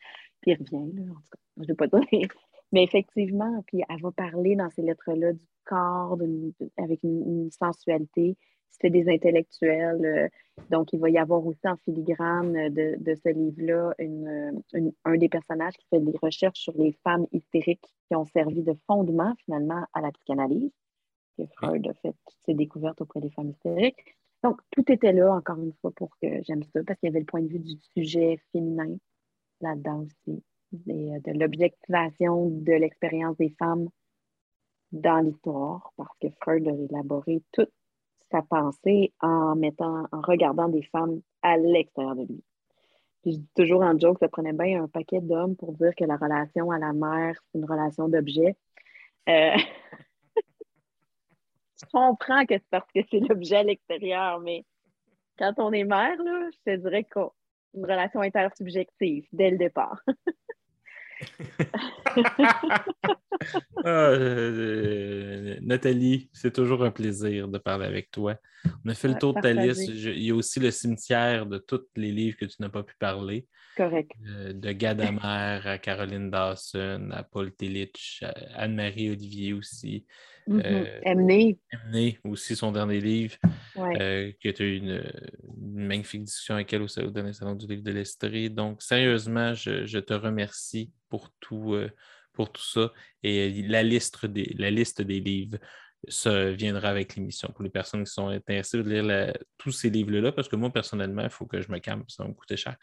Puis 0.41 0.51
il 0.51 0.57
revient, 0.57 0.91
là, 0.95 1.11
en 1.11 1.15
tout 1.15 1.21
cas, 1.31 1.39
je 1.57 1.71
ne 1.71 1.75
pas 1.75 1.87
dire. 1.87 2.27
Mais 2.71 2.83
effectivement, 2.83 3.63
puis 3.67 3.83
elle 3.87 4.01
va 4.01 4.11
parler 4.11 4.55
dans 4.55 4.71
ces 4.71 4.81
lettres-là 4.81 5.33
du 5.33 5.45
corps, 5.65 6.17
avec 6.77 7.03
une 7.03 7.51
sensualité. 7.51 8.37
C'était 8.71 8.89
des 8.89 9.09
intellectuels. 9.09 10.05
euh, 10.05 10.27
donc, 10.69 10.91
il 10.93 10.99
va 10.99 11.09
y 11.09 11.17
avoir 11.17 11.45
aussi 11.45 11.65
en 11.67 11.75
filigrane 11.77 12.55
euh, 12.55 12.69
de, 12.69 12.95
de 13.03 13.15
ce 13.15 13.29
livre-là 13.29 13.93
une- 13.99 14.61
une- 14.73 14.93
un 15.05 15.17
des 15.17 15.29
personnages 15.29 15.73
qui 15.77 15.87
fait 15.89 15.99
des 15.99 16.17
recherches 16.21 16.59
sur 16.59 16.73
les 16.77 16.91
femmes 17.03 17.25
hystériques 17.31 17.85
qui 18.07 18.15
ont 18.15 18.25
servi 18.25 18.63
de 18.63 18.73
fondement 18.87 19.33
finalement 19.45 19.85
à 19.93 20.01
la 20.01 20.11
psychanalyse. 20.11 20.71
Que 21.37 21.43
Freud 21.57 21.87
a 21.87 21.93
fait 21.95 22.13
toutes 22.25 22.39
ses 22.45 22.53
découvertes 22.53 22.99
auprès 23.01 23.21
des 23.21 23.29
femmes 23.29 23.49
hystériques. 23.51 24.17
Donc, 24.43 24.59
tout 24.71 24.89
était 24.91 25.13
là, 25.13 25.33
encore 25.33 25.59
une 25.59 25.73
fois, 25.81 25.91
pour 25.91 26.09
que 26.21 26.27
j'aime 26.43 26.63
ça, 26.63 26.81
parce 26.85 26.99
qu'il 26.99 27.07
y 27.07 27.11
avait 27.11 27.19
le 27.19 27.25
point 27.25 27.41
de 27.41 27.47
vue 27.47 27.59
du 27.59 27.75
sujet 27.95 28.39
féminin 28.51 28.95
là-dedans 29.61 30.01
aussi, 30.05 30.43
et, 30.87 31.15
euh, 31.15 31.19
de 31.25 31.39
l'objectivation 31.39 32.49
de 32.49 32.71
l'expérience 32.73 33.35
des 33.37 33.49
femmes 33.59 33.89
dans 34.91 35.19
l'histoire, 35.19 35.91
parce 35.97 36.17
que 36.21 36.27
Freud 36.41 36.67
a 36.67 36.71
élaboré 36.71 37.41
toute 37.51 37.71
sa 38.31 38.41
pensée 38.41 39.13
en 39.21 39.55
mettant, 39.55 40.05
en 40.11 40.21
regardant 40.21 40.67
des 40.67 40.83
femmes 40.83 41.21
à 41.41 41.57
l'extérieur 41.57 42.15
de 42.15 42.23
lui. 42.23 42.43
Puis 43.21 43.33
je 43.33 43.37
dis 43.37 43.49
toujours 43.55 43.81
en 43.81 43.97
joke, 43.97 44.17
ça 44.19 44.29
prenait 44.29 44.53
bien 44.53 44.83
un 44.83 44.87
paquet 44.87 45.19
d'hommes 45.21 45.55
pour 45.55 45.73
dire 45.73 45.93
que 45.95 46.05
la 46.05 46.15
relation 46.15 46.71
à 46.71 46.79
la 46.79 46.93
mère, 46.93 47.35
c'est 47.51 47.59
une 47.59 47.65
relation 47.65 48.07
d'objet. 48.07 48.55
Euh, 49.27 49.57
je 51.81 51.85
comprends 51.91 52.45
que 52.45 52.55
c'est 52.55 52.69
parce 52.69 52.89
que 52.93 53.01
c'est 53.09 53.19
l'objet 53.19 53.57
à 53.57 53.63
l'extérieur, 53.63 54.39
mais 54.39 54.65
quand 55.37 55.53
on 55.57 55.71
est 55.71 55.83
mère, 55.83 56.21
là, 56.23 56.49
je 56.51 56.71
te 56.71 56.77
dirais 56.77 57.03
qu'une 57.03 57.85
relation 57.85 58.21
intersubjective 58.21 59.27
dès 59.33 59.51
le 59.51 59.57
départ. 59.57 60.01
Ah, 63.85 63.87
euh, 64.09 65.55
Nathalie, 65.61 66.29
c'est 66.33 66.53
toujours 66.53 66.83
un 66.83 66.91
plaisir 66.91 67.47
de 67.47 67.57
parler 67.57 67.85
avec 67.85 68.11
toi. 68.11 68.35
On 68.85 68.89
a 68.89 68.93
fait 68.93 69.07
le 69.07 69.15
tour 69.15 69.33
de 69.33 69.39
ta 69.39 69.53
liste. 69.53 69.93
Je- 69.95 70.09
il 70.09 70.23
y 70.23 70.31
a 70.31 70.35
aussi 70.35 70.59
le 70.59 70.71
cimetière 70.71 71.45
de 71.45 71.57
tous 71.57 71.81
les 71.95 72.11
livres 72.11 72.35
que 72.37 72.45
tu 72.45 72.55
n'as 72.61 72.67
pas 72.69 72.83
pu 72.83 72.95
parler. 72.99 73.47
Correct. 73.77 74.11
Euh, 74.27 74.51
de 74.51 74.71
Gadamer 74.73 75.61
à 75.65 75.77
Caroline 75.77 76.29
Dawson, 76.29 77.09
à 77.13 77.23
Paul 77.23 77.55
Tillich, 77.55 78.19
à 78.23 78.33
Anne-Marie 78.63 79.11
Olivier 79.11 79.53
aussi. 79.53 80.05
Mhm. 80.49 80.61
Euh, 80.65 80.99
Emmener. 81.05 81.59
Emmené 81.71 82.19
aussi 82.23 82.55
son 82.55 82.71
dernier 82.71 82.99
livre, 82.99 83.35
Ouais. 83.75 84.01
euh, 84.01 84.31
que 84.43 84.49
tu 84.49 84.63
as 84.63 84.65
eu 84.65 84.77
une, 84.77 85.03
une 85.61 85.85
magnifique 85.85 86.23
discussion 86.23 86.55
avec 86.55 86.73
elle 86.73 86.81
au, 86.81 86.87
dernier 87.11 87.33
salon 87.33 87.55
du 87.55 87.67
livre 87.67 87.83
de 87.83 87.91
l'Estrie. 87.91 88.49
Donc, 88.49 88.81
sérieusement, 88.81 89.53
je, 89.53 89.85
je 89.85 89.99
te 89.99 90.13
remercie 90.13 90.91
pour 91.07 91.29
tout, 91.39 91.75
euh, 91.75 91.89
pour 92.33 92.51
tout 92.51 92.63
ça. 92.63 92.91
Et 93.21 93.63
euh, 93.63 93.67
la 93.67 93.83
liste 93.83 94.25
des, 94.25 94.53
la 94.57 94.71
liste 94.71 95.01
des 95.01 95.19
livres 95.19 95.57
ça 96.07 96.51
viendra 96.51 96.87
avec 96.89 97.15
l'émission 97.17 97.49
pour 97.49 97.61
les 97.61 97.69
personnes 97.69 98.05
qui 98.05 98.11
sont 98.13 98.29
intéressées 98.29 98.81
de 98.81 98.89
lire 98.89 99.03
la- 99.03 99.33
tous 99.57 99.71
ces 99.73 99.89
livres-là, 99.89 100.31
parce 100.31 100.47
que 100.47 100.55
moi, 100.55 100.71
personnellement, 100.71 101.23
il 101.23 101.29
faut 101.29 101.45
que 101.45 101.59
je 101.61 101.69
me 101.69 101.79
calme, 101.79 102.03
ça 102.07 102.23
va 102.23 102.29
me 102.29 102.33
coûter 102.33 102.55
cher. 102.55 102.77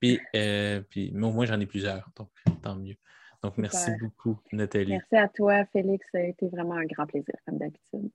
Puis, 0.00 0.18
euh, 0.34 0.82
puis 0.90 1.10
mais 1.14 1.26
au 1.26 1.30
moins, 1.32 1.46
j'en 1.46 1.60
ai 1.60 1.66
plusieurs, 1.66 2.10
donc 2.16 2.28
tant 2.62 2.76
mieux. 2.76 2.96
Donc, 3.42 3.58
merci 3.58 3.90
beaucoup, 4.00 4.38
Nathalie. 4.52 4.92
Merci 4.92 5.16
à 5.16 5.28
toi, 5.28 5.64
Félix. 5.72 6.06
Ça 6.12 6.18
a 6.18 6.22
été 6.22 6.48
vraiment 6.48 6.74
un 6.74 6.84
grand 6.86 7.06
plaisir, 7.06 7.34
comme 7.46 7.58
d'habitude. 7.58 8.10